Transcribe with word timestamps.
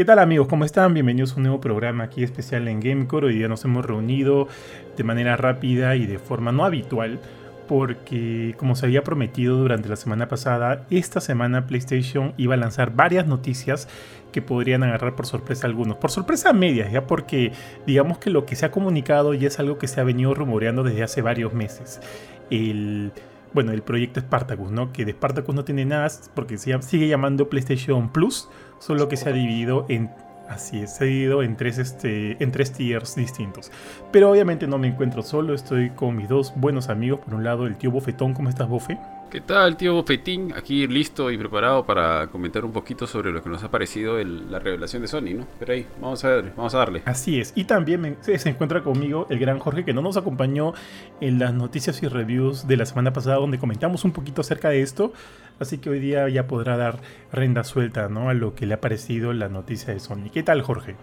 ¿Qué 0.00 0.06
tal 0.06 0.18
amigos? 0.18 0.48
¿Cómo 0.48 0.64
están? 0.64 0.94
Bienvenidos 0.94 1.32
a 1.32 1.36
un 1.36 1.42
nuevo 1.42 1.60
programa 1.60 2.04
aquí 2.04 2.24
especial 2.24 2.66
en 2.68 2.80
Gamecore. 2.80 3.26
Hoy 3.26 3.34
día 3.34 3.48
nos 3.48 3.66
hemos 3.66 3.84
reunido 3.84 4.48
de 4.96 5.04
manera 5.04 5.36
rápida 5.36 5.94
y 5.94 6.06
de 6.06 6.18
forma 6.18 6.52
no 6.52 6.64
habitual 6.64 7.20
porque 7.68 8.54
como 8.56 8.76
se 8.76 8.86
había 8.86 9.04
prometido 9.04 9.58
durante 9.58 9.90
la 9.90 9.96
semana 9.96 10.26
pasada, 10.26 10.86
esta 10.88 11.20
semana 11.20 11.66
PlayStation 11.66 12.32
iba 12.38 12.54
a 12.54 12.56
lanzar 12.56 12.96
varias 12.96 13.26
noticias 13.26 13.88
que 14.32 14.40
podrían 14.40 14.84
agarrar 14.84 15.16
por 15.16 15.26
sorpresa 15.26 15.66
a 15.66 15.68
algunos. 15.68 15.98
Por 15.98 16.10
sorpresa 16.10 16.48
a 16.48 16.52
medias, 16.54 16.90
ya 16.90 17.06
porque 17.06 17.52
digamos 17.86 18.16
que 18.16 18.30
lo 18.30 18.46
que 18.46 18.56
se 18.56 18.64
ha 18.64 18.70
comunicado 18.70 19.34
ya 19.34 19.48
es 19.48 19.58
algo 19.58 19.76
que 19.76 19.86
se 19.86 20.00
ha 20.00 20.04
venido 20.04 20.32
rumoreando 20.32 20.82
desde 20.82 21.02
hace 21.02 21.20
varios 21.20 21.52
meses. 21.52 22.00
El 22.48 23.12
bueno, 23.52 23.72
el 23.72 23.82
proyecto 23.82 24.20
Spartacus, 24.20 24.70
¿no? 24.70 24.92
Que 24.92 25.04
de 25.04 25.12
Spartacus 25.12 25.54
no 25.54 25.64
tiene 25.64 25.84
nada 25.84 26.08
porque 26.34 26.58
se 26.58 26.80
sigue 26.82 27.08
llamando 27.08 27.48
PlayStation 27.48 28.12
Plus, 28.12 28.48
solo 28.78 29.08
que 29.08 29.16
se 29.16 29.28
ha 29.28 29.32
dividido 29.32 29.86
en 29.88 30.10
Así 30.50 30.80
es, 30.80 30.96
se 30.96 31.04
ha 31.04 31.06
dividido 31.06 31.44
en 31.44 31.56
tres, 31.56 31.78
este, 31.78 32.42
en 32.42 32.50
tres 32.50 32.72
tiers 32.72 33.14
distintos. 33.14 33.70
Pero 34.10 34.28
obviamente 34.32 34.66
no 34.66 34.78
me 34.78 34.88
encuentro 34.88 35.22
solo, 35.22 35.54
estoy 35.54 35.90
con 35.90 36.16
mis 36.16 36.28
dos 36.28 36.52
buenos 36.56 36.88
amigos. 36.88 37.20
Por 37.20 37.34
un 37.34 37.44
lado, 37.44 37.68
el 37.68 37.76
tío 37.76 37.92
Bofetón, 37.92 38.34
¿cómo 38.34 38.48
estás, 38.48 38.68
Bofe? 38.68 38.98
¿Qué 39.30 39.40
tal, 39.40 39.76
tío 39.76 39.94
Bofetín? 39.94 40.52
Aquí 40.56 40.88
listo 40.88 41.30
y 41.30 41.38
preparado 41.38 41.86
para 41.86 42.26
comentar 42.32 42.64
un 42.64 42.72
poquito 42.72 43.06
sobre 43.06 43.30
lo 43.30 43.40
que 43.44 43.48
nos 43.48 43.62
ha 43.62 43.70
parecido 43.70 44.18
la 44.24 44.58
revelación 44.58 45.02
de 45.02 45.08
Sony, 45.08 45.36
¿no? 45.38 45.46
Pero 45.60 45.72
ahí, 45.72 45.86
vamos 46.00 46.24
a, 46.24 46.30
ver, 46.30 46.52
vamos 46.56 46.74
a 46.74 46.78
darle. 46.78 47.02
Así 47.04 47.38
es. 47.38 47.52
Y 47.54 47.62
también 47.62 48.16
se 48.22 48.48
encuentra 48.48 48.82
conmigo 48.82 49.28
el 49.30 49.38
gran 49.38 49.60
Jorge, 49.60 49.84
que 49.84 49.92
no 49.92 50.02
nos 50.02 50.16
acompañó 50.16 50.74
en 51.20 51.38
las 51.38 51.54
noticias 51.54 52.02
y 52.02 52.08
reviews 52.08 52.66
de 52.66 52.76
la 52.76 52.86
semana 52.86 53.12
pasada, 53.12 53.36
donde 53.36 53.60
comentamos 53.60 54.04
un 54.04 54.10
poquito 54.10 54.40
acerca 54.40 54.68
de 54.68 54.82
esto. 54.82 55.12
Así 55.60 55.78
que 55.78 55.90
hoy 55.90 56.00
día 56.00 56.28
ya 56.28 56.48
podrá 56.48 56.76
dar 56.76 56.98
renda 57.30 57.62
suelta, 57.62 58.08
¿no? 58.08 58.30
A 58.30 58.34
lo 58.34 58.56
que 58.56 58.66
le 58.66 58.74
ha 58.74 58.80
parecido 58.80 59.32
la 59.32 59.48
noticia 59.48 59.94
de 59.94 60.00
Sony. 60.00 60.30
¿Qué 60.32 60.42
tal, 60.42 60.62
Jorge? 60.62 60.96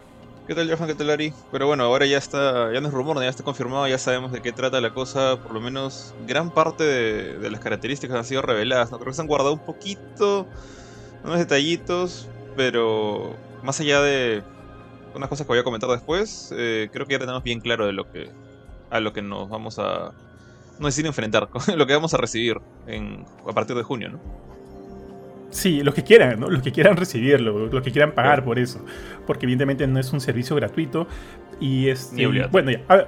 ¿Qué 0.48 0.56
tal, 0.56 0.74
Johan? 0.74 0.88
¿Qué 0.88 0.96
tal, 0.96 1.10
Ari? 1.10 1.34
Pero 1.52 1.68
bueno, 1.68 1.84
ahora 1.84 2.06
ya 2.06 2.18
está, 2.18 2.72
ya 2.72 2.80
no 2.80 2.88
es 2.88 2.94
rumor, 2.94 3.22
ya 3.22 3.28
está 3.28 3.44
confirmado, 3.44 3.86
ya 3.86 3.98
sabemos 3.98 4.32
de 4.32 4.42
qué 4.42 4.54
trata 4.54 4.80
la 4.80 4.94
cosa. 4.94 5.38
Por 5.44 5.52
lo 5.52 5.60
menos 5.60 6.16
gran 6.26 6.52
parte 6.52 6.86
de, 6.86 7.50
las 7.52 7.60
características 7.60 8.16
han 8.16 8.24
sido 8.24 8.42
reveladas, 8.42 8.90
¿no? 8.90 8.98
Creo 8.98 9.12
que 9.12 9.16
se 9.16 9.22
han 9.22 9.28
guardado 9.28 9.52
un 9.52 9.66
poquito, 9.66 10.48
unos 11.26 11.38
detallitos, 11.38 12.30
pero 12.56 13.36
más 13.62 13.82
allá 13.82 14.02
de 14.02 14.42
unas 15.14 15.28
cosas 15.28 15.46
que 15.46 15.52
voy 15.52 15.60
a 15.60 15.66
comentar 15.66 15.90
después, 15.90 16.54
eh, 16.58 16.90
creo 16.94 17.06
que 17.06 17.16
ya 17.16 17.20
tenemos 17.20 17.44
bien 17.44 17.60
claro 17.60 17.86
de 17.86 17.92
lo 17.92 18.10
que 18.10 18.32
a 18.90 19.02
lo 19.02 19.12
que 19.12 19.22
nos 19.22 19.50
vamos 19.50 19.80
a 19.80 20.14
no 20.80 20.86
decir 20.86 21.06
enfrentar, 21.06 21.50
lo 21.76 21.88
que 21.88 21.94
vamos 21.94 22.14
a 22.14 22.18
recibir 22.18 22.62
en, 22.86 23.26
a 23.46 23.52
partir 23.52 23.76
de 23.76 23.84
junio, 23.84 24.12
¿no? 24.12 24.57
Sí, 25.50 25.82
los 25.82 25.94
que 25.94 26.04
quieran, 26.04 26.40
¿no? 26.40 26.50
Los 26.50 26.62
que 26.62 26.72
quieran 26.72 26.98
recibirlo, 26.98 27.68
los 27.68 27.82
que 27.82 27.92
quieran 27.92 28.12
pagar 28.12 28.44
por 28.44 28.60
eso. 28.60 28.84
Porque 29.26 29.46
evidentemente 29.46 29.88
no 29.88 30.00
es 30.00 30.12
un 30.12 30.20
servicio 30.20 30.56
gratuito. 30.56 31.08
Y 31.60 31.90
es. 31.90 32.14
Bueno, 32.52 32.72
ya. 32.72 32.82
A 32.90 33.08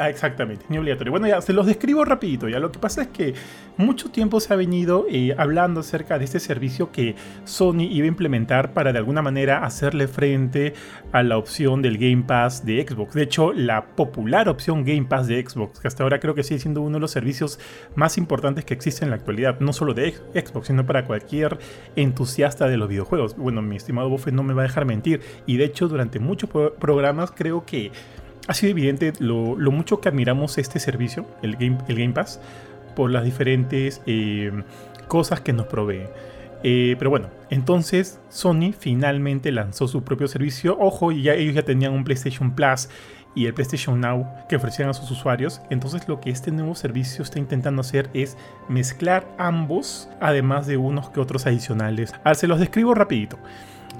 Ah, 0.00 0.08
exactamente, 0.08 0.64
ni 0.70 0.78
obligatorio. 0.78 1.10
Bueno, 1.10 1.26
ya 1.26 1.42
se 1.42 1.52
los 1.52 1.66
describo 1.66 2.06
rapidito. 2.06 2.48
Ya 2.48 2.58
lo 2.58 2.72
que 2.72 2.78
pasa 2.78 3.02
es 3.02 3.08
que 3.08 3.34
mucho 3.76 4.10
tiempo 4.10 4.40
se 4.40 4.50
ha 4.54 4.56
venido 4.56 5.04
eh, 5.10 5.34
hablando 5.36 5.80
acerca 5.80 6.18
de 6.18 6.24
este 6.24 6.40
servicio 6.40 6.90
que 6.90 7.16
Sony 7.44 7.82
iba 7.82 8.06
a 8.06 8.08
implementar 8.08 8.72
para 8.72 8.94
de 8.94 8.98
alguna 8.98 9.20
manera 9.20 9.62
hacerle 9.62 10.08
frente 10.08 10.72
a 11.12 11.22
la 11.22 11.36
opción 11.36 11.82
del 11.82 11.98
Game 11.98 12.22
Pass 12.26 12.64
de 12.64 12.82
Xbox. 12.88 13.12
De 13.12 13.24
hecho, 13.24 13.52
la 13.52 13.88
popular 13.94 14.48
opción 14.48 14.86
Game 14.86 15.04
Pass 15.04 15.26
de 15.26 15.46
Xbox, 15.46 15.80
que 15.80 15.88
hasta 15.88 16.02
ahora 16.02 16.18
creo 16.18 16.34
que 16.34 16.44
sigue 16.44 16.60
siendo 16.60 16.80
uno 16.80 16.94
de 16.94 17.00
los 17.00 17.10
servicios 17.10 17.60
más 17.94 18.16
importantes 18.16 18.64
que 18.64 18.72
existen 18.72 19.08
en 19.08 19.10
la 19.10 19.16
actualidad, 19.16 19.60
no 19.60 19.74
solo 19.74 19.92
de 19.92 20.14
Xbox, 20.32 20.68
sino 20.68 20.86
para 20.86 21.04
cualquier 21.04 21.58
entusiasta 21.94 22.68
de 22.68 22.78
los 22.78 22.88
videojuegos. 22.88 23.36
Bueno, 23.36 23.60
mi 23.60 23.76
estimado 23.76 24.08
Buffett 24.08 24.32
no 24.32 24.44
me 24.44 24.54
va 24.54 24.62
a 24.62 24.66
dejar 24.66 24.86
mentir. 24.86 25.20
Y 25.44 25.58
de 25.58 25.66
hecho, 25.66 25.88
durante 25.88 26.20
muchos 26.20 26.48
programas 26.78 27.32
creo 27.32 27.66
que 27.66 27.92
ha 28.46 28.54
sido 28.54 28.70
evidente 28.70 29.12
lo, 29.18 29.56
mucho 29.70 30.00
que 30.00 30.08
admiramos 30.08 30.58
este 30.58 30.78
servicio, 30.80 31.26
el 31.42 31.56
Game, 31.56 32.12
Pass, 32.12 32.40
por 32.96 33.10
las 33.10 33.24
diferentes 33.24 34.02
eh, 34.06 34.50
cosas 35.08 35.40
que 35.40 35.52
nos 35.52 35.66
provee. 35.66 36.08
Eh, 36.62 36.96
pero 36.98 37.10
bueno, 37.10 37.28
entonces 37.48 38.20
Sony 38.28 38.72
finalmente 38.78 39.50
lanzó 39.52 39.88
su 39.88 40.04
propio 40.04 40.28
servicio. 40.28 40.76
Ojo, 40.78 41.12
ya, 41.12 41.34
ellos 41.34 41.54
ya 41.54 41.62
tenían 41.62 41.92
un 41.92 42.04
PlayStation 42.04 42.54
Plus 42.54 42.88
y 43.34 43.46
el 43.46 43.54
PlayStation 43.54 44.00
Now 44.00 44.26
que 44.48 44.56
ofrecían 44.56 44.88
a 44.88 44.94
sus 44.94 45.10
usuarios. 45.10 45.62
Entonces 45.70 46.06
lo 46.08 46.20
que 46.20 46.30
este 46.30 46.50
nuevo 46.50 46.74
servicio 46.74 47.22
está 47.22 47.38
intentando 47.38 47.80
hacer 47.80 48.10
es 48.12 48.36
mezclar 48.68 49.26
ambos, 49.38 50.08
además 50.20 50.66
de 50.66 50.76
unos 50.76 51.10
que 51.10 51.20
otros 51.20 51.46
adicionales. 51.46 52.12
A 52.24 52.30
ver, 52.30 52.36
se 52.36 52.46
los 52.46 52.60
describo 52.60 52.94
rapidito. 52.94 53.38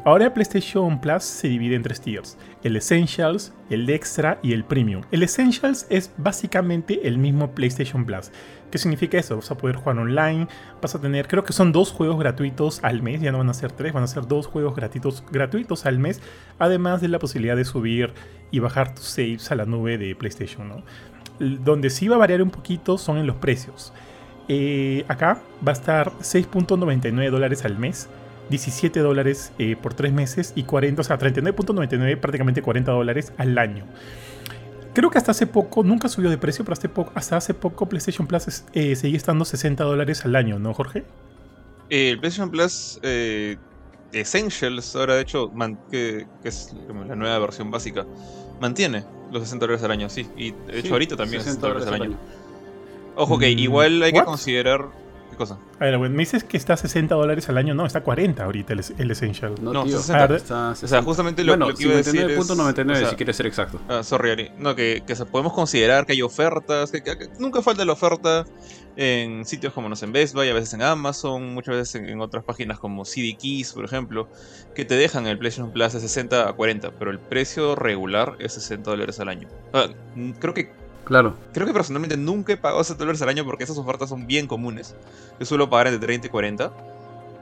Ahora 0.03 0.33
PlayStation 0.33 0.99
Plus 0.99 1.25
se 1.25 1.49
divide 1.49 1.75
en 1.75 1.83
tres 1.83 2.01
tiers, 2.01 2.39
el 2.63 2.75
Essentials, 2.75 3.53
el 3.69 3.89
Extra 3.91 4.39
y 4.43 4.55
el 4.55 4.65
Premium. 4.65 5.03
El 5.11 5.23
Essentials 5.23 5.87
es 5.91 6.11
básicamente 6.17 7.07
el 7.07 7.19
mismo 7.19 7.51
PlayStation 7.51 8.07
Plus. 8.07 8.33
¿Qué 8.71 8.79
significa 8.79 9.19
eso? 9.19 9.37
Vas 9.37 9.51
a 9.51 9.59
poder 9.59 9.77
jugar 9.77 9.99
online, 9.99 10.49
vas 10.81 10.95
a 10.95 11.03
tener, 11.03 11.29
creo 11.29 11.45
que 11.45 11.53
son 11.53 11.71
dos 11.71 11.93
juegos 11.93 12.19
gratuitos 12.19 12.83
al 12.83 13.03
mes, 13.03 13.21
ya 13.21 13.31
no 13.31 13.39
van 13.39 13.51
a 13.51 13.55
ser 13.55 13.73
tres, 13.73 13.93
van 13.93 14.03
a 14.03 14.07
ser 14.07 14.27
dos 14.27 14.47
juegos 14.47 14.75
gratuitos, 14.75 15.23
gratuitos 15.31 15.85
al 15.85 15.99
mes, 15.99 16.23
además 16.59 17.03
de 17.03 17.09
la 17.09 17.19
posibilidad 17.19 17.57
de 17.57 17.67
subir 17.67 18.15
y 18.51 18.59
bajar 18.59 18.95
tus 18.95 19.05
saves 19.05 19.53
a 19.53 19.55
la 19.55 19.67
nube 19.67 19.99
de 19.99 20.15
PlayStation. 20.15 20.67
¿no? 20.67 20.83
Donde 21.39 21.91
sí 21.91 22.09
va 22.09 22.17
a 22.17 22.21
variar 22.21 22.41
un 22.41 22.51
poquito 22.51 22.97
son 22.97 23.19
en 23.19 23.27
los 23.27 23.37
precios. 23.37 23.93
Eh, 24.49 25.05
acá 25.09 25.43
va 25.67 25.73
a 25.73 25.75
estar 25.75 26.11
6.99 26.21 27.31
dólares 27.31 27.67
al 27.67 27.79
mes 27.79 28.09
17 28.51 29.01
dólares 29.01 29.53
eh, 29.59 29.77
por 29.81 29.95
3 29.95 30.13
meses 30.13 30.53
y 30.55 30.65
40, 30.65 31.01
o 31.01 31.05
sea, 31.05 31.19
39.99, 31.19 32.19
prácticamente 32.19 32.63
40 32.63 32.93
dólares 32.93 33.33
al 33.39 33.57
año. 33.57 33.87
Creo 34.93 35.09
que 35.11 35.19
hasta 35.19 35.31
hace 35.31 35.47
poco, 35.47 35.85
nunca 35.85 36.09
subió 36.09 36.29
de 36.31 36.39
precio, 36.39 36.65
pero 36.65 36.73
hasta, 36.73 36.89
poco, 36.89 37.13
hasta 37.15 37.37
hace 37.37 37.55
poco 37.55 37.89
PlayStation 37.89 38.27
Plus 38.27 38.65
eh, 38.73 38.97
seguía 38.97 39.17
estando 39.17 39.45
60 39.45 39.85
dólares 39.85 40.25
al 40.25 40.35
año, 40.35 40.59
¿no, 40.59 40.75
Jorge? 40.75 41.05
el 41.91 42.19
PlayStation 42.19 42.51
Plus 42.51 43.01
eh, 43.03 43.57
Essentials, 44.13 44.95
ahora 44.97 45.17
de 45.17 45.23
hecho, 45.23 45.53
que, 45.91 46.27
es 46.45 46.75
la 47.07 47.15
nueva 47.17 47.39
versión 47.39 47.71
básica, 47.71 48.07
mantiene 48.61 49.05
los 49.31 49.43
60 49.43 49.67
dólares 49.67 49.85
al 49.85 49.91
año, 49.91 50.09
sí. 50.09 50.29
Y 50.37 50.53
de 50.53 50.81
hecho, 50.81 50.95
ahorita 50.95 51.17
también 51.17 51.43
60 51.43 51.67
dólares 51.67 51.89
al 51.89 52.03
año. 52.03 52.19
Ojo 53.17 53.39
que 53.39 53.55
mm, 53.55 53.59
igual 53.59 54.03
hay 54.03 54.13
que 54.13 54.25
considerar 54.25 54.89
cosa? 55.41 55.59
A 55.79 55.85
ver, 55.85 55.99
me 55.99 56.09
dices 56.19 56.45
que 56.45 56.57
está 56.57 56.75
a 56.75 56.77
60 56.77 57.15
dólares 57.15 57.49
al 57.49 57.59
año. 57.59 57.75
No, 57.75 57.87
está 57.87 58.01
a 58.01 58.03
40 58.05 58.45
ahorita 58.45 58.73
el, 58.73 59.11
Essential. 59.11 59.55
No, 59.61 59.85
tío, 59.85 59.99
60, 59.99 60.37
está, 60.37 60.71
O 60.71 60.75
sea, 60.75 61.03
justamente 61.03 61.43
lo, 61.43 61.57
bueno, 61.57 61.75
que 61.75 61.83
iba 61.83 61.95
a 61.95 61.97
decir 61.97 62.21
es... 62.21 63.09
si 63.09 63.17
quieres 63.17 63.37
ser 63.37 63.47
exacto. 63.47 63.81
Ah, 63.89 64.03
sorry, 64.03 64.31
Ari. 64.31 64.51
No, 64.59 64.75
que, 64.75 65.03
que 65.07 65.17
podemos 65.27 65.53
considerar 65.53 66.07
que 66.07 66.13
hay 66.13 66.23
ofertas, 66.23 66.93
que, 66.93 67.03
nunca 67.39 67.63
falta 67.63 67.85
la 67.85 67.93
oferta 67.93 68.45
en 68.97 69.45
sitios 69.45 69.73
como, 69.73 69.89
no 69.89 69.97
sé, 69.97 70.05
en 70.05 70.13
Best 70.13 70.35
Buy, 70.35 70.49
a 70.49 70.55
veces 70.55 70.75
en 70.75 70.83
Amazon, 70.83 71.55
muchas 71.55 71.75
veces 71.75 71.95
en, 71.97 72.21
otras 72.21 72.45
páginas 72.45 72.79
como 72.79 73.05
CD 73.05 73.37
Keys, 73.37 73.73
por 73.73 73.85
ejemplo, 73.85 74.29
que 74.75 74.85
te 74.85 74.95
dejan 74.95 75.27
el 75.27 75.39
PlayStation 75.39 75.73
Plus 75.73 75.93
de 75.93 76.01
60 76.01 76.49
a 76.49 76.53
40, 76.53 76.93
pero 76.99 77.11
el 77.11 77.19
precio 77.19 77.75
regular 77.75 78.37
es 78.41 78.53
60 78.55 78.91
dólares 78.91 79.19
al 79.21 79.29
año. 79.29 79.49
Ah, 79.73 79.89
creo 80.39 80.55
que 80.55 80.73
Claro. 81.11 81.35
Creo 81.53 81.67
que 81.67 81.73
personalmente 81.73 82.17
nunca 82.17 82.53
he 82.53 82.57
pagado 82.57 82.85
60 82.85 83.03
dólares 83.03 83.21
al 83.21 83.31
año 83.31 83.45
porque 83.45 83.65
esas 83.65 83.77
ofertas 83.77 84.09
son 84.09 84.29
bien 84.29 84.47
comunes. 84.47 84.95
Yo 85.41 85.45
suelo 85.45 85.69
pagar 85.69 85.89
entre 85.89 86.07
30 86.07 86.29
y 86.29 86.31
40, 86.31 86.73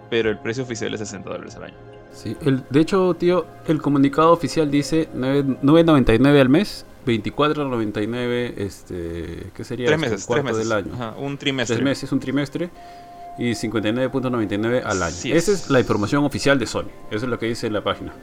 pero 0.08 0.30
el 0.30 0.38
precio 0.38 0.62
oficial 0.62 0.94
es 0.94 1.00
60 1.00 1.28
dólares 1.28 1.54
al 1.56 1.64
año. 1.64 1.74
Sí, 2.10 2.34
el, 2.40 2.64
de 2.70 2.80
hecho, 2.80 3.12
tío, 3.12 3.44
el 3.66 3.82
comunicado 3.82 4.32
oficial 4.32 4.70
dice 4.70 5.10
9.99 5.14 6.40
al 6.40 6.48
mes, 6.48 6.86
24.99, 7.04 8.54
este, 8.56 9.50
¿qué 9.54 9.64
sería? 9.64 9.88
Tres 9.88 9.98
meses, 9.98 10.26
tres 10.26 10.42
meses. 10.42 10.58
del 10.60 10.72
año. 10.72 10.94
Ajá, 10.94 11.14
un 11.18 11.36
trimestre. 11.36 11.76
Tres 11.76 11.84
meses, 11.84 12.10
un 12.10 12.20
trimestre. 12.20 12.70
Y 13.36 13.50
59.99 13.50 14.82
al 14.82 15.02
año. 15.02 15.14
Esa 15.26 15.52
es 15.52 15.68
la 15.68 15.80
información 15.80 16.24
oficial 16.24 16.58
de 16.58 16.66
Sony. 16.66 16.88
Eso 17.10 17.26
es 17.26 17.30
lo 17.30 17.38
que 17.38 17.44
dice 17.44 17.68
la 17.68 17.84
página. 17.84 18.14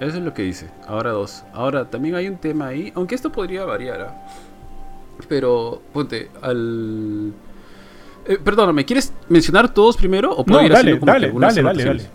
Eso 0.00 0.16
es 0.16 0.24
lo 0.24 0.32
que 0.32 0.42
dice. 0.42 0.70
Ahora 0.88 1.10
dos. 1.10 1.44
Ahora, 1.52 1.90
también 1.90 2.14
hay 2.14 2.28
un 2.28 2.38
tema 2.38 2.68
ahí, 2.68 2.92
aunque 2.94 3.14
esto 3.14 3.30
podría 3.30 3.64
variar. 3.66 4.00
¿ah? 4.00 4.26
Pero, 5.28 5.82
ponte, 5.92 6.30
al... 6.42 7.32
Eh, 8.26 8.38
perdóname, 8.42 8.84
¿quieres 8.84 9.12
mencionar 9.28 9.72
todos 9.72 9.96
primero? 9.96 10.32
¿O 10.32 10.44
puedo 10.44 10.62
ir 10.62 10.72
dale, 10.72 10.98
dale, 10.98 11.32
dale, 11.32 11.62
dale, 11.62 11.84
dale. 11.84 12.10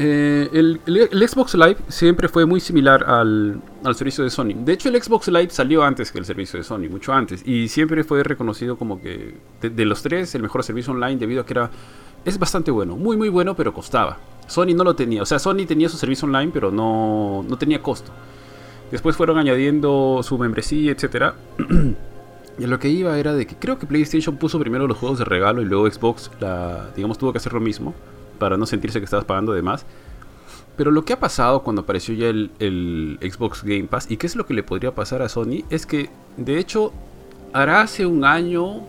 Eh, 0.00 0.48
el, 0.52 1.28
Xbox 1.28 1.54
Live 1.54 1.78
siempre 1.88 2.28
fue 2.28 2.46
muy 2.46 2.60
similar 2.60 3.02
al, 3.02 3.60
al, 3.82 3.96
servicio 3.96 4.22
de 4.22 4.30
Sony. 4.30 4.54
De 4.54 4.72
hecho, 4.74 4.88
el 4.88 5.02
Xbox 5.02 5.26
Live 5.26 5.50
salió 5.50 5.82
antes 5.82 6.12
que 6.12 6.20
el 6.20 6.24
servicio 6.24 6.56
de 6.56 6.62
Sony, 6.62 6.88
mucho 6.88 7.12
antes. 7.12 7.42
Y 7.44 7.66
siempre 7.66 8.04
fue 8.04 8.22
reconocido 8.22 8.78
como 8.78 9.00
que 9.00 9.34
de, 9.60 9.84
los 9.84 10.00
tres, 10.02 10.36
el 10.36 10.42
mejor 10.42 10.62
servicio 10.62 10.92
online 10.92 11.16
debido 11.16 11.40
a 11.42 11.46
que 11.46 11.54
era... 11.54 11.70
Es 12.24 12.38
bastante 12.38 12.70
bueno, 12.70 12.96
muy 12.96 13.16
muy 13.16 13.28
bueno, 13.28 13.56
pero 13.56 13.74
costaba. 13.74 14.18
Sony 14.46 14.74
no 14.76 14.84
lo 14.84 14.94
tenía. 14.94 15.22
O 15.22 15.26
sea, 15.26 15.40
Sony 15.40 15.66
tenía 15.66 15.88
su 15.88 15.96
servicio 15.96 16.26
online, 16.26 16.52
pero 16.54 16.70
no, 16.70 17.44
no 17.48 17.58
tenía 17.58 17.82
costo. 17.82 18.12
Después 18.90 19.16
fueron 19.16 19.38
añadiendo 19.38 20.20
su 20.22 20.38
membresía, 20.38 20.92
etc. 20.92 21.34
y 22.58 22.66
lo 22.66 22.78
que 22.78 22.88
iba 22.88 23.18
era 23.18 23.34
de 23.34 23.46
que 23.46 23.56
creo 23.56 23.78
que 23.78 23.86
PlayStation 23.86 24.36
puso 24.36 24.58
primero 24.58 24.86
los 24.86 24.96
juegos 24.96 25.18
de 25.18 25.24
regalo 25.24 25.62
y 25.62 25.66
luego 25.66 25.90
Xbox, 25.90 26.30
digamos, 26.96 27.18
tuvo 27.18 27.32
que 27.32 27.38
hacer 27.38 27.52
lo 27.52 27.60
mismo 27.60 27.94
para 28.38 28.56
no 28.56 28.66
sentirse 28.66 28.98
que 28.98 29.04
estabas 29.04 29.26
pagando 29.26 29.52
de 29.52 29.62
más. 29.62 29.84
Pero 30.76 30.92
lo 30.92 31.04
que 31.04 31.12
ha 31.12 31.18
pasado 31.18 31.62
cuando 31.62 31.82
apareció 31.82 32.14
ya 32.14 32.28
el, 32.28 32.52
el, 32.60 33.18
Xbox 33.20 33.64
Game 33.64 33.84
Pass 33.84 34.08
y 34.10 34.16
qué 34.16 34.28
es 34.28 34.36
lo 34.36 34.46
que 34.46 34.54
le 34.54 34.62
podría 34.62 34.94
pasar 34.94 35.22
a 35.22 35.28
Sony 35.28 35.64
es 35.70 35.86
que 35.86 36.08
de 36.36 36.58
hecho 36.58 36.92
hará 37.52 37.80
hace 37.80 38.06
un 38.06 38.24
año 38.24 38.82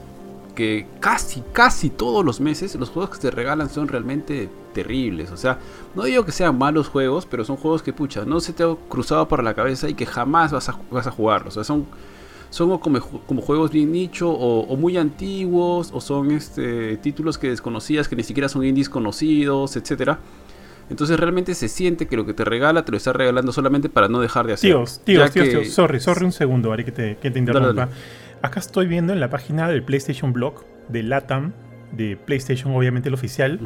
que 0.53 0.85
casi, 0.99 1.41
casi 1.51 1.89
todos 1.89 2.23
los 2.23 2.41
meses 2.41 2.75
los 2.75 2.91
juegos 2.91 3.15
que 3.15 3.21
te 3.21 3.31
regalan 3.31 3.69
son 3.71 3.87
realmente 3.87 4.49
terribles. 4.73 5.31
O 5.31 5.37
sea, 5.37 5.59
no 5.95 6.03
digo 6.03 6.25
que 6.25 6.31
sean 6.31 6.57
malos 6.57 6.87
juegos, 6.87 7.25
pero 7.25 7.43
son 7.43 7.57
juegos 7.57 7.83
que, 7.83 7.93
pucha, 7.93 8.25
no 8.25 8.39
se 8.39 8.53
te 8.53 8.63
ha 8.63 8.75
cruzado 8.87 9.27
por 9.27 9.43
la 9.43 9.53
cabeza 9.53 9.89
y 9.89 9.93
que 9.93 10.05
jamás 10.05 10.51
vas 10.51 10.69
a, 10.69 10.79
vas 10.91 11.07
a 11.07 11.11
jugarlos. 11.11 11.53
O 11.53 11.55
sea, 11.55 11.63
son, 11.63 11.85
son 12.49 12.77
como, 12.79 12.99
como 13.01 13.41
juegos 13.41 13.71
bien 13.71 13.91
nicho 13.91 14.29
o, 14.29 14.75
muy 14.75 14.97
antiguos 14.97 15.91
o 15.93 16.01
son 16.01 16.31
este, 16.31 16.97
títulos 16.97 17.37
que 17.37 17.49
desconocías, 17.49 18.07
que 18.07 18.15
ni 18.15 18.23
siquiera 18.23 18.49
son 18.49 18.65
indies 18.65 18.89
conocidos, 18.89 19.75
etcétera. 19.75 20.19
Entonces 20.89 21.19
realmente 21.19 21.53
se 21.53 21.67
siente 21.67 22.07
que 22.07 22.17
lo 22.17 22.25
que 22.25 22.33
te 22.33 22.43
regala 22.43 22.83
te 22.83 22.91
lo 22.91 22.97
está 22.97 23.13
regalando 23.13 23.51
solamente 23.51 23.89
para 23.89 24.07
no 24.07 24.19
dejar 24.21 24.47
de 24.47 24.53
hacer. 24.53 24.71
Tíos, 24.71 25.01
tíos, 25.03 25.31
tíos, 25.31 25.69
sorry, 25.69 25.99
sorry 25.99 26.25
un 26.25 26.31
segundo, 26.31 26.73
Ari, 26.73 26.83
que 26.83 26.91
te, 26.91 27.17
que 27.17 27.29
te 27.29 27.37
interrumpa. 27.37 27.89
Acá 28.41 28.59
estoy 28.59 28.87
viendo 28.87 29.13
en 29.13 29.19
la 29.19 29.29
página 29.29 29.67
del 29.67 29.83
PlayStation 29.83 30.33
Blog 30.33 30.63
de 30.87 31.03
LATAM, 31.03 31.53
de 31.91 32.17
PlayStation, 32.17 32.75
obviamente 32.75 33.09
el 33.09 33.15
oficial. 33.15 33.59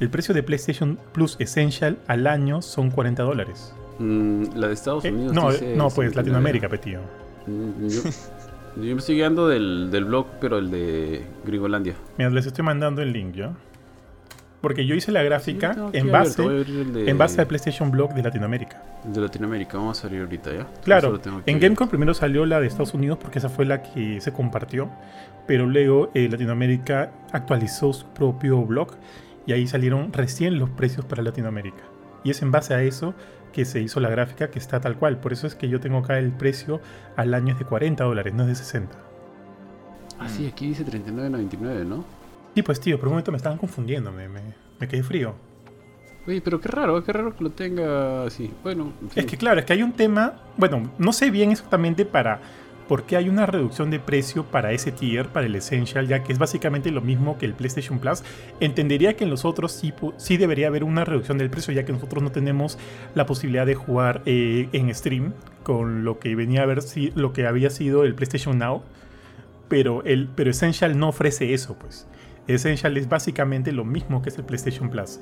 El 0.00 0.10
precio 0.10 0.34
de 0.34 0.42
PlayStation 0.42 0.98
Plus 1.12 1.36
Essential 1.38 1.98
al 2.06 2.26
año 2.26 2.62
son 2.62 2.90
40 2.90 3.22
dólares. 3.22 3.74
Mm, 3.98 4.44
la 4.54 4.68
de 4.68 4.74
Estados 4.74 5.04
eh, 5.04 5.12
Unidos. 5.12 5.32
no, 5.32 5.50
no, 5.76 5.90
pues 5.90 6.14
Latinoamérica, 6.14 6.68
petío. 6.68 7.00
Mm, 7.46 7.88
yo, 7.88 8.02
yo, 8.76 8.94
me 8.94 8.98
estoy 8.98 9.16
guiando 9.16 9.48
del, 9.48 9.90
del 9.90 10.04
blog, 10.04 10.26
pero 10.40 10.58
el 10.58 10.70
de 10.70 11.24
Gringolandia. 11.44 11.94
Mira, 12.16 12.30
les 12.30 12.46
estoy 12.46 12.64
mandando 12.64 13.02
el 13.02 13.12
link 13.12 13.34
yo. 13.34 13.52
Porque 14.60 14.84
yo 14.84 14.94
hice 14.94 15.12
la 15.12 15.22
gráfica 15.22 15.76
en, 15.92 16.10
base, 16.10 16.42
en 16.42 17.16
base 17.16 17.40
al 17.40 17.46
PlayStation 17.46 17.92
Blog 17.92 18.12
de 18.14 18.22
Latinoamérica. 18.22 18.82
De 19.04 19.20
Latinoamérica, 19.20 19.78
vamos 19.78 19.98
a 19.98 20.02
salir 20.02 20.20
ahorita 20.20 20.52
ya. 20.52 20.66
Claro, 20.82 21.20
en 21.46 21.60
Gamecom 21.60 21.88
primero 21.88 22.12
salió 22.12 22.44
la 22.44 22.60
de 22.60 22.66
Estados 22.66 22.92
Unidos 22.92 23.18
porque 23.20 23.38
esa 23.38 23.48
fue 23.48 23.64
la 23.66 23.82
que 23.82 24.20
se 24.20 24.32
compartió. 24.32 24.90
Pero 25.48 25.66
luego 25.66 26.10
eh, 26.14 26.28
Latinoamérica 26.30 27.10
actualizó 27.32 27.92
su 27.92 28.06
propio 28.08 28.62
blog 28.64 28.90
y 29.46 29.52
ahí 29.52 29.66
salieron 29.66 30.12
recién 30.12 30.58
los 30.58 30.68
precios 30.68 31.06
para 31.06 31.22
Latinoamérica. 31.22 31.82
Y 32.22 32.30
es 32.30 32.42
en 32.42 32.52
base 32.52 32.74
a 32.74 32.82
eso 32.82 33.14
que 33.52 33.64
se 33.64 33.80
hizo 33.80 33.98
la 33.98 34.10
gráfica 34.10 34.50
que 34.50 34.58
está 34.58 34.78
tal 34.80 34.98
cual. 34.98 35.18
Por 35.20 35.32
eso 35.32 35.46
es 35.46 35.54
que 35.54 35.70
yo 35.70 35.80
tengo 35.80 35.98
acá 35.98 36.18
el 36.18 36.32
precio 36.32 36.82
al 37.16 37.32
año 37.32 37.54
es 37.54 37.58
de 37.58 37.64
40 37.64 38.04
dólares, 38.04 38.34
no 38.34 38.42
es 38.42 38.48
de 38.50 38.54
60. 38.56 38.94
Ah, 40.20 40.28
sí, 40.28 40.46
aquí 40.46 40.68
dice 40.68 40.84
39.99, 40.84 41.86
¿no? 41.86 42.04
Sí, 42.54 42.62
pues 42.62 42.78
tío, 42.78 42.98
por 42.98 43.08
un 43.08 43.12
momento 43.12 43.30
me 43.30 43.38
estaban 43.38 43.56
confundiendo, 43.56 44.12
me, 44.12 44.28
me, 44.28 44.88
quedé 44.88 45.02
frío. 45.02 45.34
Oye, 46.26 46.42
pero 46.42 46.60
qué 46.60 46.68
raro, 46.68 47.02
qué 47.02 47.12
raro 47.12 47.34
que 47.34 47.42
lo 47.42 47.50
tenga 47.50 48.24
así. 48.24 48.50
Bueno, 48.62 48.92
es 49.14 49.24
que 49.24 49.38
claro, 49.38 49.60
es 49.60 49.64
que 49.64 49.72
hay 49.72 49.82
un 49.82 49.92
tema, 49.92 50.42
bueno, 50.58 50.90
no 50.98 51.12
sé 51.14 51.30
bien 51.30 51.52
exactamente 51.52 52.04
para 52.04 52.40
por 52.88 53.04
qué 53.04 53.16
hay 53.16 53.28
una 53.28 53.46
reducción 53.46 53.90
de 53.90 54.00
precio 54.00 54.44
para 54.44 54.72
ese 54.72 54.90
tier, 54.90 55.28
para 55.28 55.46
el 55.46 55.54
Essential, 55.54 56.08
ya 56.08 56.22
que 56.22 56.32
es 56.32 56.38
básicamente 56.38 56.90
lo 56.90 57.02
mismo 57.02 57.36
que 57.36 57.44
el 57.44 57.52
PlayStation 57.52 57.98
Plus. 57.98 58.24
Entendería 58.60 59.14
que 59.14 59.24
en 59.24 59.30
los 59.30 59.44
otros 59.44 59.72
sí, 59.72 59.92
sí 60.16 60.38
debería 60.38 60.68
haber 60.68 60.84
una 60.84 61.04
reducción 61.04 61.36
del 61.36 61.50
precio, 61.50 61.72
ya 61.74 61.84
que 61.84 61.92
nosotros 61.92 62.22
no 62.22 62.32
tenemos 62.32 62.78
la 63.14 63.26
posibilidad 63.26 63.66
de 63.66 63.74
jugar 63.74 64.22
eh, 64.24 64.68
en 64.72 64.92
stream 64.94 65.34
con 65.62 66.02
lo 66.02 66.18
que 66.18 66.34
venía 66.34 66.62
a 66.62 66.66
ver 66.66 66.80
si 66.80 67.10
lo 67.14 67.34
que 67.34 67.46
había 67.46 67.68
sido 67.68 68.04
el 68.04 68.14
PlayStation 68.14 68.58
Now. 68.58 68.82
Pero, 69.68 70.02
el, 70.04 70.28
pero 70.34 70.50
Essential 70.50 70.98
no 70.98 71.10
ofrece 71.10 71.52
eso, 71.52 71.76
pues. 71.78 72.08
Essential 72.46 72.96
es 72.96 73.08
básicamente 73.10 73.70
lo 73.72 73.84
mismo 73.84 74.22
que 74.22 74.30
es 74.30 74.38
el 74.38 74.44
PlayStation 74.44 74.88
Plus, 74.88 75.20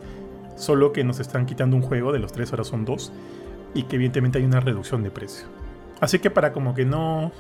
solo 0.57 0.93
que 0.93 1.03
nos 1.03 1.19
están 1.19 1.47
quitando 1.47 1.75
un 1.75 1.83
juego, 1.83 2.13
de 2.13 2.21
los 2.21 2.33
tres 2.33 2.53
ahora 2.53 2.63
son 2.63 2.85
dos, 2.85 3.13
y 3.75 3.83
que 3.83 3.97
evidentemente 3.97 4.39
hay 4.39 4.45
una 4.45 4.61
reducción 4.61 5.03
de 5.03 5.11
precio. 5.11 5.49
Así 6.01 6.21
que 6.21 6.31
para 6.31 6.53
como 6.53 6.75
que 6.75 6.85
no, 6.85 7.33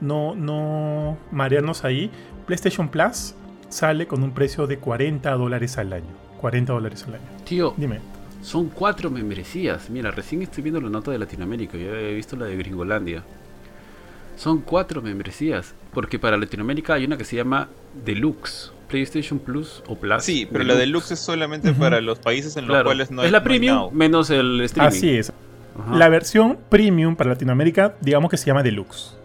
no, 0.00 0.34
no 0.34 1.16
marearnos 1.30 1.84
ahí, 1.84 2.10
PlayStation 2.46 2.88
Plus 2.88 3.34
sale 3.68 4.06
con 4.06 4.22
un 4.22 4.32
precio 4.32 4.66
de 4.66 4.78
40 4.78 5.30
dólares 5.32 5.78
al 5.78 5.92
año. 5.92 6.26
40 6.40 6.72
dólares 6.72 7.04
al 7.06 7.14
año. 7.14 7.24
Tío, 7.44 7.74
dime. 7.76 8.00
Son 8.42 8.68
cuatro 8.68 9.10
membresías. 9.10 9.90
Mira, 9.90 10.10
recién 10.10 10.42
estoy 10.42 10.62
viendo 10.62 10.80
la 10.80 10.88
nota 10.88 11.10
de 11.10 11.18
Latinoamérica. 11.18 11.76
Ya 11.76 11.90
he 11.90 12.14
visto 12.14 12.36
la 12.36 12.46
de 12.46 12.56
Gringolandia. 12.56 13.24
Son 14.36 14.60
cuatro 14.60 15.02
membresías. 15.02 15.74
Porque 15.92 16.18
para 16.18 16.36
Latinoamérica 16.36 16.94
hay 16.94 17.04
una 17.06 17.16
que 17.16 17.24
se 17.24 17.36
llama 17.36 17.68
Deluxe. 18.04 18.72
PlayStation 18.88 19.40
Plus 19.40 19.82
o 19.88 19.96
Plus. 19.96 20.22
Sí, 20.22 20.46
pero 20.50 20.62
la 20.62 20.74
deluxe 20.76 21.12
es 21.12 21.18
solamente 21.18 21.72
para 21.72 22.00
los 22.00 22.20
países 22.20 22.56
en 22.56 22.68
los 22.68 22.82
cuales 22.84 23.10
no 23.10 23.24
es 23.24 23.32
la 23.32 23.42
premium 23.42 23.92
menos 23.92 24.30
el 24.30 24.60
streaming. 24.60 24.96
Así 24.96 25.10
es. 25.10 25.32
La 25.92 26.08
versión 26.08 26.58
premium 26.68 27.16
para 27.16 27.30
Latinoamérica, 27.30 27.96
digamos 28.00 28.30
que 28.30 28.36
se 28.36 28.46
llama 28.46 28.62
deluxe. 28.62 29.16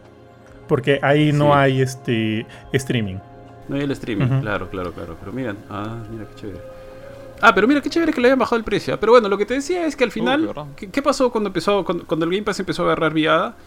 Porque 0.71 1.01
ahí 1.01 1.33
no 1.33 1.53
hay 1.53 1.81
este 1.81 2.45
streaming. 2.71 3.17
No 3.67 3.75
hay 3.75 3.81
el 3.81 3.91
streaming, 3.91 4.39
claro, 4.39 4.69
claro, 4.69 4.93
claro. 4.93 5.17
Pero 5.19 5.33
miren, 5.33 5.57
ah, 5.69 5.97
mira 6.09 6.25
qué 6.29 6.35
chévere. 6.35 6.61
Ah, 7.41 7.53
pero 7.53 7.67
mira, 7.67 7.81
qué 7.81 7.89
chévere 7.89 8.13
que 8.13 8.21
le 8.21 8.29
hayan 8.29 8.39
bajado 8.39 8.55
el 8.55 8.63
precio. 8.63 8.97
Pero 8.97 9.11
bueno, 9.11 9.27
lo 9.27 9.37
que 9.37 9.45
te 9.45 9.55
decía 9.55 9.85
es 9.85 9.97
que 9.97 10.05
al 10.05 10.11
final, 10.11 10.49
¿qué, 10.77 11.01
pasó 11.01 11.29
cuando 11.29 11.49
empezó, 11.49 11.83
cuando, 11.83 12.07
cuando, 12.07 12.25
el 12.25 12.31
Game 12.31 12.43
Pass 12.43 12.61
empezó 12.61 12.83
a 12.83 12.85
agarrar 12.85 13.13
viada? 13.13 13.57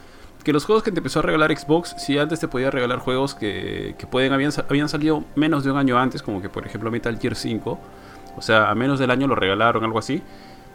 que 0.42 0.54
los 0.54 0.64
juegos 0.64 0.82
que 0.82 0.92
te 0.92 1.00
empezó 1.00 1.18
a 1.18 1.22
regalar 1.22 1.54
Xbox, 1.54 1.94
si 1.98 2.18
antes 2.18 2.40
te 2.40 2.48
podía 2.48 2.70
regalar 2.70 3.00
juegos 3.00 3.34
que, 3.34 3.94
pueden 4.10 4.32
habían, 4.32 4.52
habían 4.66 4.88
salido 4.88 5.24
menos 5.36 5.62
de 5.62 5.72
un 5.72 5.76
año 5.76 5.98
antes, 5.98 6.22
como 6.22 6.40
que 6.40 6.48
por 6.48 6.66
ejemplo 6.66 6.90
Metal 6.90 7.18
Gear 7.18 7.34
5, 7.34 7.80
o 8.34 8.42
sea, 8.42 8.70
a 8.70 8.74
menos 8.74 8.98
del 8.98 9.10
año 9.10 9.26
lo 9.26 9.34
regalaron, 9.34 9.84
algo 9.84 9.98
así. 9.98 10.22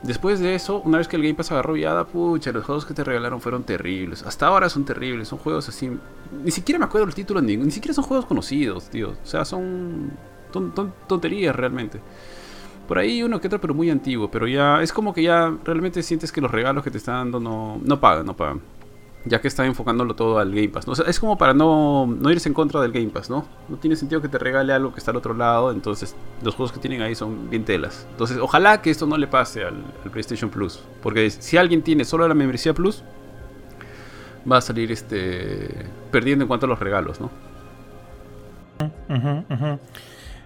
Después 0.03 0.39
de 0.39 0.55
eso, 0.55 0.81
una 0.85 0.97
vez 0.97 1.09
que 1.09 1.17
el 1.17 1.23
Game 1.23 1.35
Pass 1.35 1.51
agarró 1.51 1.73
viada, 1.73 2.05
pucha, 2.05 2.53
los 2.53 2.63
juegos 2.63 2.85
que 2.85 2.93
te 2.93 3.03
regalaron 3.03 3.41
fueron 3.41 3.63
terribles. 3.63 4.23
Hasta 4.23 4.47
ahora 4.47 4.69
son 4.69 4.85
terribles, 4.85 5.27
son 5.27 5.39
juegos 5.39 5.67
así. 5.67 5.91
Ni 6.43 6.51
siquiera 6.51 6.79
me 6.79 6.85
acuerdo 6.85 7.07
el 7.07 7.13
título, 7.13 7.41
ni, 7.41 7.57
ni 7.57 7.71
siquiera 7.71 7.93
son 7.93 8.05
juegos 8.05 8.25
conocidos, 8.25 8.89
tío. 8.89 9.09
O 9.11 9.25
sea, 9.25 9.43
son 9.43 10.11
tonterías 11.07 11.55
realmente. 11.55 11.99
Por 12.87 12.97
ahí 12.97 13.21
uno 13.21 13.41
que 13.41 13.47
otro, 13.47 13.59
pero 13.59 13.73
muy 13.73 13.89
antiguo. 13.89 14.31
Pero 14.31 14.47
ya 14.47 14.81
es 14.81 14.93
como 14.93 15.13
que 15.13 15.23
ya 15.23 15.53
realmente 15.65 16.01
sientes 16.01 16.31
que 16.31 16.39
los 16.39 16.49
regalos 16.49 16.83
que 16.83 16.91
te 16.91 16.97
están 16.97 17.31
dando 17.31 17.39
no, 17.41 17.81
no 17.83 17.99
pagan, 17.99 18.25
no 18.25 18.37
pagan 18.37 18.61
ya 19.29 19.39
que 19.39 19.47
está 19.47 19.65
enfocándolo 19.65 20.15
todo 20.15 20.39
al 20.39 20.49
Game 20.49 20.69
Pass. 20.69 20.85
es 21.07 21.19
como 21.19 21.37
para 21.37 21.53
no, 21.53 22.07
no, 22.07 22.31
irse 22.31 22.49
en 22.49 22.55
contra 22.55 22.81
del 22.81 22.91
Game 22.91 23.09
Pass, 23.09 23.29
¿no? 23.29 23.45
No 23.69 23.77
tiene 23.77 23.95
sentido 23.95 24.21
que 24.21 24.27
te 24.27 24.39
regale 24.39 24.73
algo 24.73 24.91
que 24.91 24.97
está 24.97 25.11
al 25.11 25.17
otro 25.17 25.33
lado, 25.33 25.71
entonces 25.71 26.15
los 26.43 26.55
juegos 26.55 26.71
que 26.71 26.79
tienen 26.79 27.01
ahí 27.01 27.15
son 27.15 27.49
bien 27.49 27.63
telas. 27.63 28.07
Entonces, 28.11 28.37
ojalá 28.39 28.81
que 28.81 28.89
esto 28.89 29.05
no 29.05 29.17
le 29.17 29.27
pase 29.27 29.63
al, 29.63 29.75
PlayStation 30.11 30.49
Plus, 30.49 30.81
porque 31.03 31.29
si 31.29 31.57
alguien 31.57 31.83
tiene 31.83 32.03
solo 32.03 32.27
la 32.27 32.33
membresía 32.33 32.73
Plus, 32.73 33.03
va 34.51 34.57
a 34.57 34.61
salir 34.61 34.91
este 34.91 35.69
perdiendo 36.11 36.43
en 36.43 36.47
cuanto 36.47 36.65
a 36.65 36.69
los 36.69 36.79
regalos, 36.79 37.21
¿no? 37.21 37.29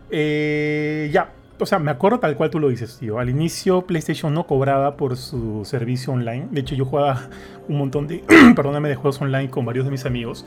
Eh, 0.09 1.09
ya, 1.11 1.31
o 1.59 1.65
sea, 1.65 1.79
me 1.79 1.91
acuerdo 1.91 2.19
tal 2.19 2.35
cual 2.35 2.49
tú 2.49 2.59
lo 2.59 2.69
dices, 2.69 2.97
tío. 2.99 3.19
Al 3.19 3.29
inicio 3.29 3.83
PlayStation 3.83 4.33
no 4.33 4.45
cobraba 4.45 4.97
por 4.97 5.17
su 5.17 5.63
servicio 5.65 6.13
online. 6.13 6.47
De 6.51 6.61
hecho, 6.61 6.75
yo 6.75 6.85
jugaba 6.85 7.29
un 7.67 7.77
montón 7.77 8.07
de, 8.07 8.23
perdóname, 8.55 8.89
de 8.89 8.95
juegos 8.95 9.21
online 9.21 9.49
con 9.49 9.65
varios 9.65 9.85
de 9.85 9.91
mis 9.91 10.05
amigos. 10.05 10.45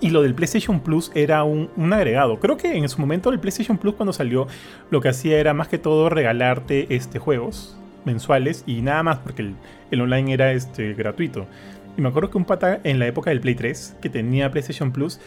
Y 0.00 0.10
lo 0.10 0.22
del 0.22 0.34
PlayStation 0.34 0.80
Plus 0.80 1.10
era 1.14 1.42
un, 1.44 1.70
agregado. 1.92 2.38
Creo 2.38 2.56
que 2.56 2.76
en 2.76 2.88
su 2.88 3.00
momento 3.00 3.30
el 3.30 3.40
PlayStation 3.40 3.78
Plus 3.78 3.94
cuando 3.94 4.12
salió 4.12 4.46
lo 4.90 5.00
que 5.00 5.08
hacía 5.08 5.38
era 5.38 5.54
más 5.54 5.68
que 5.68 5.78
todo 5.78 6.10
regalarte 6.10 6.94
este, 6.94 7.18
juegos 7.18 7.76
mensuales 8.04 8.62
y 8.66 8.82
nada 8.82 9.02
más 9.02 9.18
porque 9.18 9.54
el, 9.90 10.00
online 10.00 10.34
era 10.34 10.52
este, 10.52 10.92
gratuito. 10.92 11.46
Y 11.96 12.02
me 12.02 12.08
acuerdo 12.08 12.30
que 12.30 12.36
un 12.36 12.44
pata 12.44 12.78
en 12.84 12.98
la 12.98 13.06
época 13.06 13.30
del 13.30 13.40
Play 13.40 13.54
3 13.54 13.96
que 14.02 14.10
tenía 14.10 14.50
PlayStation 14.50 14.92
Plus 14.92 15.18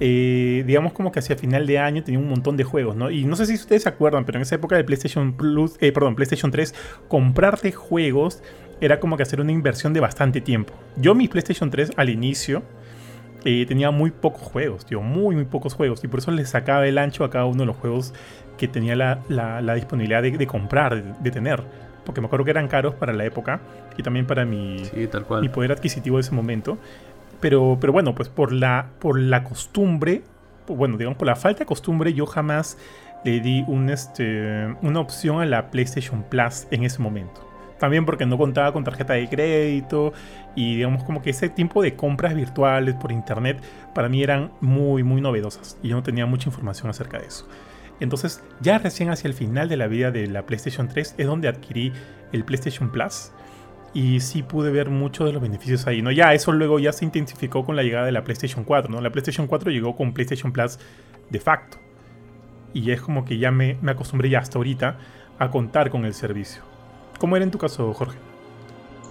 eh, 0.00 0.64
digamos 0.66 0.92
como 0.92 1.10
que 1.10 1.18
hacia 1.18 1.36
final 1.36 1.66
de 1.66 1.78
año 1.78 2.02
tenía 2.04 2.20
un 2.20 2.28
montón 2.28 2.56
de 2.56 2.64
juegos, 2.64 2.96
¿no? 2.96 3.10
Y 3.10 3.24
no 3.24 3.36
sé 3.36 3.46
si 3.46 3.54
ustedes 3.54 3.82
se 3.82 3.88
acuerdan, 3.88 4.24
pero 4.24 4.38
en 4.38 4.42
esa 4.42 4.54
época 4.54 4.76
de 4.76 4.84
PlayStation 4.84 5.32
Plus, 5.32 5.76
eh, 5.80 5.92
perdón, 5.92 6.14
PlayStation 6.14 6.50
3, 6.50 6.74
comprarte 7.08 7.72
juegos 7.72 8.42
era 8.80 9.00
como 9.00 9.16
que 9.16 9.24
hacer 9.24 9.40
una 9.40 9.52
inversión 9.52 9.92
de 9.92 10.00
bastante 10.00 10.40
tiempo. 10.40 10.72
Yo 10.96 11.14
mi 11.14 11.28
PlayStation 11.28 11.70
3 11.70 11.92
al 11.96 12.10
inicio 12.10 12.62
eh, 13.44 13.66
tenía 13.66 13.90
muy 13.90 14.10
pocos 14.10 14.42
juegos, 14.42 14.84
tío, 14.84 15.00
muy, 15.00 15.34
muy 15.34 15.44
pocos 15.44 15.74
juegos. 15.74 16.02
Y 16.04 16.08
por 16.08 16.20
eso 16.20 16.30
le 16.30 16.44
sacaba 16.44 16.86
el 16.86 16.98
ancho 16.98 17.24
a 17.24 17.30
cada 17.30 17.44
uno 17.46 17.60
de 17.60 17.66
los 17.66 17.76
juegos 17.76 18.12
que 18.56 18.68
tenía 18.68 18.96
la, 18.96 19.74
disponibilidad 19.74 20.22
de, 20.22 20.46
comprar, 20.46 21.18
de, 21.18 21.30
tener. 21.30 21.62
Porque 22.04 22.20
me 22.20 22.26
acuerdo 22.26 22.44
que 22.44 22.50
eran 22.50 22.68
caros 22.68 22.94
para 22.94 23.12
la 23.12 23.24
época 23.24 23.60
y 23.96 24.02
también 24.02 24.26
para 24.26 24.44
mi, 24.44 24.82
mi 25.40 25.48
poder 25.48 25.72
adquisitivo 25.72 26.16
de 26.16 26.22
ese 26.22 26.34
momento. 26.34 26.78
Pero, 27.40 27.78
pero 27.80 27.92
bueno, 27.92 28.14
pues 28.14 28.28
por 28.28 28.52
la, 28.52 28.90
por 28.98 29.18
la 29.18 29.44
costumbre, 29.44 30.22
bueno, 30.66 30.96
digamos, 30.96 31.18
por 31.18 31.26
la 31.26 31.36
falta 31.36 31.60
de 31.60 31.66
costumbre, 31.66 32.12
yo 32.12 32.26
jamás 32.26 32.76
le 33.24 33.40
di 33.40 33.64
este, 33.90 34.76
una 34.82 35.00
opción 35.00 35.40
a 35.40 35.46
la 35.46 35.70
PlayStation 35.70 36.22
Plus 36.22 36.66
en 36.70 36.84
ese 36.84 37.00
momento. 37.00 37.48
También 37.78 38.04
porque 38.04 38.26
no 38.26 38.36
contaba 38.36 38.72
con 38.72 38.82
tarjeta 38.82 39.12
de 39.12 39.28
crédito 39.28 40.12
y 40.56 40.76
digamos 40.76 41.04
como 41.04 41.22
que 41.22 41.30
ese 41.30 41.48
tipo 41.48 41.80
de 41.80 41.94
compras 41.94 42.34
virtuales 42.34 42.96
por 42.96 43.12
internet 43.12 43.62
para 43.94 44.08
mí 44.08 44.22
eran 44.22 44.50
muy, 44.60 45.04
muy 45.04 45.20
novedosas 45.20 45.78
y 45.82 45.88
yo 45.88 45.96
no 45.96 46.02
tenía 46.02 46.26
mucha 46.26 46.48
información 46.48 46.90
acerca 46.90 47.18
de 47.18 47.26
eso. 47.26 47.48
Entonces, 48.00 48.42
ya 48.60 48.78
recién 48.78 49.10
hacia 49.10 49.28
el 49.28 49.34
final 49.34 49.68
de 49.68 49.76
la 49.76 49.86
vida 49.86 50.10
de 50.10 50.26
la 50.26 50.46
PlayStation 50.46 50.88
3 50.88 51.16
es 51.18 51.26
donde 51.26 51.48
adquirí 51.48 51.92
el 52.32 52.44
PlayStation 52.44 52.90
Plus. 52.90 53.32
Y 53.98 54.20
sí 54.20 54.44
pude 54.44 54.70
ver 54.70 54.90
muchos 54.90 55.26
de 55.26 55.32
los 55.32 55.42
beneficios 55.42 55.88
ahí, 55.88 56.02
¿no? 56.02 56.12
Ya 56.12 56.32
eso 56.32 56.52
luego 56.52 56.78
ya 56.78 56.92
se 56.92 57.04
intensificó 57.04 57.64
con 57.64 57.74
la 57.74 57.82
llegada 57.82 58.06
de 58.06 58.12
la 58.12 58.22
PlayStation 58.22 58.62
4, 58.62 58.88
¿no? 58.88 59.00
La 59.00 59.10
PlayStation 59.10 59.48
4 59.48 59.72
llegó 59.72 59.96
con 59.96 60.14
PlayStation 60.14 60.52
Plus 60.52 60.78
de 61.30 61.40
facto. 61.40 61.78
Y 62.72 62.92
es 62.92 63.00
como 63.00 63.24
que 63.24 63.38
ya 63.38 63.50
me, 63.50 63.76
me 63.82 63.90
acostumbré 63.90 64.30
ya 64.30 64.38
hasta 64.38 64.56
ahorita 64.56 65.00
a 65.40 65.50
contar 65.50 65.90
con 65.90 66.04
el 66.04 66.14
servicio. 66.14 66.62
¿Cómo 67.18 67.34
era 67.34 67.44
en 67.44 67.50
tu 67.50 67.58
caso, 67.58 67.92
Jorge? 67.92 68.16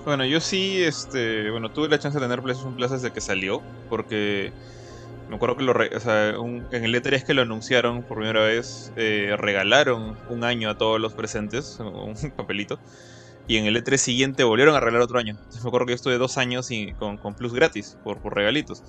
Bueno, 0.06 0.24
yo 0.24 0.40
sí, 0.40 0.82
este, 0.82 1.52
bueno, 1.52 1.70
tuve 1.70 1.90
la 1.90 2.00
chance 2.00 2.18
de 2.18 2.24
tener 2.24 2.42
PlayStation 2.42 2.74
Plus 2.74 2.92
desde 2.92 3.12
que 3.12 3.20
salió, 3.20 3.62
porque 3.90 4.54
me 5.30 5.36
acuerdo 5.36 5.58
que 5.58 5.64
lo 5.64 5.74
o 5.74 6.00
sea, 6.00 6.30
en 6.30 6.84
el 6.86 6.96
E3 6.96 7.26
que 7.26 7.34
lo 7.34 7.42
anunciaron 7.42 8.04
por 8.04 8.20
primera 8.20 8.42
vez, 8.42 8.94
eh, 8.96 9.36
regalaron 9.38 10.16
un 10.30 10.46
año 10.46 10.70
a 10.70 10.78
todos 10.78 11.02
los 11.02 11.12
presentes, 11.12 11.78
un 11.82 12.16
papelito, 12.38 12.80
y 13.48 13.58
en 13.58 13.66
el 13.66 13.84
E3 13.84 13.98
siguiente 13.98 14.44
volvieron 14.44 14.76
a 14.76 14.80
regalar 14.80 15.02
otro 15.02 15.20
año. 15.20 15.32
Entonces 15.38 15.64
me 15.64 15.70
acuerdo 15.70 15.86
que 15.86 15.92
yo 15.92 15.96
estuve 15.96 16.18
dos 16.18 16.38
años 16.38 16.70
y, 16.72 16.94
con, 16.94 17.18
Plus 17.36 17.54
gratis, 17.54 17.98
por, 18.04 18.22
regalitos. 18.34 18.84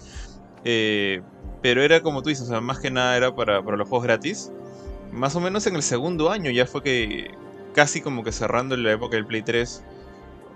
Eh, 0.64 1.22
pero 1.62 1.82
era 1.82 2.02
como 2.02 2.22
tú 2.22 2.28
dices, 2.28 2.44
o 2.46 2.48
sea, 2.48 2.60
más 2.60 2.78
que 2.78 2.90
nada 2.90 3.16
era 3.16 3.34
para, 3.34 3.62
para 3.62 3.76
los 3.76 3.88
juegos 3.88 4.04
gratis. 4.04 4.52
Más 5.12 5.36
o 5.36 5.40
menos 5.40 5.66
en 5.66 5.76
el 5.76 5.82
segundo 5.82 6.30
año 6.30 6.50
ya 6.50 6.66
fue 6.66 6.82
que, 6.82 7.30
casi 7.74 8.00
como 8.00 8.24
que 8.24 8.32
cerrando 8.32 8.76
la 8.76 8.92
época 8.92 9.16
del 9.16 9.26
Play 9.26 9.42
3, 9.42 9.84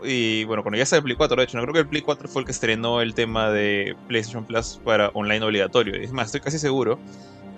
y 0.05 0.45
bueno, 0.45 0.63
cuando 0.63 0.79
ya 0.79 0.87
sale 0.87 0.99
el 0.99 1.05
Play 1.05 1.17
4, 1.17 1.37
de 1.37 1.45
hecho, 1.45 1.57
no 1.57 1.63
creo 1.63 1.75
que 1.75 1.81
el 1.81 1.89
Play 1.89 2.03
4 2.03 2.29
fue 2.29 2.43
el 2.43 2.47
que 2.47 2.53
estrenó 2.53 3.01
el 3.01 3.15
tema 3.15 3.51
de 3.51 3.97
PlayStation 4.09 4.45
Plus 4.45 4.81
para 4.85 5.09
online 5.11 5.45
obligatorio. 5.45 5.95
Es 5.95 6.13
más, 6.13 6.27
estoy 6.27 6.41
casi 6.41 6.59
seguro 6.59 6.99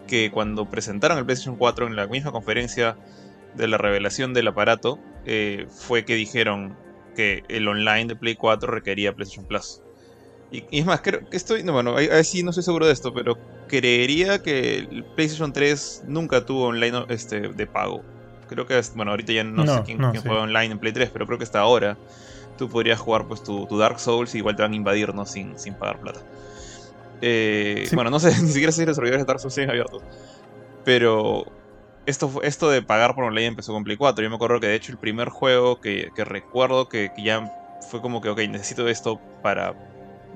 que 0.06 0.30
cuando 0.30 0.68
presentaron 0.68 1.18
el 1.18 1.24
PlayStation 1.24 1.56
4 1.56 1.86
en 1.86 1.96
la 1.96 2.06
misma 2.06 2.32
conferencia 2.32 2.96
de 3.54 3.68
la 3.68 3.78
revelación 3.78 4.34
del 4.34 4.48
aparato, 4.48 4.98
eh, 5.26 5.66
fue 5.70 6.04
que 6.04 6.14
dijeron 6.14 6.76
que 7.14 7.44
el 7.48 7.68
online 7.68 8.06
de 8.06 8.16
Play 8.16 8.34
4 8.34 8.70
requería 8.70 9.14
PlayStation 9.14 9.46
Plus. 9.46 9.80
Y, 10.50 10.64
es 10.70 10.86
más, 10.86 11.00
creo 11.00 11.28
que 11.28 11.36
estoy. 11.36 11.62
No, 11.62 11.72
bueno, 11.72 11.96
ahí, 11.96 12.08
sí 12.24 12.42
no 12.42 12.50
estoy 12.50 12.64
seguro 12.64 12.86
de 12.86 12.92
esto, 12.92 13.12
pero 13.12 13.38
creería 13.68 14.42
que 14.42 14.78
el 14.78 15.04
PlayStation 15.14 15.52
3 15.52 16.04
nunca 16.06 16.44
tuvo 16.44 16.66
online 16.66 17.06
este, 17.08 17.48
de 17.48 17.66
pago. 17.66 18.02
Creo 18.48 18.66
que, 18.66 18.80
bueno, 18.94 19.12
ahorita 19.12 19.32
ya 19.32 19.42
no, 19.42 19.66
sé 19.66 19.82
quién, 19.84 19.98
juega 19.98 20.42
online 20.42 20.72
en 20.72 20.78
Play 20.78 20.92
3, 20.92 21.10
pero 21.10 21.26
creo 21.26 21.38
que 21.38 21.44
hasta 21.44 21.60
ahora 21.60 21.96
tú 22.58 22.68
podrías 22.68 23.00
jugar 23.00 23.26
pues 23.26 23.42
tu, 23.42 23.66
Dark 23.78 23.98
Souls 23.98 24.34
y 24.34 24.38
igual 24.38 24.54
te 24.54 24.62
van 24.62 24.72
a 24.72 24.76
invadir, 24.76 25.14
¿no? 25.14 25.24
Sin, 25.24 25.58
sin 25.58 25.74
pagar 25.74 26.00
plata. 26.00 26.20
Eh, 27.20 27.88
bueno, 27.92 28.10
no 28.10 28.20
sé 28.20 28.28
ni 28.42 28.48
siquiera 28.48 28.70
si 28.70 28.84
los 28.84 28.96
servidores 28.96 29.22
de 29.22 29.26
Dark 29.26 29.40
Souls 29.40 29.54
siguen 29.54 29.70
abiertos. 29.70 30.02
Pero 30.84 31.46
esto, 32.06 32.70
de 32.70 32.82
pagar 32.82 33.14
por 33.14 33.24
online 33.24 33.46
empezó 33.46 33.72
con 33.72 33.84
Play 33.84 33.96
4. 33.96 34.22
Yo 34.22 34.30
me 34.30 34.36
acuerdo 34.36 34.60
que 34.60 34.66
de 34.66 34.74
hecho 34.74 34.92
el 34.92 34.98
primer 34.98 35.28
juego 35.28 35.80
que, 35.80 36.10
recuerdo 36.16 36.88
que, 36.88 37.10
ya 37.16 37.50
fue 37.90 38.00
como 38.00 38.20
que, 38.20 38.28
ok, 38.28 38.40
necesito 38.48 38.88
esto 38.88 39.20
para 39.42 39.74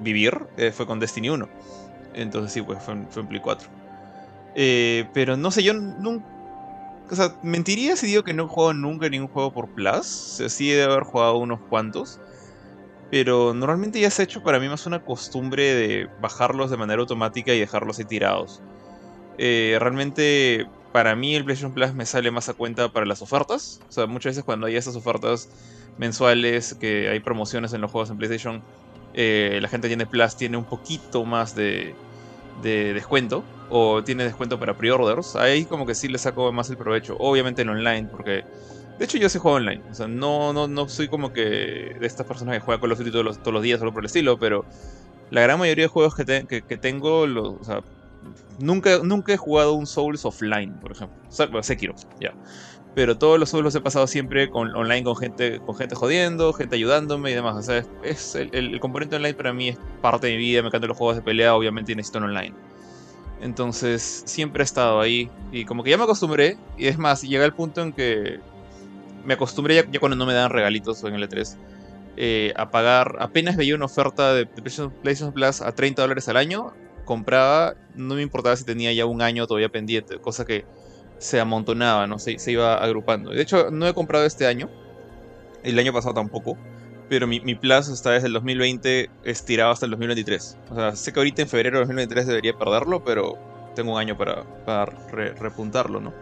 vivir, 0.01 0.39
eh, 0.57 0.73
fue 0.73 0.87
con 0.87 1.01
Destiny 1.01 1.31
1. 1.31 1.49
Entonces 2.15 2.53
sí, 2.53 2.63
pues 2.63 2.83
fue, 2.83 2.95
en 2.95 3.27
Play 3.29 3.41
4. 3.41 3.69
Eh, 4.55 5.07
pero 5.13 5.37
no 5.37 5.51
sé, 5.51 5.63
yo 5.63 5.75
nunca 5.75 6.25
o 7.11 7.17
sea, 7.17 7.35
mentiría 7.43 7.97
si 7.97 8.07
digo 8.07 8.23
que 8.23 8.35
no 8.35 8.45
he 8.45 8.49
jugado 8.49 8.75
nunca 8.75 9.09
ningún 9.09 9.29
juego 9.29 9.53
por 9.53 9.69
Plus. 9.69 9.97
O 9.97 10.37
sea, 10.37 10.49
sí 10.49 10.71
he 10.71 10.77
de 10.77 10.85
haber 10.85 11.05
jugado 11.05 11.39
unos 11.39 11.61
cuantos. 11.69 12.21
Pero 13.11 13.55
normalmente 13.55 14.01
ya 14.01 14.11
se 14.11 14.23
ha 14.23 14.25
hecho 14.25 14.43
para 14.43 14.61
mí 14.61 14.69
más 14.69 14.87
una 14.87 15.03
costumbre 15.03 15.75
de 15.75 16.09
bajarlos 16.21 16.71
de 16.71 16.77
manera 16.77 17.01
automática 17.01 17.55
y 17.55 17.61
dejarlos 17.61 17.99
ahí 17.99 18.05
tirados. 18.05 18.61
Eh, 19.39 19.79
realmente 19.81 20.67
para 20.93 21.17
mí 21.17 21.35
el 21.35 21.45
PlayStation 21.45 21.75
Plus 21.75 21.95
me 21.95 22.07
sale 22.07 22.31
más 22.31 22.49
a 22.49 22.55
cuenta 22.55 22.89
para 22.91 23.07
las 23.07 23.23
ofertas. 23.23 23.81
O 23.89 23.93
sea, 23.93 24.07
muchas 24.07 24.33
veces 24.33 24.45
cuando 24.45 24.67
hay 24.67 24.77
esas 24.77 24.97
ofertas 24.97 25.49
mensuales, 25.97 26.77
que 26.81 27.09
hay 27.09 27.21
promociones 27.21 27.73
en 27.73 27.81
los 27.81 27.91
juegos 27.91 28.11
en 28.11 28.19
PlayStation, 28.19 28.65
eh, 29.13 29.59
la 29.63 29.69
gente 29.69 29.89
tiene 29.89 30.07
Plus 30.07 30.37
tiene 30.37 30.57
un 30.57 30.67
poquito 30.67 31.25
más 31.25 31.55
de, 31.55 31.99
de 32.55 32.95
descuento 32.95 33.51
o 33.69 34.03
tiene 34.05 34.25
descuento 34.25 34.59
para 34.59 34.77
pre-orders, 34.77 35.37
ahí 35.37 35.67
como 35.67 35.87
que 35.87 35.95
sí 35.95 36.09
le 36.09 36.19
saco 36.19 36.53
más 36.53 36.71
el 36.71 36.77
provecho. 36.79 37.17
Obviamente 37.19 37.63
en 37.63 37.69
online, 37.71 38.09
porque 38.11 38.43
de 38.99 39.05
hecho 39.05 39.19
yo 39.19 39.29
sí 39.29 39.39
juego 39.39 39.57
online. 39.59 39.85
O 39.91 39.95
sea, 39.95 40.09
no, 40.09 40.53
no, 40.53 40.69
no 40.69 40.89
soy 40.89 41.09
como 41.09 41.33
que 41.33 41.43
de 42.01 42.07
estas 42.07 42.27
personas 42.27 42.55
que 42.57 42.61
juegan 42.61 42.81
con 42.81 42.91
los 42.91 42.99
los, 43.01 43.43
todos 43.43 43.55
los 43.55 43.63
días, 43.63 43.79
solo 43.81 43.93
por 43.93 44.03
el 44.03 44.07
estilo, 44.07 44.39
pero 44.39 44.67
la 45.31 45.43
gran 45.43 45.59
mayoría 45.59 45.85
de 45.85 45.89
juegos 45.89 46.15
que, 46.15 46.47
que, 46.49 46.79
tengo, 46.79 47.23
o 47.23 47.65
sea, 47.65 47.81
nunca, 48.59 48.99
nunca 49.03 49.33
he 49.33 49.37
jugado 49.37 49.75
un 49.75 49.87
Souls 49.87 50.25
offline, 50.25 50.75
por 50.81 50.93
ejemplo. 50.93 51.63
Sekiro, 51.63 51.95
ya. 52.21 52.35
Pero 52.95 53.17
todos 53.17 53.39
los 53.39 53.51
Souls 53.51 53.65
los 53.65 53.75
he 53.75 53.81
pasado 53.81 54.07
siempre 54.07 54.51
con, 54.51 54.75
online 54.75 55.05
con 55.05 55.17
gente, 55.17 55.61
con 55.61 55.77
gente 55.77 55.95
jodiendo, 55.95 56.53
gente 56.53 56.77
ayudándome 56.77 57.31
y 57.31 57.35
demás. 57.35 57.69
Es, 58.03 58.35
el, 58.35 58.81
componente 58.81 59.17
online 59.17 59.35
para 59.35 59.53
mí 59.53 59.69
es 59.69 59.79
parte 60.01 60.27
de 60.27 60.35
mi 60.35 60.39
vida. 60.39 60.63
Me 60.63 60.69
encantan 60.69 60.89
los 60.89 60.97
juegos 60.97 61.17
de 61.17 61.23
pelea, 61.23 61.55
obviamente 61.55 61.95
necesito 61.95 62.19
online. 62.19 62.55
Entonces 63.41 64.23
siempre 64.27 64.63
he 64.63 64.65
estado 64.65 65.01
ahí 65.01 65.31
y 65.53 65.65
como 65.65 65.85
que 65.85 65.91
ya 65.91 65.97
me 65.97 66.05
acostumbré 66.05 66.57
y 66.77 66.87
es 66.87 66.99
más, 66.99 67.23
llega 67.23 67.45
el 67.45 67.53
punto 67.53 67.83
en 67.83 67.93
que 67.93 68.41
me 69.25 69.35
acostumbré 69.35 69.77
ya, 69.77 70.01
cuando 70.01 70.17
no 70.17 70.27
me 70.27 70.33
dan 70.33 70.51
regalitos 70.51 71.05
en 71.05 71.15
el 71.15 71.29
E3 71.29 71.57
eh, 72.17 72.53
a 72.57 72.71
pagar, 72.71 73.17
apenas 73.21 73.57
veía 73.57 73.77
una 73.77 73.85
oferta 73.85 74.35
de 74.35 74.47
PlayStation 74.47 75.33
Plus 75.33 75.61
a 75.61 75.73
30 75.73 76.03
dólares 76.03 76.29
al 76.29 76.37
año, 76.37 76.73
compraba, 77.09 77.75
no 77.97 78.15
me 78.15 78.23
importaba 78.23 78.55
si 78.55 78.65
tenía 78.65 78.93
ya 78.93 79.07
un 79.07 79.23
año 79.23 79.47
todavía 79.47 79.71
pendiente, 79.71 80.19
cosa 80.19 80.45
que 80.45 80.65
se 81.19 81.41
amontonaba, 81.41 82.07
¿no? 82.07 82.19
Se, 82.19 82.39
se 82.39 82.53
iba 82.53 82.77
agrupando. 82.77 83.31
De 83.31 83.43
hecho, 83.43 83.71
no 83.71 83.89
he 83.89 83.95
comprado 83.95 84.27
este 84.27 84.47
año, 84.47 84.71
el 85.65 85.79
año 85.79 85.93
pasado 85.93 86.15
tampoco 86.15 86.57
pero 87.09 87.27
mi, 87.27 87.41
mi 87.41 87.55
plazo 87.55 87.93
está 87.93 88.11
desde 88.11 88.27
el 88.27 88.35
2020 88.35 89.11
estirado 89.25 89.73
hasta 89.73 89.87
el 89.87 89.91
2023. 89.93 90.59
O 90.71 90.75
sea, 90.75 90.97
sé 90.97 91.13
que 91.13 91.21
ahorita 91.21 91.43
en 91.43 91.49
febrero 91.49 91.79
del 91.79 91.87
2023 91.87 92.27
debería 92.27 92.53
perderlo, 92.53 93.03
pero 93.03 93.39
tengo 93.75 93.93
un 93.93 93.99
año 93.99 94.17
para, 94.17 94.43
para 94.65 94.87
repuntarlo, 94.87 96.01
¿no? 96.01 96.13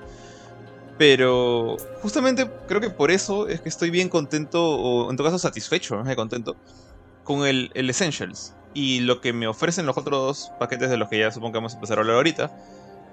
Pero 0.98 1.76
justamente 2.00 2.50
creo 2.68 2.80
que 2.80 2.90
por 2.90 3.10
eso 3.10 3.48
es 3.48 3.60
que 3.60 3.68
estoy 3.68 3.90
bien 3.90 4.08
contento, 4.08 4.62
o 4.62 5.10
en 5.10 5.16
todo 5.16 5.26
caso 5.26 5.38
satisfecho, 5.38 5.96
más 5.96 6.16
contento, 6.16 6.56
con 7.24 7.46
el, 7.46 7.70
el, 7.74 7.90
Essentials. 7.90 8.54
Y 8.76 9.00
lo 9.00 9.22
que 9.22 9.32
me 9.32 9.48
ofrecen 9.48 9.86
los 9.86 9.96
otros 9.96 10.20
dos 10.20 10.52
paquetes 10.58 10.90
de 10.90 10.98
los 10.98 11.08
que 11.08 11.18
ya 11.18 11.30
supongo 11.30 11.52
que 11.52 11.58
vamos 11.60 11.72
a 11.72 11.76
empezar 11.76 11.96
a 11.96 12.02
hablar 12.02 12.16
ahorita, 12.16 12.54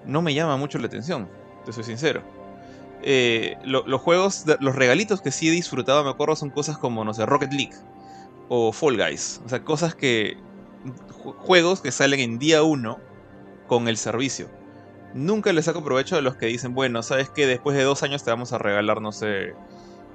no 0.05 0.21
me 0.21 0.33
llama 0.33 0.57
mucho 0.57 0.77
la 0.77 0.87
atención, 0.87 1.29
te 1.65 1.71
soy 1.71 1.85
sincero. 1.85 2.21
Eh, 3.01 3.55
los 3.63 4.01
juegos, 4.01 4.43
los 4.59 4.75
regalitos 4.75 5.21
que 5.21 5.31
sí 5.31 5.47
he 5.47 5.51
disfrutado, 5.51 6.03
me 6.03 6.09
acuerdo, 6.09 6.35
son 6.35 6.49
cosas 6.49 6.77
como, 6.77 7.05
no 7.05 7.13
sé, 7.13 7.25
Rocket 7.25 7.53
League 7.53 7.75
o 8.49 8.73
Fall 8.73 8.97
Guys. 8.97 9.39
O 9.45 9.47
sea, 9.47 9.63
cosas 9.63 9.95
que. 9.95 10.35
Juegos 11.37 11.79
que 11.79 11.93
salen 11.93 12.19
en 12.19 12.39
día 12.39 12.61
1 12.61 12.99
con 13.67 13.87
el 13.87 13.95
servicio. 13.95 14.49
Nunca 15.13 15.53
les 15.53 15.63
saco 15.63 15.81
provecho 15.81 16.17
de 16.17 16.21
los 16.21 16.35
que 16.35 16.47
dicen, 16.47 16.73
bueno, 16.73 17.03
sabes 17.03 17.29
que 17.29 17.47
después 17.47 17.77
de 17.77 17.83
dos 17.83 18.03
años 18.03 18.25
te 18.25 18.31
vamos 18.31 18.51
a 18.51 18.57
regalar, 18.57 18.99
no 18.99 19.13
sé, 19.13 19.53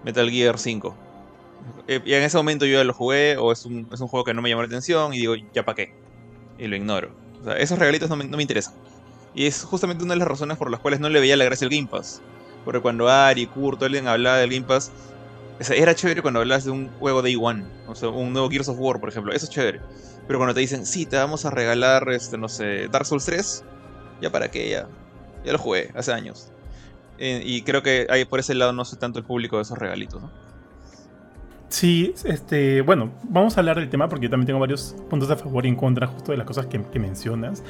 Metal 0.04 0.28
Gear 0.28 0.58
5. 0.58 1.07
Eh, 1.86 2.00
y 2.04 2.14
en 2.14 2.22
ese 2.22 2.36
momento 2.36 2.66
yo 2.66 2.78
ya 2.78 2.84
lo 2.84 2.92
jugué, 2.92 3.36
o 3.36 3.52
es 3.52 3.64
un, 3.64 3.88
es 3.92 4.00
un 4.00 4.08
juego 4.08 4.24
que 4.24 4.34
no 4.34 4.42
me 4.42 4.48
llamó 4.48 4.62
la 4.62 4.68
atención, 4.68 5.14
y 5.14 5.18
digo, 5.18 5.34
ya 5.52 5.64
para 5.64 5.76
qué. 5.76 5.94
Y 6.58 6.66
lo 6.66 6.76
ignoro. 6.76 7.10
O 7.40 7.44
sea, 7.44 7.56
esos 7.56 7.78
regalitos 7.78 8.10
no 8.10 8.16
me, 8.16 8.24
no 8.24 8.36
me 8.36 8.42
interesan. 8.42 8.74
Y 9.34 9.46
es 9.46 9.62
justamente 9.62 10.04
una 10.04 10.14
de 10.14 10.18
las 10.18 10.28
razones 10.28 10.56
por 10.56 10.70
las 10.70 10.80
cuales 10.80 11.00
no 11.00 11.08
le 11.08 11.20
veía 11.20 11.36
la 11.36 11.44
gracia 11.44 11.66
al 11.66 11.70
Game 11.70 11.88
Pass. 11.88 12.20
Porque 12.64 12.80
cuando 12.80 13.08
Ari, 13.08 13.46
Kurt, 13.46 13.82
alguien 13.82 14.08
hablaba 14.08 14.38
del 14.38 14.50
Game 14.50 14.66
Pass, 14.66 14.90
era 15.74 15.94
chévere 15.94 16.22
cuando 16.22 16.40
hablas 16.40 16.64
de 16.64 16.70
un 16.70 16.88
juego 16.98 17.22
Day 17.22 17.36
One, 17.36 17.64
o 17.86 17.94
sea, 17.94 18.10
un 18.10 18.32
nuevo 18.32 18.48
Gears 18.48 18.68
of 18.68 18.78
War, 18.78 19.00
por 19.00 19.08
ejemplo, 19.08 19.32
eso 19.32 19.46
es 19.46 19.50
chévere. 19.50 19.80
Pero 20.26 20.38
cuando 20.38 20.54
te 20.54 20.60
dicen, 20.60 20.86
sí, 20.86 21.06
te 21.06 21.16
vamos 21.16 21.44
a 21.46 21.50
regalar, 21.50 22.08
este, 22.10 22.38
no 22.38 22.48
sé, 22.48 22.88
Dark 22.88 23.06
Souls 23.06 23.24
3, 23.24 23.64
ya 24.20 24.30
para 24.30 24.50
qué, 24.50 24.70
ya, 24.70 24.88
ya 25.44 25.52
lo 25.52 25.58
jugué 25.58 25.90
hace 25.94 26.12
años. 26.12 26.52
Eh, 27.18 27.42
y 27.44 27.62
creo 27.62 27.82
que 27.82 28.06
ahí 28.10 28.24
por 28.24 28.38
ese 28.38 28.54
lado 28.54 28.72
no 28.72 28.84
sé 28.84 28.96
tanto 28.96 29.18
el 29.18 29.24
público 29.24 29.56
de 29.56 29.62
esos 29.62 29.78
regalitos, 29.78 30.22
¿no? 30.22 30.30
Sí, 31.68 32.14
este, 32.24 32.80
bueno, 32.80 33.10
vamos 33.24 33.56
a 33.56 33.60
hablar 33.60 33.78
del 33.78 33.90
tema 33.90 34.08
porque 34.08 34.24
yo 34.24 34.30
también 34.30 34.46
tengo 34.46 34.60
varios 34.60 34.96
puntos 35.10 35.30
a 35.30 35.36
favor 35.36 35.66
y 35.66 35.68
en 35.68 35.76
contra 35.76 36.06
justo 36.06 36.32
de 36.32 36.38
las 36.38 36.46
cosas 36.46 36.66
que, 36.66 36.82
que 36.82 36.98
mencionas. 36.98 37.62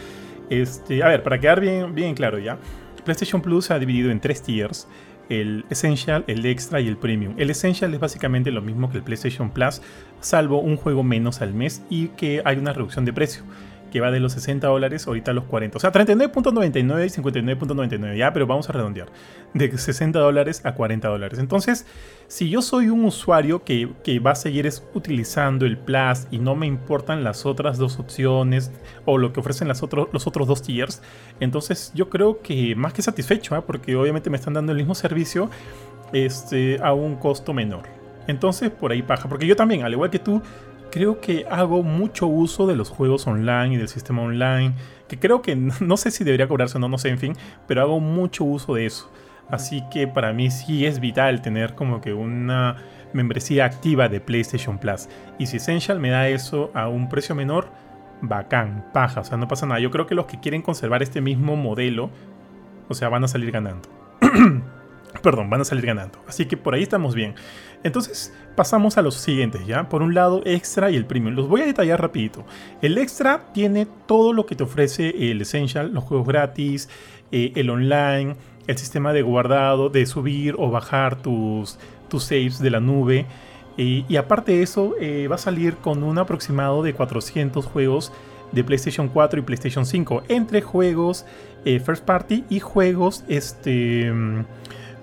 Este, 0.50 1.02
a 1.02 1.08
ver, 1.08 1.22
para 1.22 1.38
quedar 1.40 1.60
bien, 1.60 1.94
bien 1.94 2.14
claro 2.14 2.38
ya. 2.38 2.58
PlayStation 3.04 3.42
Plus 3.42 3.66
se 3.66 3.74
ha 3.74 3.78
dividido 3.78 4.10
en 4.10 4.20
tres 4.20 4.42
tiers, 4.42 4.86
el 5.28 5.64
Essential, 5.70 6.24
el 6.26 6.44
Extra 6.46 6.80
y 6.80 6.88
el 6.88 6.96
Premium. 6.96 7.34
El 7.38 7.50
Essential 7.50 7.92
es 7.92 8.00
básicamente 8.00 8.50
lo 8.50 8.62
mismo 8.62 8.90
que 8.90 8.98
el 8.98 9.02
PlayStation 9.02 9.50
Plus, 9.50 9.82
salvo 10.20 10.60
un 10.60 10.76
juego 10.76 11.02
menos 11.02 11.40
al 11.40 11.54
mes 11.54 11.82
y 11.90 12.08
que 12.08 12.42
hay 12.44 12.56
una 12.56 12.72
reducción 12.72 13.04
de 13.04 13.12
precio. 13.12 13.42
Que 13.90 14.00
va 14.00 14.10
de 14.10 14.20
los 14.20 14.32
60 14.32 14.66
dólares 14.66 15.06
ahorita 15.06 15.30
a 15.30 15.34
los 15.34 15.44
40. 15.44 15.76
O 15.76 15.80
sea, 15.80 15.92
39.99 15.92 17.06
y 17.06 17.22
59.99, 17.22 18.16
ya, 18.16 18.32
pero 18.32 18.46
vamos 18.46 18.68
a 18.68 18.72
redondear. 18.72 19.08
De 19.54 19.76
60 19.76 20.18
dólares 20.18 20.60
a 20.64 20.74
40 20.74 21.08
dólares. 21.08 21.38
Entonces, 21.38 21.86
si 22.26 22.50
yo 22.50 22.62
soy 22.62 22.88
un 22.88 23.04
usuario 23.04 23.64
que, 23.64 23.88
va 24.24 24.32
a 24.32 24.34
seguir 24.34 24.68
utilizando 24.94 25.64
el 25.64 25.78
Plus 25.78 26.26
y 26.30 26.38
no 26.38 26.54
me 26.54 26.66
importan 26.66 27.24
las 27.24 27.46
otras 27.46 27.78
dos 27.78 27.98
opciones 27.98 28.70
o 29.04 29.18
lo 29.18 29.32
que 29.32 29.40
ofrecen 29.40 29.68
las 29.68 29.82
los 30.12 30.26
otros 30.26 30.48
dos 30.48 30.62
tiers, 30.62 31.02
entonces 31.40 31.92
yo 31.94 32.10
creo 32.10 32.42
que 32.42 32.74
más 32.74 32.92
que 32.92 33.02
satisfecho, 33.02 33.56
¿eh? 33.56 33.62
porque 33.66 33.96
obviamente 33.96 34.28
me 34.28 34.36
están 34.36 34.54
dando 34.54 34.72
el 34.72 34.78
mismo 34.78 34.94
servicio 34.94 35.50
este, 36.12 36.78
a 36.82 36.92
un 36.92 37.16
costo 37.16 37.52
menor. 37.52 37.98
Entonces, 38.26 38.70
por 38.70 38.92
ahí 38.92 39.02
paja. 39.02 39.28
Porque 39.28 39.46
yo 39.46 39.56
también, 39.56 39.82
al 39.82 39.92
igual 39.92 40.10
que 40.10 40.18
tú, 40.18 40.42
creo 40.90 41.20
que 41.20 41.46
hago 41.50 41.82
mucho 41.82 42.26
uso 42.26 42.66
de 42.66 42.76
los 42.76 42.90
juegos 42.90 43.26
online 43.26 43.74
y 43.74 43.76
del 43.76 43.88
sistema 43.88 44.22
online. 44.22 44.74
Que 45.08 45.18
creo 45.18 45.42
que 45.42 45.56
no 45.80 45.96
sé 45.96 46.10
si 46.10 46.24
debería 46.24 46.48
cobrarse 46.48 46.78
o 46.78 46.80
no, 46.80 46.88
no 46.88 46.98
sé, 46.98 47.08
en 47.08 47.18
fin. 47.18 47.34
Pero 47.66 47.82
hago 47.82 48.00
mucho 48.00 48.44
uso 48.44 48.74
de 48.74 48.86
eso. 48.86 49.10
Así 49.50 49.82
que 49.90 50.06
para 50.06 50.32
mí 50.32 50.50
sí 50.50 50.84
es 50.84 51.00
vital 51.00 51.40
tener 51.40 51.74
como 51.74 52.00
que 52.00 52.12
una 52.12 52.76
membresía 53.12 53.64
activa 53.64 54.08
de 54.08 54.20
PlayStation 54.20 54.78
Plus. 54.78 55.08
Y 55.38 55.46
si 55.46 55.56
Essential 55.56 56.00
me 56.00 56.10
da 56.10 56.28
eso 56.28 56.70
a 56.74 56.88
un 56.88 57.08
precio 57.08 57.34
menor, 57.34 57.70
bacán, 58.20 58.84
paja, 58.92 59.20
o 59.20 59.24
sea, 59.24 59.36
no 59.36 59.48
pasa 59.48 59.66
nada. 59.66 59.80
Yo 59.80 59.90
creo 59.90 60.06
que 60.06 60.14
los 60.14 60.26
que 60.26 60.40
quieren 60.40 60.62
conservar 60.62 61.02
este 61.02 61.20
mismo 61.20 61.56
modelo, 61.56 62.10
o 62.88 62.94
sea, 62.94 63.08
van 63.08 63.24
a 63.24 63.28
salir 63.28 63.50
ganando. 63.50 63.88
Perdón, 65.22 65.50
van 65.50 65.62
a 65.62 65.64
salir 65.64 65.86
ganando. 65.86 66.22
Así 66.28 66.46
que 66.46 66.56
por 66.56 66.74
ahí 66.74 66.82
estamos 66.82 67.14
bien. 67.14 67.34
Entonces 67.82 68.32
pasamos 68.56 68.98
a 68.98 69.02
los 69.02 69.14
siguientes, 69.14 69.66
¿ya? 69.66 69.88
Por 69.88 70.02
un 70.02 70.14
lado, 70.14 70.42
extra 70.44 70.90
y 70.90 70.96
el 70.96 71.06
premium. 71.06 71.34
Los 71.34 71.48
voy 71.48 71.62
a 71.62 71.66
detallar 71.66 72.00
rapidito. 72.00 72.44
El 72.82 72.98
extra 72.98 73.44
tiene 73.52 73.86
todo 74.06 74.32
lo 74.32 74.46
que 74.46 74.56
te 74.56 74.64
ofrece 74.64 75.30
el 75.30 75.40
Essential, 75.40 75.92
los 75.92 76.04
juegos 76.04 76.26
gratis, 76.26 76.88
eh, 77.30 77.52
el 77.54 77.70
online, 77.70 78.36
el 78.66 78.78
sistema 78.78 79.12
de 79.12 79.22
guardado, 79.22 79.90
de 79.90 80.06
subir 80.06 80.56
o 80.58 80.70
bajar 80.70 81.22
tus, 81.22 81.78
tus 82.08 82.24
saves 82.24 82.58
de 82.58 82.70
la 82.70 82.80
nube. 82.80 83.26
y 83.76 84.16
aparte 84.16 84.52
de 84.52 84.62
eso, 84.62 84.96
eh, 85.00 85.28
va 85.30 85.36
a 85.36 85.38
salir 85.38 85.76
con 85.76 86.02
un 86.02 86.18
aproximado 86.18 86.82
de 86.82 86.94
400 86.94 87.64
juegos 87.64 88.12
de 88.52 88.64
PlayStation 88.64 89.08
4 89.08 89.40
y 89.40 89.42
PlayStation 89.42 89.86
5, 89.86 90.24
entre 90.28 90.62
juegos 90.62 91.24
eh, 91.64 91.80
first 91.80 92.04
party 92.04 92.44
y 92.48 92.60
juegos 92.60 93.24
este, 93.28 94.12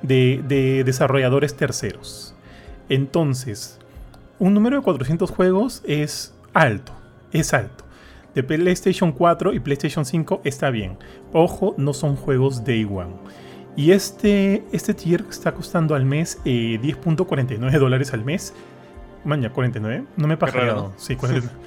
de, 0.01 0.83
desarrolladores 0.85 1.55
terceros. 1.55 2.34
Entonces, 2.89 3.79
un 4.39 4.53
número 4.53 4.77
de 4.77 4.83
400 4.83 5.29
juegos 5.31 5.81
es 5.85 6.33
alto, 6.53 6.93
es 7.31 7.53
alto. 7.53 7.85
De 8.33 8.43
PlayStation 8.43 9.11
4 9.13 9.53
y 9.53 9.59
PlayStation 9.61 10.05
5 10.05 10.41
está 10.43 10.69
bien. 10.69 10.97
Ojo, 11.31 11.73
no 11.77 11.93
son 11.93 12.17
juegos 12.17 12.65
Day 12.65 12.83
One. 12.83 13.13
Y 13.77 13.91
este, 13.91 14.63
este 14.71 14.93
tier 14.93 15.25
está 15.29 15.53
costando 15.53 15.95
al 15.95 16.05
mes 16.05 16.39
10.49 16.43 17.73
eh, 17.73 17.79
dólares 17.79 18.13
al 18.13 18.23
mes. 18.25 18.53
Maña, 19.23 19.51
49. 19.51 20.05
No 20.17 20.27
me 20.27 20.37
pasa 20.37 20.65
¿no? 20.65 20.93
Sí, 20.97 21.15
49. 21.15 21.57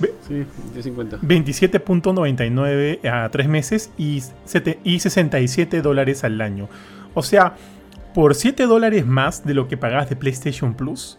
sí, 0.28 0.44
27.99 1.22 3.08
a 3.08 3.28
3 3.28 3.48
meses 3.48 3.90
y, 3.98 4.22
y 4.84 5.00
67 5.00 5.82
dólares 5.82 6.24
al 6.24 6.40
año. 6.40 6.68
O 7.14 7.22
sea, 7.22 7.56
por 8.14 8.34
7 8.34 8.66
dólares 8.66 9.06
más 9.06 9.44
de 9.44 9.54
lo 9.54 9.68
que 9.68 9.76
pagas 9.76 10.08
de 10.08 10.16
PlayStation 10.16 10.74
Plus, 10.74 11.18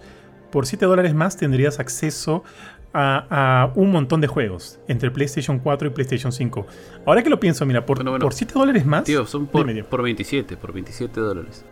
por 0.51 0.65
7 0.65 0.85
dólares 0.85 1.13
más 1.13 1.37
tendrías 1.37 1.79
acceso 1.79 2.43
a, 2.93 3.71
un 3.75 3.91
montón 3.91 4.21
de 4.21 4.27
juegos 4.27 4.79
entre 4.87 5.09
PlayStation 5.09 5.59
4 5.59 5.87
y 5.87 5.91
PlayStation 5.91 6.31
5. 6.31 6.67
Ahora 7.05 7.23
que 7.23 7.29
lo 7.29 7.39
pienso, 7.39 7.65
mira, 7.65 7.85
por, 7.85 8.03
por 8.19 8.33
7 8.33 8.53
dólares 8.53 8.85
más. 8.85 9.03
Tío, 9.03 9.25
son 9.25 9.47
por, 9.47 9.85
por 9.85 10.03
27, 10.03 10.57
por 10.57 10.73
27 10.73 11.19
dólares. 11.19 11.65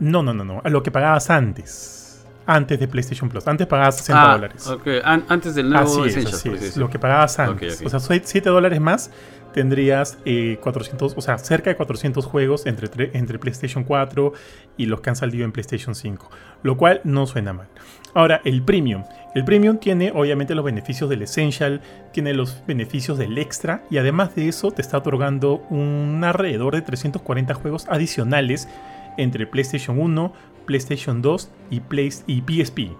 No, 0.00 0.22
no, 0.22 0.32
no, 0.32 0.44
no, 0.44 0.60
a 0.64 0.68
lo 0.70 0.82
que 0.82 0.90
pagabas 0.90 1.30
antes. 1.30 2.24
Antes 2.46 2.78
de 2.78 2.88
PlayStation 2.88 3.28
Plus. 3.28 3.46
Antes 3.46 3.66
pagabas 3.66 3.96
60 3.98 4.22
ah, 4.22 4.34
dólares. 4.34 4.66
Ok, 4.66 4.86
antes 5.04 5.54
del 5.54 5.70
nuevo 5.70 6.04
así 6.04 6.18
es, 6.18 6.26
así 6.26 6.50
es. 6.50 6.76
Lo 6.76 6.90
que 6.90 6.98
pagabas 6.98 7.38
antes. 7.38 7.82
O 7.82 7.88
sea, 7.88 8.00
7 8.00 8.50
dólares 8.50 8.80
más 8.80 9.10
tendrías 9.54 10.18
400, 10.60 11.12
eh, 11.12 11.14
o 11.16 11.20
sea, 11.22 11.38
cerca 11.38 11.70
de 11.70 11.76
400 11.76 12.26
juegos 12.26 12.66
entre, 12.66 13.10
entre 13.16 13.38
PlayStation 13.38 13.84
4 13.84 14.32
y 14.76 14.86
los 14.86 15.00
que 15.00 15.10
han 15.10 15.16
salido 15.16 15.44
en 15.44 15.52
PlayStation 15.52 15.94
5, 15.94 16.28
lo 16.64 16.76
cual 16.76 17.00
no 17.04 17.26
suena 17.26 17.52
mal. 17.52 17.68
Ahora, 18.14 18.40
el 18.44 18.62
Premium. 18.62 19.04
El 19.34 19.44
Premium 19.44 19.78
tiene 19.78 20.12
obviamente 20.12 20.56
los 20.56 20.64
beneficios 20.64 21.08
del 21.08 21.22
Essential, 21.22 21.80
tiene 22.12 22.34
los 22.34 22.64
beneficios 22.66 23.16
del 23.16 23.38
Extra 23.38 23.84
y 23.90 23.98
además 23.98 24.34
de 24.34 24.48
eso 24.48 24.72
te 24.72 24.82
está 24.82 24.98
otorgando 24.98 25.64
un 25.70 26.22
alrededor 26.24 26.74
de 26.74 26.82
340 26.82 27.54
juegos 27.54 27.86
adicionales 27.88 28.68
entre 29.16 29.46
PlayStation 29.46 30.00
1, 30.00 30.32
PlayStation 30.66 31.22
2 31.22 31.50
y, 31.70 31.80
Play 31.80 32.10
y 32.26 32.40
PSP. 32.42 32.90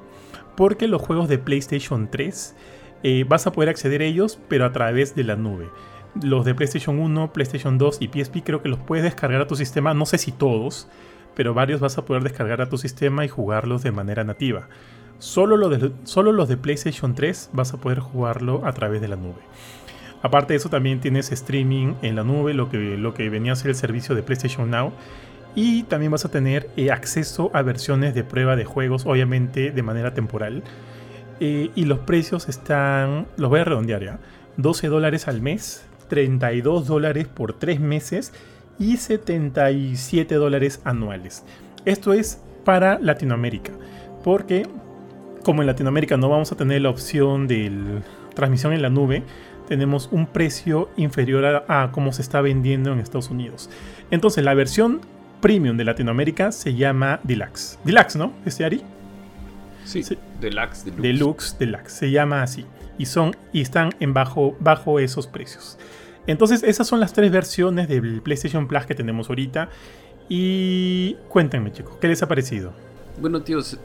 Porque 0.57 0.87
los 0.87 1.03
juegos 1.03 1.29
de 1.29 1.39
PlayStation 1.39 2.09
3 2.09 2.55
eh, 3.03 3.25
vas 3.29 3.49
a 3.49 3.53
poder 3.53 3.71
acceder 3.71 4.03
a 4.03 4.05
ellos, 4.05 4.39
pero 4.49 4.65
a 4.65 4.73
través 4.73 5.17
de 5.17 5.25
la 5.25 5.35
nube 5.35 5.69
los 6.23 6.45
de 6.45 6.55
PlayStation 6.55 6.99
1, 6.99 7.33
PlayStation 7.33 7.79
2 7.79 7.99
y 8.01 8.09
PSP 8.09 8.43
creo 8.45 8.63
que 8.63 8.69
los 8.69 8.79
puedes 8.79 9.05
descargar 9.05 9.41
a 9.41 9.47
tu 9.47 9.57
sistema, 9.57 9.95
no 9.95 10.07
sé 10.07 10.19
si 10.19 10.33
todos, 10.33 10.89
pero 11.35 11.55
varios 11.55 11.81
vas 11.81 11.99
a 11.99 12.05
poder 12.05 12.23
descargar 12.23 12.61
a 12.61 12.69
tu 12.69 12.79
sistema 12.79 13.25
y 13.25 13.29
jugarlos 13.29 13.83
de 13.83 13.93
manera 13.93 14.25
nativa. 14.25 14.69
Solo, 15.19 15.57
los 15.57 16.49
de, 16.49 16.57
PlayStation 16.57 17.15
3 17.15 17.51
vas 17.53 17.73
a 17.73 17.79
poder 17.79 18.01
jugarlo 18.01 18.67
a 18.67 18.73
través 18.73 19.01
de 19.01 19.09
la 19.09 19.17
nube. 19.17 19.41
Aparte 20.23 20.53
de 20.53 20.59
eso 20.59 20.69
también 20.69 21.01
tienes 21.01 21.33
streaming 21.33 21.95
en 22.03 22.17
la 22.17 22.25
nube, 22.25 22.55
lo 22.55 22.69
que, 22.69 22.97
lo 22.97 23.15
que 23.15 23.29
venía 23.31 23.53
a 23.53 23.57
ser 23.57 23.71
el 23.71 23.77
servicio 23.77 24.15
de 24.15 24.23
PlayStation 24.23 24.71
Now. 24.71 24.93
Y 25.55 25.85
también 25.85 26.11
vas 26.11 26.25
a 26.25 26.31
tener 26.31 26.69
eh, 26.77 26.91
acceso 26.91 27.51
a 27.55 27.63
versiones 27.63 28.15
de 28.15 28.25
prueba 28.25 28.57
de 28.57 28.65
juegos, 28.65 29.07
obviamente 29.07 29.71
de 29.71 29.83
manera 29.83 30.15
temporal. 30.15 30.65
Eh, 31.41 31.71
y 31.75 31.85
los 31.85 32.01
precios 32.01 32.49
están, 32.49 33.27
los 33.37 33.51
voy 33.51 33.61
a 33.61 33.65
redondear 33.65 34.03
ya, 34.03 34.19
12 34.57 34.89
dólares 34.89 35.29
al 35.29 35.43
mes 35.43 35.87
32 36.15 36.87
dólares 36.87 37.27
por 37.27 37.55
3 37.55 37.81
meses 37.81 38.33
y 38.79 38.99
77 38.99 40.37
dólares 40.37 40.81
anuales. 40.85 41.43
Esto 41.85 42.13
es 42.13 42.41
para 42.65 43.01
Latinoamérica, 43.01 43.73
porque 44.23 44.69
como 45.43 45.63
en 45.63 45.67
Latinoamérica 45.67 46.17
no 46.17 46.29
vamos 46.29 46.53
a 46.53 46.57
tener 46.57 46.83
la 46.83 46.91
opción 46.91 47.49
de 47.49 48.01
transmisión 48.33 48.73
en 48.73 48.83
la 48.83 48.91
nube, 48.91 49.25
tenemos 49.67 50.09
un 50.13 50.29
precio 50.29 50.89
inferior 50.97 51.45
a, 51.45 51.83
a 51.83 51.91
como 51.91 52.13
se 52.13 52.23
está 52.23 52.41
vendiendo 52.41 52.93
en 52.93 53.01
Estados 53.01 53.31
Unidos. 53.31 53.69
Entonces 54.13 54.45
la 54.45 54.55
versión 54.55 55.01
premium 55.41 55.77
de 55.77 55.83
Latinoamérica 55.83 56.53
se 56.53 56.77
llama 56.77 57.19
Deluxe. 57.25 57.81
Deluxe, 57.83 58.15
¿no? 58.15 58.33
¿Este 58.47 58.65
Ari? 58.65 58.83
Sí, 59.85 60.05
Deluxe, 60.41 60.85
Deluxe. 60.85 61.03
Deluxe, 61.03 61.59
Deluxe. 61.59 61.93
Se 61.93 62.11
llama 62.13 62.43
así. 62.43 62.65
Y, 62.99 63.07
son, 63.07 63.37
y 63.53 63.61
están 63.61 63.91
en 63.99 64.15
bajo, 64.15 64.57
bajo 64.61 65.01
esos 65.01 65.27
precios. 65.27 65.77
Entonces, 66.27 66.63
esas 66.63 66.87
son 66.87 67.01
las 67.01 67.13
tres 67.13 67.31
versiones 67.31 67.89
del 67.89 68.23
PlayStation 68.23 68.67
Plus 68.67 68.87
que 68.87 68.95
tenemos 68.95 69.29
ahorita. 69.29 69.69
Y 70.29 71.17
cuéntenme, 71.29 71.73
chicos, 71.73 71.97
¿qué 72.01 72.09
les 72.09 72.23
ha 72.23 72.29
parecido? 72.29 72.73
Bueno, 73.21 73.43
tíos, 73.43 73.79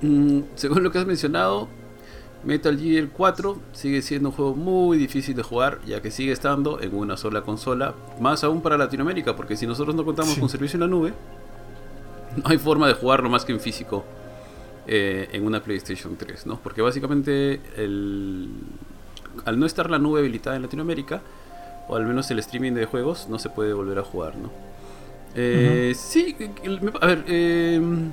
mm, 0.00 0.40
según 0.54 0.82
lo 0.82 0.90
que 0.90 0.98
has 0.98 1.06
mencionado, 1.06 1.68
Metal 2.44 2.78
Gear 2.78 3.08
4 3.08 3.58
sigue 3.72 4.02
siendo 4.02 4.30
un 4.30 4.34
juego 4.34 4.54
muy 4.54 4.98
difícil 4.98 5.34
de 5.36 5.42
jugar, 5.42 5.80
ya 5.86 6.00
que 6.00 6.10
sigue 6.10 6.32
estando 6.32 6.80
en 6.80 6.94
una 6.94 7.16
sola 7.16 7.42
consola, 7.42 7.94
más 8.20 8.44
aún 8.44 8.62
para 8.62 8.76
Latinoamérica, 8.76 9.36
porque 9.36 9.56
si 9.56 9.66
nosotros 9.66 9.94
no 9.94 10.04
contamos 10.04 10.38
con 10.38 10.48
servicio 10.48 10.76
en 10.76 10.80
la 10.82 10.86
nube, 10.86 11.12
no 12.36 12.42
hay 12.46 12.58
forma 12.58 12.88
de 12.88 12.94
jugarlo 12.94 13.28
más 13.30 13.44
que 13.44 13.52
en 13.52 13.60
físico 13.60 14.04
eh, 14.86 15.28
en 15.32 15.46
una 15.46 15.62
PlayStation 15.62 16.16
3, 16.16 16.46
¿no? 16.46 16.58
Porque 16.60 16.82
básicamente 16.82 17.60
al 19.44 19.58
no 19.58 19.66
estar 19.66 19.90
la 19.90 19.98
nube 19.98 20.20
habilitada 20.20 20.56
en 20.56 20.62
Latinoamérica, 20.62 21.22
o 21.88 21.96
al 21.96 22.06
menos 22.06 22.30
el 22.30 22.38
streaming 22.38 22.72
de 22.72 22.86
juegos, 22.86 23.28
no 23.28 23.38
se 23.38 23.50
puede 23.50 23.72
volver 23.72 23.98
a 23.98 24.02
jugar, 24.02 24.36
¿no? 24.36 24.50
Eh, 25.34 25.94
sí, 25.96 26.36
a 27.00 27.06
ver, 27.06 27.24
em, 27.26 28.12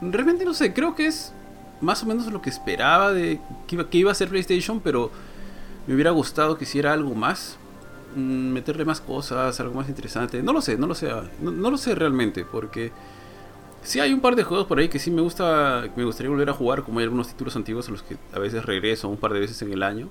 realmente 0.00 0.44
no 0.44 0.54
sé, 0.54 0.72
creo 0.72 0.94
que 0.94 1.06
es 1.06 1.32
más 1.80 2.02
o 2.02 2.06
menos 2.06 2.26
lo 2.32 2.40
que 2.40 2.50
esperaba 2.50 3.12
de 3.12 3.40
que 3.66 3.76
iba, 3.76 3.88
que 3.88 3.98
iba 3.98 4.10
a 4.10 4.14
ser 4.14 4.28
PlayStation, 4.28 4.80
pero 4.80 5.10
me 5.86 5.94
hubiera 5.94 6.10
gustado 6.10 6.56
que 6.58 6.64
hiciera 6.64 6.92
algo 6.92 7.14
más, 7.14 7.56
mm, 8.14 8.20
meterle 8.20 8.84
más 8.84 9.00
cosas, 9.00 9.58
algo 9.60 9.74
más 9.74 9.88
interesante. 9.88 10.42
No 10.42 10.52
lo 10.52 10.60
sé, 10.60 10.76
no 10.76 10.86
lo 10.86 10.94
sé, 10.94 11.10
no, 11.40 11.70
lo 11.70 11.78
sé 11.78 11.94
realmente, 11.94 12.44
porque 12.44 12.92
sí 13.82 14.00
hay 14.00 14.12
un 14.12 14.20
par 14.20 14.34
de 14.36 14.44
juegos 14.44 14.66
por 14.66 14.78
ahí 14.78 14.88
que 14.88 14.98
sí 14.98 15.10
me 15.10 15.22
gusta, 15.22 15.84
me 15.96 16.04
gustaría 16.04 16.30
volver 16.30 16.50
a 16.50 16.54
jugar, 16.54 16.82
como 16.82 16.98
hay 16.98 17.04
algunos 17.04 17.28
títulos 17.28 17.56
antiguos 17.56 17.88
a 17.88 17.92
los 17.92 18.02
que 18.02 18.16
a 18.32 18.38
veces 18.38 18.64
regreso 18.64 19.08
un 19.08 19.18
par 19.18 19.32
de 19.32 19.40
veces 19.40 19.60
en 19.62 19.72
el 19.72 19.82
año. 19.82 20.08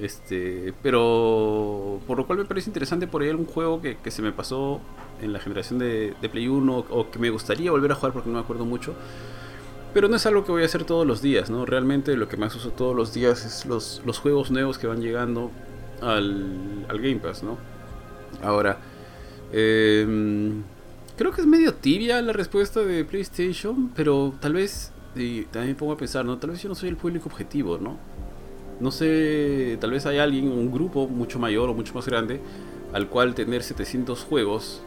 Este, 0.00 0.74
pero 0.82 2.00
por 2.06 2.18
lo 2.18 2.26
cual 2.26 2.40
me 2.40 2.44
parece 2.44 2.68
interesante 2.68 3.06
por 3.06 3.22
ahí 3.22 3.28
algún 3.28 3.46
juego 3.46 3.80
que, 3.80 3.96
se 4.10 4.22
me 4.22 4.32
pasó 4.32 4.80
en 5.22 5.32
la 5.32 5.38
generación 5.38 5.78
de, 5.78 6.14
Play 6.30 6.48
1 6.48 6.86
o 6.90 7.10
que 7.10 7.18
me 7.18 7.30
gustaría 7.30 7.70
volver 7.70 7.92
a 7.92 7.94
jugar 7.94 8.12
porque 8.12 8.28
no 8.28 8.34
me 8.34 8.40
acuerdo 8.40 8.64
mucho. 8.64 8.94
Pero 9.92 10.08
no 10.08 10.16
es 10.16 10.26
algo 10.26 10.44
que 10.44 10.50
voy 10.50 10.62
a 10.62 10.66
hacer 10.66 10.82
todos 10.84 11.06
los 11.06 11.22
días, 11.22 11.50
¿no? 11.50 11.64
Realmente 11.64 12.16
lo 12.16 12.28
que 12.28 12.36
más 12.36 12.56
uso 12.56 12.70
todos 12.70 12.96
los 12.96 13.14
días 13.14 13.44
es 13.44 13.64
los, 13.66 14.02
los 14.04 14.18
juegos 14.18 14.50
nuevos 14.50 14.78
que 14.78 14.88
van 14.88 15.00
llegando. 15.00 15.52
al, 16.02 16.84
al 16.88 16.98
Game 16.98 17.20
Pass, 17.20 17.44
¿no? 17.44 17.56
Ahora, 18.42 18.78
em, 19.52 20.62
creo 21.16 21.30
que 21.32 21.40
es 21.42 21.46
medio 21.46 21.74
tibia 21.74 22.20
la 22.20 22.32
respuesta 22.32 22.80
de 22.80 23.04
PlayStation, 23.04 23.90
pero 23.94 24.34
tal 24.40 24.54
vez, 24.54 24.92
y 25.14 25.42
también 25.44 25.76
pongo 25.76 25.92
a 25.92 25.96
pensar, 25.96 26.24
¿no? 26.24 26.38
Tal 26.38 26.50
vez 26.50 26.62
yo 26.62 26.68
no 26.68 26.74
soy 26.74 26.88
el 26.88 26.96
público 26.96 27.28
objetivo, 27.28 27.78
¿no? 27.78 27.96
No 28.80 28.90
sé, 28.90 29.78
tal 29.80 29.90
vez 29.90 30.06
hay 30.06 30.18
alguien, 30.18 30.48
un 30.48 30.72
grupo 30.72 31.06
mucho 31.08 31.38
mayor 31.38 31.68
o 31.70 31.74
mucho 31.74 31.94
más 31.94 32.06
grande, 32.06 32.40
al 32.92 33.08
cual 33.08 33.34
tener 33.34 33.62
700 33.62 34.24
juegos 34.24 34.82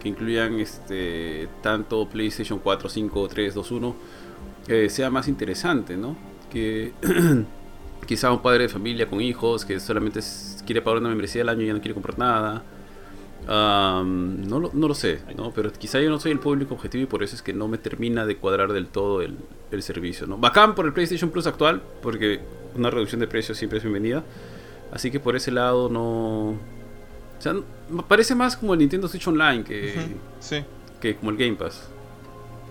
que 0.00 0.08
incluyan 0.08 0.60
este 0.60 1.48
tanto 1.62 2.08
PlayStation 2.08 2.58
4, 2.58 2.88
5, 2.88 3.28
3, 3.28 3.54
2, 3.54 3.70
1 3.70 3.96
sea 4.88 5.10
más 5.10 5.28
interesante, 5.28 5.96
¿no? 5.96 6.16
Que 6.50 6.92
quizá 8.06 8.32
un 8.32 8.40
padre 8.40 8.64
de 8.64 8.68
familia 8.68 9.06
con 9.06 9.20
hijos 9.20 9.64
que 9.64 9.78
solamente 9.80 10.20
quiere 10.64 10.82
pagar 10.82 11.00
una 11.00 11.08
membresía 11.08 11.42
al 11.42 11.48
año 11.48 11.62
y 11.62 11.66
ya 11.66 11.72
no 11.72 11.80
quiere 11.80 11.94
comprar 11.94 12.18
nada. 12.18 12.62
no, 13.46 14.60
lo, 14.60 14.70
no, 14.72 14.88
lo, 14.88 14.94
sé, 14.94 15.20
¿no? 15.36 15.52
pero 15.52 15.72
quizá 15.72 16.00
yo 16.00 16.10
no 16.10 16.20
soy 16.20 16.32
el 16.32 16.38
público 16.38 16.74
objetivo 16.74 17.04
y 17.04 17.06
por 17.06 17.22
eso 17.22 17.34
es 17.34 17.42
que 17.42 17.52
no 17.52 17.68
me 17.68 17.78
termina 17.78 18.26
de 18.26 18.36
cuadrar 18.36 18.72
del 18.72 18.86
todo 18.86 19.22
el, 19.22 19.36
el 19.70 19.82
servicio. 19.82 20.26
¿no? 20.26 20.38
Bacán 20.38 20.74
por 20.74 20.86
el 20.86 20.92
PlayStation 20.92 21.30
Plus 21.30 21.46
actual, 21.46 21.82
porque 22.02 22.40
una 22.74 22.90
reducción 22.90 23.20
de 23.20 23.26
precios 23.26 23.58
siempre 23.58 23.78
es 23.78 23.84
bienvenida. 23.84 24.24
Así 24.92 25.10
que 25.10 25.20
por 25.20 25.36
ese 25.36 25.50
lado 25.50 25.88
no, 25.88 26.56
o 27.40 27.42
sea, 27.42 27.54
parece 28.06 28.34
más 28.34 28.54
como 28.54 28.74
el 28.74 28.80
Nintendo 28.80 29.08
Switch 29.08 29.26
Online 29.26 29.64
que, 29.64 29.94
que 31.00 31.16
como 31.16 31.30
el 31.30 31.36
Game 31.38 31.54
Pass. 31.54 31.88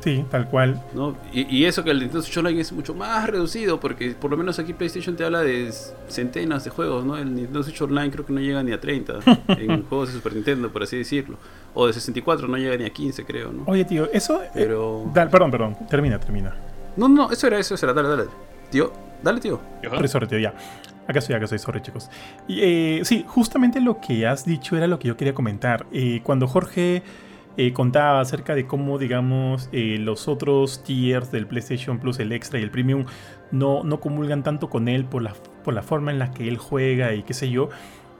Sí, 0.02 0.24
tal 0.30 0.48
cual. 0.48 0.82
¿no? 0.94 1.18
Y, 1.34 1.66
eso 1.66 1.84
que 1.84 1.90
el 1.90 2.00
Nintendo 2.00 2.22
Switch 2.22 2.38
Online 2.38 2.62
es 2.62 2.72
mucho 2.72 2.94
más 2.94 3.28
reducido, 3.28 3.80
porque 3.80 4.12
por 4.12 4.30
lo 4.30 4.38
menos 4.38 4.60
aquí 4.60 4.74
PlayStation 4.74 5.16
te 5.16 5.26
habla 5.26 5.42
de 5.42 5.74
centenas 6.08 6.64
de 6.64 6.70
juegos, 6.70 7.04
¿no? 7.04 7.18
El 7.18 7.34
Nintendo 7.34 7.64
Switch 7.64 7.82
Online 7.82 8.12
creo 8.12 8.26
que 8.26 8.32
no 8.32 8.40
llega 8.40 8.62
ni 8.64 8.72
a 8.72 8.80
30 8.80 9.20
en 9.58 9.84
juegos 9.86 10.10
de 10.10 10.16
Super 10.16 10.34
Nintendo, 10.34 10.70
por 10.72 10.84
así 10.84 10.98
decirlo. 10.98 11.38
O 11.74 11.88
de 11.88 11.94
64 11.94 12.48
no 12.48 12.58
llega 12.58 12.78
ni 12.78 12.86
a 12.86 12.92
15, 12.92 13.26
creo, 13.26 13.52
¿no? 13.52 13.64
Oye, 13.66 13.86
tío, 13.86 14.08
eso... 14.14 14.42
Eh, 14.42 14.50
Pero... 14.54 15.12
perdón, 15.14 15.52
perdón, 15.52 15.78
termina, 15.90 16.20
termina. 16.20 16.56
No, 16.96 17.10
no, 17.10 17.32
eso 17.32 17.48
era, 17.48 17.58
eso 17.60 17.76
era, 17.76 17.94
dale, 17.94 18.10
dale. 18.10 18.24
Tío, 18.72 18.94
dale, 19.24 19.40
tío. 19.40 19.60
Sorry, 20.08 20.28
tío, 20.28 20.40
ya. 20.40 20.54
Acá 21.08 21.20
estoy, 21.20 21.36
acá 21.36 21.46
estoy, 21.46 21.58
sorry 21.58 21.82
chicos. 21.82 22.10
Y, 22.48 22.60
eh, 22.62 23.02
sí, 23.04 23.26
justamente 23.28 23.82
lo 23.82 24.00
que 24.00 24.28
has 24.28 24.46
dicho 24.46 24.78
era 24.78 24.86
lo 24.86 25.00
que 25.00 25.08
yo 25.08 25.18
quería 25.18 25.34
comentar. 25.34 25.88
Eh, 25.92 26.22
cuando 26.24 26.48
Jorge 26.48 27.02
eh, 27.58 27.74
contaba 27.74 28.22
acerca 28.22 28.54
de 28.54 28.68
cómo, 28.68 29.00
digamos, 29.00 29.70
los 29.72 30.28
otros 30.28 30.84
tiers 30.84 31.32
del 31.32 31.48
PlayStation 31.48 31.98
Plus, 31.98 32.20
el 32.20 32.32
Extra 32.32 32.60
y 32.60 32.64
el 32.64 32.70
Premium, 32.70 33.06
no, 33.52 33.84
no 33.84 34.00
comulgan 34.00 34.44
tanto 34.44 34.70
con 34.70 34.88
él 34.88 35.04
por 35.06 35.24
la, 35.24 35.34
por 35.64 35.74
la 35.74 35.82
forma 35.82 36.12
en 36.12 36.20
la 36.20 36.30
que 36.30 36.48
él 36.48 36.58
juega 36.58 37.16
y 37.16 37.24
qué 37.24 37.34
sé 37.34 37.50
yo, 37.50 37.70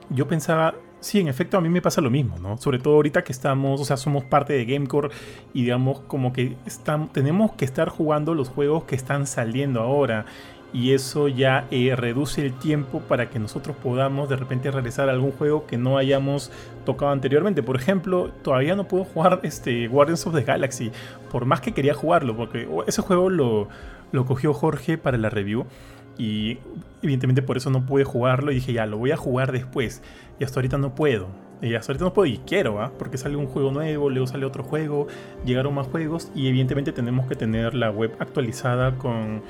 yo 0.10 0.28
pensaba, 0.28 0.74
Sí, 1.02 1.18
en 1.20 1.30
efecto, 1.30 1.58
a 1.58 1.62
mí 1.62 1.70
me 1.70 1.82
pasa 1.82 2.02
lo 2.02 2.10
mismo, 2.10 2.38
¿no? 2.40 2.58
Sobre 2.58 2.78
todo 2.78 2.96
ahorita 2.96 3.24
que 3.24 3.32
estamos, 3.32 3.80
o 3.80 3.86
sea, 3.86 3.96
somos 3.96 4.26
parte 4.26 4.52
de 4.52 4.66
Gamecore 4.66 5.10
y 5.54 5.62
digamos 5.64 6.02
como 6.02 6.34
que 6.34 6.58
estamos, 6.66 7.14
tenemos 7.14 7.54
que 7.54 7.64
estar 7.64 7.88
jugando 7.88 8.36
los 8.36 8.50
juegos 8.50 8.84
que 8.84 8.96
están 8.96 9.26
saliendo 9.26 9.80
ahora 9.80 10.26
y 10.72 10.94
eso 10.94 11.28
ya 11.28 11.68
eh, 11.72 11.96
reduce 11.96 12.46
el 12.46 12.54
tiempo 12.54 13.02
para 13.02 13.30
que 13.30 13.40
nosotros 13.40 13.76
podamos 13.82 14.30
de 14.30 14.36
repente 14.36 14.70
a 14.70 15.04
algún 15.04 15.32
juego 15.32 15.66
que 15.66 15.78
no 15.78 15.98
hayamos 15.98 16.52
tocado 16.86 17.12
anteriormente. 17.12 17.64
Por 17.64 17.76
ejemplo, 17.76 18.32
todavía 18.44 18.76
no 18.76 18.88
puedo 18.88 19.04
jugar 19.04 19.40
este 19.44 19.88
Guardians 19.88 20.26
of 20.28 20.36
the 20.36 20.44
Galaxy, 20.44 20.92
por 21.32 21.46
más 21.46 21.62
que 21.62 21.74
quería 21.74 21.94
jugarlo, 21.94 22.36
porque 22.36 22.68
ese 22.88 23.02
juego 23.02 23.30
lo, 23.30 23.68
lo 24.12 24.26
cogió 24.26 24.54
Jorge 24.54 24.98
para 24.98 25.18
la 25.18 25.30
review 25.30 25.66
y 26.18 26.58
evidentemente 27.02 27.42
por 27.42 27.58
eso 27.58 27.70
no 27.70 27.86
pude 27.86 28.04
jugarlo 28.04 28.52
y 28.52 28.56
dije 28.56 28.74
ya, 28.74 28.86
lo 28.86 28.98
voy 28.98 29.12
a 29.12 29.18
jugar 29.18 29.52
después 29.52 30.04
y 30.40 30.44
hasta 30.44 30.60
ahorita 30.60 30.78
no 30.78 30.94
puedo. 30.94 31.28
Y 31.62 31.76
hasta 31.76 31.92
ahorita 31.92 32.06
no 32.06 32.14
puedo 32.14 32.26
y 32.26 32.38
quiero, 32.38 32.82
¿ah? 32.82 32.92
porque 32.98 33.18
sale 33.18 33.36
un 33.36 33.46
juego 33.46 33.72
nuevo, 33.72 34.10
luego 34.10 34.28
sale 34.28 34.46
otro 34.46 34.64
juego, 34.64 35.08
llegaron 35.46 35.74
más 35.74 35.88
juegos 35.88 36.32
y 36.34 36.48
evidentemente 36.48 36.94
tenemos 36.94 37.28
que 37.28 37.36
tener 37.36 37.74
la 37.74 37.92
web 37.92 38.16
actualizada 38.20 38.96
con 38.96 39.42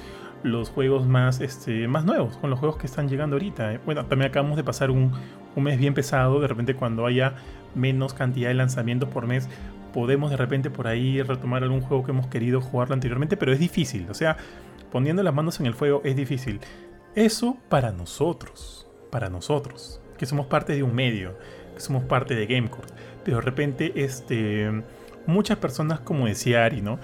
los 0.43 0.69
juegos 0.69 1.06
más, 1.08 1.41
este, 1.41 1.88
más 1.88 2.06
nuevos, 2.06 2.38
con 2.38 2.49
los 2.49 2.60
juegos 2.60 2.78
que 2.78 2.88
están 2.88 3.10
llegando 3.10 3.36
ahorita. 3.36 3.73
Eh. 3.73 3.80
Bueno, 3.86 4.06
también 4.06 4.32
acabamos 4.32 4.58
de 4.58 4.63
pasar 4.63 4.91
un, 4.91 5.12
un 5.56 5.63
mes 5.63 5.78
bien 5.78 5.93
pesado, 5.93 6.39
de 6.39 6.47
repente 6.47 6.75
cuando 6.75 7.06
haya 7.06 7.36
menos 7.75 8.13
cantidad 8.13 8.49
de 8.49 8.56
lanzamientos 8.56 9.10
por 9.10 9.28
mes, 9.28 9.49
podemos 9.93 10.32
de 10.32 10.38
repente 10.38 10.69
por 10.69 10.88
ahí 10.88 11.21
retomar 11.21 11.63
algún 11.63 11.82
juego 11.82 12.04
que 12.04 12.12
hemos 12.12 12.28
querido 12.28 12.62
jugarlo 12.62 12.93
anteriormente, 12.93 13.38
pero 13.38 13.52
es 13.52 13.60
difícil, 13.60 14.08
o 14.10 14.13
sea, 14.13 14.38
poniendo 14.91 15.23
las 15.23 15.34
manos 15.34 15.60
en 15.60 15.65
el 15.65 15.73
fuego 15.73 16.02
es 16.04 16.15
difícil. 16.15 16.60
Eso 17.15 17.58
para 17.69 17.91
nosotros, 17.91 18.88
para 19.12 19.30
nosotros, 19.30 20.02
que 20.17 20.25
somos 20.25 20.47
parte 20.47 20.73
de 20.73 20.84
un 20.84 20.93
medio, 20.93 21.38
que 21.73 21.82
somos 21.82 22.04
parte 22.04 22.36
de 22.36 22.45
Gamecore, 22.45 22.88
pero 23.23 23.38
de 23.38 23.43
repente 23.43 23.91
este, 23.95 24.84
muchas 25.25 25.58
personas, 25.58 25.99
como 25.99 26.28
decía 26.28 26.65
Ari, 26.65 26.82
¿no? 26.82 26.99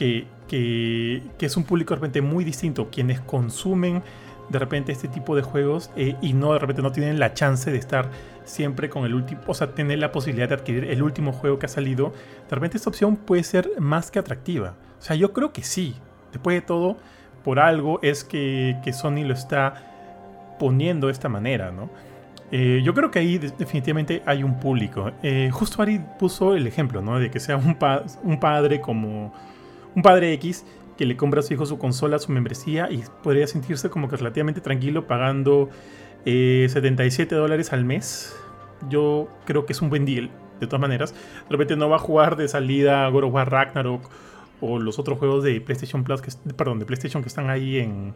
que 0.00 0.26
que, 0.50 1.22
es 1.38 1.56
un 1.56 1.62
público 1.62 1.94
de 1.94 2.00
repente 2.00 2.22
muy 2.22 2.42
distinto, 2.42 2.90
quienes 2.90 3.20
consumen 3.20 4.02
de 4.48 4.58
repente 4.58 4.90
este 4.90 5.06
tipo 5.06 5.36
de 5.36 5.42
juegos 5.42 5.92
eh, 5.94 6.16
y 6.20 6.32
no 6.32 6.52
de 6.52 6.58
repente 6.58 6.82
no 6.82 6.90
tienen 6.90 7.20
la 7.20 7.34
chance 7.34 7.70
de 7.70 7.78
estar 7.78 8.10
siempre 8.44 8.90
con 8.90 9.04
el 9.04 9.14
último, 9.14 9.42
o 9.46 9.54
sea, 9.54 9.76
tener 9.76 10.00
la 10.00 10.10
posibilidad 10.10 10.48
de 10.48 10.56
adquirir 10.56 10.84
el 10.86 11.04
último 11.04 11.30
juego 11.30 11.60
que 11.60 11.66
ha 11.66 11.68
salido, 11.68 12.12
de 12.48 12.54
repente 12.56 12.78
esta 12.78 12.90
opción 12.90 13.14
puede 13.14 13.44
ser 13.44 13.70
más 13.78 14.10
que 14.10 14.18
atractiva. 14.18 14.74
O 14.98 15.02
sea, 15.02 15.14
yo 15.14 15.32
creo 15.32 15.52
que 15.52 15.62
sí. 15.62 15.94
Después 16.32 16.56
de 16.56 16.62
todo, 16.62 16.96
por 17.44 17.60
algo 17.60 18.00
es 18.02 18.24
que, 18.24 18.76
Sony 18.92 19.24
lo 19.24 19.34
está 19.34 20.56
poniendo 20.58 21.06
de 21.06 21.12
esta 21.12 21.28
manera, 21.28 21.70
¿no? 21.70 21.90
Eh, 22.50 22.82
yo 22.82 22.92
creo 22.92 23.12
que 23.12 23.20
ahí 23.20 23.38
definitivamente 23.38 24.20
hay 24.26 24.42
un 24.42 24.58
público. 24.58 25.12
Eh, 25.22 25.50
justo 25.52 25.80
Ari 25.80 26.00
puso 26.18 26.56
el 26.56 26.66
ejemplo, 26.66 27.00
¿no? 27.02 27.20
De 27.20 27.30
que 27.30 27.38
sea 27.38 27.56
un, 27.56 27.76
un 28.24 28.40
padre 28.40 28.80
como 28.80 29.32
un 29.94 30.02
padre 30.02 30.32
X 30.34 30.64
que 30.96 31.06
le 31.06 31.16
compra 31.16 31.40
a 31.40 31.42
su 31.42 31.54
hijo 31.54 31.64
su 31.64 31.78
consola, 31.78 32.18
su 32.18 32.30
membresía 32.30 32.90
y 32.90 33.02
podría 33.22 33.46
sentirse 33.46 33.88
como 33.88 34.08
que 34.08 34.16
relativamente 34.16 34.60
tranquilo 34.60 35.06
pagando 35.06 35.70
77 36.24 37.34
eh, 37.34 37.38
dólares 37.38 37.72
al 37.72 37.84
mes. 37.84 38.36
Yo 38.88 39.28
creo 39.46 39.66
que 39.66 39.72
es 39.72 39.80
un 39.80 39.88
buen 39.88 40.04
deal, 40.04 40.30
de 40.60 40.66
todas 40.66 40.80
maneras. 40.80 41.12
De 41.12 41.50
repente 41.50 41.76
no 41.76 41.88
va 41.88 41.96
a 41.96 42.00
jugar 42.00 42.36
de 42.36 42.48
salida 42.48 43.08
God 43.08 43.24
War 43.24 43.50
Ragnarok 43.50 44.10
o 44.60 44.78
los 44.78 44.98
otros 44.98 45.18
juegos 45.18 45.42
de 45.42 45.60
PlayStation 45.60 46.04
Plus, 46.04 46.20
que, 46.20 46.30
perdón, 46.54 46.78
de 46.78 46.84
PlayStation 46.84 47.22
que 47.22 47.28
están 47.28 47.48
ahí 47.48 47.78
en 47.78 48.12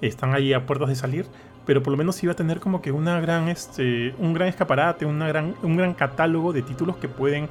están 0.00 0.32
ahí 0.32 0.52
a 0.52 0.64
puertas 0.64 0.88
de 0.88 0.94
salir, 0.94 1.26
pero 1.66 1.82
por 1.82 1.90
lo 1.90 1.96
menos 1.96 2.22
iba 2.22 2.32
a 2.32 2.36
tener 2.36 2.60
como 2.60 2.80
que 2.80 2.92
una 2.92 3.20
gran 3.20 3.48
este 3.48 4.14
un 4.18 4.32
gran 4.32 4.48
escaparate, 4.48 5.04
gran 5.04 5.54
un 5.62 5.76
gran 5.76 5.92
catálogo 5.92 6.52
de 6.52 6.62
títulos 6.62 6.96
que 6.96 7.08
pueden 7.08 7.48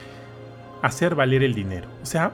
hacer 0.82 1.14
valer 1.14 1.44
el 1.44 1.54
dinero. 1.54 1.88
O 2.02 2.06
sea, 2.06 2.32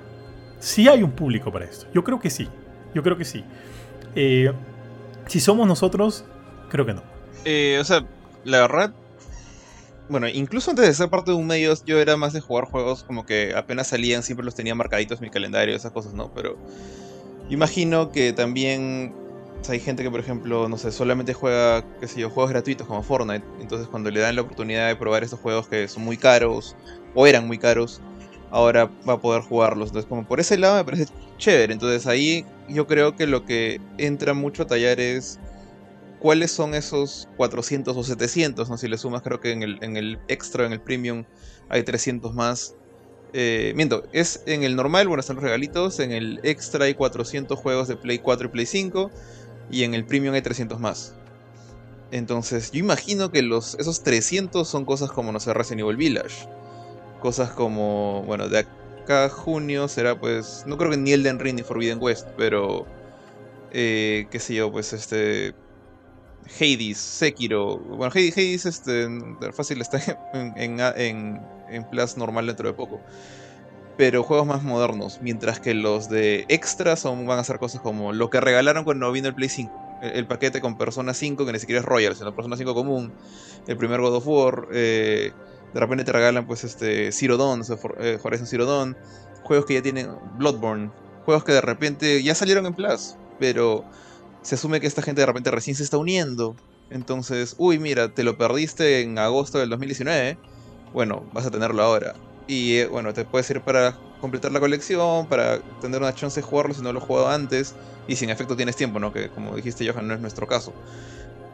sí 0.63 0.88
hay 0.88 1.04
un 1.04 1.12
público 1.12 1.52
para 1.52 1.65
esto. 1.65 1.88
Yo 1.93 2.04
creo 2.04 2.19
que 2.19 2.30
sí. 2.30 2.47
Yo 2.95 3.04
creo 3.04 3.17
que 3.17 3.26
sí. 3.26 3.43
Eh, 4.15 4.52
si 5.28 5.39
somos 5.39 5.67
nosotros, 5.67 6.23
creo 6.69 6.86
que 6.86 6.93
no. 6.93 7.04
Eh, 7.43 7.78
o 7.82 7.84
sea, 7.84 8.06
la 8.45 8.62
verdad. 8.62 8.93
Bueno, 10.10 10.28
incluso 10.28 10.71
antes 10.71 10.86
de 10.86 10.93
ser 10.93 11.10
parte 11.10 11.32
de 11.32 11.38
un 11.38 11.47
medio, 11.47 11.73
yo 11.86 11.99
era 11.99 12.17
más 12.17 12.34
de 12.34 12.41
jugar 12.41 12.65
juegos 12.65 13.04
como 13.04 13.26
que 13.26 13.54
apenas 13.56 13.88
salían, 13.88 14.21
siempre 14.23 14.45
los 14.45 14.56
tenía 14.56 14.76
marcaditos 14.76 15.19
en 15.19 15.26
mi 15.26 15.30
calendario, 15.30 15.76
esas 15.76 15.91
cosas, 15.91 16.13
¿no? 16.13 16.34
Pero 16.34 16.58
imagino 17.49 18.12
que 18.12 18.34
también 18.34 19.13
hay 19.69 19.80
gente 19.80 20.04
que, 20.04 20.12
por 20.12 20.19
ejemplo, 20.19 20.67
no 20.67 20.78
sé, 20.78 20.91
solamente 20.91 21.34
juega, 21.34 21.84
qué 21.99 22.08
sé 22.08 22.19
yo, 22.19 22.30
juegos 22.30 22.52
gratuitos 22.52 22.86
como 22.86 23.02
Fortnite. 23.02 23.45
Entonces, 23.62 23.88
cuando 23.88 24.12
le 24.12 24.19
dan 24.19 24.36
la 24.36 24.41
oportunidad 24.41 24.88
de 24.88 24.95
probar 24.95 25.23
estos 25.23 25.39
juegos 25.39 25.67
que 25.67 25.88
son 25.88 26.04
muy 26.04 26.17
caros, 26.17 26.76
o 27.15 27.26
eran 27.28 27.47
muy 27.47 27.58
caros, 27.58 28.02
ahora 28.53 28.87
va 29.07 29.13
a 29.13 29.19
poder 29.19 29.41
jugarlos. 29.41 29.89
Entonces, 29.89 30.07
como 30.07 30.25
por 30.25 30.39
ese 30.39 30.57
lado 30.57 30.75
me 30.75 30.85
parece 30.85 31.07
chévere. 31.39 31.73
Entonces 31.73 32.05
ahí 32.05 32.45
yo 32.69 32.85
creo 32.85 33.15
que 33.15 33.25
lo 33.25 33.45
que 33.45 33.81
entra 33.97 34.35
mucho 34.35 34.63
a 34.63 34.67
tallar 34.67 34.99
es 34.99 35.39
cuáles 36.19 36.51
son 36.51 36.75
esos 36.75 37.27
400 37.35 37.97
o 37.97 38.03
700, 38.03 38.69
¿no? 38.69 38.77
Si 38.77 38.87
le 38.87 38.97
sumas, 38.99 39.23
creo 39.23 39.41
que 39.41 39.51
en 39.51 39.63
el, 39.63 39.83
en 39.83 39.97
el 39.97 40.19
extra, 40.27 40.67
en 40.67 40.71
el 40.71 40.79
premium, 40.79 41.25
hay 41.67 41.81
300 41.81 42.35
más. 42.35 42.75
Eh, 43.33 43.73
miento, 43.75 44.03
es 44.13 44.43
en 44.45 44.61
el 44.61 44.75
normal, 44.75 45.07
bueno, 45.07 45.21
están 45.21 45.37
los 45.37 45.43
regalitos. 45.43 45.99
En 45.99 46.11
el 46.11 46.39
extra 46.43 46.85
hay 46.85 46.93
400 46.93 47.57
juegos 47.57 47.87
de 47.87 47.95
Play 47.95 48.19
4 48.19 48.47
y 48.47 48.49
Play 48.51 48.65
5. 48.67 49.09
Y 49.71 49.83
en 49.83 49.95
el 49.95 50.05
premium 50.05 50.35
hay 50.35 50.43
300 50.43 50.79
más. 50.79 51.15
Entonces, 52.11 52.71
yo 52.71 52.79
imagino 52.79 53.31
que 53.31 53.41
los, 53.41 53.73
esos 53.79 54.03
300 54.03 54.67
son 54.67 54.85
cosas 54.85 55.11
como, 55.11 55.31
no 55.31 55.39
sé, 55.39 55.55
Resident 55.55 55.81
Evil 55.81 55.97
Village 55.97 56.47
cosas 57.23 57.51
como, 57.51 58.21
bueno, 58.23 58.49
de 58.49 58.67
acá 59.03 59.29
junio 59.29 59.88
será 59.88 60.19
pues, 60.19 60.65
no 60.67 60.77
creo 60.77 60.91
que 60.91 60.97
ni 60.97 61.13
Elden 61.13 61.39
Ring 61.39 61.55
ni 61.55 61.63
Forbidden 61.63 61.99
West, 62.01 62.27
pero, 62.36 62.86
eh, 63.71 64.27
qué 64.29 64.39
sé 64.39 64.55
yo, 64.55 64.69
pues 64.69 64.91
este, 64.91 65.55
Hades, 66.59 66.97
Sekiro, 66.97 67.77
bueno, 67.77 68.12
Hades, 68.13 68.65
este, 68.65 69.07
fácil 69.53 69.79
está 69.79 70.01
en, 70.33 70.81
en, 70.81 71.41
en, 71.69 71.89
Plus 71.89 72.17
normal 72.17 72.45
dentro 72.45 72.67
de 72.67 72.73
poco. 72.73 72.99
Pero 73.95 74.23
juegos 74.23 74.45
más 74.45 74.62
modernos, 74.62 75.19
mientras 75.21 75.62
que 75.62 75.73
los 75.73 76.09
de 76.09 76.45
extra 76.49 76.97
son, 76.97 77.25
van 77.25 77.39
a 77.39 77.45
ser 77.45 77.57
cosas 77.57 77.79
como 77.79 78.12
lo 78.12 78.29
que 78.29 78.41
regalaron 78.41 78.83
cuando 78.83 79.09
vino 79.13 79.29
el 79.29 79.36
Play 79.36 79.49
5 79.49 79.99
El, 80.01 80.27
paquete 80.27 80.59
con 80.59 80.77
Persona 80.77 81.13
5, 81.13 81.45
que 81.45 81.53
ni 81.53 81.59
siquiera 81.59 81.79
es 81.79 81.86
Royal, 81.86 82.15
sino 82.15 82.36
Persona 82.36 82.57
5 82.57 82.73
común. 82.73 83.13
El 83.65 83.77
primer 83.77 84.01
God 84.01 84.15
of 84.15 84.27
War. 84.27 84.67
Eh, 84.73 85.31
de 85.73 85.79
repente 85.79 86.03
te 86.03 86.12
regalan 86.12 86.45
pues 86.45 86.63
este 86.63 87.12
Zero 87.12 87.38
Dawn, 87.38 87.63
eh, 87.99 88.19
Horizon 88.21 88.47
Zero 88.47 88.65
Dawn. 88.65 88.95
Juegos 89.43 89.65
que 89.65 89.73
ya 89.73 89.81
tienen 89.81 90.09
Bloodborne. 90.38 90.91
Juegos 91.25 91.43
que 91.43 91.51
de 91.51 91.62
repente 91.62 92.21
ya 92.23 92.36
salieron 92.36 92.65
en 92.65 92.73
Plus. 92.73 93.15
Pero 93.39 93.83
se 94.43 94.55
asume 94.55 94.79
que 94.79 94.88
esta 94.88 95.01
gente 95.01 95.21
de 95.21 95.25
repente 95.25 95.49
recién 95.51 95.75
se 95.75 95.83
está 95.83 95.97
uniendo. 95.97 96.55
Entonces, 96.89 97.55
uy, 97.57 97.79
mira, 97.79 98.13
te 98.13 98.23
lo 98.23 98.38
perdiste 98.38 99.01
en 99.01 99.17
agosto 99.17 99.57
del 99.57 99.69
2019. 99.69 100.38
Bueno, 100.93 101.25
vas 101.33 101.47
a 101.47 101.51
tenerlo 101.51 101.81
ahora. 101.81 102.13
Y 102.45 102.75
eh, 102.77 102.88
bueno, 102.88 103.13
te 103.13 103.25
puede 103.25 103.43
servir 103.43 103.63
para 103.63 103.97
completar 104.21 104.51
la 104.51 104.59
colección, 104.59 105.27
para 105.27 105.59
tener 105.81 106.01
una 106.01 106.13
chance 106.13 106.39
de 106.39 106.45
jugarlo 106.45 106.73
si 106.73 106.81
no 106.83 106.93
lo 106.93 106.99
has 106.99 107.05
jugado 107.05 107.29
antes. 107.29 107.73
Y 108.07 108.15
si 108.15 108.25
en 108.25 108.31
efecto 108.31 108.55
tienes 108.55 108.75
tiempo, 108.75 108.99
¿no? 108.99 109.12
Que 109.12 109.29
como 109.29 109.55
dijiste, 109.55 109.89
Johan, 109.89 110.07
no 110.07 110.13
es 110.13 110.19
nuestro 110.19 110.45
caso. 110.45 110.71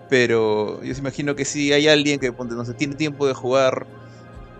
Pero 0.10 0.84
yo 0.84 0.94
se 0.94 1.00
imagino 1.00 1.36
que 1.36 1.46
si 1.46 1.72
hay 1.72 1.88
alguien 1.88 2.20
que 2.20 2.32
no 2.32 2.66
sé, 2.66 2.74
tiene 2.74 2.96
tiempo 2.96 3.28
de 3.28 3.34
jugar 3.34 3.86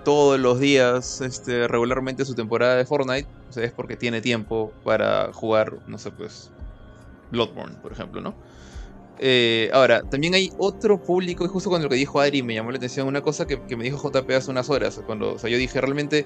todos 0.04 0.40
los 0.40 0.60
días 0.60 1.22
este, 1.22 1.68
regularmente 1.68 2.26
su 2.26 2.36
temporada 2.36 2.76
de 2.76 2.86
Fortnite, 2.86 3.28
o 3.50 3.54
sea, 3.54 3.64
es 3.64 3.72
porque 3.72 3.96
tiene 3.96 4.22
tiempo 4.22 4.72
para 4.84 5.32
jugar, 5.34 5.78
no 5.88 5.98
sé, 5.98 6.12
pues, 6.12 6.52
Bloodborne, 7.32 7.76
por 7.82 7.92
ejemplo, 7.92 8.22
¿no? 8.22 8.34
Eh, 9.22 9.70
ahora, 9.74 10.02
también 10.04 10.34
hay 10.34 10.52
otro 10.58 11.02
público, 11.02 11.44
y 11.44 11.48
justo 11.48 11.70
con 11.70 11.84
lo 11.84 11.90
que 11.90 11.96
dijo 11.96 12.22
Ari 12.22 12.42
me 12.42 12.54
llamó 12.54 12.72
la 12.72 12.78
atención 12.78 13.08
una 13.08 13.22
cosa 13.22 13.46
que, 13.46 13.58
me 13.76 13.84
dijo 13.84 13.98
JP 13.98 14.30
hace 14.32 14.50
unas 14.50 14.70
horas, 14.70 15.02
cuando 15.06 15.34
o 15.34 15.40
sea, 15.40 15.50
yo 15.50 15.58
dije 15.58 15.82
realmente, 15.82 16.26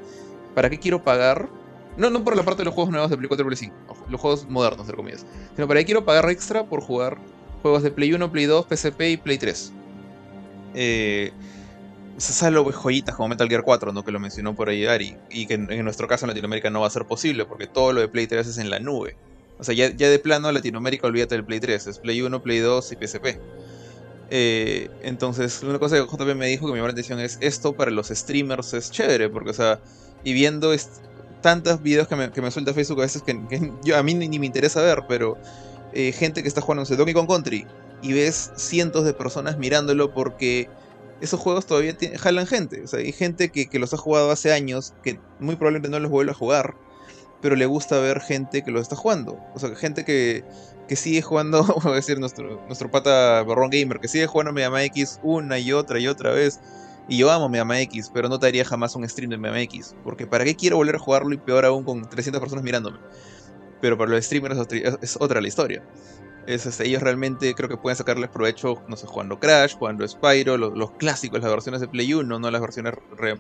¿para 0.54 0.70
qué 0.70 0.78
quiero 0.78 1.04
pagar? 1.04 1.50
No, 1.98 2.10
no 2.10 2.24
por 2.24 2.36
la 2.36 2.44
parte 2.44 2.60
de 2.60 2.66
los 2.66 2.74
juegos 2.74 2.92
nuevos 2.92 3.10
de 3.10 3.18
Play 3.18 3.28
4 3.28 3.44
y 3.44 3.48
Play 3.48 3.58
5, 3.58 3.76
los 4.10 4.22
juegos 4.22 4.48
modernos, 4.48 4.82
entre 4.82 4.96
comillas, 4.96 5.26
sino 5.56 5.68
para 5.68 5.80
qué 5.80 5.86
quiero 5.86 6.06
pagar 6.06 6.30
extra 6.30 6.66
por 6.66 6.82
jugar 6.82 7.18
juegos 7.64 7.82
de 7.82 7.92
Play 7.92 8.14
1, 8.14 8.32
Play 8.32 8.46
2, 8.46 8.66
PSP 8.68 9.02
y 9.10 9.18
Play 9.18 9.38
3. 9.40 9.74
Eh, 10.76 11.32
salvo 12.18 12.72
joyitas 12.72 13.16
como 13.16 13.30
Metal 13.30 13.48
Gear 13.48 13.64
4, 13.64 13.92
¿no? 13.92 14.04
que 14.04 14.12
lo 14.12 14.20
mencionó 14.20 14.56
por 14.56 14.70
ahí 14.70 14.86
Ari, 14.86 15.18
y 15.30 15.46
que 15.46 15.56
en, 15.56 15.84
nuestro 15.84 16.08
caso 16.08 16.26
en 16.26 16.30
Latinoamérica 16.30 16.70
no 16.70 16.82
va 16.82 16.88
a 16.88 16.92
ser 16.92 17.06
posible, 17.06 17.46
porque 17.46 17.68
todo 17.68 17.94
lo 17.94 18.02
de 18.02 18.08
Play 18.08 18.28
3 18.28 18.46
es 18.46 18.58
en 18.58 18.70
la 18.70 18.80
nube. 18.80 19.16
O 19.60 19.64
sea, 19.64 19.74
ya, 19.74 19.90
de 19.90 20.20
plano 20.20 20.52
Latinoamérica 20.52 21.08
olvídate 21.08 21.36
del 21.36 21.46
Play 21.46 21.60
3, 21.60 21.88
es 21.88 22.00
Play 22.00 22.22
1, 22.22 22.42
Play 22.42 22.60
2 22.60 22.92
y 22.92 22.96
PSP. 22.96 23.40
Eh, 24.30 24.90
entonces, 25.04 25.62
una 25.64 25.80
cosa 25.80 25.96
que 25.96 26.04
JP 26.04 26.36
me 26.36 26.48
dijo 26.48 26.66
que 26.66 26.74
me 26.74 26.80
llamó 26.80 26.92
la 26.92 27.24
es 27.24 27.38
esto 27.42 27.74
para 27.74 27.92
los 27.92 28.08
streamers 28.08 28.74
es 28.74 28.92
chévere, 28.92 29.30
porque, 29.30 29.52
o 29.52 29.54
sea, 29.54 29.80
y 30.24 30.34
viendo 30.34 30.74
tantos 31.42 31.84
videos 31.84 32.08
que 32.08 32.16
me, 32.16 32.32
que 32.32 32.42
me, 32.42 32.50
suelta 32.50 32.74
Facebook 32.74 33.02
a 33.02 33.04
veces 33.04 33.22
que, 33.22 33.94
a 33.94 34.04
mí 34.04 34.14
ni, 34.16 34.40
me 34.40 34.46
interesa 34.46 34.82
ver, 34.82 35.04
pero 35.08 35.38
eh, 35.94 36.12
gente 36.14 36.42
que 36.42 36.48
está 36.48 36.62
jugando 36.62 36.90
no 36.90 36.96
Donkey 36.96 37.14
Kong 37.14 37.28
Country 37.28 37.68
y 38.02 38.14
ves 38.14 38.52
cientos 38.56 39.06
de 39.06 39.14
personas 39.14 39.58
mirándolo 39.58 40.14
porque 40.14 40.70
esos 41.24 41.40
juegos 41.40 41.66
todavía 41.66 41.96
jalan 42.18 42.46
gente. 42.46 42.84
O 42.84 42.88
sea, 42.88 43.00
hay 43.00 43.12
gente 43.12 43.50
que, 43.50 43.68
que, 43.68 43.80
los 43.80 43.94
ha 43.94 43.98
jugado 43.98 44.32
hace 44.32 44.54
años 44.54 44.94
que 45.04 45.20
muy 45.40 45.56
probablemente 45.56 45.90
no 45.90 46.00
los 46.00 46.12
vuelve 46.12 46.32
a 46.32 46.36
jugar 46.36 46.76
pero 47.44 47.58
le 47.58 47.66
gusta 47.66 48.00
ver 48.00 48.22
gente 48.22 48.64
que 48.64 48.72
lo 48.72 48.80
está 48.80 48.96
jugando. 48.96 49.38
O 49.54 49.60
sea, 49.60 49.76
gente 49.76 50.06
que, 50.06 50.46
que 50.88 50.96
sigue 50.96 51.22
jugando, 51.22 51.62
voy 51.84 51.92
a 51.92 51.96
decir 51.96 52.18
nuestro, 52.18 52.64
nuestro 52.68 52.90
pata 52.90 53.42
Borrón 53.42 53.70
Gamer, 53.70 54.00
que 54.00 54.08
sigue 54.08 54.28
jugando 54.28 54.54
Mega 54.54 54.82
X 54.86 55.20
una 55.24 55.60
y 55.60 55.74
otra 55.74 56.00
y 56.00 56.08
otra 56.08 56.32
vez. 56.32 56.62
Y 57.10 57.18
yo 57.18 57.30
amo 57.30 57.50
Mega 57.50 57.82
X, 57.82 58.10
pero 58.14 58.30
no 58.30 58.40
te 58.40 58.48
haría 58.48 58.64
jamás 58.64 58.96
un 58.96 59.08
stream 59.10 59.30
de 59.30 59.38
Mega 59.38 59.60
X. 59.60 59.94
Porque 60.06 60.26
¿para 60.26 60.46
qué 60.46 60.56
quiero 60.56 60.78
volver 60.78 60.96
a 60.96 61.00
jugarlo 61.00 61.34
y 61.34 61.38
peor 61.38 61.66
aún 61.66 61.84
con 61.84 62.10
300 62.10 62.40
personas 62.40 62.64
mirándome? 62.64 62.98
Pero 63.82 63.98
para 63.98 64.12
los 64.12 64.24
streamers 64.24 64.58
es 65.02 65.18
otra 65.20 65.42
la 65.42 65.48
historia. 65.50 65.84
Es, 66.46 66.66
este, 66.66 66.88
ellos 66.88 67.02
realmente 67.02 67.54
creo 67.56 67.70
que 67.70 67.78
pueden 67.78 67.96
sacarles 67.96 68.30
provecho, 68.30 68.82
no 68.88 68.98
sé, 68.98 69.08
jugando 69.08 69.40
Crash, 69.40 69.76
jugando 69.76 70.06
Spyro, 70.08 70.58
los, 70.58 70.92
clásicos, 70.92 71.42
las 71.42 71.50
versiones 71.50 71.80
de 71.80 71.88
Play 71.88 72.14
1, 72.14 72.40
no 72.40 72.52
las 72.52 72.62
versiones 72.62 72.94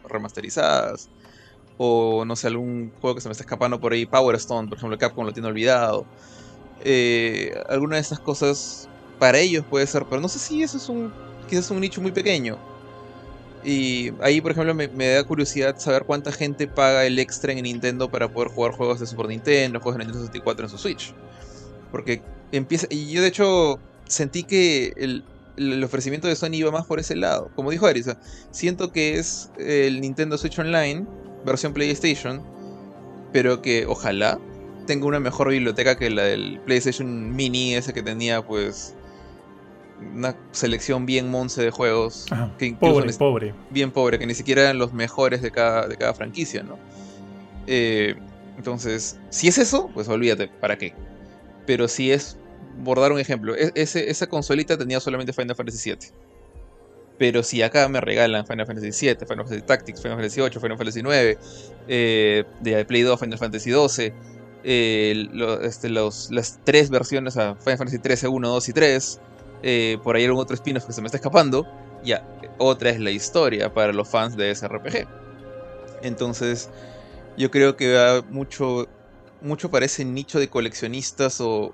remasterizadas 0.07 1.09
o 1.77 2.23
no 2.25 2.35
sé, 2.35 2.47
algún 2.47 2.91
juego 3.01 3.15
que 3.15 3.21
se 3.21 3.27
me 3.27 3.33
está 3.33 3.43
escapando 3.43 3.79
por 3.79 3.93
ahí, 3.93 4.05
Power 4.05 4.35
Stone, 4.35 4.69
por 4.69 4.77
ejemplo, 4.77 4.97
Capcom 4.97 5.25
lo 5.25 5.33
tiene 5.33 5.49
olvidado. 5.49 6.05
Eh, 6.85 7.53
alguna 7.69 7.95
de 7.95 8.01
estas 8.01 8.19
cosas 8.19 8.87
para 9.19 9.39
ellos 9.39 9.65
puede 9.69 9.87
ser, 9.87 10.05
pero 10.05 10.21
no 10.21 10.27
sé 10.27 10.39
si 10.39 10.63
eso 10.63 10.77
es 10.77 10.89
un 10.89 11.11
quizás 11.49 11.69
un 11.71 11.79
nicho 11.79 12.01
muy 12.01 12.11
pequeño. 12.11 12.57
Y 13.63 14.11
ahí, 14.21 14.41
por 14.41 14.51
ejemplo, 14.51 14.75
me, 14.75 15.07
da 15.07 15.23
curiosidad 15.23 15.77
saber 15.79 16.03
cuánta 16.03 16.31
gente 16.31 16.67
paga 16.67 17.05
el 17.05 17.17
extra 17.17 17.53
en 17.53 17.63
Nintendo 17.63 18.09
para 18.09 18.27
poder 18.27 18.49
jugar 18.49 18.73
juegos 18.73 18.99
de 18.99 19.05
Super 19.05 19.27
Nintendo, 19.27 19.79
juegos 19.79 19.97
de 19.97 20.05
Nintendo 20.05 20.25
64 20.25 20.65
en 20.65 20.69
su 20.69 20.77
Switch. 20.77 21.13
Porque 21.89 22.21
empieza. 22.57 22.87
Y 22.89 23.11
yo, 23.11 23.21
de 23.21 23.27
hecho, 23.27 23.79
sentí 24.05 24.43
que 24.43 24.93
el, 24.97 25.23
el 25.57 25.83
ofrecimiento 25.83 26.27
de 26.27 26.35
Sony 26.35 26.53
iba 26.53 26.71
más 26.71 26.85
por 26.85 26.99
ese 26.99 27.15
lado. 27.15 27.51
Como 27.55 27.71
dijo 27.71 27.85
Arisa, 27.85 28.19
siento 28.51 28.91
que 28.91 29.19
es 29.19 29.51
el 29.57 30.01
Nintendo 30.01 30.37
Switch 30.37 30.57
Online 30.59 31.05
versión 31.45 31.73
PlayStation, 31.73 32.41
pero 33.31 33.61
que 33.61 33.85
ojalá 33.85 34.39
tenga 34.87 35.05
una 35.05 35.19
mejor 35.19 35.49
biblioteca 35.49 35.97
que 35.97 36.09
la 36.09 36.23
del 36.23 36.59
PlayStation 36.65 37.35
Mini, 37.35 37.75
ese 37.75 37.93
que 37.93 38.01
tenía 38.01 38.45
pues 38.45 38.95
una 40.15 40.35
selección 40.51 41.05
bien 41.05 41.29
monce 41.29 41.61
de 41.61 41.71
juegos. 41.71 42.25
que 42.57 42.73
pobre, 42.73 43.13
pobre. 43.13 43.53
Bien 43.69 43.91
pobre, 43.91 44.19
que 44.19 44.27
ni 44.27 44.33
siquiera 44.33 44.63
eran 44.63 44.77
los 44.77 44.93
mejores 44.93 45.41
de 45.41 45.51
cada, 45.51 45.87
de 45.87 45.95
cada 45.95 46.13
franquicia, 46.13 46.63
¿no? 46.63 46.77
Eh, 47.67 48.15
entonces, 48.57 49.17
si 49.29 49.47
es 49.47 49.57
eso, 49.57 49.89
pues 49.93 50.07
olvídate, 50.09 50.47
¿para 50.47 50.77
qué? 50.77 50.93
Pero 51.65 51.87
si 51.87 52.11
es, 52.11 52.37
por 52.83 52.99
dar 52.99 53.11
un 53.11 53.19
ejemplo, 53.19 53.55
e-, 53.55 53.71
esa 53.75 54.27
consolita 54.27 54.77
tenía 54.77 54.99
solamente 54.99 55.33
Final 55.33 55.55
Fantasy 55.55 55.89
VII. 55.91 56.11
Pero 57.17 57.43
si 57.43 57.61
acá 57.61 57.87
me 57.89 58.01
regalan 58.01 58.45
Final 58.45 58.65
Fantasy 58.65 59.05
VII, 59.05 59.15
Final 59.27 59.45
Fantasy 59.45 59.61
Tactics, 59.61 60.01
Final 60.01 60.17
Fantasy 60.17 60.41
VIII, 60.41 60.59
Final 60.59 60.77
Fantasy 60.77 60.99
IX, 60.99 61.39
eh, 61.87 62.43
de 62.59 62.85
Play 62.85 63.01
2, 63.03 63.19
Final 63.19 63.37
Fantasy 63.37 63.71
XII, 63.71 64.13
eh, 64.63 65.29
este, 65.61 65.89
las 65.89 66.59
tres 66.63 66.89
versiones 66.89 67.37
a 67.37 67.55
Final 67.55 67.77
Fantasy 67.77 67.97
XIII, 67.97 68.29
1, 68.29 68.47
2 68.47 68.69
y 68.69 68.73
3, 68.73 69.19
eh, 69.61 69.97
por 70.03 70.15
ahí 70.15 70.25
algún 70.25 70.41
otro 70.41 70.55
spin-off 70.55 70.85
que 70.85 70.93
se 70.93 71.01
me 71.01 71.07
está 71.07 71.17
escapando, 71.17 71.67
ya, 72.03 72.25
otra 72.57 72.89
es 72.89 72.99
la 72.99 73.11
historia 73.11 73.73
para 73.73 73.93
los 73.93 74.09
fans 74.09 74.35
de 74.35 74.51
ese 74.51 74.67
RPG. 74.67 75.07
Entonces, 76.01 76.69
yo 77.37 77.49
creo 77.51 77.77
que 77.77 77.93
va 77.93 78.21
mucho, 78.29 78.87
mucho 79.41 79.69
para 79.71 79.85
ese 79.85 80.03
nicho 80.03 80.39
de 80.39 80.49
coleccionistas 80.49 81.39
o, 81.39 81.73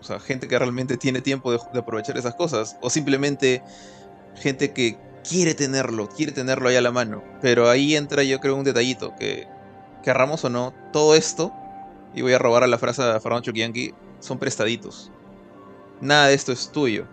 o 0.00 0.02
sea, 0.02 0.18
gente 0.18 0.48
que 0.48 0.58
realmente 0.58 0.96
tiene 0.96 1.20
tiempo 1.20 1.52
de, 1.52 1.58
aprovechar 1.78 2.16
esas 2.16 2.34
cosas, 2.34 2.76
o 2.80 2.90
simplemente 2.90 3.62
gente 4.34 4.72
que 4.72 4.98
quiere 5.28 5.54
tenerlo, 5.54 6.08
quiere 6.08 6.32
tenerlo 6.32 6.68
ahí 6.68 6.76
a 6.76 6.80
la 6.80 6.90
mano. 6.90 7.22
Pero 7.42 7.68
ahí 7.68 7.96
entra 7.96 8.22
yo 8.22 8.40
creo 8.40 8.56
un 8.56 8.64
detallito, 8.64 9.14
que 9.16 9.46
querramos 10.02 10.44
o 10.44 10.50
no, 10.50 10.72
todo 10.92 11.14
esto, 11.14 11.52
y 12.14 12.22
voy 12.22 12.32
a 12.32 12.38
robar 12.38 12.64
a 12.64 12.66
la 12.66 12.78
frase 12.78 13.02
de 13.02 13.20
Fernando 13.20 13.44
Chukianki, 13.44 13.94
son 14.20 14.38
prestaditos. 14.38 15.10
Nada 16.00 16.28
de 16.28 16.34
esto 16.34 16.52
es 16.52 16.72
tuyo. 16.72 17.06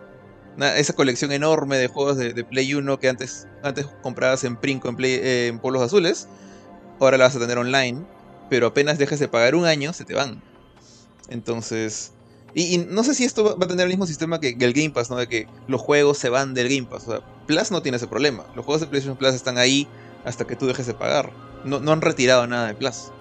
esa 0.58 0.94
colección 0.94 1.32
enorme 1.32 1.78
de 1.78 1.88
juegos 1.88 2.18
de, 2.18 2.44
Play 2.44 2.74
1 2.74 3.00
que 3.00 3.10
antes, 3.10 3.48
antes 3.64 3.86
comprabas 4.02 4.44
en 4.46 4.56
Princo, 4.56 4.88
en, 4.88 4.96
Play, 4.96 5.12
eh, 5.14 5.48
en 5.48 5.60
Polos 5.60 5.82
Azules, 5.82 6.28
ahora 7.00 7.18
la 7.18 7.26
vas 7.26 7.36
a 7.36 7.40
tener 7.40 7.58
online, 7.58 8.06
pero 8.50 8.68
apenas 8.68 8.98
dejes 8.98 9.20
de 9.20 9.28
pagar 9.28 9.56
un 9.56 9.66
año, 9.66 9.92
se 9.92 10.06
te 10.06 10.14
van. 10.14 10.42
Entonces, 11.30 12.14
y, 12.54 12.78
no 12.78 13.04
sé 13.04 13.14
si 13.14 13.24
esto 13.24 13.58
va 13.58 13.66
a 13.66 13.68
tener 13.68 13.84
el 13.84 13.90
mismo 13.90 14.06
sistema 14.06 14.40
que, 14.40 14.56
el 14.60 14.74
Game 14.74 14.90
Pass, 14.90 15.10
¿no? 15.10 15.18
De 15.18 15.28
que 15.28 15.48
los 15.68 15.82
juegos 15.82 16.18
se 16.18 16.30
van 16.30 16.54
del 16.54 16.70
Game 16.70 16.88
Pass. 16.88 17.08
O 17.08 17.12
sea, 17.12 17.22
Plus 17.46 17.72
no 17.72 17.82
tiene 17.82 17.98
ese 17.98 18.08
problema. 18.08 18.46
Los 18.56 18.66
juegos 18.66 18.82
de 18.82 18.88
PlayStation 18.88 19.18
Plus 19.18 19.34
están 19.34 19.58
ahí 19.58 19.88
hasta 20.26 20.46
que 20.46 20.56
tú 20.56 20.66
dejes 20.66 20.88
de 20.88 20.94
pagar. 20.94 21.32
No, 21.64 21.80
no 21.80 21.92
han 21.92 22.02
retirado 22.02 22.48
nada 22.48 22.68
de 22.68 22.74
Plus. 22.74 23.12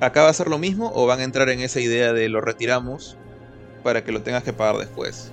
¿Acá 0.00 0.22
va 0.22 0.30
a 0.30 0.34
ser 0.34 0.48
lo 0.48 0.58
mismo 0.58 0.90
o 0.94 1.06
van 1.06 1.20
a 1.20 1.24
entrar 1.24 1.48
en 1.48 1.60
esa 1.60 1.80
idea 1.80 2.12
de 2.12 2.28
lo 2.28 2.40
retiramos 2.40 3.16
para 3.82 4.02
que 4.02 4.12
lo 4.12 4.22
tengas 4.22 4.42
que 4.42 4.52
pagar 4.52 4.78
después? 4.78 5.30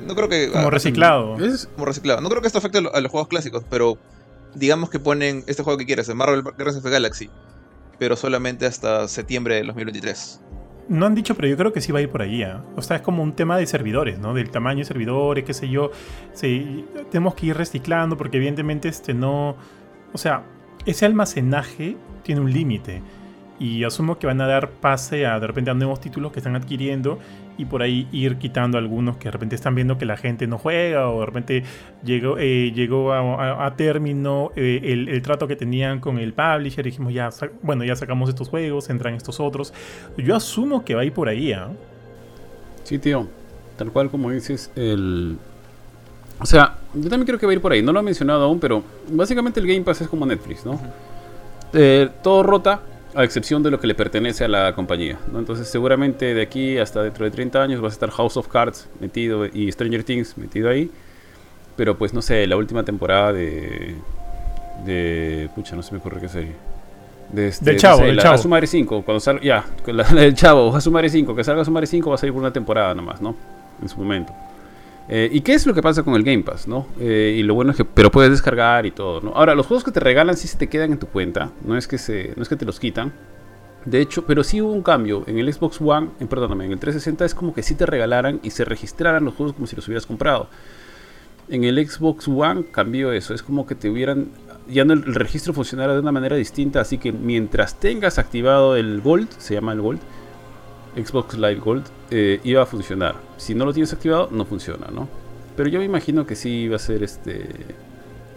No 0.00 0.14
creo 0.14 0.28
que. 0.28 0.50
Como 0.50 0.70
reciclado. 0.70 1.36
Es 1.44 1.66
como 1.66 1.86
reciclado. 1.86 2.20
No 2.20 2.28
creo 2.28 2.40
que 2.40 2.46
esto 2.46 2.58
afecte 2.58 2.78
a 2.78 3.00
los 3.00 3.10
juegos 3.10 3.28
clásicos, 3.28 3.64
pero 3.68 3.98
digamos 4.54 4.88
que 4.88 4.98
ponen 4.98 5.44
este 5.46 5.62
juego 5.62 5.78
que 5.78 5.86
quieres, 5.86 6.08
el 6.08 6.14
Marvel 6.14 6.42
Guardians 6.42 6.76
of 6.76 6.84
the 6.84 6.90
Galaxy, 6.90 7.28
pero 7.98 8.16
solamente 8.16 8.66
hasta 8.66 9.06
septiembre 9.08 9.56
de 9.56 9.64
2023 9.64 10.40
no 10.88 11.06
han 11.06 11.14
dicho, 11.14 11.34
pero 11.34 11.48
yo 11.48 11.56
creo 11.56 11.72
que 11.72 11.80
sí 11.80 11.92
va 11.92 12.00
a 12.00 12.02
ir 12.02 12.08
por 12.08 12.22
allí. 12.22 12.42
¿ah? 12.42 12.64
O 12.76 12.82
sea, 12.82 12.96
es 12.96 13.02
como 13.02 13.22
un 13.22 13.32
tema 13.32 13.56
de 13.56 13.66
servidores, 13.66 14.18
¿no? 14.18 14.34
Del 14.34 14.50
tamaño 14.50 14.78
de 14.80 14.84
servidores, 14.84 15.44
qué 15.44 15.54
sé 15.54 15.68
yo. 15.68 15.90
Sí, 16.32 16.84
tenemos 17.10 17.34
que 17.34 17.46
ir 17.46 17.56
reciclando 17.56 18.16
porque 18.16 18.36
evidentemente 18.36 18.88
este 18.88 19.14
no... 19.14 19.56
O 20.12 20.18
sea, 20.18 20.42
ese 20.86 21.06
almacenaje 21.06 21.96
tiene 22.22 22.40
un 22.40 22.52
límite. 22.52 23.02
Y 23.60 23.84
asumo 23.84 24.18
que 24.18 24.26
van 24.26 24.40
a 24.40 24.46
dar 24.46 24.70
pase 24.70 25.26
a 25.26 25.38
de 25.38 25.46
repente 25.46 25.70
a 25.70 25.74
nuevos 25.74 26.00
títulos 26.00 26.32
que 26.32 26.40
están 26.40 26.56
adquiriendo 26.56 27.18
y 27.58 27.66
por 27.66 27.82
ahí 27.82 28.08
ir 28.10 28.38
quitando 28.38 28.78
algunos 28.78 29.18
que 29.18 29.24
de 29.24 29.32
repente 29.32 29.54
están 29.54 29.74
viendo 29.74 29.98
que 29.98 30.06
la 30.06 30.16
gente 30.16 30.46
no 30.46 30.56
juega 30.56 31.10
o 31.10 31.20
de 31.20 31.26
repente 31.26 31.62
llegó, 32.02 32.38
eh, 32.38 32.72
llegó 32.72 33.12
a, 33.12 33.76
término 33.76 34.50
eh, 34.56 35.06
el, 35.08 35.20
trato 35.20 35.46
que 35.46 35.56
tenían 35.56 36.00
con 36.00 36.18
el 36.18 36.32
publisher 36.32 36.86
y 36.86 36.90
dijimos 36.90 37.12
ya, 37.12 37.28
bueno, 37.62 37.84
ya 37.84 37.94
sacamos 37.94 38.30
estos 38.30 38.48
juegos, 38.48 38.88
entran 38.88 39.14
estos 39.14 39.40
otros. 39.40 39.74
Yo 40.16 40.34
asumo 40.34 40.84
que 40.84 40.94
va 40.94 41.02
a 41.02 41.04
ir 41.04 41.12
por 41.12 41.28
ahí, 41.28 41.52
¿ah? 41.52 41.68
Sí, 42.82 42.98
tío. 42.98 43.28
Tal 43.76 43.92
cual 43.92 44.10
como 44.10 44.30
dices, 44.30 44.70
el... 44.74 45.38
O 46.40 46.46
sea, 46.46 46.78
yo 46.94 47.08
también 47.08 47.26
creo 47.26 47.38
que 47.38 47.46
va 47.46 47.52
a 47.52 47.54
ir 47.54 47.60
por 47.60 47.72
ahí. 47.72 47.82
No 47.82 47.92
lo 47.92 48.00
he 48.00 48.02
mencionado 48.02 48.44
aún, 48.44 48.58
pero 48.58 48.82
básicamente 49.10 49.60
el 49.60 49.66
Game 49.66 49.82
Pass 49.82 50.00
es 50.00 50.08
como 50.08 50.24
Netflix, 50.24 50.64
¿no? 50.64 50.80
Eh, 51.72 52.08
todo 52.22 52.42
rota, 52.42 52.80
a 53.14 53.24
excepción 53.24 53.62
de 53.62 53.70
lo 53.70 53.80
que 53.80 53.86
le 53.86 53.94
pertenece 53.94 54.44
a 54.44 54.48
la 54.48 54.74
compañía. 54.74 55.18
¿no? 55.32 55.38
Entonces 55.38 55.68
seguramente 55.68 56.34
de 56.34 56.42
aquí 56.42 56.78
hasta 56.78 57.02
dentro 57.02 57.24
de 57.24 57.30
30 57.30 57.62
años 57.62 57.82
va 57.82 57.88
a 57.88 57.90
estar 57.90 58.10
House 58.10 58.36
of 58.36 58.48
Cards 58.48 58.88
metido 59.00 59.46
y 59.46 59.70
Stranger 59.70 60.04
Things 60.04 60.36
metido 60.38 60.68
ahí. 60.68 60.90
Pero 61.76 61.96
pues 61.96 62.12
no 62.12 62.22
sé, 62.22 62.46
la 62.46 62.56
última 62.56 62.84
temporada 62.84 63.32
de... 63.32 63.94
de 64.84 65.48
pucha, 65.54 65.76
no 65.76 65.82
se 65.82 65.92
me 65.92 65.98
ocurre 65.98 66.20
qué 66.20 66.28
serie. 66.28 66.52
De 67.32 67.48
este, 67.48 67.64
del 67.64 67.76
Chavo, 67.78 68.02
del 68.02 68.18
Chavo. 68.18 68.34
Asumare 68.34 68.66
5, 68.66 69.02
cuando 69.02 69.20
salga, 69.20 69.42
ya, 69.42 69.64
la, 69.86 70.04
del 70.04 70.34
Chavo, 70.34 70.74
Asumare 70.74 71.08
5, 71.08 71.34
que 71.34 71.44
salga 71.44 71.62
Asumare 71.62 71.86
5 71.86 72.10
va 72.10 72.16
a 72.16 72.18
salir 72.18 72.32
por 72.32 72.40
una 72.42 72.52
temporada 72.52 72.94
nomás, 72.94 73.20
¿no? 73.20 73.36
En 73.80 73.88
su 73.88 73.98
momento. 73.98 74.32
Eh, 75.12 75.28
¿Y 75.32 75.40
qué 75.40 75.54
es 75.54 75.66
lo 75.66 75.74
que 75.74 75.82
pasa 75.82 76.04
con 76.04 76.14
el 76.14 76.22
Game 76.22 76.44
Pass, 76.44 76.68
no? 76.68 76.86
Eh, 77.00 77.34
y 77.36 77.42
lo 77.42 77.54
bueno 77.54 77.72
es 77.72 77.76
que, 77.76 77.84
pero 77.84 78.12
puedes 78.12 78.30
descargar 78.30 78.86
y 78.86 78.92
todo, 78.92 79.20
¿no? 79.20 79.32
Ahora, 79.34 79.56
los 79.56 79.66
juegos 79.66 79.82
que 79.82 79.90
te 79.90 79.98
regalan 79.98 80.36
sí 80.36 80.46
se 80.46 80.56
te 80.56 80.68
quedan 80.68 80.92
en 80.92 81.00
tu 81.00 81.08
cuenta, 81.08 81.50
no 81.64 81.76
es 81.76 81.88
que, 81.88 81.98
se, 81.98 82.32
no 82.36 82.44
es 82.44 82.48
que 82.48 82.54
te 82.54 82.64
los 82.64 82.78
quitan. 82.78 83.12
De 83.84 84.00
hecho, 84.00 84.24
pero 84.24 84.44
sí 84.44 84.62
hubo 84.62 84.72
un 84.72 84.84
cambio. 84.84 85.24
En 85.26 85.36
el 85.36 85.52
Xbox 85.52 85.80
One, 85.80 86.10
en, 86.20 86.28
perdóname, 86.28 86.66
en 86.66 86.72
el 86.72 86.78
360 86.78 87.24
es 87.24 87.34
como 87.34 87.52
que 87.52 87.64
sí 87.64 87.74
te 87.74 87.86
regalaran 87.86 88.38
y 88.44 88.50
se 88.50 88.64
registraran 88.64 89.24
los 89.24 89.34
juegos 89.34 89.54
como 89.54 89.66
si 89.66 89.74
los 89.74 89.88
hubieras 89.88 90.06
comprado. 90.06 90.48
En 91.48 91.64
el 91.64 91.84
Xbox 91.84 92.28
One 92.28 92.66
cambió 92.70 93.10
eso, 93.12 93.34
es 93.34 93.42
como 93.42 93.66
que 93.66 93.74
te 93.74 93.90
hubieran, 93.90 94.28
ya 94.68 94.84
no 94.84 94.92
el 94.92 95.02
registro 95.16 95.52
funcionara 95.52 95.92
de 95.94 95.98
una 95.98 96.12
manera 96.12 96.36
distinta, 96.36 96.80
así 96.80 96.98
que 96.98 97.10
mientras 97.10 97.80
tengas 97.80 98.20
activado 98.20 98.76
el 98.76 99.00
Gold, 99.00 99.28
se 99.38 99.54
llama 99.54 99.72
el 99.72 99.80
Gold, 99.80 100.00
Xbox 100.96 101.36
Live 101.36 101.56
Gold, 101.56 101.84
eh, 102.10 102.40
iba 102.44 102.62
a 102.62 102.66
funcionar. 102.66 103.14
Si 103.36 103.54
no 103.54 103.64
lo 103.64 103.72
tienes 103.72 103.92
activado, 103.92 104.28
no 104.30 104.44
funciona, 104.44 104.88
¿no? 104.92 105.08
Pero 105.56 105.68
yo 105.68 105.78
me 105.78 105.84
imagino 105.84 106.26
que 106.26 106.34
sí 106.36 106.68
va 106.68 106.76
a 106.76 106.78
ser 106.78 107.02
este. 107.02 107.48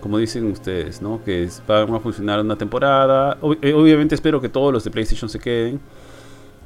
Como 0.01 0.17
dicen 0.17 0.45
ustedes, 0.51 1.01
¿no? 1.01 1.23
Que 1.23 1.47
van 1.65 1.93
a 1.93 1.99
funcionar 1.99 2.41
una 2.41 2.57
temporada. 2.57 3.37
Eh, 3.61 3.73
obviamente 3.73 4.15
espero 4.15 4.41
que 4.41 4.49
todos 4.49 4.73
los 4.73 4.83
de 4.83 4.91
PlayStation 4.91 5.29
se 5.29 5.39
queden. 5.39 5.79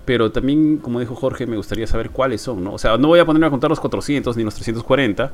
Pero 0.06 0.32
también, 0.32 0.78
como 0.78 1.00
dijo 1.00 1.14
Jorge, 1.16 1.46
me 1.46 1.58
gustaría 1.58 1.86
saber 1.86 2.10
cuáles 2.10 2.42
son, 2.42 2.64
¿no? 2.64 2.74
O 2.74 2.78
sea, 2.78 2.98
no 2.98 3.10
voy 3.10 3.20
a 3.20 3.26
ponerme 3.26 3.46
a 3.46 3.50
contar 3.50 3.70
los 3.70 3.80
400 3.80 4.36
ni 4.38 4.44
los 4.44 4.56
340. 4.56 5.32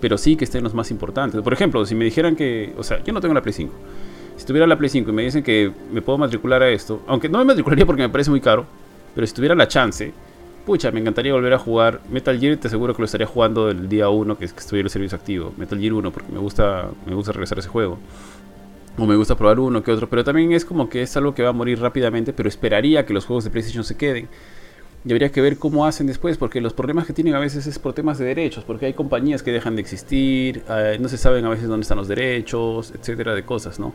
Pero 0.00 0.16
sí 0.16 0.36
que 0.36 0.44
estén 0.44 0.62
los 0.62 0.74
más 0.74 0.90
importantes. 0.90 1.40
Por 1.42 1.52
ejemplo, 1.52 1.84
si 1.84 1.94
me 1.94 2.04
dijeran 2.04 2.36
que. 2.36 2.72
O 2.78 2.84
sea, 2.84 3.02
yo 3.02 3.12
no 3.12 3.20
tengo 3.20 3.34
la 3.34 3.42
Play 3.42 3.52
5. 3.52 3.72
Si 4.36 4.46
tuviera 4.46 4.66
la 4.66 4.78
Play 4.78 4.88
5 4.88 5.10
y 5.10 5.12
me 5.12 5.22
dicen 5.22 5.42
que 5.42 5.72
me 5.92 6.00
puedo 6.00 6.16
matricular 6.16 6.62
a 6.62 6.70
esto. 6.70 7.02
Aunque 7.06 7.28
no 7.28 7.38
me 7.38 7.44
matricularía 7.46 7.84
porque 7.84 8.02
me 8.02 8.08
parece 8.08 8.30
muy 8.30 8.40
caro. 8.40 8.66
Pero 9.14 9.26
si 9.26 9.34
tuviera 9.34 9.54
la 9.54 9.68
chance 9.68 10.12
pucha, 10.64 10.90
me 10.90 11.00
encantaría 11.00 11.32
volver 11.32 11.52
a 11.52 11.58
jugar 11.58 12.00
Metal 12.10 12.38
Gear, 12.38 12.56
te 12.56 12.68
aseguro 12.68 12.94
que 12.94 13.02
lo 13.02 13.06
estaría 13.06 13.26
jugando 13.26 13.70
el 13.70 13.88
día 13.88 14.08
1 14.08 14.38
que, 14.38 14.46
que 14.46 14.58
estuviera 14.58 14.86
el 14.86 14.90
servicio 14.90 15.16
activo. 15.16 15.52
Metal 15.56 15.78
Gear 15.78 15.94
1, 15.94 16.12
porque 16.12 16.30
me 16.30 16.38
gusta, 16.38 16.90
me 17.06 17.14
gusta 17.14 17.32
regresar 17.32 17.58
a 17.58 17.60
ese 17.60 17.68
juego. 17.68 17.98
O 18.98 19.06
me 19.06 19.16
gusta 19.16 19.36
probar 19.36 19.58
uno 19.58 19.82
que 19.82 19.90
otro, 19.90 20.08
pero 20.08 20.24
también 20.24 20.52
es 20.52 20.64
como 20.64 20.88
que 20.88 21.02
es 21.02 21.16
algo 21.16 21.34
que 21.34 21.42
va 21.42 21.48
a 21.48 21.52
morir 21.52 21.80
rápidamente, 21.80 22.32
pero 22.32 22.48
esperaría 22.48 23.06
que 23.06 23.12
los 23.12 23.24
juegos 23.24 23.44
de 23.44 23.50
PlayStation 23.50 23.84
se 23.84 23.96
queden. 23.96 24.28
Y 25.04 25.12
habría 25.12 25.32
que 25.32 25.40
ver 25.40 25.56
cómo 25.56 25.86
hacen 25.86 26.06
después, 26.06 26.36
porque 26.36 26.60
los 26.60 26.74
problemas 26.74 27.06
que 27.06 27.14
tienen 27.14 27.34
a 27.34 27.38
veces 27.38 27.66
es 27.66 27.78
por 27.78 27.94
temas 27.94 28.18
de 28.18 28.26
derechos, 28.26 28.64
porque 28.64 28.86
hay 28.86 28.92
compañías 28.92 29.42
que 29.42 29.50
dejan 29.50 29.74
de 29.74 29.80
existir, 29.80 30.62
eh, 30.68 30.98
no 31.00 31.08
se 31.08 31.16
saben 31.16 31.44
a 31.46 31.48
veces 31.48 31.68
dónde 31.68 31.82
están 31.82 31.96
los 31.96 32.08
derechos, 32.08 32.92
etcétera, 32.94 33.34
de 33.34 33.42
cosas, 33.42 33.78
¿no? 33.80 33.94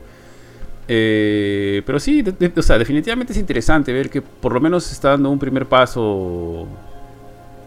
Eh, 0.87 1.81
pero 1.85 1.99
sí, 1.99 2.23
o 2.55 2.61
sea, 2.61 2.77
definitivamente 2.77 3.33
es 3.33 3.39
interesante 3.39 3.91
ver 3.91 4.09
que 4.09 4.21
por 4.21 4.53
lo 4.53 4.61
menos 4.61 4.91
está 4.91 5.09
dando 5.09 5.31
un 5.31 5.39
primer 5.39 5.65
paso 5.65 6.67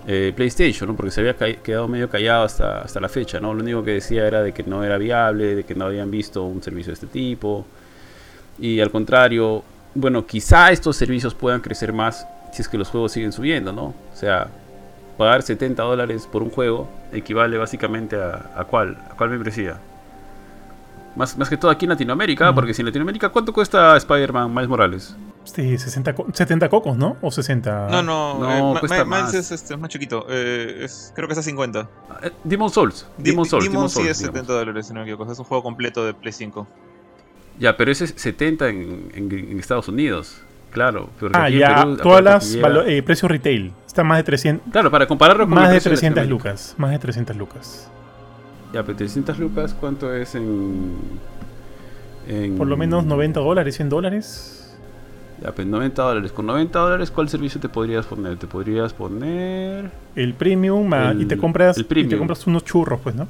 eh, 0.06 0.32
PlayStation, 0.34 0.88
¿no? 0.88 0.96
porque 0.96 1.10
se 1.10 1.20
había 1.20 1.34
quedado 1.34 1.88
medio 1.88 2.08
callado 2.08 2.44
hasta, 2.44 2.82
hasta 2.82 3.00
la 3.00 3.08
fecha. 3.08 3.40
¿no? 3.40 3.52
Lo 3.54 3.62
único 3.62 3.82
que 3.82 3.92
decía 3.92 4.26
era 4.26 4.42
de 4.42 4.52
que 4.52 4.62
no 4.62 4.84
era 4.84 4.98
viable, 4.98 5.56
de 5.56 5.64
que 5.64 5.74
no 5.74 5.86
habían 5.86 6.10
visto 6.10 6.44
un 6.44 6.62
servicio 6.62 6.90
de 6.90 6.94
este 6.94 7.06
tipo. 7.06 7.66
Y 8.58 8.80
al 8.80 8.90
contrario, 8.90 9.62
bueno, 9.94 10.26
quizá 10.26 10.70
estos 10.70 10.96
servicios 10.96 11.34
puedan 11.34 11.60
crecer 11.60 11.92
más 11.92 12.26
si 12.52 12.62
es 12.62 12.68
que 12.68 12.78
los 12.78 12.88
juegos 12.88 13.12
siguen 13.12 13.32
subiendo, 13.32 13.72
¿no? 13.72 13.94
O 14.12 14.16
sea, 14.16 14.48
pagar 15.18 15.42
70 15.42 15.82
dólares 15.82 16.26
por 16.30 16.42
un 16.42 16.50
juego 16.50 16.88
equivale 17.12 17.58
básicamente 17.58 18.16
a, 18.16 18.52
a 18.56 18.64
cuál, 18.64 18.96
a 19.10 19.14
cuál 19.16 19.30
membresía. 19.30 19.78
Más, 21.16 21.36
más 21.36 21.48
que 21.48 21.56
todo 21.56 21.70
aquí 21.70 21.84
en 21.86 21.90
Latinoamérica, 21.90 22.54
porque 22.54 22.72
si 22.74 22.82
en 22.82 22.86
Latinoamérica, 22.86 23.30
¿cuánto 23.30 23.52
cuesta 23.52 23.96
Spider-Man 23.96 24.52
Miles 24.52 24.68
Morales? 24.68 25.16
Sí, 25.54 25.78
60 25.78 26.14
70 26.32 26.68
cocos, 26.68 26.96
¿no? 26.96 27.16
¿O 27.22 27.30
60? 27.30 27.88
No, 27.90 28.02
no, 28.02 28.38
no 28.38 28.76
eh, 28.76 28.80
cuesta 28.80 29.04
más. 29.04 29.32
Es, 29.32 29.50
este, 29.50 29.74
es, 29.74 29.80
más 29.80 29.88
chiquito. 29.88 30.26
Eh, 30.28 30.80
es, 30.82 31.12
creo 31.14 31.26
que 31.26 31.32
está 31.32 31.42
50. 31.42 31.88
Eh, 32.22 32.30
Demon 32.44 32.70
Souls. 32.70 33.06
Demon 33.16 33.46
Souls. 33.46 33.64
Demon, 33.64 33.88
sí 33.88 34.06
es 34.06 34.18
70 34.18 34.52
dólares, 34.52 34.86
si 34.86 34.92
no 34.92 35.00
me 35.00 35.06
equivoco. 35.06 35.30
Es 35.30 35.38
un 35.38 35.46
juego 35.46 35.62
completo 35.62 36.04
de 36.04 36.12
Play 36.12 36.32
5. 36.32 36.66
Ya, 37.58 37.76
pero 37.76 37.90
ese 37.90 38.04
es 38.04 38.14
70 38.16 38.68
en, 38.68 39.10
en, 39.14 39.58
Estados 39.58 39.88
Unidos. 39.88 40.42
Claro. 40.70 41.08
ah, 41.32 41.48
ya. 41.48 41.96
Todas 42.02 42.22
las 42.22 42.54
eh, 42.54 43.02
precios 43.02 43.30
retail. 43.30 43.72
Está 43.86 44.04
más 44.04 44.18
de 44.18 44.24
300. 44.24 44.70
Claro, 44.70 44.90
para 44.90 45.06
compararlo 45.06 45.44
con 45.44 45.54
Más 45.54 45.70
de 45.70 45.80
300 45.80 46.26
lucas. 46.26 46.74
Más 46.76 46.90
de 46.90 46.98
300 46.98 47.34
lucas. 47.36 47.90
Ya, 48.72 48.82
pero 48.82 48.96
300 48.96 49.38
lucas, 49.38 49.74
¿cuánto 49.78 50.12
es 50.14 50.34
en, 50.34 50.96
Por 52.56 52.66
lo 52.66 52.76
menos 52.76 53.04
90 53.04 53.40
dólares, 53.40 53.76
100 53.76 53.88
dólares. 53.88 54.76
Ya, 55.42 55.52
pues 55.52 55.66
90 55.66 56.02
dólares. 56.02 56.32
Con 56.32 56.46
90 56.46 56.78
dólares, 56.78 57.10
¿cuál 57.10 57.28
servicio 57.28 57.60
te 57.60 57.68
podrías 57.68 58.06
poner? 58.06 58.36
Te 58.36 58.46
podrías 58.46 58.92
poner... 58.92 59.90
El 60.14 60.34
premium 60.34 60.90
y, 61.18 61.24
te 61.24 61.38
compras, 61.38 61.78
y 61.78 61.84
te 61.84 62.18
compras 62.18 62.46
unos 62.46 62.64
churros, 62.64 63.00
pues, 63.00 63.14
¿no? 63.14 63.26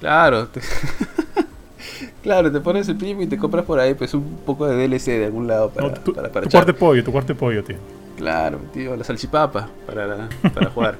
Claro. 0.00 0.48
claro, 2.22 2.52
te 2.52 2.60
pones 2.60 2.88
el 2.88 2.96
premium 2.96 3.22
y 3.22 3.26
te 3.26 3.38
compras 3.38 3.64
por 3.64 3.78
ahí 3.78 3.94
pues 3.94 4.12
un 4.14 4.40
poco 4.44 4.66
de 4.66 4.88
DLC 4.88 5.06
de 5.06 5.26
algún 5.26 5.46
lado 5.46 5.70
para, 5.70 5.94
tu, 5.94 6.12
para, 6.12 6.28
tu 6.28 6.50
cuarto 6.50 6.72
de 6.72 6.74
pollo, 6.74 7.04
tu 7.04 7.12
cuarto 7.12 7.32
de 7.32 7.38
pollo, 7.38 7.64
tío. 7.64 7.76
Claro, 8.16 8.58
tío, 8.72 8.96
la 8.96 9.04
salchipapa 9.04 9.68
para, 9.86 10.28
para 10.52 10.70
jugar. 10.74 10.96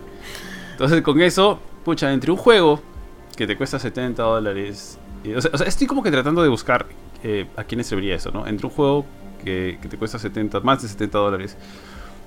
Entonces 0.73 1.03
con 1.03 1.21
eso, 1.21 1.59
pucha, 1.85 2.13
entre 2.13 2.31
un 2.31 2.37
juego 2.37 2.81
que 3.39 3.47
te 3.47 3.57
cuesta 3.57 3.79
70 3.79 4.21
dólares. 4.21 4.99
O 5.37 5.41
sea, 5.41 5.69
estoy 5.69 5.87
como 5.87 6.03
que 6.03 6.11
tratando 6.11 6.43
de 6.43 6.49
buscar 6.49 6.87
eh, 7.23 7.47
a 7.57 7.63
quién 7.63 7.83
serviría 7.85 8.17
eso, 8.17 8.33
¿no? 8.33 8.45
Entre 8.49 8.67
un 8.67 8.73
juego 8.73 9.07
que, 9.45 9.79
te 9.89 9.97
cuesta 9.97 10.19
70, 10.19 10.59
más 10.59 10.83
de 10.83 10.89
70 10.89 11.19
dólares 11.19 11.57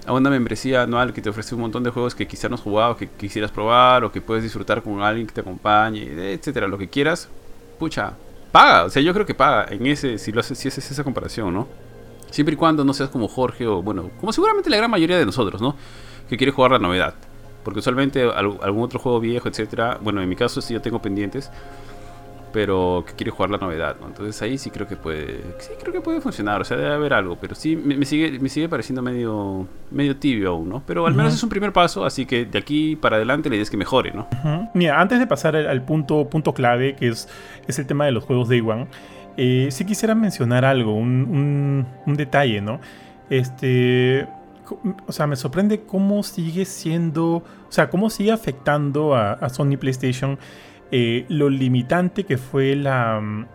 a 0.08 0.14
una 0.14 0.30
membresía 0.30 0.84
anual 0.84 1.12
que 1.12 1.22
te 1.22 1.30
ofrece 1.30 1.54
un 1.54 1.62
montón 1.62 1.84
de 1.84 1.90
juegos 1.90 2.16
que 2.16 2.26
quizás 2.28 2.50
no 2.50 2.56
has 2.56 2.62
jugado, 2.62 2.96
que 2.96 3.10
quisieras 3.10 3.52
probar 3.52 4.06
o 4.06 4.12
que 4.12 4.22
puedes 4.22 4.42
disfrutar 4.42 4.82
con 4.82 5.02
alguien 5.02 5.28
que 5.28 5.34
te 5.34 5.42
acompañe, 5.42 6.34
etcétera, 6.34 6.66
lo 6.70 6.78
que 6.78 6.88
quieras, 6.88 7.28
pucha, 7.78 8.14
paga. 8.54 8.86
O 8.86 8.90
sea, 8.90 9.02
yo 9.02 9.14
creo 9.14 9.26
que 9.26 9.36
paga 9.36 9.66
en 9.70 9.86
ese, 9.88 10.18
si 10.18 10.32
lo 10.32 10.40
haces, 10.40 10.58
si 10.58 10.70
haces 10.70 10.90
esa 10.92 11.04
comparación, 11.04 11.54
¿no? 11.54 11.68
Siempre 12.32 12.54
y 12.54 12.58
cuando 12.58 12.86
no 12.86 12.94
seas 12.94 13.10
como 13.10 13.28
Jorge 13.28 13.68
o, 13.68 13.84
bueno, 13.84 14.12
como 14.22 14.32
seguramente 14.32 14.70
la 14.70 14.78
gran 14.78 14.90
mayoría 14.90 15.20
de 15.20 15.26
nosotros, 15.26 15.62
¿no? 15.62 15.76
Que 16.30 16.38
quiere 16.38 16.54
jugar 16.54 16.72
la 16.72 16.80
novedad. 16.80 17.16
Porque 17.64 17.80
usualmente 17.80 18.24
algún 18.24 18.84
otro 18.84 19.00
juego 19.00 19.20
viejo, 19.20 19.48
etcétera, 19.48 19.98
bueno, 20.02 20.22
en 20.22 20.30
mi 20.30 20.36
caso 20.36 20.62
sí 20.62 20.74
yo 20.74 20.82
tengo 20.82 21.02
pendientes, 21.02 21.52
pero 22.52 23.04
que 23.08 23.14
quiere 23.14 23.32
jugar 23.32 23.50
la 23.50 23.58
novedad, 23.58 23.96
¿no? 24.00 24.08
Entonces 24.08 24.42
ahí 24.42 24.58
sí 24.58 24.70
creo 24.70 24.88
que 24.88 24.96
puede, 24.96 25.42
sí 25.60 25.72
creo 25.80 25.94
que 25.94 26.02
puede 26.02 26.22
funcionar, 26.22 26.62
o 26.62 26.64
sea, 26.64 26.78
debe 26.78 26.94
haber 26.94 27.14
algo, 27.14 27.38
pero 27.40 27.56
sí 27.56 27.76
me, 27.76 28.06
sigue 28.06 28.40
me 28.40 28.50
sigue 28.50 28.68
pareciendo 28.70 29.02
medio 29.02 29.68
medio 29.90 30.18
tibio 30.18 30.50
aún, 30.50 30.70
¿no? 30.70 30.84
Pero 30.86 31.08
al 31.08 31.14
menos 31.14 31.34
es 31.34 31.44
un 31.44 31.50
primer 31.50 31.72
paso, 31.72 32.06
así 32.06 32.26
que 32.26 32.46
de 32.46 32.58
aquí 32.58 32.96
para 32.96 33.16
adelante 33.16 33.50
la 33.50 33.56
idea 33.56 33.64
es 33.64 33.70
que 33.70 33.78
mejore, 33.78 34.12
¿no? 34.12 34.28
Mira, 34.74 35.00
antes 35.00 35.20
de 35.20 35.28
pasar 35.28 35.56
al, 35.56 35.82
punto 35.84 36.30
punto 36.30 36.54
clave, 36.54 36.96
que 36.96 37.10
es, 37.10 37.28
es 37.68 37.80
el 37.80 37.86
tema 37.86 38.06
de 38.06 38.12
los 38.12 38.24
juegos 38.24 38.50
Day 38.50 38.62
One, 38.62 38.88
eh, 39.38 39.68
sí 39.72 39.86
quisiera 39.86 40.16
mencionar 40.16 40.66
algo, 40.66 40.94
un, 40.94 41.28
un, 41.30 41.88
un 42.06 42.16
detalle, 42.16 42.62
¿no? 42.62 42.80
Este 43.30 44.28
o 45.08 45.12
sea, 45.12 45.28
me 45.28 45.36
sorprende 45.36 45.82
cómo 45.82 46.24
sigue 46.24 46.66
siendo, 46.66 47.36
o 47.36 47.44
sea, 47.70 47.90
cómo 47.90 48.10
sigue 48.10 48.32
afectando 48.32 49.16
a, 49.16 49.50
Sony 49.50 49.78
PlayStation 49.80 50.38
eh, 50.92 51.26
lo 51.30 51.50
limitante 51.50 52.26
que 52.26 52.38
fue 52.38 52.76
la, 52.76 53.20
mm, 53.22 53.46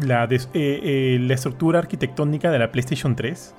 eh, 0.00 0.38
eh, 0.54 1.18
la, 1.20 1.34
estructura 1.34 1.78
arquitectónica 1.78 2.50
de 2.50 2.58
la 2.58 2.72
PlayStation 2.72 3.14
3 3.16 3.54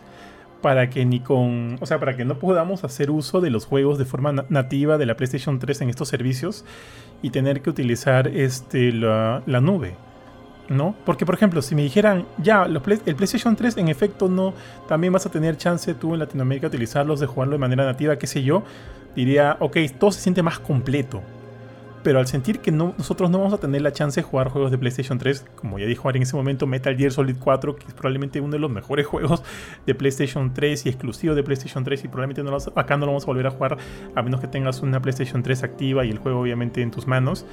para 0.62 0.90
que 0.90 1.06
ni 1.06 1.20
con, 1.20 1.78
o 1.80 1.86
sea, 1.86 2.00
para 2.00 2.16
que 2.18 2.26
no 2.26 2.40
podamos 2.40 2.84
hacer 2.84 3.12
uso 3.12 3.42
de 3.42 3.52
los 3.52 3.66
juegos 3.66 4.00
de 4.00 4.06
forma 4.06 4.46
nativa 4.50 4.98
de 4.98 5.06
la 5.06 5.16
PlayStation 5.16 5.60
3 5.60 5.82
en 5.82 5.90
estos 5.90 6.08
servicios 6.08 6.66
y 7.22 7.30
tener 7.30 7.62
que 7.62 7.70
utilizar 7.70 8.28
este, 8.28 8.92
la 8.92 9.62
nube. 9.62 9.96
¿No? 10.70 10.96
Porque, 11.06 11.26
por 11.26 11.36
ejemplo, 11.36 11.62
si 11.62 11.76
me 11.76 11.84
dijeran, 11.84 12.26
ya, 12.38 12.64
el 12.64 12.82
PlayStation 12.82 13.56
3 13.56 13.78
en 13.78 13.88
efecto 13.88 14.28
no, 14.28 14.54
también 14.88 15.14
vas 15.14 15.26
a 15.26 15.30
tener 15.30 15.58
chance 15.58 15.94
tú 15.94 16.14
en 16.14 16.20
Latinoamérica 16.20 16.68
utilizarlos, 16.68 17.20
de 17.20 17.28
jugarlo 17.28 17.54
de 17.54 17.60
manera 17.60 17.86
nativa, 17.86 18.18
qué 18.18 18.28
sé 18.28 18.44
yo, 18.44 18.64
diría, 19.16 19.58
ok, 19.60 19.78
todo 20.00 20.12
se 20.12 20.22
siente 20.22 20.42
más 20.44 20.60
completo. 20.60 21.22
pero 22.04 22.20
al 22.20 22.28
sentir 22.28 22.60
que 22.60 22.72
nosotros 22.72 23.32
no 23.32 23.40
vamos 23.40 23.54
a 23.54 23.58
tener 23.58 23.82
la 23.82 23.92
chance 23.92 24.22
de 24.22 24.24
jugar 24.28 24.50
juegos 24.50 24.70
de 24.70 24.78
PlayStation 24.78 25.18
3, 25.18 25.44
como 25.56 25.80
ya 25.80 25.88
dijo 25.88 26.08
Ari 26.08 26.18
en 26.18 26.24
ese 26.24 26.36
momento, 26.36 26.68
Metal 26.68 26.96
Gear 26.96 27.12
Solid 27.12 27.36
4, 27.40 27.76
que 27.76 27.88
es 27.88 27.94
probablemente 27.96 28.40
uno 28.40 28.52
de 28.52 28.60
los 28.60 28.70
mejores 28.70 29.08
juegos 29.12 29.42
de 29.88 29.96
PlayStation 29.96 30.54
3 30.54 30.86
y 30.86 30.90
exclusivo 30.90 31.34
de 31.34 31.42
PlayStation 31.42 31.84
3, 31.84 32.04
y 32.04 32.08
probablemente 32.08 32.44
no 32.44 32.56
acá 32.76 32.96
no 32.98 33.08
lo 33.08 33.14
vamos 33.14 33.24
a 33.24 33.26
volver 33.26 33.48
a 33.48 33.50
jugar 33.50 33.78
a 34.14 34.22
menos 34.22 34.40
que 34.40 34.48
tengas 34.48 34.82
una 34.82 35.02
PlayStation 35.02 35.42
3 35.42 35.64
activa 35.64 36.06
y 36.06 36.12
el 36.12 36.20
juego 36.20 36.42
obviamente 36.42 36.84
en 36.84 36.92
tus 36.92 37.08
manos. 37.08 37.44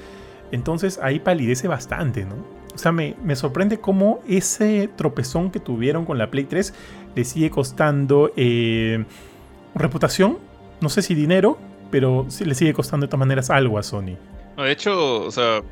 Entonces 0.52 1.00
ahí 1.02 1.18
palidece 1.18 1.66
bastante, 1.66 2.24
¿no? 2.24 2.36
O 2.74 2.78
sea, 2.78 2.92
me, 2.92 3.36
sorprende 3.36 3.80
cómo 3.80 4.20
ese 4.26 4.88
tropezón 4.96 5.50
que 5.50 5.60
tuvieron 5.60 6.04
con 6.04 6.16
la 6.16 6.30
Play 6.30 6.44
3 6.44 6.72
le 7.14 7.24
sigue 7.24 7.50
costando 7.50 8.32
eh, 8.36 9.04
reputación, 9.74 10.38
no 10.80 10.88
sé 10.88 11.02
si 11.02 11.14
dinero, 11.14 11.58
pero 11.90 12.26
le 12.44 12.54
sigue 12.54 12.72
costando 12.72 13.06
de 13.06 13.10
todas 13.10 13.20
maneras 13.20 13.50
algo 13.50 13.78
a 13.78 13.82
Sony. 13.82 14.16
de 14.56 14.72
hecho, 14.72 15.20
o 15.20 15.30
sea, 15.30 15.62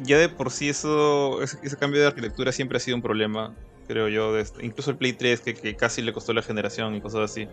ya 0.00 0.18
de 0.18 0.28
por 0.28 0.50
sí 0.50 0.68
eso, 0.68 1.42
ese, 1.42 1.76
cambio 1.78 2.00
de 2.00 2.08
arquitectura 2.08 2.52
siempre 2.52 2.76
ha 2.76 2.80
sido 2.80 2.96
un 2.96 3.02
problema, 3.02 3.54
creo 3.88 4.08
yo. 4.08 4.34
incluso 4.60 4.90
el 4.90 4.98
Play 4.98 5.14
3, 5.14 5.40
que, 5.40 5.76
casi 5.76 6.02
le 6.02 6.12
costó 6.12 6.34
la 6.34 6.42
generación 6.42 6.94
y 6.94 7.00
cosas 7.00 7.30
así. 7.30 7.48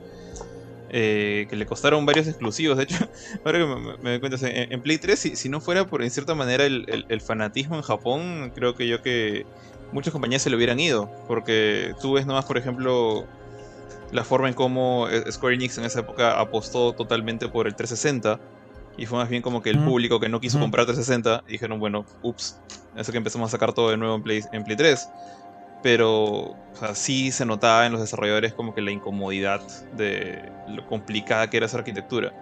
Eh, 0.96 1.48
que 1.50 1.56
le 1.56 1.66
costaron 1.66 2.06
varios 2.06 2.28
exclusivos. 2.28 2.78
De 2.78 2.84
hecho, 2.84 3.10
ahora 3.44 3.58
que 3.58 3.66
me, 4.04 4.10
doy 4.12 4.20
cuenta, 4.20 4.38
en, 4.48 4.80
Play 4.84 5.00
3, 5.00 5.32
si, 5.34 5.50
no 5.50 5.60
fuera 5.60 5.88
por 5.88 6.04
en 6.04 6.12
cierta 6.12 6.36
manera 6.36 6.66
el, 6.66 7.22
fanatismo 7.22 7.76
en 7.76 7.82
Japón, 7.82 8.52
creo 8.54 8.76
que 8.76 8.88
yo 8.88 9.02
que 9.02 9.48
muchas 9.92 10.14
compañías 10.14 10.44
se 10.44 10.52
le 10.52 10.56
hubieran 10.56 10.80
ido. 10.80 11.10
Porque 11.28 11.96
tú 12.00 12.14
ves 12.14 12.28
nomás, 12.28 12.46
por 12.46 12.60
ejemplo, 12.60 13.26
la 14.12 14.24
forma 14.24 14.50
en 14.50 14.54
cómo 14.54 15.08
eh, 15.10 15.32
Square 15.32 15.56
Enix 15.56 15.80
en 15.80 15.86
esa 15.86 16.02
época 16.02 16.40
apostó 16.40 16.94
totalmente 16.94 17.48
por 17.48 17.66
el 17.66 17.74
360. 17.74 18.40
Y 18.96 19.08
fue 19.08 19.18
más 19.18 19.30
bien 19.30 19.42
como 19.42 19.64
que 19.64 19.72
el 19.72 19.80
público 19.80 20.20
que 20.20 20.30
no 20.30 20.40
quiso 20.40 20.60
comprar 20.60 20.86
360 20.86 21.46
dijeron, 21.48 21.80
bueno, 21.80 22.06
ups, 22.22 22.60
eso 22.96 23.12
que 23.12 23.18
empezamos 23.18 23.50
a 23.50 23.52
sacar 23.54 23.74
todo 23.74 23.90
de 23.90 23.98
nuevo 23.98 24.14
en 24.14 24.22
Play, 24.22 24.44
en 24.52 24.64
Play 24.64 24.78
3 24.78 25.10
pero 25.84 26.56
o 26.82 26.96
sí 26.96 27.32
se 27.32 27.46
notaba 27.46 27.86
en 27.86 27.92
los 27.92 28.02
desarrolladores 28.02 28.54
como 28.54 28.74
que 28.74 28.82
la 28.82 28.92
incomodidad 28.92 29.62
de 29.96 30.52
lo 30.68 30.88
complicada 30.88 31.50
que 31.50 31.58
era 31.58 31.68
esa 31.68 31.78
arquitectura. 31.78 32.34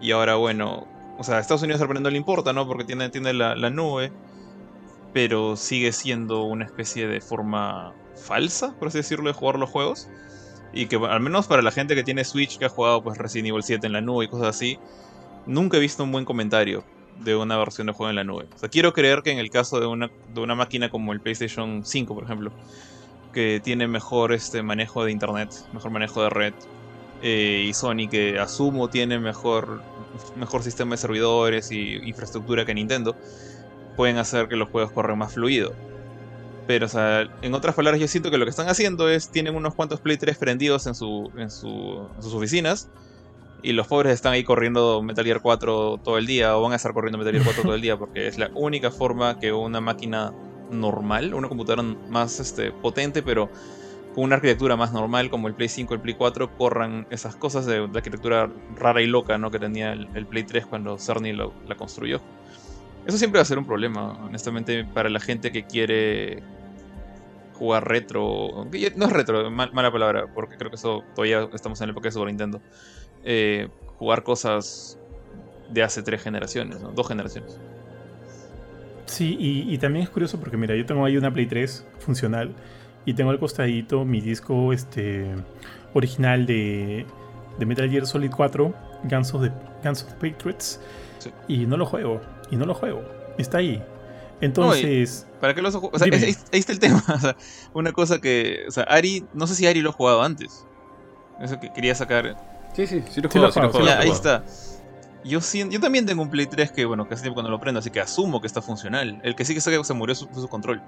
Y 0.00 0.10
ahora, 0.10 0.34
bueno, 0.34 0.86
o 1.18 1.22
sea, 1.22 1.36
a 1.36 1.40
Estados 1.40 1.62
Unidos 1.62 1.80
al 1.80 2.02
no 2.02 2.10
le 2.10 2.16
importa, 2.16 2.52
¿no? 2.52 2.66
Porque 2.66 2.84
tiene, 2.84 3.08
tiene 3.10 3.32
la, 3.34 3.70
nube, 3.70 4.10
pero 5.12 5.56
sigue 5.56 5.92
siendo 5.92 6.42
una 6.42 6.64
especie 6.64 7.06
de 7.06 7.20
forma 7.20 7.94
falsa, 8.16 8.74
por 8.78 8.88
así 8.88 8.98
decirlo, 8.98 9.28
de 9.28 9.34
jugar 9.34 9.58
los 9.58 9.70
juegos. 9.70 10.08
Y 10.72 10.86
que 10.86 10.96
al 10.96 11.20
menos 11.20 11.46
para 11.46 11.62
la 11.62 11.70
gente 11.70 11.94
que 11.94 12.02
tiene 12.02 12.24
Switch, 12.24 12.58
que 12.58 12.64
ha 12.64 12.70
jugado 12.70 13.02
pues 13.02 13.18
Resident 13.18 13.48
Evil 13.48 13.62
7 13.62 13.86
en 13.86 13.92
la 13.92 14.00
nube 14.00 14.24
y 14.24 14.28
cosas 14.28 14.48
así, 14.48 14.78
nunca 15.46 15.76
he 15.76 15.80
visto 15.80 16.02
un 16.02 16.10
buen 16.10 16.24
comentario 16.24 16.82
de 17.20 17.36
una 17.36 17.56
versión 17.56 17.86
de 17.86 17.92
juego 17.92 18.10
en 18.10 18.16
la 18.16 18.24
nube. 18.24 18.46
O 18.54 18.58
sea, 18.58 18.68
quiero 18.68 18.92
creer 18.92 19.22
que 19.22 19.30
en 19.30 19.38
el 19.38 19.50
caso 19.50 19.80
de 19.80 19.86
una, 19.86 20.10
de 20.34 20.40
una 20.40 20.54
máquina 20.54 20.90
como 20.90 21.12
el 21.12 21.20
PlayStation 21.20 21.84
5, 21.84 22.14
por 22.14 22.24
ejemplo, 22.24 22.52
que 23.32 23.60
tiene 23.62 23.86
mejor 23.86 24.32
este 24.32 24.62
manejo 24.62 25.04
de 25.04 25.12
internet, 25.12 25.50
mejor 25.72 25.90
manejo 25.90 26.22
de 26.22 26.30
red, 26.30 26.54
eh, 27.22 27.64
y 27.68 27.72
Sony 27.72 28.08
que 28.10 28.38
asumo 28.38 28.88
tiene 28.88 29.18
mejor, 29.18 29.80
mejor 30.36 30.62
sistema 30.62 30.92
de 30.92 30.96
servidores 30.96 31.70
y 31.70 31.94
infraestructura 32.04 32.64
que 32.64 32.74
Nintendo, 32.74 33.16
pueden 33.96 34.18
hacer 34.18 34.48
que 34.48 34.56
los 34.56 34.68
juegos 34.68 34.92
corran 34.92 35.18
más 35.18 35.34
fluido. 35.34 35.72
Pero, 36.66 36.86
o 36.86 36.88
sea, 36.88 37.28
en 37.42 37.54
otras 37.54 37.74
palabras, 37.74 38.00
yo 38.00 38.08
siento 38.08 38.30
que 38.30 38.38
lo 38.38 38.44
que 38.44 38.50
están 38.50 38.68
haciendo 38.68 39.08
es, 39.08 39.30
tienen 39.30 39.54
unos 39.54 39.74
cuantos 39.74 40.00
Play 40.00 40.16
3 40.16 40.36
prendidos 40.38 40.86
en, 40.86 40.94
su, 40.94 41.30
en, 41.36 41.50
su, 41.50 42.08
en 42.16 42.22
sus 42.22 42.34
oficinas, 42.34 42.88
y 43.62 43.72
los 43.72 43.86
pobres 43.86 44.12
están 44.12 44.32
ahí 44.32 44.44
corriendo 44.44 45.02
Metal 45.02 45.24
Gear 45.24 45.40
4 45.40 46.00
todo 46.02 46.18
el 46.18 46.26
día 46.26 46.56
o 46.56 46.62
van 46.62 46.72
a 46.72 46.76
estar 46.76 46.92
corriendo 46.92 47.18
Metal 47.18 47.32
Gear 47.32 47.44
4 47.44 47.62
todo 47.62 47.74
el 47.74 47.80
día 47.80 47.96
porque 47.96 48.26
es 48.26 48.38
la 48.38 48.50
única 48.54 48.90
forma 48.90 49.38
que 49.38 49.52
una 49.52 49.80
máquina 49.80 50.32
normal, 50.70 51.34
una 51.34 51.48
computadora 51.48 51.82
más 51.82 52.40
este, 52.40 52.72
potente 52.72 53.22
pero 53.22 53.50
con 54.14 54.24
una 54.24 54.36
arquitectura 54.36 54.76
más 54.76 54.92
normal 54.92 55.30
como 55.30 55.48
el 55.48 55.54
Play 55.54 55.68
5 55.68 55.94
el 55.94 56.00
Play 56.00 56.14
4 56.14 56.56
corran 56.56 57.06
esas 57.10 57.36
cosas 57.36 57.66
de, 57.66 57.88
arquitectura 57.94 58.50
rara 58.76 59.00
y 59.00 59.06
loca 59.06 59.38
¿no? 59.38 59.50
que 59.50 59.58
tenía 59.58 59.92
el, 59.92 60.26
Play 60.26 60.44
3 60.44 60.66
cuando 60.66 60.98
Cerny 60.98 61.32
la 61.32 61.76
construyó. 61.76 62.20
Eso 63.06 63.18
siempre 63.18 63.38
va 63.38 63.42
a 63.42 63.46
ser 63.46 63.58
un 63.58 63.66
problema, 63.66 64.12
honestamente, 64.24 64.84
para 64.84 65.08
la 65.08 65.18
gente 65.18 65.50
que 65.50 65.64
quiere 65.64 66.40
jugar 67.54 67.88
retro. 67.88 68.66
No 68.96 69.06
es 69.06 69.12
retro, 69.12 69.50
mala 69.50 69.90
palabra, 69.90 70.26
porque 70.32 70.56
creo 70.56 70.70
que 70.70 70.76
eso 70.76 71.02
todavía 71.14 71.48
estamos 71.52 71.80
en 71.80 71.88
la 71.88 71.92
época 71.92 72.08
de 72.08 72.12
Super 72.12 72.28
Nintendo. 72.28 72.60
Eh, 73.24 73.68
jugar 73.98 74.22
cosas 74.22 74.98
de 75.70 75.82
hace 75.82 76.02
tres 76.02 76.22
generaciones, 76.22 76.78
dos 76.94 77.08
generaciones. 77.08 77.58
Sí, 79.06 79.36
y, 79.38 79.76
también 79.78 80.04
es 80.04 80.10
curioso 80.10 80.40
porque 80.40 80.56
mira, 80.56 80.74
yo 80.74 80.86
tengo 80.86 81.04
ahí 81.04 81.16
una 81.16 81.30
Play 81.30 81.46
3 81.46 81.86
funcional 81.98 82.54
y 83.04 83.14
tengo 83.14 83.30
al 83.30 83.38
costadito 83.38 84.04
mi 84.04 84.20
disco 84.20 84.72
este, 84.72 85.26
original 85.92 86.46
de, 86.46 87.04
de 87.58 87.66
Metal 87.66 87.90
Gear 87.90 88.06
Solid 88.06 88.30
4, 88.34 88.74
Guns 89.04 89.34
of 89.34 89.42
the, 89.42 89.52
Guns 89.84 90.04
of 90.04 90.12
Patriots, 90.14 90.80
y 91.46 91.66
no 91.66 91.76
lo 91.76 91.84
juego, 91.84 92.20
y 92.50 92.56
no 92.56 92.64
lo 92.64 92.74
juego, 92.74 93.02
está 93.38 93.58
ahí. 93.58 93.82
Entonces... 94.40 95.28
¿Para 95.40 95.54
qué 95.54 95.62
lo 95.62 95.68
o 95.68 95.98
sea, 95.98 96.08
ahí, 96.10 96.36
está 96.52 96.72
el 96.72 96.78
tema. 96.78 97.04
una 97.74 97.92
cosa 97.92 98.20
que... 98.20 98.64
O 98.66 98.70
sea, 98.70 98.84
Ari, 98.84 99.24
no 99.34 99.46
sé 99.46 99.54
si 99.54 99.66
Ari 99.66 99.82
lo 99.82 99.90
ha 99.90 99.92
jugado 99.92 100.22
antes. 100.22 100.66
Eso 101.40 101.60
que 101.60 101.72
quería 101.72 101.94
sacar 101.94 102.51
Sí, 102.74 102.86
sí, 102.86 103.02
sí 103.10 103.20
lo 103.20 103.28
juego, 103.28 103.48
ahí 103.98 104.10
está. 104.10 104.44
Yo, 105.24 105.38
yo 105.40 105.80
también 105.80 106.04
tengo 106.04 106.22
un 106.22 106.30
Play 106.30 106.46
3 106.46 106.72
que, 106.72 106.84
bueno, 106.84 107.06
casi 107.08 107.22
tiempo 107.22 107.34
cuando 107.34 107.50
lo 107.50 107.60
prendo, 107.60 107.78
así 107.78 107.90
que 107.90 108.00
asumo 108.00 108.40
que 108.40 108.46
está 108.46 108.60
funcional. 108.60 109.20
El 109.22 109.36
que 109.36 109.44
sí 109.44 109.54
que 109.54 109.60
se, 109.60 109.84
se 109.84 109.94
murió 109.94 110.16
fue 110.16 110.40
su 110.40 110.48
control. 110.48 110.82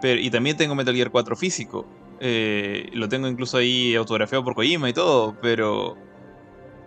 Pero, 0.00 0.20
y 0.20 0.30
también 0.30 0.56
tengo 0.56 0.74
Metal 0.74 0.94
Gear 0.94 1.10
4 1.10 1.36
físico. 1.36 1.86
Eh, 2.20 2.90
lo 2.92 3.08
tengo 3.08 3.28
incluso 3.28 3.58
ahí 3.58 3.94
autografiado 3.94 4.44
por 4.44 4.54
Kojima 4.54 4.88
y 4.88 4.92
todo, 4.92 5.36
pero 5.42 5.96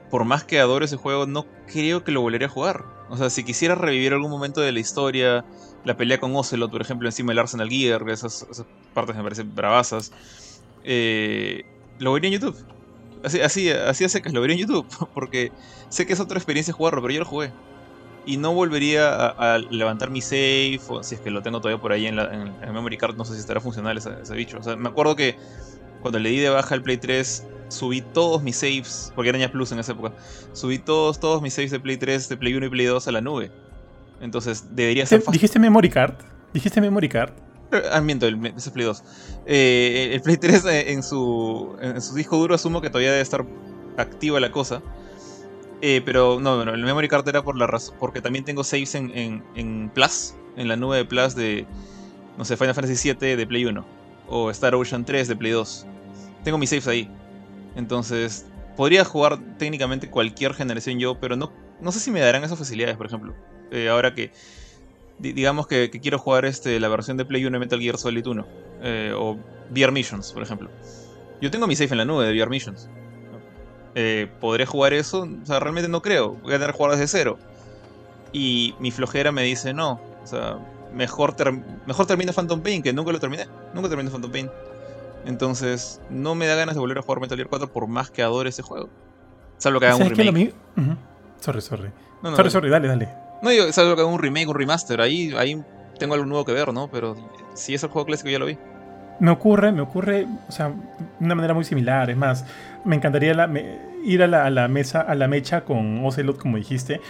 por 0.09 0.25
más 0.25 0.43
que 0.43 0.59
adoro 0.59 0.86
ese 0.86 0.95
juego, 0.95 1.25
no 1.25 1.45
creo 1.67 2.03
que 2.03 2.11
lo 2.11 2.21
volvería 2.21 2.47
a 2.47 2.51
jugar. 2.51 2.86
O 3.09 3.17
sea, 3.17 3.30
si 3.30 3.43
quisiera 3.43 3.75
revivir 3.75 4.13
algún 4.13 4.32
momento 4.32 4.61
de 4.61 4.71
la 4.71 4.80
historia, 4.80 5.45
la 5.84 5.97
pelea 5.97 6.19
con 6.19 6.36
Ocelot, 6.36 6.71
por 6.71 6.82
ejemplo, 6.82 7.07
encima 7.07 7.32
del 7.32 7.39
Arsenal 7.39 7.69
Gear, 7.69 8.07
esas, 8.09 8.45
partes 8.93 9.15
me 9.15 9.23
parecen 9.23 9.53
bravasas, 9.53 10.11
eh, 10.84 11.63
lo 11.99 12.13
vería 12.13 12.30
en 12.30 12.34
YouTube. 12.36 12.57
Así, 13.24 13.41
así, 13.41 13.70
así 13.70 14.05
hace 14.05 14.22
que 14.22 14.30
lo 14.30 14.41
vería 14.41 14.55
en 14.55 14.61
YouTube, 14.61 14.88
porque 15.13 15.51
sé 15.89 16.05
que 16.05 16.13
es 16.13 16.20
otra 16.20 16.38
experiencia 16.38 16.74
jugarlo, 16.74 17.01
pero 17.01 17.13
yo 17.13 17.20
lo 17.20 17.26
jugué. 17.26 17.51
Y 18.26 18.38
no 18.38 18.53
volvería 18.53 19.28
a, 19.28 19.57
levantar 19.57 20.09
mi 20.09 20.22
save, 20.22 20.80
o 20.88 21.03
si 21.03 21.15
es 21.15 21.22
que 21.22 21.32
lo 21.32 21.41
tengo 21.41 21.59
todavía 21.61 21.82
por 21.82 21.91
ahí 21.91 22.05
en, 22.05 22.15
la, 22.15 22.26
el 22.26 22.74
memory 22.74 22.97
card, 22.97 23.15
no 23.15 23.26
sé 23.26 23.34
si 23.34 23.39
estará 23.39 23.59
funcional 23.59 23.97
ese, 23.97 24.36
bicho. 24.36 24.57
O 24.59 24.63
sea, 24.63 24.76
me 24.76 24.89
acuerdo 24.89 25.15
que 25.15 25.36
cuando 26.01 26.20
le 26.20 26.30
di 26.30 26.38
de 26.38 26.49
baja 26.49 26.76
el 26.76 26.84
Play 26.84 26.97
3, 26.97 27.47
subí 27.70 28.01
todos 28.01 28.43
mis 28.43 28.55
saves, 28.55 29.11
porque 29.15 29.30
era 29.30 29.39
ya 29.39 29.51
Plus 29.51 29.72
en 29.72 29.80
esa 29.80 29.93
época, 29.93 30.13
subí 30.53 30.80
todos, 30.80 31.20
todos 31.20 31.41
mis 31.41 31.53
saves 31.53 31.72
de 31.72 31.80
Play 31.80 31.97
3, 31.97 32.30
de 32.30 32.38
Play 32.38 32.53
1 32.53 32.65
y 32.67 32.70
Play 32.70 32.86
2 32.86 33.07
a 33.07 33.11
la 33.11 33.22
nube. 33.22 33.51
Entonces 34.22 34.76
debería 34.76 35.05
ser 35.05 35.22
fácil. 35.22 35.34
¿Dijiste 35.34 35.59
memory 35.59 35.89
card? 35.89 36.15
¿Dijiste 36.53 36.82
memory 36.82 37.09
card? 37.09 37.32
Ah, 37.91 38.01
miento, 38.01 38.28
el, 38.28 38.53
ese 38.55 38.72
Play 38.72 38.86
2. 38.86 39.03
Eh, 39.45 40.11
el 40.13 40.22
Play 40.22 40.38
3 40.38 40.65
eh, 40.65 40.91
en, 40.91 41.03
su, 41.03 41.76
en 41.82 42.01
su 42.01 42.15
disco 42.15 42.38
duro 42.38 42.55
asumo 42.55 42.82
que 42.82 42.89
todavía 42.89 43.11
debe 43.11 43.22
estar 43.22 43.45
activa 43.97 44.39
la 44.39 44.51
cosa. 44.51 44.82
Eh, 45.82 46.01
pero 46.03 46.39
no, 46.39 46.65
no, 46.65 46.74
el 46.74 46.84
memory 46.84 47.07
card 47.07 47.28
era 47.28 47.41
por 47.41 47.57
la 47.57 47.65
razón, 47.65 47.95
porque 47.99 48.22
también 48.22 48.43
tengo 48.43 48.63
saves 48.63 48.95
en, 48.95 49.43
en, 49.55 49.89
Plus, 49.91 50.34
en 50.57 50.67
la 50.67 50.76
nube 50.76 50.97
de 50.97 51.05
Plus 51.05 51.36
de, 51.36 51.65
no 52.38 52.43
sé, 52.43 52.57
Final 52.57 52.76
Fantasy 52.76 53.13
VII 53.13 53.38
de 53.38 53.47
Play 53.47 53.65
1 53.65 53.86
o 54.28 54.51
Star 54.51 54.76
Ocean 54.76 55.05
3 55.05 55.30
de 55.30 55.36
Play 55.38 55.53
2. 55.53 55.86
Tengo 56.43 56.57
mis 56.57 56.70
saves 56.70 56.88
ahí. 56.88 57.09
Entonces, 57.78 58.45
podría 58.76 59.05
jugar 59.05 59.39
técnicamente 59.57 60.09
cualquier 60.09 60.53
generación 60.53 60.99
yo, 60.99 61.17
pero 61.17 61.38
no, 61.38 61.53
no 61.80 61.93
sé 61.93 62.01
si 62.01 62.11
me 62.11 62.20
darán 62.20 62.43
esas 62.43 62.59
facilidades, 62.59 62.97
por 62.97 63.05
ejemplo. 63.05 63.34
ahora 63.89 64.13
que 64.13 64.34
digamos 65.20 65.67
que, 65.67 65.89
quiero 65.89 66.17
jugar 66.17 66.45
este, 66.45 66.80
la 66.80 66.88
versión 66.88 67.17
de 67.17 67.26
Play 67.26 67.45
1 67.45 67.55
de 67.55 67.59
Metal 67.59 67.80
Gear 67.80 67.97
Solid 67.97 68.26
1 68.26 68.45
eh, 68.82 69.13
o 69.15 69.38
VR 69.72 69.91
Missions, 69.91 70.32
por 70.32 70.43
ejemplo. 70.43 70.70
Yo 71.41 71.51
tengo 71.51 71.67
mi 71.67 71.76
safe 71.76 71.93
en 71.93 71.97
la 71.99 72.05
nube 72.05 72.26
de 72.26 72.34
VR 72.34 72.49
Missions. 72.49 72.89
Eh, 73.95 74.28
¿Podré 74.39 74.65
jugar 74.65 74.93
eso? 74.93 75.28
O 75.41 75.45
sea, 75.45 75.59
realmente 75.59 75.89
no 75.89 76.01
creo. 76.01 76.34
Voy 76.43 76.53
a 76.53 76.57
tener 76.57 76.72
que 76.72 76.78
jugar 76.78 76.91
desde 76.91 77.07
cero. 77.07 77.38
Y 78.32 78.76
mi 78.80 78.91
flojera 78.91 79.32
me 79.32 79.43
dice 79.43 79.74
no. 79.74 79.99
O 80.24 80.28
sea, 80.28 80.57
mejor, 80.93 81.36
mejor 81.86 82.05
termino 82.05 82.34
Phantom 82.34 82.61
Pain, 82.61 82.82
que 82.82 82.93
nunca 82.93 83.11
lo 83.11 83.20
terminé. 83.20 83.47
Nunca 83.74 83.89
terminé 83.89 84.09
Phantom 84.09 84.32
Pain. 84.32 84.49
Entonces, 85.26 86.01
no 86.09 86.36
me 86.36 86.47
da 86.47 86.55
ganas 86.55 86.76
de 86.76 86.80
volver 86.80 86.97
a 86.97 87.01
jugar 87.01 87.20
Metal 87.20 87.38
Gear 87.38 87.49
4 87.49 87.72
por 87.72 87.88
más 87.88 88.09
que 88.09 88.22
adore 88.22 88.49
ese 88.49 88.61
juego. 88.61 88.89
Salvo 89.57 89.80
que 89.80 89.88
haga 89.88 89.97
un 89.97 90.09
remake. 90.09 90.53
Sorry, 91.39 91.61
sorry. 91.61 91.91
sorry, 92.24 92.49
sorry, 92.49 92.70
dale, 92.70 92.88
dale. 92.88 93.28
No 93.42 93.50
digo, 93.50 93.66
es 93.66 93.78
algo 93.78 93.96
que 93.96 94.04
un 94.04 94.20
remake, 94.20 94.48
un 94.48 94.56
remaster, 94.56 95.02
ahí, 95.02 95.34
ahí 95.38 95.62
tengo 95.98 96.14
algo 96.14 96.26
nuevo 96.26 96.46
que 96.46 96.54
ver, 96.54 96.74
¿no? 96.74 96.90
Pero 96.90 97.16
si 97.54 97.74
es 97.74 97.84
el 97.84 97.90
juego 97.90 98.06
clásico 98.06 98.30
ya 98.30 98.40
lo 98.40 98.46
vi. 98.46 98.58
Me 99.20 99.32
ocurre, 99.32 99.72
me 99.72 99.82
ocurre, 99.82 100.28
o 100.48 100.52
sea, 100.52 100.70
de 100.70 101.26
una 101.26 101.36
manera 101.36 101.54
muy 101.54 101.66
similar. 101.66 102.10
Es 102.10 102.18
más, 102.18 102.46
me 102.86 102.96
encantaría 102.96 103.32
ir 104.04 104.24
a 104.24 104.28
la, 104.28 104.68
mesa, 104.68 105.02
a 105.02 105.16
la 105.16 105.28
mecha 105.28 105.62
con 105.66 106.06
Ocelot, 106.06 106.38
como 106.38 106.58
dijiste. 106.58 107.02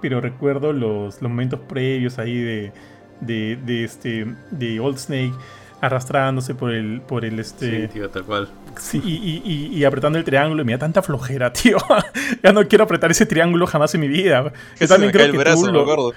pero 0.00 0.20
recuerdo 0.20 0.72
los, 0.72 1.20
los 1.20 1.30
momentos 1.30 1.60
previos 1.60 2.18
ahí 2.18 2.40
de, 2.40 2.72
de, 3.20 3.56
de, 3.56 3.84
este, 3.84 4.26
de 4.50 4.80
Old 4.80 4.98
Snake 4.98 5.34
arrastrándose 5.80 6.54
por 6.54 6.72
el, 6.72 7.00
por 7.02 7.24
el 7.24 7.38
este. 7.38 7.82
Sí, 7.82 7.88
tío, 7.88 8.10
tal 8.10 8.24
cual. 8.24 8.48
Sí, 8.78 9.02
y, 9.04 9.76
y, 9.76 9.84
apretando 9.84 10.18
el 10.18 10.24
triángulo, 10.24 10.62
y 10.62 10.64
me 10.64 10.72
da 10.72 10.78
tanta 10.78 11.02
flojera, 11.02 11.52
tío. 11.52 11.78
ya 12.42 12.52
no 12.52 12.66
quiero 12.68 12.84
apretar 12.84 13.10
ese 13.10 13.26
triángulo 13.26 13.66
jamás 13.66 13.94
en 13.94 14.00
mi 14.00 14.08
vida. 14.08 14.52
Yo 14.78 14.88
también 14.88 15.12
creo 15.12 15.32
que 15.32 15.38
tú 15.38 15.66
lo... 15.66 16.12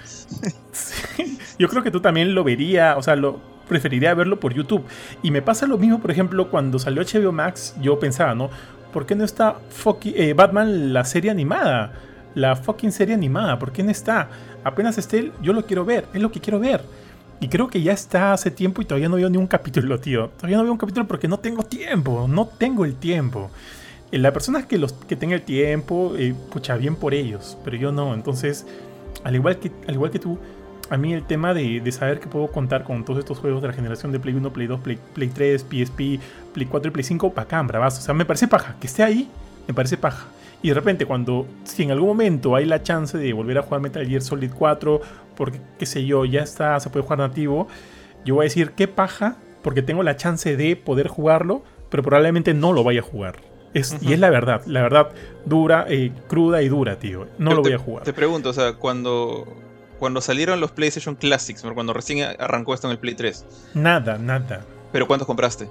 Yo 1.59 1.67
creo 1.69 1.83
que 1.83 1.91
tú 1.91 1.99
también 1.99 2.33
lo 2.33 2.43
vería, 2.43 2.97
o 2.97 3.03
sea, 3.03 3.15
lo 3.15 3.39
preferiría 3.67 4.13
verlo 4.13 4.39
por 4.39 4.53
YouTube. 4.53 4.83
Y 5.21 5.31
me 5.31 5.41
pasa 5.41 5.67
lo 5.67 5.77
mismo, 5.77 5.99
por 5.99 6.11
ejemplo, 6.11 6.49
cuando 6.49 6.79
salió 6.79 7.03
HBO 7.03 7.31
Max, 7.31 7.75
yo 7.81 7.99
pensaba, 7.99 8.33
¿no? 8.33 8.49
¿Por 8.91 9.05
qué 9.05 9.15
no 9.15 9.23
está 9.23 9.57
eh, 10.03 10.33
Batman 10.33 10.91
la 10.91 11.05
serie 11.05 11.31
animada? 11.31 11.93
La 12.33 12.55
fucking 12.55 12.91
serie 12.91 13.13
animada, 13.13 13.59
¿por 13.59 13.71
qué 13.71 13.83
no 13.83 13.91
está? 13.91 14.29
Apenas 14.63 14.97
esté, 14.97 15.31
yo 15.41 15.53
lo 15.53 15.65
quiero 15.65 15.85
ver, 15.85 16.05
es 16.13 16.21
lo 16.21 16.31
que 16.31 16.39
quiero 16.39 16.59
ver. 16.59 16.81
Y 17.41 17.47
creo 17.47 17.67
que 17.67 17.81
ya 17.81 17.91
está 17.91 18.33
hace 18.33 18.51
tiempo 18.51 18.83
y 18.83 18.85
todavía 18.85 19.09
no 19.09 19.15
veo 19.15 19.27
ni 19.27 19.37
un 19.37 19.47
capítulo, 19.47 19.99
tío. 19.99 20.29
Todavía 20.37 20.57
no 20.57 20.63
veo 20.63 20.71
un 20.73 20.77
capítulo 20.77 21.07
porque 21.07 21.27
no 21.27 21.39
tengo 21.39 21.63
tiempo. 21.63 22.27
No 22.29 22.45
tengo 22.45 22.85
el 22.85 22.95
tiempo. 22.95 23.49
Eh, 24.11 24.19
la 24.19 24.31
persona 24.31 24.67
que, 24.67 24.77
los, 24.77 24.93
que 24.93 25.15
tenga 25.15 25.33
el 25.33 25.41
tiempo, 25.41 26.13
eh, 26.17 26.35
pucha, 26.51 26.77
bien 26.77 26.95
por 26.95 27.15
ellos. 27.15 27.57
Pero 27.65 27.77
yo 27.77 27.91
no. 27.91 28.13
Entonces, 28.13 28.67
al 29.23 29.33
igual 29.33 29.57
que, 29.57 29.71
al 29.87 29.95
igual 29.95 30.11
que 30.11 30.19
tú, 30.19 30.37
a 30.91 30.97
mí 30.97 31.13
el 31.13 31.23
tema 31.23 31.55
de, 31.55 31.91
saber 31.91 32.19
que 32.19 32.27
puedo 32.27 32.47
contar 32.47 32.83
con 32.83 33.03
todos 33.05 33.17
estos 33.17 33.39
juegos 33.39 33.63
de 33.63 33.69
la 33.69 33.73
generación 33.73 34.11
de 34.11 34.19
Play 34.19 34.35
1, 34.35 34.53
Play 34.53 34.67
2, 34.67 34.79
Play, 34.81 34.99
Play 35.15 35.29
3, 35.29 35.63
PSP, 35.63 35.97
Play 36.53 36.67
4 36.69 36.89
y 36.89 36.91
Play 36.91 37.03
5, 37.03 37.31
bacán, 37.31 37.65
bravazo. 37.65 38.01
O 38.01 38.03
sea, 38.03 38.13
me 38.13 38.25
parece 38.25 38.47
paja. 38.47 38.75
Que 38.79 38.85
esté 38.85 39.01
ahí, 39.01 39.27
me 39.67 39.73
parece 39.73 39.97
paja. 39.97 40.27
Y 40.61 40.67
de 40.67 40.73
repente, 40.75 41.07
cuando, 41.07 41.47
si 41.63 41.81
en 41.81 41.89
algún 41.89 42.09
momento 42.09 42.55
hay 42.55 42.65
la 42.65 42.83
chance 42.83 43.17
de 43.17 43.33
volver 43.33 43.57
a 43.57 43.63
jugar 43.63 43.81
Metal 43.81 44.05
Gear 44.05 44.21
Solid 44.21 44.51
4 44.55 45.01
porque 45.41 45.59
qué 45.79 45.87
sé 45.87 46.05
yo, 46.05 46.23
ya 46.23 46.43
está, 46.43 46.79
se 46.79 46.91
puede 46.91 47.01
jugar 47.01 47.17
nativo, 47.17 47.67
yo 48.23 48.35
voy 48.35 48.43
a 48.43 48.45
decir 48.45 48.73
qué 48.73 48.87
paja, 48.87 49.37
porque 49.63 49.81
tengo 49.81 50.03
la 50.03 50.15
chance 50.15 50.55
de 50.55 50.75
poder 50.75 51.07
jugarlo, 51.07 51.63
pero 51.89 52.03
probablemente 52.03 52.53
no 52.53 52.73
lo 52.73 52.83
vaya 52.83 52.99
a 52.99 53.03
jugar. 53.03 53.37
Es, 53.73 53.97
Y 54.01 54.13
es 54.13 54.19
la 54.19 54.29
verdad, 54.29 54.61
la 54.67 54.83
verdad 54.83 55.09
dura, 55.43 55.87
eh, 55.89 56.11
cruda 56.27 56.61
y 56.61 56.69
dura, 56.69 56.99
tío. 56.99 57.27
No 57.39 57.55
lo 57.55 57.63
voy 57.63 57.73
a 57.73 57.79
jugar. 57.79 58.03
Te 58.03 58.13
pregunto, 58.13 58.49
o 58.49 58.53
sea, 58.53 58.73
cuando, 58.73 59.47
cuando 59.97 60.21
salieron 60.21 60.59
los 60.59 60.73
PlayStation 60.73 61.15
Classics, 61.15 61.63
cuando 61.73 61.91
recién 61.91 62.35
arrancó 62.37 62.75
esto 62.75 62.85
en 62.85 62.91
el 62.91 62.99
Play 62.99 63.15
3. 63.15 63.71
Nada, 63.73 64.19
nada. 64.19 64.63
¿Pero 64.91 65.07
cuántos 65.07 65.25
compraste? 65.25 65.67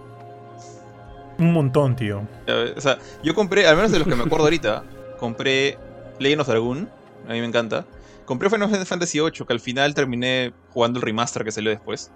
Un 1.39 1.53
montón, 1.53 1.95
tío. 1.95 2.27
O 2.77 2.81
sea, 2.81 2.99
yo 3.23 3.37
compré, 3.37 3.69
al 3.69 3.77
menos 3.77 3.93
de 3.93 4.01
los 4.01 4.09
que 4.09 4.17
me 4.17 4.25
acuerdo 4.25 4.47
ahorita, 4.47 4.83
compré 5.21 5.79
Legend 6.19 6.41
of 6.41 6.49
Dragoon, 6.49 6.91
a 7.29 7.33
mí 7.35 7.39
me 7.39 7.47
encanta. 7.47 7.85
Compré 8.31 8.49
Final 8.49 8.87
Fantasy 8.87 9.19
VIII, 9.19 9.45
que 9.45 9.53
al 9.53 9.59
final 9.59 9.93
terminé 9.93 10.53
jugando 10.69 11.01
el 11.01 11.03
remaster 11.03 11.43
que 11.43 11.51
salió 11.51 11.69
después. 11.69 12.13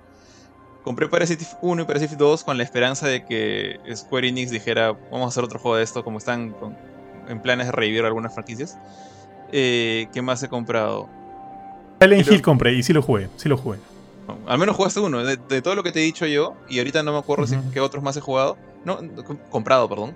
Compré 0.84 1.08
Parasite 1.08 1.44
1 1.60 1.82
y 1.82 1.84
Parasite 1.86 2.14
2 2.14 2.44
con 2.44 2.56
la 2.56 2.62
esperanza 2.62 3.08
de 3.08 3.24
que 3.24 3.80
Square 3.92 4.28
Enix 4.28 4.52
dijera, 4.52 4.92
vamos 5.10 5.24
a 5.24 5.28
hacer 5.30 5.42
otro 5.42 5.58
juego 5.58 5.76
de 5.76 5.82
esto, 5.82 6.04
como 6.04 6.18
están 6.18 6.54
en 7.28 7.42
planes 7.42 7.66
de 7.66 7.72
revivir 7.72 8.04
algunas 8.04 8.32
franquicias. 8.32 8.78
Eh, 9.50 10.06
¿Qué 10.12 10.22
más 10.22 10.40
he 10.44 10.48
comprado? 10.48 11.08
Silent 12.00 12.30
Hill 12.30 12.42
compré 12.42 12.74
y 12.74 12.84
sí 12.84 12.92
lo 12.92 13.02
jugué, 13.02 13.28
sí 13.36 13.48
lo 13.48 13.56
jugué. 13.56 13.80
al 14.46 14.58
menos 14.58 14.76
jugaste 14.76 15.00
uno, 15.00 15.24
de, 15.24 15.62
todo 15.62 15.74
lo 15.74 15.82
que 15.82 15.90
te 15.90 15.98
he 15.98 16.04
dicho 16.04 16.26
yo, 16.26 16.54
y 16.68 16.78
ahorita 16.78 17.02
no 17.02 17.10
me 17.10 17.18
acuerdo 17.18 17.48
si, 17.48 17.56
qué 17.72 17.80
otros 17.80 18.04
más 18.04 18.16
he 18.16 18.20
jugado. 18.20 18.56
No, 18.84 19.00
comprado, 19.50 19.88
perdón. 19.88 20.14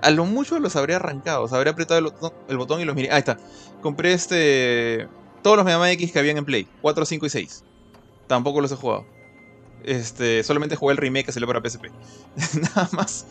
A 0.00 0.10
lo 0.10 0.24
mucho 0.24 0.58
los 0.58 0.74
habría 0.74 0.96
arrancado, 0.96 1.42
o 1.42 1.48
sea, 1.48 1.58
habría 1.58 1.74
apretado 1.74 2.00
el, 2.00 2.10
el 2.48 2.56
botón 2.56 2.80
y 2.80 2.86
los 2.86 2.96
miré. 2.96 3.10
Ahí 3.10 3.18
está. 3.18 3.36
Compré 3.82 4.14
este 4.14 5.06
todos 5.44 5.58
los 5.58 5.66
Mega 5.66 5.78
Man 5.78 5.90
X 5.90 6.10
que 6.10 6.18
habían 6.18 6.38
en 6.38 6.46
Play, 6.46 6.66
4, 6.80 7.04
5 7.04 7.26
y 7.26 7.30
6. 7.30 7.64
Tampoco 8.26 8.62
los 8.62 8.72
he 8.72 8.76
jugado. 8.76 9.04
Este, 9.84 10.42
solamente 10.42 10.74
jugué 10.74 10.92
el 10.92 10.96
remake 10.96 11.26
que 11.26 11.32
salió 11.32 11.46
para 11.46 11.60
PSP. 11.60 11.84
Nada 12.74 12.88
más. 12.92 13.26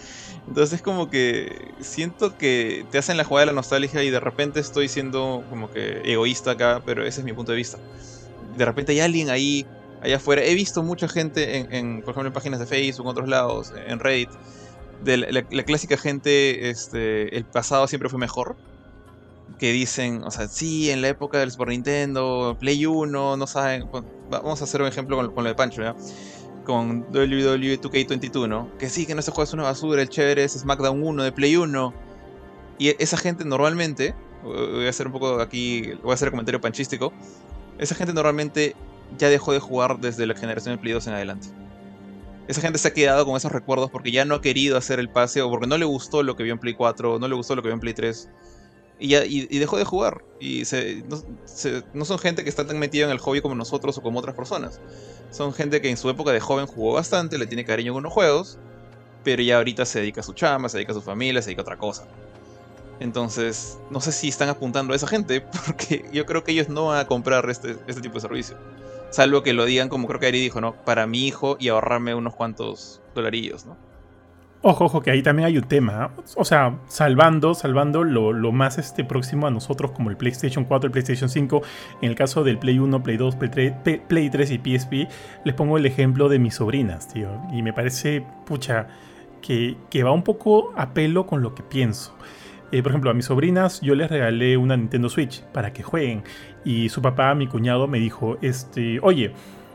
Entonces 0.48 0.74
es 0.74 0.82
como 0.84 1.10
que 1.10 1.74
siento 1.82 2.38
que 2.38 2.86
te 2.92 3.00
hacen 3.00 3.18
la 3.18 3.24
jugada 3.24 3.48
de 3.48 3.52
la 3.52 3.56
nostalgia 3.56 4.04
y 4.04 4.12
de 4.12 4.20
repente 4.20 4.60
estoy 4.60 4.90
siendo 4.90 5.44
como 5.50 5.72
que 5.72 6.02
egoísta 6.06 6.52
acá, 6.52 6.84
pero 6.86 7.04
ese 7.04 7.22
es 7.22 7.26
mi 7.26 7.34
punto 7.34 7.52
de 7.52 7.58
vista. 7.58 7.80
De 8.56 8.64
repente 8.64 8.92
hay 8.92 9.00
alguien 9.00 9.32
ahí, 9.32 9.66
allá 10.04 10.18
afuera. 10.18 10.44
He 10.44 10.54
visto 10.54 10.84
mucha 10.84 11.08
gente, 11.08 11.66
en, 11.76 12.02
por 12.02 12.12
ejemplo, 12.12 12.28
en 12.28 12.34
páginas 12.34 12.60
de 12.60 12.68
Facebook, 12.68 13.08
en 13.08 13.10
otros 13.10 13.28
lados, 13.28 13.74
en 13.88 13.98
Reddit, 13.98 14.30
de 15.04 15.18
la, 15.18 15.44
la 15.50 15.64
clásica 15.64 15.98
gente, 15.98 16.70
este, 16.70 17.36
el 17.36 17.44
pasado 17.44 17.88
siempre 17.88 18.08
fue 18.08 18.20
mejor 18.20 18.56
que 19.60 19.72
dicen, 19.72 20.24
o 20.24 20.32
sea, 20.32 20.48
sí, 20.48 20.90
en 20.90 21.02
la 21.02 21.10
época 21.10 21.40
del 21.40 21.52
Super 21.52 21.70
Nintendo, 21.70 22.58
Play 22.60 22.86
1, 22.86 23.38
no 23.38 23.48
saben. 23.48 23.88
Vamos 24.30 24.62
a 24.62 24.64
hacer 24.64 24.82
un 24.82 24.88
ejemplo 24.88 25.16
con, 25.34 25.44
lo 25.44 25.50
de 25.50 25.56
Pancho, 25.56 25.82
¿ya? 25.82 25.96
Con 26.66 27.02
WWE 27.14 27.80
2K22, 27.80 28.48
¿no? 28.48 28.70
Que 28.78 28.90
sí, 28.90 29.06
que 29.06 29.16
no 29.16 29.22
se 29.22 29.32
juega 29.32 29.44
es 29.46 29.54
una 29.54 29.64
basura, 29.64 30.02
el 30.02 30.10
chévere 30.10 30.44
es 30.44 30.54
SmackDown 30.54 31.04
1 31.04 31.24
de 31.24 31.32
Play 31.32 31.56
1. 31.56 31.94
Y 32.80 32.90
esa 33.02 33.18
gente 33.18 33.46
normalmente, 33.46 34.16
voy 34.44 34.88
a 34.88 34.90
hacer 34.90 35.08
un 35.08 35.14
poco 35.14 35.40
aquí, 35.40 35.94
voy 36.02 36.12
a 36.12 36.14
hacer 36.16 36.28
el 36.28 36.32
comentario 36.32 36.60
panchístico. 36.60 37.14
Esa 37.78 37.96
gente 37.96 38.14
normalmente 38.14 38.76
ya 39.18 39.30
dejó 39.30 39.54
de 39.54 39.60
jugar 39.60 40.00
desde 40.00 40.26
la 40.26 40.36
generación 40.36 40.76
de 40.76 40.82
Play 40.82 40.94
2 40.94 41.08
en 41.08 41.14
adelante. 41.14 41.48
Esa 42.48 42.60
gente 42.60 42.80
se 42.80 42.88
ha 42.90 42.94
quedado 42.94 43.26
con 43.26 43.38
esos 43.38 43.52
recuerdos 43.52 43.90
porque 43.90 44.12
ya 44.12 44.26
no 44.26 44.36
ha 44.36 44.42
querido 44.42 44.78
hacer 44.78 45.00
el 45.00 45.10
pase 45.10 45.42
o 45.42 45.50
porque 45.50 45.68
no 45.68 45.78
le 45.78 45.86
gustó 45.86 46.24
lo 46.24 46.36
que 46.36 46.44
vio 46.44 46.54
en 46.54 46.60
Play 46.60 46.74
4, 46.74 47.20
no 47.20 47.28
le 47.28 47.36
gustó 47.36 47.56
lo 47.56 47.62
que 47.62 47.70
vio 47.70 47.76
en 47.76 47.80
Play 47.80 47.94
3 47.94 48.30
y, 49.00 49.60
dejó 49.60 49.78
de 49.78 49.86
jugar. 49.86 50.24
Y 50.40 50.64
no, 51.94 52.06
son 52.06 52.20
gente 52.20 52.44
que 52.44 52.50
está 52.50 52.66
tan 52.66 52.80
metida 52.80 53.06
en 53.06 53.12
el 53.12 53.20
hobby 53.20 53.42
como 53.42 53.56
nosotros 53.56 53.98
o 53.98 54.02
como 54.02 54.20
otras 54.20 54.36
personas. 54.36 54.80
Son 55.32 55.54
gente 55.54 55.82
que 55.82 55.90
en 55.90 55.98
su 55.98 56.10
época 56.10 56.32
de 56.32 56.40
joven 56.40 56.68
jugó 56.68 56.94
bastante, 56.94 57.38
le 57.38 57.48
tiene 57.48 57.66
cariño 57.66 57.94
con 57.94 58.04
los 58.04 58.14
juegos, 58.14 58.58
pero 59.24 59.42
ya 59.42 59.58
ahorita 59.58 59.86
se 59.86 60.00
dedica 60.00 60.22
a 60.22 60.24
su 60.24 60.34
chamba, 60.34 60.70
se 60.70 60.78
dedica 60.78 60.92
a 60.92 60.96
su 60.96 61.02
familia, 61.02 61.42
se 61.42 61.48
dedica 61.48 61.62
a 61.62 61.64
otra 61.64 61.78
cosa. 61.78 62.06
Entonces, 63.00 63.80
no 63.90 64.00
sé 64.00 64.12
si 64.12 64.30
están 64.30 64.50
apuntando 64.50 64.94
a 64.94 64.96
esa 64.96 65.08
gente, 65.08 65.42
porque 65.66 66.06
yo 66.14 66.26
creo 66.26 66.44
que 66.44 66.52
ellos 66.52 66.70
no 66.70 66.88
van 66.88 67.00
a 67.00 67.08
comprar 67.08 67.50
este, 67.50 67.78
este 67.88 68.02
tipo 68.02 68.16
de 68.16 68.22
servicio. 68.22 68.58
Salvo 69.10 69.44
que 69.44 69.54
lo 69.54 69.66
digan 69.66 69.90
como 69.90 70.08
creo 70.08 70.20
que 70.20 70.28
Ari 70.28 70.40
dijo, 70.40 70.60
¿no? 70.60 70.74
Para 70.86 71.06
mi 71.06 71.28
hijo 71.28 71.58
y 71.60 71.70
ahorrarme 71.70 72.16
unos 72.16 72.36
cuantos 72.36 73.02
dolarillos, 73.14 73.66
¿no? 73.66 73.78
Ojo, 74.66 74.86
ojo, 74.86 75.02
que 75.02 75.12
ahí 75.12 75.22
también 75.22 75.48
hay 75.48 75.58
un 75.58 75.66
tema. 75.66 76.12
O 76.38 76.46
sea, 76.46 76.80
salvando, 76.88 77.54
salvando 77.54 78.06
lo, 78.06 78.52
más 78.54 78.78
este, 78.78 79.04
próximo 79.04 79.46
a 79.46 79.52
nosotros 79.52 79.92
como 79.92 80.10
el 80.10 80.16
PlayStation 80.16 80.64
4, 80.64 80.88
el 80.88 80.92
PlayStation 80.94 81.28
5. 81.28 81.62
En 82.02 82.10
el 82.10 82.16
caso 82.16 82.46
del 82.46 82.58
Play 82.58 82.80
1, 82.80 83.04
Play 83.04 83.18
2, 83.18 83.36
Play 83.36 84.30
3, 84.30 84.52
y 84.52 84.58
PSP, 84.58 84.94
les 85.44 85.54
pongo 85.54 85.78
el 85.78 85.86
ejemplo 85.86 86.30
de 86.30 86.40
mis 86.40 86.56
sobrinas, 86.56 87.10
tío. 87.12 87.42
Y 87.52 87.62
me 87.62 87.74
parece, 87.74 88.26
pucha, 88.46 88.88
que, 89.42 89.76
va 90.02 90.12
un 90.12 90.24
poco 90.24 90.72
a 90.78 90.94
pelo 90.94 91.26
con 91.26 91.42
lo 91.42 91.56
que 91.56 91.64
pienso. 91.64 92.16
Eh, 92.72 92.82
por 92.82 92.94
ejemplo, 92.94 93.12
a 93.12 93.14
mis 93.14 93.26
sobrinas 93.26 93.82
yo 93.82 93.96
les 93.96 94.10
regalé 94.10 94.56
una 94.56 94.78
Nintendo 94.78 95.10
Switch 95.10 95.44
para 95.52 95.74
que 95.74 95.84
jueguen. 95.84 96.24
Y 96.64 96.88
su 96.88 97.02
papá, 97.02 97.36
mi 97.36 97.48
cuñado, 97.48 97.90
me 97.90 98.00
dijo, 98.00 98.38
este, 98.42 99.02
oye, 99.02 99.34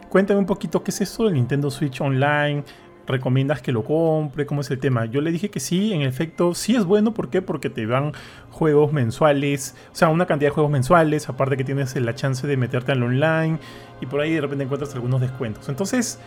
cuéntame 0.09 0.41
un 0.41 0.47
poquito 0.47 0.83
qué 0.83 0.93
es 0.93 1.03
eso 1.03 1.27
del 1.27 1.35
Nintendo 1.35 1.71
Switch 1.71 2.01
Online 2.01 2.65
recomiendas 3.09 3.63
que 3.63 3.73
lo 3.73 3.85
compre? 3.85 4.47
¿Cómo 4.47 4.61
es 4.61 4.71
el 4.71 4.79
tema? 4.79 5.07
Yo 5.07 5.21
le 5.21 5.33
dije 5.33 5.51
que 5.51 5.61
sí, 5.61 5.93
en 5.93 6.03
efecto, 6.03 6.55
sí 6.55 6.77
es 6.77 6.85
bueno. 6.85 7.15
¿Por 7.15 7.31
qué? 7.31 7.43
Porque 7.43 7.71
te 7.71 7.87
dan 7.87 8.13
juegos 8.51 8.93
mensuales, 8.93 9.75
o 9.93 9.95
sea, 9.95 10.09
una 10.09 10.27
cantidad 10.27 10.51
de 10.51 10.55
juegos 10.55 10.71
mensuales, 10.71 11.29
aparte 11.29 11.57
que 11.57 11.65
tienes 11.65 11.95
la 11.97 12.15
chance 12.15 12.47
de 12.47 12.57
meterte 12.57 12.93
al 12.93 13.03
online 13.03 13.59
y 14.01 14.07
por 14.07 14.21
ahí 14.21 14.33
de 14.33 14.41
repente 14.41 14.65
encuentras 14.65 14.95
algunos 14.95 15.21
descuentos. 15.21 15.69
Entonces, 15.69 16.19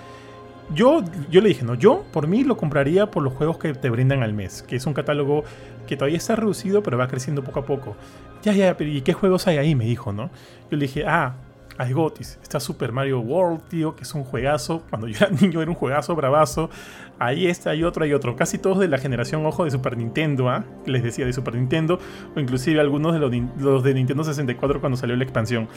yo, 0.73 1.03
yo 1.29 1.41
le 1.41 1.49
dije, 1.49 1.63
no, 1.63 1.75
yo 1.75 2.05
por 2.13 2.27
mí 2.27 2.43
lo 2.43 2.57
compraría 2.57 3.11
por 3.11 3.23
los 3.23 3.33
juegos 3.33 3.57
que 3.57 3.73
te 3.73 3.89
brindan 3.89 4.23
al 4.23 4.33
mes, 4.33 4.63
que 4.63 4.75
es 4.75 4.85
un 4.85 4.93
catálogo 4.93 5.43
que 5.87 5.97
todavía 5.97 6.17
está 6.17 6.35
reducido, 6.35 6.81
pero 6.81 6.97
va 6.97 7.07
creciendo 7.07 7.43
poco 7.43 7.59
a 7.59 7.65
poco. 7.65 7.95
Ya, 8.43 8.53
ya, 8.53 8.77
pero 8.77 8.89
¿y 8.89 9.01
qué 9.01 9.13
juegos 9.13 9.47
hay 9.47 9.57
ahí? 9.57 9.75
Me 9.75 9.85
dijo, 9.85 10.13
¿no? 10.13 10.29
Yo 10.69 10.77
le 10.77 10.85
dije, 10.85 11.05
ah, 11.05 11.35
hay 11.81 11.93
Gotis. 11.93 12.37
Está 12.43 12.59
Super 12.59 12.91
Mario 12.91 13.21
World, 13.21 13.61
tío, 13.67 13.95
que 13.95 14.03
es 14.03 14.13
un 14.13 14.23
juegazo. 14.23 14.83
Cuando 14.89 15.07
yo 15.07 15.17
era 15.17 15.29
niño 15.41 15.61
era 15.61 15.71
un 15.71 15.75
juegazo 15.75 16.15
bravazo. 16.15 16.69
Ahí 17.17 17.47
está, 17.47 17.71
hay 17.71 17.83
otro, 17.83 18.03
hay 18.03 18.13
otro. 18.13 18.35
Casi 18.35 18.59
todos 18.59 18.79
de 18.79 18.87
la 18.87 18.99
generación, 18.99 19.45
ojo, 19.45 19.65
de 19.65 19.71
Super 19.71 19.97
Nintendo, 19.97 20.49
¿ah? 20.49 20.63
Les 20.85 21.01
decía 21.01 21.25
de 21.25 21.33
Super 21.33 21.55
Nintendo. 21.55 21.99
O 22.35 22.39
inclusive 22.39 22.79
algunos 22.79 23.13
de 23.13 23.19
los, 23.19 23.83
de 23.83 23.93
Nintendo 23.95 24.23
64 24.23 24.79
cuando 24.79 24.95
salió 24.95 25.15
la 25.15 25.23
expansión. 25.23 25.67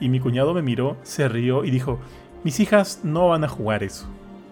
Y 0.00 0.08
mi 0.08 0.18
cuñado 0.18 0.54
me 0.54 0.62
miró, 0.62 0.96
se 1.02 1.28
rió 1.28 1.64
y 1.64 1.70
dijo, 1.70 1.98
mis 2.42 2.58
hijas 2.60 3.00
no 3.04 3.28
van 3.28 3.44
a 3.44 3.48
jugar 3.48 3.82
eso. 3.82 4.08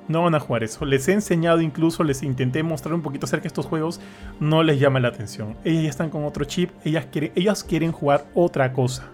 No 0.08 0.22
van 0.22 0.34
a 0.34 0.40
jugar 0.40 0.62
eso. 0.62 0.84
Les 0.84 1.08
he 1.08 1.12
enseñado 1.12 1.62
incluso, 1.62 2.04
les 2.04 2.22
intenté 2.22 2.62
mostrar 2.62 2.94
un 2.94 3.02
poquito 3.02 3.24
acerca 3.24 3.44
de 3.44 3.48
estos 3.48 3.66
juegos. 3.66 4.00
No 4.40 4.62
les 4.62 4.78
llama 4.78 5.00
la 5.00 5.08
atención. 5.08 5.56
Ellas 5.64 5.82
ya 5.84 5.90
están 5.90 6.10
con 6.10 6.24
otro 6.24 6.44
chip. 6.44 6.70
Ellas 6.84 7.64
quieren 7.64 7.92
jugar 7.92 8.26
otra 8.34 8.72
cosa. 8.72 9.10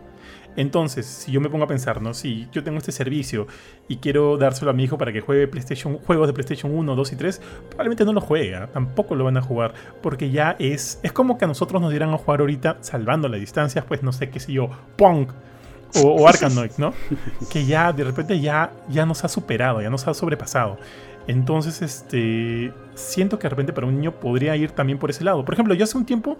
Entonces, 0.56 1.06
si 1.06 1.32
yo 1.32 1.40
me 1.40 1.48
pongo 1.48 1.64
a 1.64 1.66
pensar, 1.66 2.00
¿no? 2.00 2.14
Si 2.14 2.48
yo 2.52 2.62
tengo 2.62 2.78
este 2.78 2.92
servicio 2.92 3.46
y 3.88 3.96
quiero 3.96 4.36
dárselo 4.36 4.70
a 4.70 4.74
mi 4.74 4.84
hijo 4.84 4.98
para 4.98 5.12
que 5.12 5.20
juegue 5.20 5.48
PlayStation, 5.48 5.98
juegos 5.98 6.26
de 6.28 6.32
PlayStation 6.32 6.72
1, 6.74 6.94
2 6.94 7.12
y 7.12 7.16
3, 7.16 7.40
probablemente 7.68 8.04
no 8.04 8.12
lo 8.12 8.20
juega, 8.20 8.68
tampoco 8.68 9.14
lo 9.14 9.24
van 9.24 9.36
a 9.36 9.42
jugar, 9.42 9.74
porque 10.02 10.30
ya 10.30 10.56
es. 10.58 11.00
Es 11.02 11.12
como 11.12 11.38
que 11.38 11.44
a 11.44 11.48
nosotros 11.48 11.80
nos 11.80 11.90
dieran 11.90 12.10
a 12.10 12.18
jugar 12.18 12.40
ahorita, 12.40 12.78
salvando 12.80 13.28
las 13.28 13.40
distancias, 13.40 13.84
pues 13.86 14.02
no 14.02 14.12
sé 14.12 14.30
qué 14.30 14.40
sé 14.40 14.52
yo, 14.52 14.70
Pong 14.96 15.28
o, 15.96 16.08
o 16.08 16.28
Arkanoid, 16.28 16.72
¿no? 16.78 16.94
Que 17.50 17.64
ya 17.66 17.92
de 17.92 18.04
repente 18.04 18.38
ya, 18.40 18.72
ya 18.88 19.06
nos 19.06 19.24
ha 19.24 19.28
superado, 19.28 19.80
ya 19.82 19.90
nos 19.90 20.06
ha 20.06 20.14
sobrepasado. 20.14 20.78
Entonces, 21.26 21.80
este, 21.82 22.72
siento 22.94 23.38
que 23.38 23.44
de 23.44 23.50
repente 23.50 23.72
para 23.72 23.86
un 23.86 23.96
niño 23.96 24.12
podría 24.12 24.56
ir 24.56 24.72
también 24.72 24.98
por 24.98 25.10
ese 25.10 25.24
lado. 25.24 25.44
Por 25.44 25.54
ejemplo, 25.54 25.74
yo 25.74 25.84
hace 25.84 25.96
un 25.96 26.04
tiempo 26.04 26.36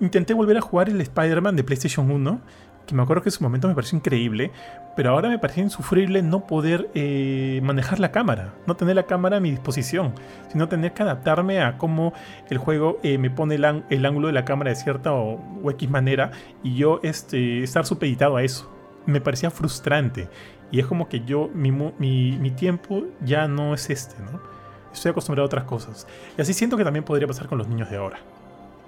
intenté 0.00 0.34
volver 0.34 0.56
a 0.56 0.60
jugar 0.60 0.88
el 0.88 1.00
Spider-Man 1.00 1.56
de 1.56 1.64
PlayStation 1.64 2.10
1, 2.10 2.40
que 2.86 2.94
me 2.94 3.02
acuerdo 3.02 3.22
que 3.22 3.28
en 3.28 3.32
su 3.32 3.42
momento 3.42 3.68
me 3.68 3.74
pareció 3.74 3.96
increíble, 3.96 4.50
pero 4.96 5.10
ahora 5.10 5.28
me 5.28 5.38
parece 5.38 5.60
insufrible 5.60 6.22
no 6.22 6.46
poder 6.46 6.90
eh, 6.94 7.60
manejar 7.62 8.00
la 8.00 8.12
cámara, 8.12 8.54
no 8.66 8.76
tener 8.76 8.96
la 8.96 9.04
cámara 9.04 9.38
a 9.38 9.40
mi 9.40 9.50
disposición, 9.50 10.14
sino 10.50 10.68
tener 10.68 10.92
que 10.92 11.02
adaptarme 11.02 11.62
a 11.62 11.78
cómo 11.78 12.12
el 12.50 12.58
juego 12.58 12.98
eh, 13.02 13.18
me 13.18 13.30
pone 13.30 13.54
el, 13.54 13.64
ángulo 14.06 14.26
de 14.26 14.32
la 14.32 14.44
cámara 14.44 14.70
de 14.70 14.76
cierta 14.76 15.12
o, 15.12 15.40
X 15.70 15.88
manera 15.88 16.32
y 16.62 16.74
yo 16.74 17.00
este, 17.02 17.62
estar 17.62 17.86
supeditado 17.86 18.36
a 18.36 18.42
eso. 18.42 18.70
Me 19.06 19.20
parecía 19.20 19.50
frustrante 19.50 20.28
y 20.70 20.80
es 20.80 20.86
como 20.86 21.08
que 21.08 21.24
yo, 21.24 21.50
mi, 21.54 21.70
mi, 21.70 22.50
tiempo 22.52 23.04
ya 23.24 23.48
no 23.48 23.74
es 23.74 23.90
este, 23.90 24.22
¿no? 24.22 24.40
Estoy 24.92 25.10
acostumbrado 25.10 25.44
a 25.44 25.46
otras 25.46 25.64
cosas. 25.64 26.06
Y 26.36 26.42
así 26.42 26.52
siento 26.52 26.76
que 26.76 26.84
también 26.84 27.04
podría 27.04 27.26
pasar 27.26 27.46
con 27.46 27.58
los 27.58 27.66
niños 27.66 27.90
de 27.90 27.96
ahora. 27.96 28.18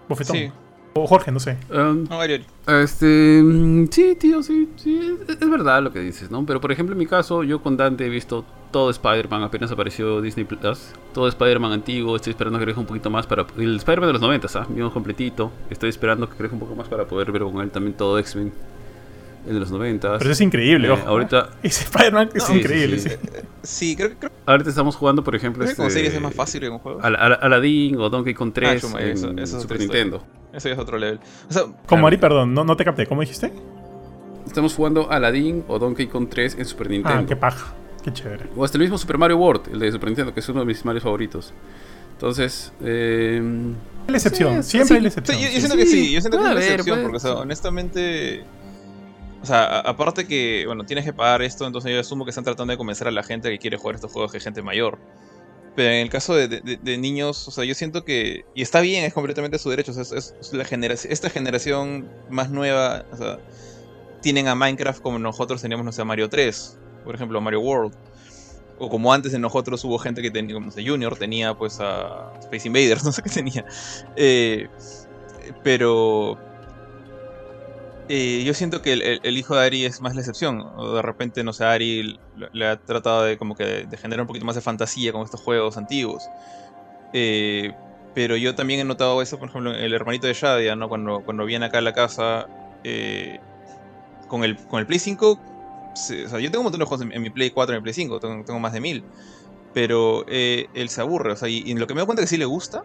Bofetón. 0.09 0.37
Sí. 0.37 0.53
O 0.97 1.09
Jorge, 1.09 1.33
no 1.33 1.41
sé. 1.41 1.59
Um, 1.73 2.07
este, 2.69 3.43
mm, 3.43 3.89
sí, 3.91 4.15
tío, 4.15 4.45
sí, 4.45 4.69
sí, 4.77 5.19
es, 5.29 5.51
verdad 5.51 5.83
lo 5.83 5.93
que 5.93 5.99
dices, 5.99 6.31
¿no? 6.31 6.47
Pero 6.47 6.61
por 6.61 6.71
ejemplo, 6.71 6.93
en 6.93 6.99
mi 7.01 7.07
caso, 7.07 7.43
yo 7.43 7.61
con 7.61 7.77
Dante 7.77 8.07
he 8.07 8.09
visto 8.09 8.45
todo 8.71 8.91
Spider-Man, 8.91 9.43
apenas 9.43 9.73
apareció 9.73 10.21
Disney 10.21 10.45
Plus, 10.45 10.93
todo 11.13 11.27
Spider-Man 11.27 11.73
antiguo, 11.73 12.15
estoy 12.15 12.31
esperando 12.31 12.61
que 12.61 12.67
crezca 12.67 12.81
un 12.81 12.87
poquito 12.87 13.11
más 13.11 13.27
para... 13.27 13.45
El 13.57 13.77
Spider-Man 13.77 14.09
de 14.09 14.13
los 14.13 14.23
90, 14.23 14.47
¿sabes? 14.47 14.69
¿ah? 14.71 14.91
completito, 14.93 15.51
estoy 15.69 15.91
esperando 15.91 16.29
que 16.29 16.37
crezca 16.37 16.55
un 16.55 16.61
poco 16.61 16.77
más 16.77 16.89
para 16.89 17.07
poder 17.07 17.33
ver 17.33 17.43
con 17.43 17.61
él 17.61 17.71
también 17.71 17.97
todo 17.97 18.17
X-Men 18.21 18.53
el 19.47 19.55
de 19.55 19.61
los 19.61 19.71
90. 19.71 20.19
Pero 20.19 20.31
es 20.31 20.41
increíble, 20.41 20.89
eh, 20.89 20.99
Ahorita... 21.07 21.51
Ese 21.63 21.85
Spider-Man 21.85 22.31
es 22.35 22.49
increíble. 22.51 23.19
Sí, 23.63 23.97
creo, 23.97 24.19
que... 24.19 24.29
Ahorita 24.47 24.71
estamos 24.71 24.97
jugando, 24.97 25.25
por 25.25 25.35
ejemplo... 25.35 25.65
Este, 25.65 26.07
es 26.07 26.21
más 26.21 26.35
fácil 26.35 26.65
en 26.65 26.73
un 26.73 26.79
juego. 26.79 27.01
Aladdin 27.03 27.97
o 27.99 28.09
Donkey 28.09 28.35
Kong 28.35 28.53
3 28.53 28.85
ah, 28.85 29.01
en 29.01 29.47
Super 29.47 29.79
Nintendo. 29.79 30.23
Eso 30.53 30.69
es 30.69 30.79
otro 30.79 30.99
level. 30.99 31.19
Como 31.87 32.07
Ari, 32.07 32.17
perdón, 32.17 32.55
no, 32.55 32.65
no 32.65 32.77
te 32.77 32.85
capté. 32.85 33.07
¿Cómo 33.07 33.23
dijiste? 33.23 33.53
Estamos 34.47 34.75
jugando 34.75 35.11
Aladdin 35.11 35.65
o 35.67 35.79
Donkey 35.79 36.07
Kong 36.07 36.29
3 36.31 36.57
en 36.59 36.65
Super 36.65 36.91
Nintendo. 36.91 37.23
Ah, 37.23 37.27
qué 37.27 37.37
paja. 37.37 37.75
Qué 38.05 38.13
chévere. 38.13 38.45
O 38.55 38.65
hasta 38.65 38.77
el 38.77 38.83
mismo 38.83 38.99
Super 38.99 39.19
Mario 39.19 39.39
World, 39.39 39.69
el 39.73 39.79
de 39.79 39.91
Super 39.91 40.11
Nintendo, 40.11 40.35
que 40.35 40.41
es 40.41 40.49
uno 40.49 40.61
de 40.61 40.67
mis 40.67 40.85
Mario 40.85 41.01
favoritos. 41.01 41.53
Entonces, 42.13 42.73
eh, 42.85 43.43
la 44.07 44.17
excepción, 44.17 44.63
siempre 44.63 44.97
hay 44.97 45.03
la 45.03 45.09
excepción. 45.09 45.39
yo, 45.39 45.49
siento 45.49 45.77
que 45.77 45.87
sí, 45.87 46.13
yo 46.13 46.21
siento 46.21 46.39
que 46.39 46.45
es 46.45 46.55
la 46.55 46.61
excepción, 46.61 47.03
porque 47.03 47.27
honestamente, 47.29 48.45
o 49.45 49.47
sea, 49.47 49.81
aparte 49.81 50.27
que, 50.27 50.65
bueno, 50.67 50.87
tienes 50.87 51.05
que 51.05 51.13
pagar 51.13 51.43
esto, 51.43 51.67
entonces 51.67 51.93
yo 51.93 52.01
asumo 52.01 52.25
que 52.25 52.31
están 52.31 52.45
tratando 52.45 52.71
de 52.71 52.79
convencer 52.79 53.07
a 53.09 53.11
la 53.11 53.23
gente 53.23 53.51
que 53.51 53.59
quiere 53.59 53.77
jugar 53.77 53.97
estos 53.97 54.11
juegos 54.11 54.33
que 54.33 54.41
gente 54.41 54.63
mayor. 54.63 54.99
Pero 55.77 55.91
en 55.91 56.01
el 56.01 56.09
caso 56.09 56.35
de, 56.35 56.99
niños, 56.99 57.47
o 57.47 57.51
sea, 57.51 57.65
yo 57.65 57.75
siento 57.75 58.07
que. 58.07 58.47
Y 58.55 58.63
está 58.63 58.81
bien, 58.81 59.05
es 59.05 59.13
completamente 59.13 59.59
su 59.59 59.69
derecho. 59.69 59.93
es, 59.93 60.35
la 60.53 60.65
generación, 60.65 61.13
esta 61.13 61.29
generación 61.29 62.09
más 62.31 62.49
nueva. 62.49 63.05
O 63.13 63.17
sea, 63.19 63.39
tienen 64.23 64.49
a 64.49 64.55
Minecraft 64.55 65.03
como 65.03 65.19
nosotros 65.19 65.61
teníamos, 65.61 65.85
no 65.85 65.93
sé, 65.93 66.01
a 66.01 66.07
Mario 66.07 66.31
3. 66.31 66.79
Por 67.05 67.15
ejemplo, 67.15 67.37
a 67.37 67.43
Mario 67.43 67.61
World. 67.61 67.95
O 68.79 68.89
como 68.89 69.13
antes 69.13 69.33
de 69.33 69.39
nosotros 69.39 69.85
hubo 69.85 69.99
gente 69.99 70.23
que 70.23 70.31
tenía, 70.31 70.55
como 70.55 70.71
sé, 70.71 70.89
Junior 70.89 71.19
tenía 71.19 71.53
pues 71.53 71.81
a 71.81 72.33
Space 72.41 72.67
Invaders, 72.67 73.05
no 73.05 73.13
sé 73.13 73.21
qué 73.21 73.29
tenía. 73.29 73.67
Eh, 74.17 74.69
pero 75.63 76.39
yo 78.09 78.55
siento 78.55 78.83
que 78.83 78.93
el, 79.23 79.39
hijo 79.39 79.57
de 79.57 79.65
Ari 79.65 79.85
es 79.85 80.01
más 80.01 80.15
la 80.15 80.21
excepción. 80.21 80.65
De 80.95 81.03
repente, 81.03 81.43
no 81.43 81.53
sé, 81.53 81.65
Ari 81.65 82.19
le, 82.53 82.67
ha 82.67 82.77
tratado 82.77 83.25
de 83.25 83.39
como 83.39 83.55
que 83.55 83.87
generar 83.99 84.23
un 84.23 84.27
poquito 84.27 84.45
más 84.45 84.57
de 84.57 84.61
fantasía 84.61 85.13
con 85.13 85.23
estos 85.23 85.41
juegos 85.41 85.77
antiguos. 85.77 86.29
Eh, 87.15 87.73
pero 88.15 88.37
yo 88.37 88.55
también 88.55 88.81
he 88.81 88.85
notado 88.85 89.23
eso, 89.23 89.39
por 89.39 89.49
ejemplo, 89.49 89.73
el 89.73 89.93
hermanito 89.95 90.27
de 90.27 90.35
Shadia, 90.35 90.77
¿no? 90.77 90.89
Cuando, 90.89 91.21
cuando 91.25 91.47
viene 91.47 91.67
acá 91.67 91.79
a 91.79 91.81
la 91.81 91.93
casa 91.93 92.47
eh, 92.85 93.41
con, 94.29 94.45
el, 94.45 94.57
con 94.57 94.81
el 94.81 94.87
Play 94.87 94.99
5. 94.99 95.31
o 95.31 95.97
sea, 95.97 96.41
yo 96.41 96.51
tengo 96.51 96.61
un 96.61 96.65
montón 96.65 96.81
de 96.81 96.87
juegos 96.87 97.07
en, 97.11 97.23
mi 97.23 97.31
Play 97.31 97.51
4 97.51 97.73
y 97.73 97.77
en 97.77 97.83
mi 97.83 97.85
Play 97.85 97.95
5, 97.95 98.21
tengo, 98.21 98.61
más 98.61 98.73
de 98.73 98.81
mil. 98.81 99.05
Pero 99.73 100.25
eh, 100.29 100.67
él 100.75 100.89
se 100.89 101.01
aburre, 101.01 101.33
o 101.33 101.37
sea, 101.37 101.49
y, 101.49 101.73
lo 101.75 101.87
que 101.87 101.95
me 101.95 102.01
doy 102.01 102.07
cuenta 102.07 102.23
que 102.23 102.29
sí 102.29 102.37
le 102.37 102.45
gusta 102.45 102.85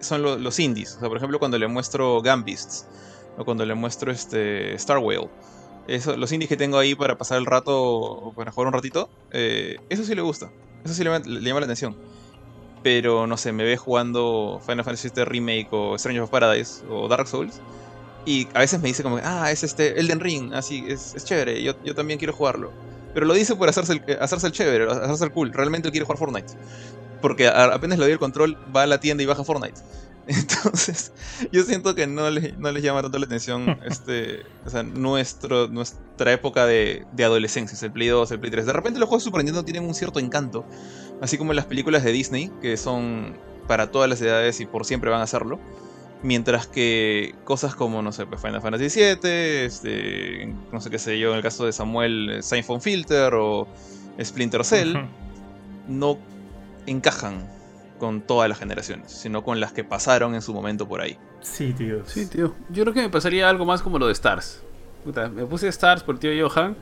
son 0.00 0.42
los 0.42 0.58
indies. 0.58 0.96
O 0.96 1.00
sea, 1.00 1.08
por 1.08 1.16
ejemplo, 1.16 1.38
cuando 1.38 1.58
le 1.58 1.68
muestro 1.68 2.22
Gambists 2.22 2.88
o 3.40 3.44
cuando 3.46 3.64
le 3.64 3.74
muestro 3.74 4.12
este 4.12 4.74
Star 4.74 4.98
Whale. 4.98 5.30
Eso, 5.88 6.14
los 6.16 6.30
indies 6.30 6.50
que 6.50 6.58
tengo 6.58 6.76
ahí 6.78 6.94
para 6.94 7.16
pasar 7.16 7.38
el 7.38 7.46
rato 7.46 8.34
para 8.36 8.52
jugar 8.52 8.66
un 8.68 8.74
ratito, 8.74 9.08
eh, 9.32 9.78
eso 9.88 10.04
sí 10.04 10.14
le 10.14 10.20
gusta. 10.20 10.50
Eso 10.84 10.92
sí 10.92 11.02
le, 11.02 11.10
llama 11.40 11.60
la 11.60 11.64
atención. 11.64 11.96
Pero 12.82 13.26
no 13.26 13.38
sé, 13.38 13.52
me 13.52 13.64
ve 13.64 13.78
jugando 13.78 14.60
Final 14.64 14.84
Fantasy 14.84 15.08
VII 15.14 15.24
Remake 15.24 15.68
o 15.70 15.98
Stranger 15.98 16.22
of 16.22 16.30
Paradise 16.30 16.84
o 16.90 17.08
Dark 17.08 17.26
Souls. 17.28 17.62
Y 18.26 18.46
a 18.52 18.58
veces 18.58 18.78
me 18.82 18.88
dice 18.88 19.02
como, 19.02 19.18
ah, 19.24 19.50
es 19.50 19.64
este 19.64 19.98
Elden 19.98 20.20
Ring, 20.20 20.52
así, 20.52 20.84
es, 20.86 21.14
es 21.14 21.24
chévere, 21.24 21.62
yo, 21.62 21.72
yo, 21.82 21.94
también 21.94 22.18
quiero 22.18 22.34
jugarlo. 22.34 22.70
Pero 23.14 23.24
lo 23.24 23.32
dice 23.32 23.56
por 23.56 23.70
hacerse 23.70 23.94
el, 23.94 24.18
hacerse 24.20 24.48
el 24.48 24.52
chévere, 24.52 24.84
hacerse 24.84 25.24
el 25.24 25.32
cool. 25.32 25.50
Realmente 25.52 25.90
quiere 25.90 26.04
jugar 26.04 26.18
Fortnite. 26.18 26.52
Porque 27.22 27.48
apenas 27.48 27.98
le 27.98 28.04
doy 28.04 28.12
el 28.12 28.18
control, 28.18 28.58
va 28.74 28.82
a 28.82 28.86
la 28.86 29.00
tienda 29.00 29.22
y 29.22 29.26
baja 29.26 29.44
Fortnite. 29.44 29.80
Entonces, 30.26 31.12
yo 31.50 31.62
siento 31.64 31.94
que 31.94 32.06
no 32.06 32.30
les, 32.30 32.56
no 32.58 32.70
les 32.70 32.82
llama 32.82 33.02
tanto 33.02 33.18
la 33.18 33.26
atención 33.26 33.78
este, 33.86 34.42
o 34.64 34.70
sea, 34.70 34.82
nuestro, 34.82 35.68
nuestra 35.68 36.32
época 36.32 36.66
de, 36.66 37.06
de, 37.12 37.24
adolescencia, 37.24 37.76
el 37.84 37.92
Play 37.92 38.08
2, 38.08 38.30
el 38.32 38.40
Play 38.40 38.50
3. 38.50 38.66
De 38.66 38.72
repente 38.72 39.00
los 39.00 39.08
juegos 39.08 39.24
de 39.24 39.28
Super 39.28 39.44
Nintendo 39.44 39.64
tienen 39.64 39.84
un 39.84 39.94
cierto 39.94 40.20
encanto, 40.20 40.64
así 41.20 41.38
como 41.38 41.52
las 41.52 41.66
películas 41.66 42.04
de 42.04 42.12
Disney, 42.12 42.50
que 42.60 42.76
son 42.76 43.36
para 43.66 43.90
todas 43.90 44.08
las 44.08 44.20
edades 44.20 44.60
y 44.60 44.66
por 44.66 44.84
siempre 44.84 45.10
van 45.10 45.20
a 45.20 45.24
hacerlo. 45.24 45.58
Mientras 46.22 46.66
que 46.66 47.34
cosas 47.44 47.74
como, 47.74 48.02
no 48.02 48.12
sé, 48.12 48.26
pues 48.26 48.42
Final 48.42 48.60
Fantasy 48.60 49.00
VII, 49.00 49.64
este, 49.64 50.54
no 50.70 50.80
sé 50.80 50.90
qué 50.90 50.98
sé 50.98 51.18
yo, 51.18 51.30
en 51.30 51.36
el 51.36 51.42
caso 51.42 51.64
de 51.64 51.72
Samuel, 51.72 52.40
Siphon 52.42 52.82
Filter 52.82 53.32
o 53.34 53.66
Splinter 54.22 54.64
Cell, 54.66 54.96
no 55.88 56.18
encajan 56.86 57.48
con 58.00 58.22
todas 58.22 58.48
las 58.48 58.58
generaciones, 58.58 59.12
sino 59.12 59.44
con 59.44 59.60
las 59.60 59.72
que 59.72 59.84
pasaron 59.84 60.34
en 60.34 60.42
su 60.42 60.52
momento 60.52 60.88
por 60.88 61.00
ahí. 61.00 61.16
Sí, 61.42 61.72
tío. 61.72 62.04
Sí, 62.06 62.26
tío. 62.26 62.54
Yo 62.70 62.82
creo 62.82 62.94
que 62.94 63.02
me 63.02 63.10
pasaría 63.10 63.48
algo 63.48 63.64
más 63.64 63.82
como 63.82 63.98
lo 63.98 64.06
de 64.06 64.12
Stars. 64.12 64.62
Puta, 65.04 65.28
me 65.28 65.46
puse 65.46 65.68
Stars 65.68 66.02
por 66.02 66.18
tío 66.18 66.30
Johan. 66.48 66.74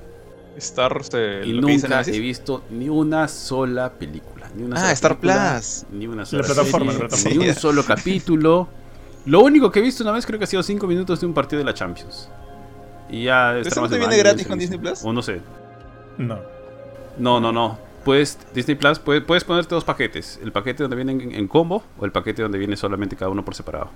Stars, 0.56 1.10
eh, 1.12 1.42
y 1.44 1.52
nunca 1.52 2.00
he 2.02 2.18
visto 2.18 2.64
ni 2.70 2.88
una 2.88 3.28
sola 3.28 3.92
película. 3.92 4.48
Ni 4.56 4.64
una 4.64 4.88
ah, 4.88 4.92
Star 4.92 5.18
Plus. 5.18 5.84
Ni 5.92 6.06
una 6.06 6.24
sola 6.24 6.42
la 6.42 6.54
plataforma, 6.54 6.92
Ni 7.28 7.38
un 7.38 7.54
solo 7.54 7.84
capítulo. 7.84 8.68
Lo 9.26 9.40
único 9.40 9.70
que 9.70 9.80
he 9.80 9.82
visto 9.82 10.02
una 10.02 10.12
vez 10.12 10.24
creo 10.24 10.38
que 10.38 10.44
ha 10.44 10.48
sido 10.48 10.62
5 10.62 10.86
minutos 10.86 11.20
de 11.20 11.26
un 11.26 11.34
partido 11.34 11.58
de 11.58 11.64
la 11.64 11.74
Champions. 11.74 12.30
Y 13.10 13.24
ya... 13.24 13.58
¿Eso 13.58 13.80
no 13.80 13.88
te 13.88 13.98
viene 13.98 14.16
gratis 14.16 14.46
con 14.46 14.58
Disney 14.58 14.78
Plus? 14.78 15.04
O 15.04 15.12
no 15.12 15.22
sé. 15.22 15.40
No. 16.16 16.38
No, 17.18 17.40
no, 17.40 17.52
no 17.52 17.87
puedes, 18.08 18.38
Disney 18.54 18.74
Plus, 18.74 18.98
puedes, 18.98 19.22
puedes 19.22 19.44
ponerte 19.44 19.74
dos 19.74 19.84
paquetes. 19.84 20.40
El 20.42 20.50
paquete 20.50 20.82
donde 20.82 20.96
vienen 20.96 21.30
en, 21.30 21.46
combo 21.46 21.82
o 21.98 22.06
el 22.06 22.10
paquete 22.10 22.40
donde 22.40 22.56
viene 22.56 22.74
solamente 22.74 23.16
cada 23.16 23.30
uno 23.30 23.44
por 23.44 23.54
separado. 23.54 23.90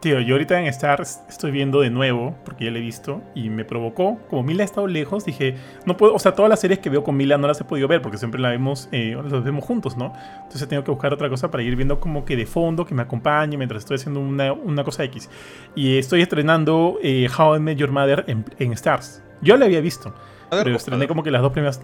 Tío, 0.00 0.18
yo 0.18 0.34
ahorita 0.34 0.58
en 0.58 0.66
Stars 0.66 1.20
estoy 1.28 1.52
viendo 1.52 1.80
de 1.80 1.90
nuevo, 1.90 2.36
porque 2.44 2.64
ya 2.64 2.72
lo 2.72 2.78
he 2.78 2.80
visto, 2.80 3.22
y 3.36 3.48
me 3.48 3.64
provocó, 3.64 4.18
como 4.28 4.42
Mila 4.42 4.64
ha 4.64 4.64
estado 4.64 4.88
lejos, 4.88 5.24
dije, 5.24 5.54
no 5.86 5.96
puedo, 5.96 6.12
o 6.12 6.18
sea, 6.18 6.34
todas 6.34 6.48
las 6.48 6.58
series 6.58 6.80
que 6.80 6.90
veo 6.90 7.04
con 7.04 7.16
Mila 7.16 7.38
no 7.38 7.46
las 7.46 7.60
he 7.60 7.64
podido 7.64 7.86
ver, 7.86 8.02
porque 8.02 8.18
siempre 8.18 8.40
las 8.40 8.50
vemos, 8.50 8.88
eh, 8.90 9.16
las 9.22 9.44
vemos 9.44 9.64
juntos, 9.64 9.96
¿no? 9.96 10.12
Entonces 10.42 10.66
tengo 10.66 10.82
que 10.82 10.90
buscar 10.90 11.14
otra 11.14 11.28
cosa 11.28 11.52
para 11.52 11.62
ir 11.62 11.76
viendo 11.76 12.00
como 12.00 12.24
que 12.24 12.34
de 12.34 12.46
fondo, 12.46 12.84
que 12.84 12.96
me 12.96 13.02
acompañe 13.02 13.56
mientras 13.56 13.84
estoy 13.84 13.94
haciendo 13.94 14.18
una, 14.18 14.52
una 14.52 14.82
cosa 14.82 15.04
X. 15.04 15.30
Y 15.76 15.98
estoy 15.98 16.22
estrenando 16.22 16.98
eh, 17.00 17.28
How 17.38 17.58
I 17.58 17.60
Met 17.60 17.78
Your 17.78 17.92
Mother 17.92 18.24
en, 18.26 18.44
en 18.58 18.72
Stars. 18.72 19.22
Yo 19.40 19.56
la 19.56 19.66
había 19.66 19.80
visto, 19.80 20.12
pero 20.50 20.74
estrené 20.74 21.06
como 21.06 21.22
que 21.22 21.30
las 21.30 21.42
dos 21.42 21.52
primeras 21.52 21.80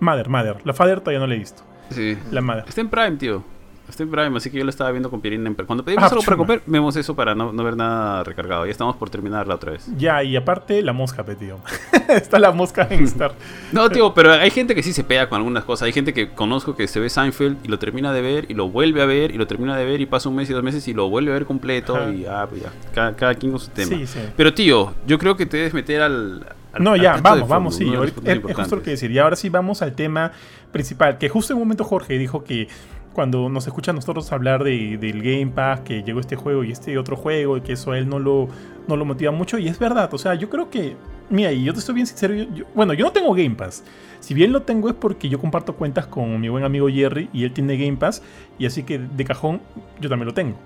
Mother, 0.00 0.28
Mother. 0.28 0.56
La 0.64 0.72
Father 0.72 1.00
todavía 1.00 1.20
no 1.20 1.26
la 1.26 1.34
he 1.34 1.38
visto. 1.38 1.62
Sí. 1.90 2.16
La 2.30 2.40
Mother. 2.40 2.64
Está 2.66 2.80
en 2.80 2.88
Prime, 2.88 3.16
tío. 3.16 3.44
Está 3.90 4.04
en 4.04 4.10
Prime, 4.10 4.36
así 4.36 4.50
que 4.50 4.58
yo 4.58 4.64
lo 4.64 4.70
estaba 4.70 4.90
viendo 4.92 5.10
con 5.10 5.20
Pierina 5.20 5.48
en 5.48 5.54
Cuando 5.54 5.84
pedimos 5.84 6.04
ah, 6.04 6.08
algo 6.12 6.22
para 6.22 6.36
comer, 6.36 6.62
vemos 6.64 6.94
eso 6.94 7.16
para 7.16 7.34
no, 7.34 7.52
ver 7.52 7.76
nada 7.76 8.22
recargado. 8.22 8.64
Ya 8.64 8.70
estamos 8.70 8.94
por 8.94 9.10
terminarla 9.10 9.56
otra 9.56 9.72
vez. 9.72 9.90
Ya, 9.96 10.22
y 10.22 10.36
aparte 10.36 10.80
la 10.80 10.92
mosca, 10.92 11.24
tío. 11.24 11.58
Está 12.08 12.38
la 12.38 12.52
mosca 12.52 12.86
en 12.88 13.02
Star. 13.04 13.32
no, 13.72 13.90
tío, 13.90 14.14
pero 14.14 14.32
hay 14.32 14.50
gente 14.50 14.76
que 14.76 14.84
sí 14.84 14.92
se 14.92 15.02
pega 15.02 15.28
con 15.28 15.38
algunas 15.38 15.64
cosas. 15.64 15.86
Hay 15.86 15.92
gente 15.92 16.14
que 16.14 16.30
conozco 16.30 16.76
que 16.76 16.86
se 16.86 17.00
ve 17.00 17.10
Seinfeld 17.10 17.58
y 17.64 17.68
lo 17.68 17.80
termina 17.80 18.12
de 18.12 18.22
ver 18.22 18.46
y 18.48 18.54
lo 18.54 18.68
vuelve 18.68 19.02
a 19.02 19.06
ver 19.06 19.32
y 19.32 19.38
lo 19.38 19.48
termina 19.48 19.76
de 19.76 19.84
ver 19.84 20.00
y 20.00 20.06
pasa 20.06 20.28
un 20.28 20.36
mes 20.36 20.48
y 20.48 20.52
dos 20.52 20.62
meses 20.62 20.86
y 20.86 20.94
lo 20.94 21.10
vuelve 21.10 21.32
a 21.32 21.34
ver 21.34 21.44
completo 21.44 22.12
y 22.12 22.26
ah, 22.26 22.46
pues 22.48 22.62
ya. 22.62 23.12
Cada, 23.16 23.34
quien 23.34 23.50
con 23.50 23.60
su 23.60 23.70
tema. 23.70 23.96
Sí, 23.96 24.06
sí. 24.06 24.20
Pero 24.36 24.54
tío, 24.54 24.94
yo 25.04 25.18
creo 25.18 25.36
que 25.36 25.46
te 25.46 25.56
debes 25.56 25.74
meter 25.74 26.00
al, 26.00 26.46
no, 26.78 26.96
ya, 26.96 27.16
vamos, 27.16 27.48
vamos, 27.48 27.76
sí. 27.76 27.92
es, 28.24 28.40
justo 28.54 28.76
lo 28.76 28.82
que 28.82 28.90
decir. 28.90 29.10
Y 29.10 29.18
ahora 29.18 29.36
sí 29.36 29.48
vamos 29.48 29.82
al 29.82 29.94
tema 29.94 30.32
principal. 30.70 31.18
Que 31.18 31.28
justo 31.28 31.52
en 31.52 31.56
un 31.58 31.64
momento 31.64 31.84
Jorge 31.84 32.16
dijo 32.18 32.44
que 32.44 32.68
cuando 33.12 33.48
nos 33.48 33.66
escucha 33.66 33.90
a 33.90 33.94
nosotros 33.94 34.30
hablar 34.32 34.62
de, 34.62 34.96
del 34.96 35.22
Game 35.22 35.48
Pass, 35.48 35.80
que 35.80 36.02
llegó 36.02 36.20
este 36.20 36.36
juego 36.36 36.64
y 36.64 36.70
este 36.70 36.96
otro 36.96 37.16
juego, 37.16 37.56
y 37.56 37.60
que 37.60 37.72
eso 37.72 37.92
a 37.92 37.98
él 37.98 38.08
no 38.08 38.18
lo, 38.18 38.48
no 38.86 38.96
lo 38.96 39.04
motiva 39.04 39.32
mucho, 39.32 39.58
y 39.58 39.68
es 39.68 39.78
verdad, 39.78 40.12
o 40.14 40.18
sea, 40.18 40.34
yo 40.34 40.48
creo 40.48 40.70
que, 40.70 40.96
mira, 41.28 41.52
y 41.52 41.64
yo 41.64 41.72
te 41.72 41.80
estoy 41.80 41.96
bien 41.96 42.06
sincero, 42.06 42.34
bueno, 42.74 42.94
yo 42.94 43.04
no 43.04 43.12
tengo 43.12 43.34
Game 43.34 43.56
Pass, 43.56 43.82
si 44.20 44.32
bien 44.32 44.52
lo 44.52 44.62
tengo 44.62 44.88
es 44.88 44.94
porque 44.94 45.28
yo 45.28 45.40
comparto 45.40 45.74
cuentas 45.74 46.06
con 46.06 46.40
mi 46.40 46.48
buen 46.48 46.64
amigo 46.64 46.88
Jerry, 46.88 47.28
y 47.32 47.44
él 47.44 47.52
tiene 47.52 47.76
Game 47.76 47.96
Pass, 47.96 48.22
y 48.58 48.66
así 48.66 48.84
que 48.84 48.98
de 48.98 49.24
cajón 49.24 49.60
yo 50.00 50.08
también 50.08 50.26
lo 50.26 50.34
tengo. 50.34 50.56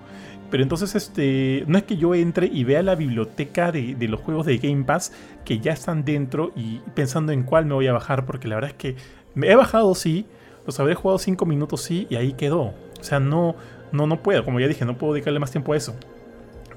Pero 0.55 0.63
entonces, 0.63 0.95
este, 0.95 1.65
no 1.67 1.77
es 1.79 1.83
que 1.83 1.97
yo 1.97 2.15
entre 2.15 2.47
y 2.47 2.63
vea 2.63 2.81
la 2.85 2.95
biblioteca 2.95 3.73
de, 3.73 3.97
de, 3.97 4.07
los 4.07 4.21
juegos 4.21 4.47
de 4.47 4.59
Game 4.59 4.85
Pass 4.85 5.13
que 5.45 5.59
ya 5.59 5.73
están 5.73 6.05
dentro 6.05 6.53
y 6.55 6.79
pensando 6.95 7.33
en 7.33 7.43
cuál 7.43 7.67
me 7.67 7.75
voy 7.75 7.89
a 7.89 7.93
bajar, 7.93 8.25
porque 8.25 8.47
la 8.47 8.55
verdad 8.55 8.71
es 8.71 8.77
que 8.77 8.95
me 9.35 9.51
he 9.51 9.57
bajado, 9.57 9.93
sí, 9.97 10.27
los 10.65 10.79
habré 10.79 10.95
jugado 10.95 11.19
5 11.19 11.45
minutos, 11.45 11.83
sí, 11.83 12.07
y 12.09 12.15
ahí 12.15 12.35
quedó. 12.35 12.67
O 12.67 12.75
sea, 13.01 13.19
no, 13.19 13.57
no, 13.91 14.07
no 14.07 14.23
puedo, 14.23 14.45
como 14.45 14.61
ya 14.61 14.69
dije, 14.69 14.85
no 14.85 14.97
puedo 14.97 15.15
dedicarle 15.15 15.41
más 15.41 15.51
tiempo 15.51 15.73
a 15.73 15.77
eso. 15.77 15.97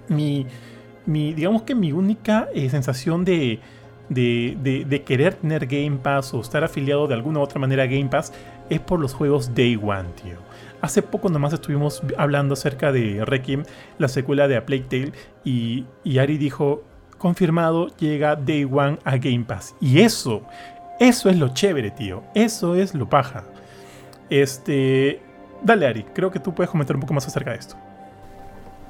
Mi, 0.07 0.47
mi 1.05 1.35
digamos 1.35 1.61
que 1.61 1.75
mi 1.75 1.91
única 1.91 2.49
eh, 2.55 2.71
sensación 2.71 3.25
de, 3.25 3.59
de, 4.09 4.57
de, 4.59 4.85
de, 4.85 5.03
querer 5.03 5.35
tener 5.35 5.67
Game 5.67 5.99
Pass 6.01 6.33
o 6.33 6.41
estar 6.41 6.63
afiliado 6.63 7.05
de 7.05 7.13
alguna 7.13 7.41
u 7.41 7.43
otra 7.43 7.59
manera 7.59 7.83
a 7.83 7.85
Game 7.85 8.07
Pass 8.09 8.33
es 8.71 8.79
por 8.79 8.99
los 8.99 9.13
juegos 9.13 9.53
Day 9.53 9.75
One, 9.75 10.09
tío. 10.19 10.46
Hace 10.87 11.01
poco 11.01 11.27
nomás 11.27 11.51
estuvimos 11.51 12.01
hablando 12.17 12.53
acerca 12.53 12.93
de 12.93 13.25
Requiem, 13.25 13.65
la 13.97 14.07
secuela 14.07 14.47
de 14.47 14.55
A 14.55 14.65
Plague 14.65 14.85
Tale, 14.89 15.11
y, 15.43 15.85
Ari 16.17 16.37
dijo, 16.37 16.81
confirmado, 17.17 17.87
llega 17.97 18.37
Day 18.37 18.63
One 18.63 18.97
a 19.03 19.17
Game 19.17 19.43
Pass. 19.45 19.75
Y 19.81 19.99
eso, 19.99 20.43
eso 20.97 21.29
es 21.29 21.37
lo 21.37 21.49
chévere, 21.49 21.91
tío. 21.91 22.23
Eso 22.33 22.73
es 22.75 22.95
lo 22.95 23.09
paja. 23.09 23.43
Este. 24.29 25.21
Dale, 25.61 25.87
Ari, 25.87 26.03
creo 26.15 26.31
que 26.31 26.39
tú 26.39 26.55
puedes 26.55 26.69
comentar 26.69 26.95
un 26.95 27.01
poco 27.01 27.13
más 27.13 27.27
acerca 27.27 27.51
de 27.51 27.57
esto. 27.57 27.75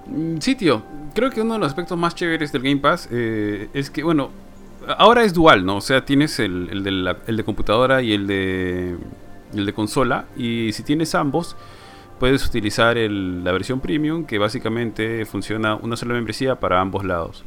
Mm, 0.06 0.38
sí, 0.38 0.54
tío. 0.54 0.84
Creo 1.16 1.32
que 1.32 1.42
uno 1.42 1.56
de 1.56 1.62
los 1.62 1.70
aspectos 1.70 1.98
más 1.98 2.14
chéveres 2.14 2.52
del 2.52 2.62
Game 2.62 2.78
Pass 2.78 3.10
eh, 3.12 3.70
es 3.74 3.90
que, 3.90 4.04
bueno, 4.04 4.30
ahora 5.00 5.24
es 5.24 5.34
dual, 5.34 5.66
¿no? 5.66 5.78
O 5.78 5.82
sea, 5.82 6.06
tienes 6.06 6.38
el, 6.38 6.84
de, 6.84 7.16
el 7.26 7.38
de, 7.38 7.44
computadora 7.44 8.04
y 8.04 8.14
el 8.14 8.28
de, 8.28 8.98
el 9.56 9.66
de 9.66 9.74
consola. 9.74 10.26
Y 10.38 10.74
si 10.74 10.84
tienes 10.84 11.16
ambos, 11.16 11.58
puedes 12.20 12.46
utilizar 12.46 12.98
el, 12.98 13.44
la 13.44 13.52
versión 13.52 13.80
premium, 13.80 14.26
que 14.26 14.38
básicamente 14.38 15.26
funciona 15.26 15.76
una 15.76 15.96
sola 15.96 16.14
membresía 16.14 16.60
para 16.60 16.82
ambos 16.82 17.04
lados. 17.04 17.44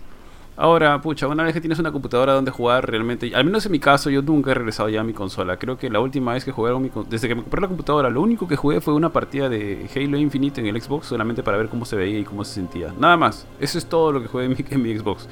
Ahora, 0.56 1.00
pucha, 1.00 1.26
una 1.26 1.42
vez 1.42 1.54
que 1.54 1.60
tienes 1.62 1.78
una 1.78 1.90
computadora 1.90 2.34
donde 2.34 2.50
jugar, 2.50 2.90
realmente, 2.90 3.34
al 3.34 3.46
menos 3.46 3.64
en 3.64 3.72
mi 3.72 3.78
caso, 3.78 4.10
yo 4.10 4.20
nunca 4.20 4.50
he 4.50 4.54
regresado 4.54 4.90
ya 4.90 5.00
a 5.00 5.04
mi 5.04 5.14
consola. 5.14 5.56
Creo 5.56 5.78
que 5.78 5.88
la 5.88 6.00
última 6.00 6.34
vez 6.34 6.44
que 6.44 6.52
jugué, 6.52 6.70
desde 7.08 7.28
que 7.28 7.34
me 7.34 7.40
compré 7.40 7.62
la 7.62 7.68
computadora, 7.68 8.10
lo 8.10 8.20
único 8.20 8.46
que 8.46 8.56
jugué 8.56 8.82
fue 8.82 8.92
una 8.92 9.08
partida 9.08 9.48
de 9.48 9.88
Halo 9.96 10.18
Infinite 10.18 10.60
en 10.60 10.66
el 10.66 10.82
Xbox, 10.82 11.06
solamente 11.06 11.42
para 11.42 11.56
ver 11.56 11.68
cómo 11.68 11.86
se 11.86 11.96
veía 11.96 12.18
y 12.18 12.24
cómo 12.24 12.44
se 12.44 12.52
sentía. 12.52 12.92
Nada 12.98 13.16
más. 13.16 13.46
Eso 13.58 13.78
es 13.78 13.86
todo 13.86 14.12
lo 14.12 14.20
que 14.20 14.28
jugué 14.28 14.44
en 14.44 14.50
mi, 14.50 14.56
en 14.68 14.82
mi 14.82 14.98
Xbox. 14.98 15.28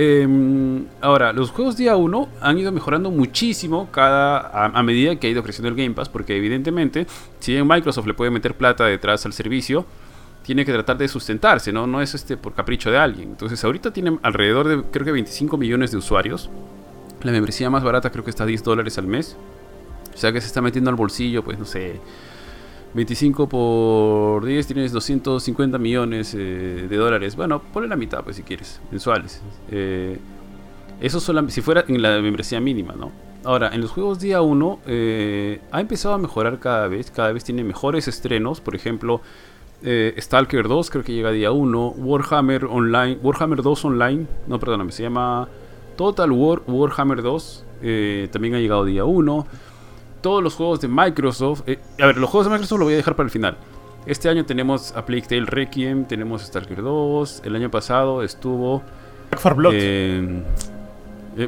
Eh, 0.00 0.84
ahora, 1.00 1.32
los 1.32 1.50
juegos 1.50 1.76
día 1.76 1.96
1 1.96 2.28
han 2.40 2.56
ido 2.56 2.70
mejorando 2.70 3.10
muchísimo 3.10 3.88
cada, 3.90 4.68
a, 4.68 4.82
medida 4.84 5.16
que 5.16 5.26
ha 5.26 5.30
ido 5.30 5.42
creciendo 5.42 5.70
el 5.70 5.74
Game 5.74 5.92
Pass, 5.92 6.08
porque 6.08 6.36
evidentemente, 6.36 7.08
si 7.40 7.50
bien 7.50 7.66
Microsoft 7.66 8.06
le 8.06 8.14
puede 8.14 8.30
meter 8.30 8.54
plata 8.54 8.84
detrás 8.84 9.26
al 9.26 9.32
servicio, 9.32 9.84
tiene 10.44 10.64
que 10.64 10.72
tratar 10.72 10.98
de 10.98 11.08
sustentarse, 11.08 11.72
¿no? 11.72 11.88
No 11.88 12.00
es 12.00 12.14
este 12.14 12.36
por 12.36 12.54
capricho 12.54 12.92
de 12.92 12.98
alguien. 12.98 13.30
Entonces, 13.30 13.64
ahorita 13.64 13.92
tienen 13.92 14.20
alrededor 14.22 14.68
de, 14.68 14.82
creo 14.84 15.04
que 15.04 15.10
25 15.10 15.56
millones 15.56 15.90
de 15.90 15.96
usuarios. 15.96 16.48
La 17.22 17.32
membresía 17.32 17.68
más 17.68 17.82
barata 17.82 18.10
creo 18.10 18.22
que 18.22 18.30
está 18.30 18.44
a 18.44 18.46
10 18.46 18.62
dólares 18.62 18.98
al 18.98 19.08
mes. 19.08 19.36
O 20.14 20.16
sea 20.16 20.30
que 20.32 20.40
se 20.40 20.46
está 20.46 20.62
metiendo 20.62 20.90
al 20.90 20.96
bolsillo, 20.96 21.42
pues 21.42 21.58
no 21.58 21.64
sé. 21.64 22.00
25 22.98 23.48
por 23.48 24.44
10 24.44 24.66
tienes 24.66 24.90
250 24.90 25.78
millones 25.78 26.34
eh, 26.34 26.86
de 26.88 26.96
dólares. 26.96 27.36
Bueno, 27.36 27.62
ponle 27.72 27.88
la 27.88 27.94
mitad, 27.94 28.24
pues 28.24 28.34
si 28.34 28.42
quieres, 28.42 28.80
mensuales. 28.90 29.40
Eh, 29.70 30.18
eso 31.00 31.20
solamente, 31.20 31.54
si 31.54 31.60
fuera 31.60 31.84
en 31.86 32.02
la 32.02 32.20
membresía 32.20 32.60
mínima, 32.60 32.94
¿no? 32.94 33.12
Ahora, 33.44 33.70
en 33.72 33.80
los 33.82 33.92
juegos 33.92 34.18
día 34.18 34.42
1 34.42 34.80
eh, 34.86 35.60
ha 35.70 35.80
empezado 35.80 36.14
a 36.14 36.18
mejorar 36.18 36.58
cada 36.58 36.88
vez. 36.88 37.12
Cada 37.12 37.30
vez 37.30 37.44
tiene 37.44 37.62
mejores 37.62 38.08
estrenos. 38.08 38.60
Por 38.60 38.74
ejemplo, 38.74 39.20
eh, 39.84 40.16
Stalker 40.18 40.66
2 40.66 40.90
creo 40.90 41.04
que 41.04 41.12
llega 41.12 41.30
día 41.30 41.52
1. 41.52 41.94
Warhammer 41.98 42.64
Online. 42.64 43.16
Warhammer 43.22 43.62
2 43.62 43.84
Online. 43.84 44.26
No, 44.48 44.58
perdóname. 44.58 44.90
Se 44.90 45.04
llama 45.04 45.48
Total 45.96 46.32
War 46.32 46.62
Warhammer 46.66 47.22
2. 47.22 47.64
Eh, 47.82 48.28
también 48.32 48.56
ha 48.56 48.58
llegado 48.58 48.84
día 48.84 49.04
1. 49.04 49.46
Todos 50.20 50.42
los 50.42 50.54
juegos 50.54 50.80
de 50.80 50.88
Microsoft. 50.88 51.62
Eh, 51.66 51.78
a 52.00 52.06
ver, 52.06 52.16
los 52.16 52.28
juegos 52.30 52.46
de 52.46 52.52
Microsoft 52.52 52.78
lo 52.78 52.84
voy 52.84 52.94
a 52.94 52.96
dejar 52.96 53.16
para 53.16 53.26
el 53.26 53.30
final. 53.30 53.56
Este 54.06 54.28
año 54.28 54.44
tenemos 54.44 54.94
A 54.96 55.04
Plague 55.04 55.22
Tale 55.22 55.46
Requiem. 55.46 56.04
Tenemos 56.04 56.42
Stalker 56.42 56.82
2. 56.82 57.42
El 57.44 57.56
año 57.56 57.70
pasado 57.70 58.22
estuvo. 58.22 58.82
Back 59.30 59.40
4 59.42 59.56
Blood. 59.56 59.72
Eh, 59.74 60.44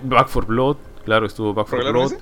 Back 0.02 0.28
4 0.32 0.46
Blood. 0.46 0.76
Claro, 1.04 1.26
estuvo 1.26 1.54
Back 1.54 1.68
4 1.70 1.92
Blood. 1.92 2.12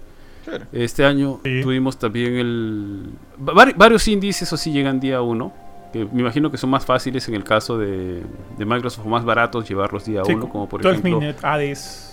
Este 0.73 1.05
año 1.05 1.41
sí. 1.45 1.61
tuvimos 1.63 1.99
también 1.99 2.37
el. 2.37 3.11
Var 3.37 3.75
varios 3.77 4.09
indies, 4.09 4.41
eso 4.43 4.57
sí, 4.57 4.73
llegan 4.73 4.99
día 4.99 5.21
1 5.21 5.69
que 5.93 6.05
me 6.05 6.21
imagino 6.21 6.51
que 6.51 6.59
son 6.59 6.71
más 6.71 6.85
fáciles 6.85 7.27
en 7.29 7.35
el 7.35 7.45
caso 7.45 7.79
de, 7.79 8.23
de 8.59 8.65
Microsoft 8.65 9.07
o 9.07 9.09
más 9.09 9.25
baratos 9.25 9.69
llevarlos 9.69 10.05
día 10.05 10.23
1, 10.23 10.27
sí, 10.27 10.49
como 10.49 10.69
por 10.69 10.83
12 10.83 10.99
ejemplo. 10.99 11.21
Minute, 11.21 11.39
Hades. 11.47 12.08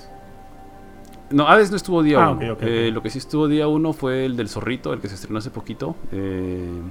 No, 1.31 1.47
Hades 1.47 1.71
no 1.71 1.77
estuvo 1.77 2.03
día 2.03 2.19
1. 2.19 2.27
Ah, 2.27 2.31
okay, 2.31 2.49
okay, 2.49 2.67
eh, 2.67 2.71
okay. 2.71 2.91
Lo 2.91 3.01
que 3.01 3.09
sí 3.09 3.17
estuvo 3.17 3.47
día 3.47 3.67
1 3.67 3.93
fue 3.93 4.25
el 4.25 4.35
del 4.37 4.49
zorrito, 4.49 4.93
el 4.93 4.99
que 4.99 5.07
se 5.09 5.15
estrenó 5.15 5.39
hace 5.39 5.49
poquito. 5.49 5.95
Eh, 6.11 6.81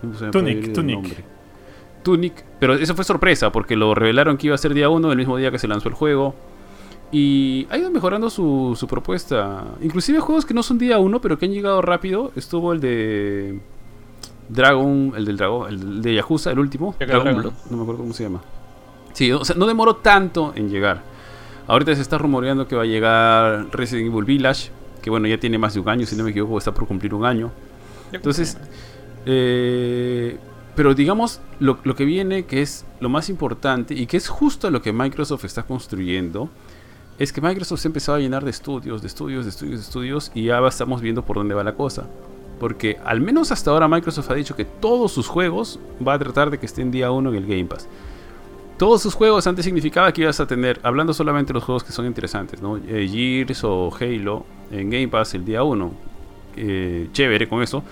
¿Cómo 0.00 0.14
se 0.14 0.30
Tunic, 0.30 0.72
Tunic. 0.72 1.24
Tunic, 2.02 2.44
pero 2.58 2.74
eso 2.74 2.94
fue 2.94 3.04
sorpresa 3.04 3.52
porque 3.52 3.76
lo 3.76 3.94
revelaron 3.94 4.38
que 4.38 4.46
iba 4.46 4.54
a 4.54 4.58
ser 4.58 4.72
día 4.72 4.88
1 4.88 5.10
el 5.10 5.18
mismo 5.18 5.36
día 5.36 5.50
que 5.50 5.58
se 5.58 5.68
lanzó 5.68 5.88
el 5.88 5.94
juego. 5.94 6.34
Y 7.12 7.66
ha 7.70 7.76
ido 7.76 7.90
mejorando 7.90 8.30
su, 8.30 8.76
su 8.78 8.86
propuesta. 8.86 9.64
Inclusive 9.82 10.20
juegos 10.20 10.46
que 10.46 10.54
no 10.54 10.62
son 10.62 10.78
día 10.78 10.98
1 10.98 11.20
pero 11.20 11.38
que 11.38 11.46
han 11.46 11.52
llegado 11.52 11.82
rápido. 11.82 12.32
Estuvo 12.36 12.72
el 12.72 12.80
de 12.80 13.60
Dragon, 14.50 15.12
el 15.16 15.24
del 15.24 15.36
dragón, 15.36 15.68
el 15.68 16.02
de 16.02 16.14
Yakuza, 16.14 16.50
el 16.50 16.58
último, 16.58 16.94
Dragon 16.98 17.24
Dragon. 17.24 17.52
No 17.70 17.76
me 17.76 17.82
acuerdo 17.82 18.00
cómo 18.02 18.12
se 18.12 18.24
llama. 18.24 18.40
Sí, 19.12 19.30
o 19.32 19.44
sea, 19.44 19.56
no 19.56 19.66
demoró 19.66 19.96
tanto 19.96 20.52
en 20.54 20.68
llegar. 20.68 21.02
Ahorita 21.70 21.94
se 21.94 22.02
está 22.02 22.18
rumoreando 22.18 22.66
que 22.66 22.74
va 22.74 22.82
a 22.82 22.86
llegar 22.86 23.68
Resident 23.70 24.12
Evil 24.12 24.24
Village, 24.24 24.72
que 25.00 25.08
bueno, 25.08 25.28
ya 25.28 25.38
tiene 25.38 25.56
más 25.56 25.72
de 25.74 25.78
un 25.78 25.88
año, 25.88 26.04
si 26.04 26.16
no 26.16 26.24
me 26.24 26.30
equivoco, 26.30 26.58
está 26.58 26.74
por 26.74 26.88
cumplir 26.88 27.14
un 27.14 27.24
año. 27.24 27.52
Entonces, 28.10 28.58
eh, 29.24 30.36
pero 30.74 30.94
digamos, 30.94 31.40
lo, 31.60 31.78
lo, 31.84 31.94
que 31.94 32.04
viene, 32.04 32.44
que 32.44 32.60
es 32.60 32.84
lo 32.98 33.08
más 33.08 33.28
importante 33.28 33.94
y 33.94 34.06
que 34.06 34.16
es 34.16 34.28
justo 34.28 34.68
lo 34.68 34.82
que 34.82 34.92
Microsoft 34.92 35.44
está 35.44 35.62
construyendo, 35.62 36.50
es 37.20 37.32
que 37.32 37.40
Microsoft 37.40 37.78
se 37.78 37.86
ha 37.86 37.90
empezado 37.90 38.18
a 38.18 38.20
llenar 38.20 38.44
de 38.44 38.50
estudios, 38.50 39.00
de 39.00 39.06
estudios, 39.06 39.44
de 39.44 39.50
estudios, 39.50 39.78
de 39.78 39.84
estudios, 39.84 40.32
y 40.34 40.46
ya 40.46 40.58
estamos 40.66 41.00
viendo 41.00 41.24
por 41.24 41.36
dónde 41.36 41.54
va 41.54 41.62
la 41.62 41.76
cosa. 41.76 42.04
Porque 42.58 42.98
al 43.04 43.20
menos 43.20 43.52
hasta 43.52 43.70
ahora 43.70 43.86
Microsoft 43.86 44.28
ha 44.32 44.34
dicho 44.34 44.56
que 44.56 44.64
todos 44.64 45.12
sus 45.12 45.28
juegos 45.28 45.78
va 46.04 46.14
a 46.14 46.18
tratar 46.18 46.50
de 46.50 46.58
que 46.58 46.66
estén 46.66 46.90
día 46.90 47.12
1 47.12 47.30
en 47.30 47.36
el 47.36 47.46
Game 47.46 47.66
Pass. 47.66 47.86
Todos 48.80 49.02
sus 49.02 49.12
juegos 49.12 49.46
antes 49.46 49.66
significaba 49.66 50.10
que 50.10 50.22
ibas 50.22 50.40
a 50.40 50.46
tener, 50.46 50.80
hablando 50.82 51.12
solamente 51.12 51.48
de 51.48 51.52
los 51.52 51.64
juegos 51.64 51.84
que 51.84 51.92
son 51.92 52.06
interesantes, 52.06 52.62
¿no? 52.62 52.78
Eh, 52.78 53.06
Gears 53.06 53.62
o 53.64 53.94
Halo 53.94 54.46
en 54.70 54.88
Game 54.88 55.08
Pass 55.08 55.34
el 55.34 55.44
día 55.44 55.62
1. 55.62 55.92
Eh, 56.56 57.08
chévere 57.12 57.46
con 57.46 57.62
eso. 57.62 57.84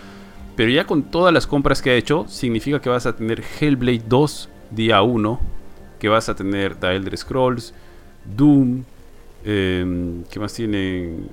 Pero 0.57 0.71
ya 0.71 0.87
con 0.87 1.03
todas 1.03 1.35
las 1.35 1.47
compras 1.47 1.83
que 1.83 1.91
ha 1.91 1.95
hecho, 1.95 2.25
significa 2.27 2.81
que 2.81 2.89
vas 2.89 3.05
a 3.05 3.15
tener 3.15 3.45
Hellblade 3.61 4.05
2 4.09 4.49
día 4.71 5.03
1. 5.03 5.39
Que 5.99 6.09
vas 6.09 6.31
a 6.31 6.35
tener 6.35 6.75
The 6.77 6.97
Elder 6.97 7.19
Scrolls, 7.19 7.75
Doom. 8.25 8.85
Eh, 9.45 10.23
¿Qué 10.31 10.41
más 10.41 10.55
tienen? 10.55 11.29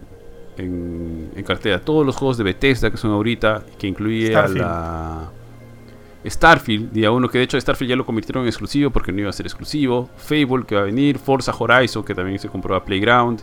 en, 0.58 1.32
en, 1.34 1.44
cartera. 1.46 1.80
Todos 1.80 2.06
los 2.06 2.18
juegos 2.18 2.38
de 2.38 2.44
Bethesda 2.44 2.92
que 2.92 2.98
son 2.98 3.12
ahorita, 3.12 3.64
que 3.80 3.88
incluye 3.88 4.28
Starfield. 4.28 4.62
a 4.62 4.68
la 4.68 5.32
Starfield, 6.26 6.92
día 6.92 7.12
1, 7.12 7.30
que 7.30 7.38
de 7.38 7.44
hecho 7.44 7.60
Starfield 7.60 7.90
ya 7.90 7.96
lo 7.96 8.06
convirtieron 8.06 8.44
en 8.44 8.48
exclusivo 8.48 8.90
porque 8.90 9.12
no 9.12 9.22
iba 9.22 9.30
a 9.30 9.34
ser 9.34 9.46
exclusivo. 9.46 10.10
Fable 10.18 10.66
que 10.66 10.76
va 10.76 10.82
a 10.82 10.86
venir, 10.86 11.20
Forza 11.20 11.54
Horizon 11.58 12.04
que 12.04 12.16
también 12.16 12.40
se 12.40 12.50
compró 12.50 12.76
a 12.76 12.84
Playground. 12.84 13.42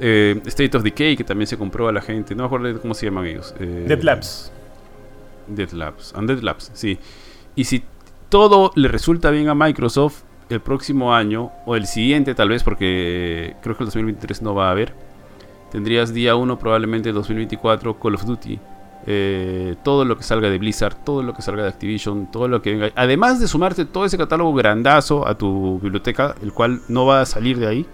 Eh, 0.00 0.40
State 0.46 0.76
of 0.76 0.82
Decay 0.82 1.16
que 1.16 1.24
también 1.24 1.46
se 1.46 1.56
compró 1.56 1.88
a 1.88 1.92
la 1.92 2.00
gente. 2.00 2.34
No 2.34 2.42
me 2.42 2.46
acuerdo 2.46 2.80
cómo 2.80 2.94
se 2.94 3.06
llaman 3.06 3.26
ellos. 3.26 3.54
Eh, 3.58 3.84
Dead 3.88 4.02
Labs. 4.02 4.52
Dead 5.46 5.70
Labs. 5.70 6.12
Undead 6.16 6.40
Labs, 6.40 6.70
sí. 6.74 6.98
Y 7.54 7.64
si 7.64 7.82
todo 8.28 8.72
le 8.74 8.88
resulta 8.88 9.30
bien 9.30 9.48
a 9.48 9.54
Microsoft 9.54 10.22
el 10.50 10.60
próximo 10.60 11.14
año, 11.14 11.52
o 11.64 11.74
el 11.74 11.86
siguiente 11.86 12.34
tal 12.34 12.50
vez, 12.50 12.62
porque 12.62 13.56
creo 13.62 13.76
que 13.76 13.84
el 13.84 13.86
2023 13.86 14.42
no 14.42 14.54
va 14.54 14.68
a 14.68 14.70
haber 14.72 14.92
Tendrías 15.74 16.14
día 16.14 16.36
1 16.36 16.56
probablemente 16.56 17.10
2024 17.10 17.98
Call 17.98 18.14
of 18.14 18.24
Duty. 18.24 18.60
Eh, 19.06 19.76
todo 19.84 20.04
lo 20.04 20.16
que 20.16 20.22
salga 20.22 20.48
de 20.48 20.58
Blizzard, 20.58 21.04
todo 21.04 21.22
lo 21.22 21.34
que 21.34 21.42
salga 21.42 21.62
de 21.62 21.68
Activision, 21.68 22.30
todo 22.30 22.48
lo 22.48 22.62
que 22.62 22.72
venga. 22.72 22.92
Además 22.96 23.40
de 23.40 23.48
sumarte 23.48 23.84
todo 23.84 24.04
ese 24.04 24.16
catálogo 24.16 24.54
grandazo 24.54 25.26
a 25.26 25.36
tu 25.36 25.78
biblioteca, 25.80 26.34
el 26.42 26.52
cual 26.52 26.80
no 26.88 27.06
va 27.06 27.20
a 27.20 27.26
salir 27.26 27.58
de 27.58 27.66
ahí. 27.66 27.86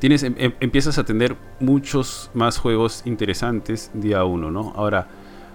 Tienes, 0.00 0.22
em, 0.22 0.34
em, 0.38 0.52
empiezas 0.60 0.98
a 0.98 1.04
tener 1.04 1.36
muchos 1.60 2.30
más 2.34 2.58
juegos 2.58 3.02
interesantes 3.04 3.90
día 3.94 4.24
1, 4.24 4.50
¿no? 4.50 4.72
Ahora, 4.76 5.08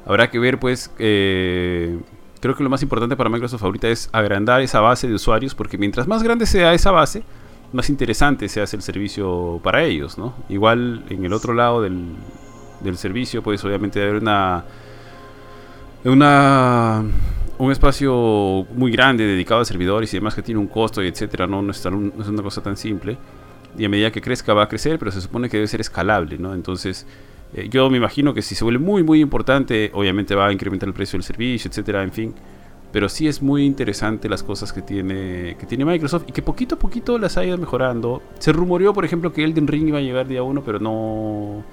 Habrá 0.06 0.30
que 0.30 0.40
ver, 0.40 0.60
pues, 0.60 0.92
eh, 1.00 1.98
creo 2.42 2.56
que 2.56 2.64
lo 2.64 2.70
más 2.70 2.84
importante 2.84 3.16
para 3.16 3.30
Microsoft 3.30 3.64
ahorita 3.64 3.88
es 3.88 4.10
agrandar 4.12 4.62
esa 4.62 4.82
base 4.82 5.08
de 5.08 5.14
usuarios, 5.14 5.56
porque 5.56 5.78
mientras 5.78 6.08
más 6.08 6.24
grande 6.24 6.46
sea 6.46 6.74
esa 6.74 6.92
base, 6.92 7.24
más 7.72 7.90
interesante 7.90 8.50
se 8.50 8.62
hace 8.62 8.76
el 8.76 8.82
servicio 8.82 9.60
para 9.64 9.84
ellos, 9.84 10.18
¿no? 10.18 10.34
Igual 10.50 11.06
en 11.10 11.26
el 11.26 11.34
otro 11.34 11.54
lado 11.54 11.82
del, 11.82 12.16
del 12.84 12.98
servicio, 12.98 13.42
pues 13.42 13.64
obviamente 13.64 14.02
haber 14.02 14.16
una, 14.16 14.64
una 16.04 17.04
un 17.58 17.72
espacio 17.72 18.66
muy 18.74 18.92
grande 18.92 19.26
dedicado 19.26 19.62
a 19.62 19.66
servidores 19.66 20.14
y 20.14 20.18
demás 20.18 20.36
que 20.36 20.42
tiene 20.42 20.60
un 20.60 20.68
costo 20.68 21.04
y 21.04 21.08
etcétera, 21.08 21.48
¿no? 21.48 21.62
No 21.62 21.72
es, 21.72 21.86
no 21.86 22.22
es 22.22 22.28
una 22.28 22.44
cosa 22.44 22.62
tan 22.62 22.78
simple. 22.78 23.18
Y 23.78 23.86
a 23.86 23.90
medida 23.90 24.12
que 24.12 24.22
crezca 24.22 24.54
va 24.54 24.64
a 24.64 24.70
crecer, 24.70 25.00
pero 25.00 25.12
se 25.12 25.22
supone 25.22 25.50
que 25.50 25.58
debe 25.58 25.68
ser 25.68 25.82
escalable, 25.82 26.38
¿no? 26.38 26.54
Entonces, 26.54 27.08
eh, 27.54 27.70
yo 27.70 27.90
me 27.90 27.98
imagino 27.98 28.34
que 28.34 28.42
si 28.42 28.56
se 28.56 28.64
vuelve 28.64 28.80
muy, 28.80 29.04
muy 29.04 29.22
importante, 29.22 29.92
obviamente 29.94 30.36
va 30.36 30.48
a 30.48 30.52
incrementar 30.52 30.88
el 30.88 30.94
precio 30.94 31.18
del 31.18 31.24
servicio, 31.24 31.70
etcétera, 31.70 32.04
en 32.04 32.12
fin. 32.12 32.36
Pero 32.92 33.10
sí 33.10 33.28
es 33.28 33.42
muy 33.42 33.66
interesante 33.66 34.30
las 34.30 34.44
cosas 34.44 34.72
que 34.72 34.82
tiene, 34.82 35.56
que 35.60 35.66
tiene 35.66 35.84
Microsoft 35.86 36.26
y 36.28 36.32
que 36.32 36.44
poquito 36.44 36.76
a 36.76 36.80
poquito 36.80 37.18
las 37.18 37.38
ha 37.38 37.46
ido 37.46 37.58
mejorando. 37.58 38.22
Se 38.38 38.52
rumoreó, 38.52 38.94
por 38.94 39.06
ejemplo, 39.06 39.34
que 39.34 39.44
Elden 39.44 39.68
Ring 39.68 39.88
iba 39.88 39.98
a 39.98 40.02
llegar 40.02 40.28
día 40.28 40.44
uno, 40.44 40.64
pero 40.64 40.80
no, 40.80 41.64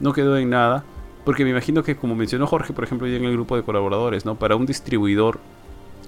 no 0.00 0.12
quedó 0.12 0.36
en 0.36 0.50
nada. 0.50 0.84
Porque 1.24 1.42
me 1.42 1.50
imagino 1.50 1.82
que, 1.82 1.96
como 1.96 2.14
mencionó 2.14 2.46
Jorge, 2.46 2.72
por 2.72 2.84
ejemplo, 2.84 3.08
ya 3.08 3.16
en 3.16 3.24
el 3.24 3.32
grupo 3.32 3.56
de 3.56 3.64
colaboradores, 3.64 4.24
¿no? 4.24 4.36
Para 4.36 4.54
un 4.54 4.64
distribuidor 4.64 5.40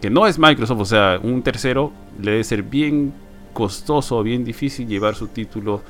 que 0.01 0.11
no 0.11 0.27
es 0.29 0.39
Microsoft, 0.39 0.81
o 0.81 0.85
sea, 0.85 1.19
un 1.21 1.43
tercero, 1.43 1.93
le 2.21 2.33
debe 2.33 2.45
ser 2.45 2.63
bien 2.63 3.13
costoso, 3.53 4.23
bien 4.23 4.45
difícil 4.45 4.87
llevar 4.87 5.17
su 5.17 5.27
título 5.27 5.83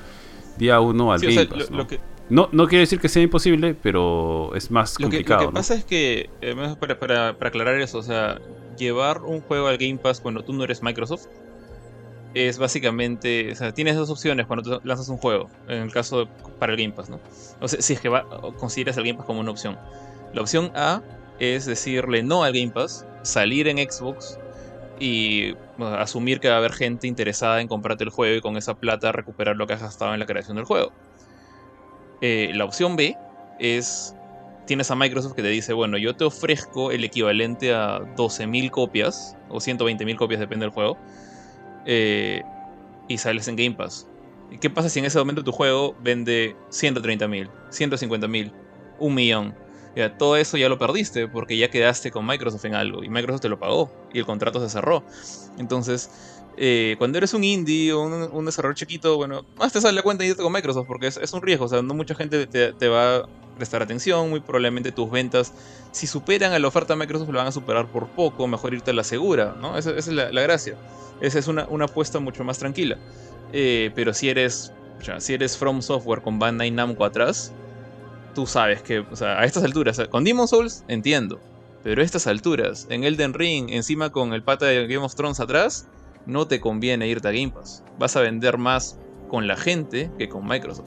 día 0.57 0.81
uno 0.81 1.13
al 1.13 1.21
Game 1.21 1.47
Pass, 1.47 1.71
¿no? 1.71 1.87
No, 2.31 2.49
no 2.53 2.67
quiere 2.69 2.81
decir 2.81 3.01
que 3.01 3.09
sea 3.09 3.23
imposible, 3.23 3.75
pero 3.75 4.55
es 4.55 4.71
más 4.71 4.97
complicado. 4.99 5.45
Lo 5.45 5.49
que, 5.49 5.55
pasa 5.55 5.75
es 5.75 5.85
que, 5.85 6.29
eh, 6.43 6.55
para, 6.79 6.99
para, 6.99 7.29
aclarar 7.29 7.81
eso, 7.81 7.99
o 7.99 8.03
sea, 8.03 8.39
llevar 8.77 9.23
un 9.23 9.41
juego 9.41 9.67
al 9.67 9.79
Game 9.79 9.97
Pass 9.97 10.21
cuando 10.21 10.43
tú 10.43 10.53
no 10.53 10.65
eres 10.65 10.83
Microsoft 10.83 11.27
es 12.35 12.59
básicamente, 12.59 13.53
o 13.53 13.57
sea, 13.57 13.73
tienes 13.73 13.97
dos 13.97 14.11
opciones 14.11 14.47
cuando 14.47 14.81
lanzas 14.85 15.09
un 15.09 15.19
juego, 15.19 15.49
en 15.67 15.83
el 15.83 15.93
caso 15.93 16.29
para 16.59 16.73
el 16.73 16.79
Game 16.79 16.93
Pass, 16.93 17.09
¿no? 17.09 17.21
O 17.61 17.69
sea, 17.69 17.81
si 17.81 17.95
es 17.95 18.01
que 18.01 18.09
va, 18.09 18.25
consideras 18.59 18.97
el 18.97 19.05
Game 19.05 19.17
Pass 19.17 19.27
como 19.27 19.41
una 19.41 19.51
opción. 19.51 19.79
La 20.35 20.43
opción 20.43 20.71
A 20.75 21.03
es 21.39 21.67
decirle 21.67 22.23
no 22.23 22.45
al 22.45 22.53
Game 22.53 22.71
Pass, 22.71 23.07
salir 23.23 23.69
en 23.69 23.79
Xbox 23.79 24.39
y 25.01 25.55
asumir 25.79 26.41
que 26.41 26.49
va 26.49 26.57
a 26.57 26.59
haber 26.59 26.73
gente 26.73 27.07
interesada 27.07 27.61
en 27.61 27.69
comprarte 27.69 28.05
el 28.05 28.11
juego 28.11 28.37
y 28.37 28.41
con 28.41 28.57
esa 28.57 28.75
plata 28.75 29.13
recuperar 29.13 29.57
lo 29.57 29.67
que 29.67 29.75
has 29.75 29.83
gastado 29.83 30.13
en 30.13 30.21
la 30.21 30.27
creación 30.27 30.57
del 30.57 30.67
juego. 30.67 30.93
Eh, 32.21 32.51
la 32.55 32.65
opción 32.65 32.97
B 32.97 33.17
es, 33.61 34.15
tienes 34.67 34.91
a 34.91 34.97
Microsoft 34.97 35.35
que 35.35 35.43
te 35.43 35.49
dice, 35.49 35.73
bueno, 35.73 35.99
yo 35.99 36.17
te 36.17 36.25
ofrezco 36.25 36.91
el 36.91 37.05
equivalente 37.05 37.73
a 37.73 38.01
12.000 38.17 38.71
copias, 38.71 39.37
o 39.49 39.59
120.000 39.59 40.17
copias, 40.17 40.41
depende 40.41 40.65
del 40.65 40.73
juego, 40.73 40.99
eh, 41.85 42.45
y 43.07 43.19
sales 43.19 43.49
en 43.49 43.57
Game 43.57 43.75
Pass. 43.77 44.11
¿Y 44.49 44.59
qué 44.59 44.71
pasa 44.71 44.89
si 44.89 44.99
en 44.99 45.05
ese 45.07 45.19
momento 45.19 45.45
tu 45.45 45.53
juego 45.53 45.97
vende 45.99 46.59
130.000, 46.69 47.55
150.000, 47.71 48.57
un 48.97 49.15
millón? 49.15 49.59
Ya, 49.95 50.17
todo 50.17 50.37
eso 50.37 50.57
ya 50.57 50.69
lo 50.69 50.79
perdiste 50.79 51.29
porque 51.29 51.57
ya 51.59 51.69
quedaste 51.71 52.11
con 52.11 52.27
Microsoft 52.27 52.65
en 52.65 52.75
algo 52.75 53.05
y 53.05 53.11
Microsoft 53.11 53.43
te 53.43 53.49
lo 53.49 53.59
pagó 53.59 53.95
y 54.11 54.19
el 54.19 54.27
contrato 54.27 54.61
se 54.61 54.71
cerró. 54.71 55.05
Entonces, 55.57 56.11
eh, 56.61 56.97
cuando 56.99 57.19
eres 57.19 57.35
un 57.35 57.45
indie 57.45 57.93
o 57.93 58.01
un, 58.01 58.45
desarrollador 58.45 58.75
chiquito, 58.75 59.17
bueno, 59.17 59.45
más 59.57 59.73
te 59.73 59.81
sale 59.81 59.95
la 59.95 60.03
cuenta 60.03 60.25
y 60.25 60.35
con 60.35 60.53
Microsoft 60.53 60.89
porque 60.89 61.07
es, 61.07 61.33
un 61.33 61.41
riesgo. 61.41 61.67
O 61.67 61.69
sea, 61.69 61.83
no 61.83 61.95
mucha 61.95 62.17
gente 62.17 62.49
te, 62.49 62.89
va 62.89 63.19
a 63.19 63.23
prestar 63.57 63.81
atención. 63.81 64.29
Muy 64.29 64.41
probablemente 64.41 64.91
tus 64.91 65.09
ventas, 65.09 65.53
si 65.93 66.09
superan 66.09 66.53
a 66.53 66.59
la 66.59 66.67
oferta 66.67 66.95
de 66.95 66.99
Microsoft, 66.99 67.29
lo 67.29 67.39
van 67.39 67.47
a 67.47 67.53
superar 67.53 67.87
por 67.87 68.09
poco. 68.09 68.49
Mejor 68.49 68.75
irte 68.75 68.91
a 68.91 68.95
la 68.95 69.05
segura, 69.05 69.55
¿no? 69.61 69.79
Esa, 69.79 69.93
es 69.93 70.09
la, 70.09 70.31
gracia. 70.31 70.75
Esa 71.21 71.39
es 71.39 71.47
una, 71.47 71.63
apuesta 71.85 72.19
mucho 72.19 72.43
más 72.43 72.59
tranquila. 72.59 72.99
Eh, 73.53 73.93
pero 73.95 74.13
si 74.13 74.29
eres, 74.29 74.73
si 75.19 75.35
eres 75.35 75.57
From 75.57 75.81
Software 75.81 76.23
con 76.23 76.41
Bandai 76.41 76.73
Namco 76.73 77.05
atrás, 77.05 77.53
tú 78.35 78.49
sabes 78.49 78.83
que, 78.83 78.99
o 78.99 79.15
sea, 79.15 79.39
a 79.39 79.45
estas 79.45 79.63
alturas, 79.63 80.01
con 80.11 80.25
Demon 80.25 80.49
Souls 80.49 80.83
entiendo, 80.89 81.41
pero 81.85 82.03
a 82.03 82.05
estas 82.05 82.27
alturas, 82.27 82.89
en 82.91 83.05
Elden 83.05 83.33
Ring, 83.33 83.71
encima 83.71 84.11
con 84.11 84.33
el 84.33 84.43
pata 84.43 84.67
de 84.67 84.89
Game 84.89 85.05
of 85.05 85.15
Thrones 85.15 85.39
atrás, 85.39 85.87
no 86.29 86.47
te 86.47 86.61
conviene 86.61 87.09
irte 87.09 87.27
a 87.27 87.33
Game 87.33 87.51
Pass. 87.51 87.83
Vas 87.99 88.17
a 88.17 88.21
vender 88.21 88.59
más 88.59 88.99
con 89.29 89.49
la 89.49 89.57
gente 89.57 90.11
que 90.19 90.29
con 90.29 90.47
Microsoft. 90.47 90.87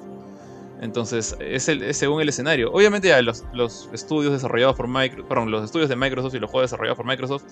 Entonces, 0.80 1.36
es, 1.40 1.68
el, 1.68 1.94
según 1.94 2.22
el 2.22 2.30
escenario. 2.30 2.72
Obviamente, 2.72 3.10
ya 3.10 3.22
los, 3.22 3.44
estudios 3.92 4.32
desarrollados 4.32 4.76
por 4.76 4.88
Microsoft, 4.88 5.28
perdón, 5.28 5.52
los 5.52 5.66
estudios 5.66 5.90
de 5.90 5.96
Microsoft 5.96 6.34
y 6.36 6.40
los 6.40 6.50
juegos 6.50 6.72
desarrollados 6.72 6.98
por 6.98 7.06
Microsoft, 7.06 7.44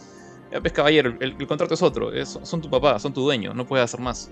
ya 0.52 0.60
ves, 0.60 0.72
caballero, 0.72 1.14
el, 1.20 1.48
contrato 1.48 1.74
es 1.74 1.82
otro. 1.82 2.12
son 2.26 2.62
tu 2.62 2.70
papá, 2.70 2.98
son 3.00 3.14
tu 3.14 3.22
dueño, 3.22 3.54
no 3.54 3.68
puedes 3.68 3.84
hacer 3.84 4.00
más 4.00 4.32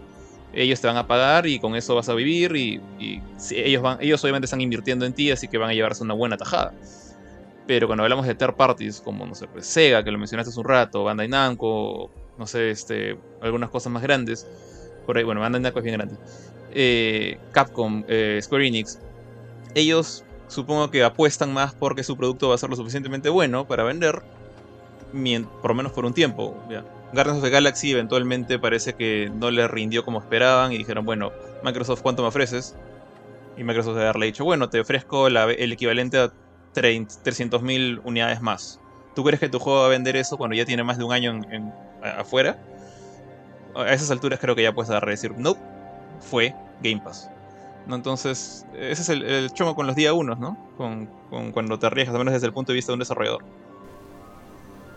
ellos 0.53 0.79
te 0.79 0.87
van 0.87 0.97
a 0.97 1.07
pagar 1.07 1.45
y 1.45 1.59
con 1.59 1.75
eso 1.75 1.95
vas 1.95 2.09
a 2.09 2.13
vivir 2.13 2.55
y, 2.55 2.81
ellos, 3.51 3.81
van, 3.81 3.97
ellos 4.01 4.23
obviamente 4.23 4.45
están 4.45 4.61
invirtiendo 4.61 5.05
en 5.05 5.13
ti, 5.13 5.31
así 5.31 5.47
que 5.47 5.57
van 5.57 5.69
a 5.69 5.73
llevarse 5.73 6.03
una 6.03 6.13
buena 6.13 6.37
tajada. 6.37 6.73
Pero 7.67 7.87
cuando 7.87 8.03
hablamos 8.03 8.25
de 8.25 8.33
third 8.33 8.55
parties, 8.55 9.01
como 9.01 9.25
no 9.25 9.35
sé, 9.35 9.47
pues 9.47 9.67
Sega, 9.67 10.03
que 10.03 10.11
lo 10.11 10.17
mencionaste 10.17 10.49
hace 10.49 10.59
un 10.59 10.65
rato, 10.65 11.03
Bandai 11.03 11.27
Namco, 11.27 12.09
no 12.37 12.47
sé, 12.47 12.69
este, 12.69 13.17
algunas 13.41 13.69
cosas 13.69 13.91
más 13.91 14.03
grandes, 14.03 14.47
por 15.05 15.17
ahí, 15.17 15.23
bueno, 15.23 15.41
Bandai 15.41 15.61
Namco 15.61 15.79
es 15.79 15.83
bien 15.83 15.97
grande, 15.97 16.15
eh, 16.71 17.39
Capcom, 17.51 18.03
eh, 18.07 18.39
Square 18.41 18.67
Enix, 18.67 18.99
ellos 19.75 20.23
supongo 20.47 20.89
que 20.89 21.03
apuestan 21.03 21.53
más 21.53 21.73
porque 21.73 22.03
su 22.03 22.17
producto 22.17 22.49
va 22.49 22.55
a 22.55 22.57
ser 22.57 22.69
lo 22.69 22.75
suficientemente 22.75 23.29
bueno 23.29 23.67
para 23.67 23.83
vender, 23.83 24.21
por 25.61 25.71
lo 25.71 25.75
menos 25.75 25.91
por 25.91 26.05
un 26.05 26.13
tiempo. 26.13 26.57
¿ya? 26.69 26.83
Guardians 27.13 27.37
of 27.37 27.43
the 27.43 27.49
Galaxy 27.49 27.91
eventualmente 27.91 28.59
parece 28.59 28.93
que 28.93 29.31
no 29.33 29.51
le 29.51 29.67
rindió 29.67 30.03
como 30.03 30.19
esperaban 30.19 30.71
y 30.73 30.77
dijeron, 30.77 31.05
bueno, 31.05 31.31
Microsoft, 31.63 32.01
¿cuánto 32.01 32.21
me 32.21 32.29
ofreces? 32.29 32.75
Y 33.57 33.63
Microsoft 33.63 33.95
debe 33.95 34.07
haberle 34.07 34.27
dicho, 34.27 34.43
bueno, 34.43 34.69
te 34.69 34.79
ofrezco 34.79 35.27
el 35.27 35.71
equivalente 35.71 36.19
a 36.19 36.31
300.000 36.75 38.01
unidades 38.03 38.41
más. 38.41 38.79
¿Tú 39.15 39.23
crees 39.23 39.39
que 39.39 39.49
tu 39.49 39.57
juego 39.57 39.79
va 39.79 39.85
a 39.87 39.89
vender 39.89 40.15
eso 40.15 40.37
cuando 40.37 40.55
ya 40.55 40.65
tiene 40.65 40.83
más 40.83 40.97
de 40.97 41.03
un 41.03 41.13
año 41.13 41.31
en, 41.49 41.73
afuera? 42.11 42.57
A 43.75 43.93
esas 43.93 44.09
alturas 44.11 44.39
creo 44.39 44.55
que 44.55 44.63
ya 44.63 44.73
puedes 44.73 44.89
agarrar 44.89 45.09
y 45.09 45.13
decir, 45.13 45.33
no, 45.37 45.55
fue 46.19 46.55
Game 46.81 47.01
Pass. 47.03 47.29
¿No? 47.85 47.95
Entonces, 47.95 48.65
ese 48.77 49.01
es 49.01 49.09
el, 49.09 49.51
chomo 49.53 49.75
con 49.75 49.87
los 49.87 49.95
día 49.95 50.13
unos, 50.13 50.39
¿no? 50.39 50.57
Con, 50.77 51.07
con, 51.29 51.51
cuando 51.51 51.79
te 51.79 51.85
arriesgas, 51.87 52.15
al 52.15 52.19
menos 52.19 52.33
desde 52.33 52.47
el 52.47 52.53
punto 52.53 52.71
de 52.71 52.75
vista 52.75 52.91
de 52.91 52.95
un 52.95 52.99
desarrollador. 52.99 53.43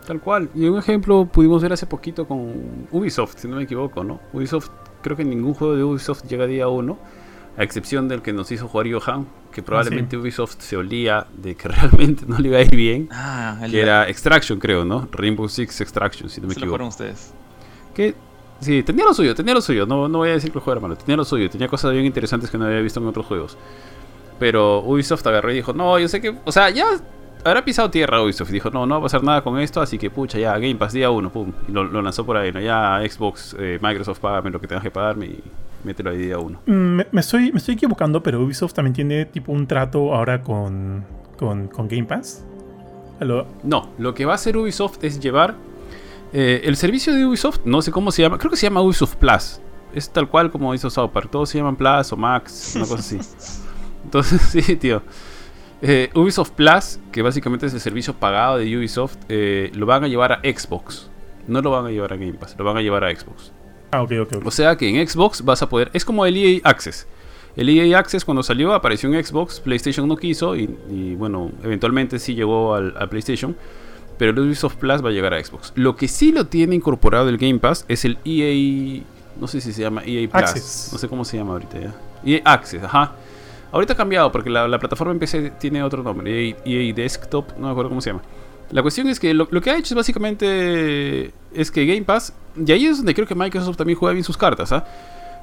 Tal 0.05 0.19
cual. 0.19 0.49
Y 0.55 0.65
un 0.65 0.77
ejemplo 0.77 1.25
pudimos 1.25 1.61
ver 1.61 1.73
hace 1.73 1.85
poquito 1.85 2.27
con 2.27 2.87
Ubisoft, 2.91 3.37
si 3.37 3.47
no 3.47 3.57
me 3.57 3.63
equivoco, 3.63 4.03
¿no? 4.03 4.19
Ubisoft, 4.33 4.69
creo 5.01 5.15
que 5.15 5.23
ningún 5.23 5.53
juego 5.53 5.75
de 5.75 5.83
Ubisoft 5.83 6.23
llega 6.25 6.47
día 6.47 6.67
uno, 6.67 6.97
a 7.57 7.63
excepción 7.63 8.07
del 8.07 8.21
que 8.21 8.33
nos 8.33 8.51
hizo 8.51 8.67
jugar 8.67 8.91
Johan, 8.91 9.27
que 9.51 9.61
probablemente 9.61 10.17
Ubisoft 10.17 10.55
se 10.59 10.77
olía 10.77 11.27
de 11.35 11.55
que 11.55 11.67
realmente 11.67 12.25
no 12.27 12.37
le 12.37 12.47
iba 12.47 12.57
a 12.57 12.61
ir 12.61 12.75
bien. 12.75 13.09
Ah, 13.11 13.57
que 13.69 13.81
era 13.81 14.07
Extraction, 14.07 14.59
creo, 14.59 14.85
¿no? 14.85 15.07
Rainbow 15.11 15.47
Six 15.47 15.81
Extraction, 15.81 16.29
si 16.29 16.41
no 16.41 16.47
me 16.47 16.53
equivoco. 16.53 16.85
ustedes. 16.85 17.33
Que 17.93 18.15
sí, 18.59 18.83
tenía 18.83 19.05
lo 19.05 19.13
suyo, 19.13 19.35
tenía 19.35 19.53
lo 19.53 19.61
suyo. 19.61 19.85
No, 19.85 20.07
no 20.07 20.19
voy 20.19 20.29
a 20.29 20.33
decir 20.33 20.51
que 20.51 20.57
el 20.57 20.63
juego 20.63 20.79
era 20.79 20.81
malo, 20.81 20.95
tenía 20.95 21.17
lo 21.17 21.25
suyo. 21.25 21.49
Tenía 21.49 21.67
cosas 21.67 21.91
bien 21.91 22.05
interesantes 22.05 22.49
que 22.49 22.57
no 22.57 22.65
había 22.65 22.79
visto 22.79 22.99
en 22.99 23.07
otros 23.07 23.25
juegos. 23.25 23.57
Pero 24.39 24.79
Ubisoft 24.79 25.25
agarró 25.27 25.51
y 25.51 25.55
dijo, 25.55 25.73
no, 25.73 25.99
yo 25.99 26.07
sé 26.07 26.21
que, 26.21 26.35
o 26.45 26.51
sea, 26.51 26.69
ya 26.69 26.87
habrá 27.43 27.63
pisado 27.63 27.91
tierra 27.91 28.23
Ubisoft 28.23 28.49
y 28.49 28.53
dijo, 28.53 28.69
no, 28.69 28.85
no 28.85 28.95
va 28.95 28.99
a 28.99 29.03
pasar 29.03 29.23
nada 29.23 29.43
con 29.43 29.59
esto, 29.59 29.81
así 29.81 29.97
que 29.97 30.09
pucha, 30.09 30.39
ya, 30.39 30.53
Game 30.53 30.75
Pass 30.75 30.93
día 30.93 31.11
uno, 31.11 31.31
pum, 31.31 31.51
y 31.67 31.71
lo, 31.71 32.01
lanzó 32.01 32.25
por 32.25 32.37
ahí, 32.37 32.51
¿no? 32.51 32.59
Ya 32.59 33.01
Xbox, 33.07 33.55
eh, 33.59 33.77
Microsoft, 33.81 34.19
págame 34.19 34.49
lo 34.49 34.59
que 34.59 34.67
tengas 34.67 34.83
que 34.83 34.91
pagarme 34.91 35.27
y 35.27 35.43
mételo 35.83 36.11
ahí 36.11 36.17
día 36.17 36.37
uno. 36.37 36.59
Mm, 36.65 37.01
me, 37.11 37.21
estoy, 37.21 37.51
me 37.51 37.57
estoy 37.57 37.75
equivocando, 37.75 38.21
pero 38.23 38.41
Ubisoft 38.41 38.73
también 38.73 38.93
tiene 38.93 39.25
tipo 39.25 39.51
un 39.51 39.67
trato 39.67 40.13
ahora 40.13 40.41
con, 40.41 41.05
con, 41.37 41.69
Game 41.87 42.05
Pass. 42.05 42.45
No, 43.63 43.89
lo 43.99 44.13
que 44.13 44.25
va 44.25 44.33
a 44.33 44.35
hacer 44.35 44.57
Ubisoft 44.57 45.03
es 45.03 45.19
llevar 45.19 45.55
eh, 46.33 46.61
el 46.63 46.75
servicio 46.75 47.13
de 47.13 47.25
Ubisoft, 47.25 47.59
no 47.65 47.81
sé 47.81 47.91
cómo 47.91 48.11
se 48.11 48.23
llama, 48.23 48.37
creo 48.37 48.49
que 48.49 48.57
se 48.57 48.65
llama 48.65 48.81
Ubisoft 48.81 49.15
Plus. 49.15 49.59
Es 49.93 50.09
tal 50.09 50.29
cual 50.29 50.49
como 50.49 50.73
hizo 50.73 50.89
South 50.89 51.11
Park, 51.11 51.29
todos 51.29 51.49
se 51.49 51.57
llaman 51.57 51.75
Plus 51.75 52.11
o 52.11 52.17
Max, 52.17 52.73
una 52.75 52.85
cosa 52.85 52.99
así. 52.99 53.19
Entonces, 54.03 54.41
sí, 54.65 54.75
tío. 54.75 55.03
Eh, 55.81 56.09
Ubisoft 56.13 56.51
Plus, 56.51 56.99
que 57.11 57.21
básicamente 57.21 57.65
es 57.65 57.73
el 57.73 57.79
servicio 57.79 58.13
pagado 58.13 58.57
de 58.57 58.77
Ubisoft, 58.77 59.17
eh, 59.29 59.71
lo 59.73 59.85
van 59.85 60.03
a 60.03 60.07
llevar 60.07 60.31
a 60.33 60.39
Xbox. 60.39 61.09
No 61.47 61.61
lo 61.61 61.71
van 61.71 61.87
a 61.87 61.89
llevar 61.89 62.13
a 62.13 62.17
Game 62.17 62.33
Pass, 62.33 62.55
lo 62.57 62.63
van 62.63 62.77
a 62.77 62.81
llevar 62.81 63.03
a 63.03 63.15
Xbox. 63.15 63.51
Ah, 63.91 64.01
ok, 64.01 64.11
ok. 64.21 64.45
O 64.45 64.51
sea 64.51 64.75
que 64.75 64.87
en 64.87 65.07
Xbox 65.07 65.43
vas 65.43 65.61
a 65.61 65.69
poder. 65.69 65.89
Es 65.93 66.05
como 66.05 66.25
el 66.25 66.37
EA 66.37 66.61
Access. 66.63 67.07
El 67.55 67.69
EA 67.69 67.99
Access 67.99 68.23
cuando 68.23 68.43
salió 68.43 68.73
apareció 68.73 69.13
en 69.13 69.23
Xbox, 69.23 69.59
PlayStation 69.59 70.07
no 70.07 70.15
quiso 70.15 70.55
y, 70.55 70.67
bueno, 71.17 71.51
eventualmente 71.63 72.17
sí 72.17 72.33
llegó 72.33 72.73
al, 72.73 72.95
a 72.97 73.07
PlayStation. 73.07 73.55
Pero 74.17 74.31
el 74.31 74.39
Ubisoft 74.39 74.75
Plus 74.75 75.03
va 75.03 75.09
a 75.09 75.11
llegar 75.11 75.33
a 75.33 75.43
Xbox. 75.43 75.73
Lo 75.75 75.95
que 75.95 76.07
sí 76.07 76.31
lo 76.31 76.45
tiene 76.45 76.75
incorporado 76.75 77.27
el 77.27 77.37
Game 77.37 77.59
Pass 77.59 77.85
es 77.87 78.05
el 78.05 78.17
EA. 78.23 79.03
No 79.39 79.47
sé 79.47 79.59
si 79.61 79.73
se 79.73 79.81
llama 79.81 80.03
EA 80.05 80.29
Plus. 80.29 80.89
No 80.91 80.97
sé 80.97 81.07
cómo 81.07 81.25
se 81.25 81.37
llama 81.37 81.53
ahorita 81.53 81.79
ya. 81.79 81.93
EA 82.23 82.41
Access, 82.45 82.83
ajá 82.83 83.15
Ahorita 83.71 83.93
ha 83.93 83.95
cambiado 83.95 84.31
porque 84.31 84.49
la, 84.49 84.79
plataforma 84.79 85.13
en 85.13 85.19
PC 85.19 85.51
tiene 85.51 85.81
otro 85.81 86.03
nombre, 86.03 86.49
EA, 86.49 86.55
e 86.65 86.93
Desktop, 86.93 87.53
no 87.57 87.67
me 87.67 87.71
acuerdo 87.71 87.89
cómo 87.89 88.01
se 88.01 88.09
llama. 88.09 88.21
La 88.71 88.81
cuestión 88.81 89.07
es 89.07 89.19
que 89.19 89.33
lo, 89.33 89.47
que 89.47 89.69
ha 89.69 89.77
hecho 89.77 89.93
es 89.93 89.95
básicamente 89.95 91.33
es 91.53 91.71
que 91.71 91.85
Game 91.85 92.03
Pass, 92.03 92.33
y 92.55 92.71
ahí 92.71 92.85
es 92.85 92.97
donde 92.97 93.13
creo 93.13 93.27
que 93.27 93.35
Microsoft 93.35 93.77
también 93.77 93.99
juega 93.99 94.13
bien 94.13 94.23
sus 94.23 94.37
cartas, 94.37 94.71
¿ah? 94.71 94.85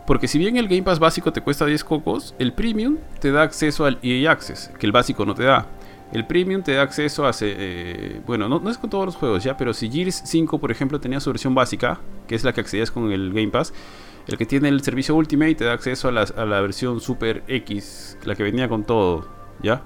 Porque 0.07 0.27
si 0.27 0.39
bien 0.39 0.57
el 0.57 0.69
Game 0.69 0.83
Pass 0.83 0.99
básico 0.99 1.31
te 1.35 1.43
cuesta 1.43 1.67
10 1.67 1.85
cocos, 1.85 2.35
el 2.39 2.55
Premium 2.55 2.97
te 3.21 3.31
da 3.31 3.43
acceso 3.43 3.85
al 3.85 3.99
EA 4.03 4.33
Access, 4.33 4.71
que 4.79 4.87
el 4.87 4.93
básico 4.93 5.27
no 5.27 5.35
te 5.35 5.43
da. 5.43 5.67
El 6.15 6.27
Premium 6.27 6.63
te 6.63 6.73
da 6.73 6.81
acceso 6.81 7.27
a... 7.27 7.33
Eh, 7.43 8.23
bueno, 8.27 8.49
no, 8.49 8.71
es 8.71 8.79
con 8.79 8.89
todos 8.89 9.05
los 9.05 9.17
juegos 9.17 9.45
ya, 9.45 9.59
pero 9.59 9.75
si 9.75 9.91
Gears 9.91 10.23
5, 10.25 10.59
por 10.59 10.71
ejemplo, 10.71 10.99
tenía 10.99 11.21
su 11.21 11.29
versión 11.29 11.55
básica, 11.55 12.01
que 12.27 12.35
es 12.35 12.45
la 12.45 12.55
que 12.55 12.63
accedías 12.63 12.91
con 12.91 13.13
el 13.13 13.35
Game 13.35 13.49
Pass, 13.49 13.75
el 14.27 14.39
que 14.39 14.47
tiene 14.47 14.71
el 14.71 14.81
servicio 14.81 15.15
Ultimate 15.15 15.57
te 15.57 15.65
da 15.65 15.75
acceso 15.75 16.09
a 16.09 16.13
la, 16.13 16.23
a 16.23 16.47
la 16.47 16.63
versión 16.63 17.01
Super 17.01 17.45
X, 17.47 18.17
la 18.25 18.35
que 18.35 18.43
venía 18.43 18.71
con 18.71 18.85
todo, 18.85 19.29
¿ya? 19.63 19.83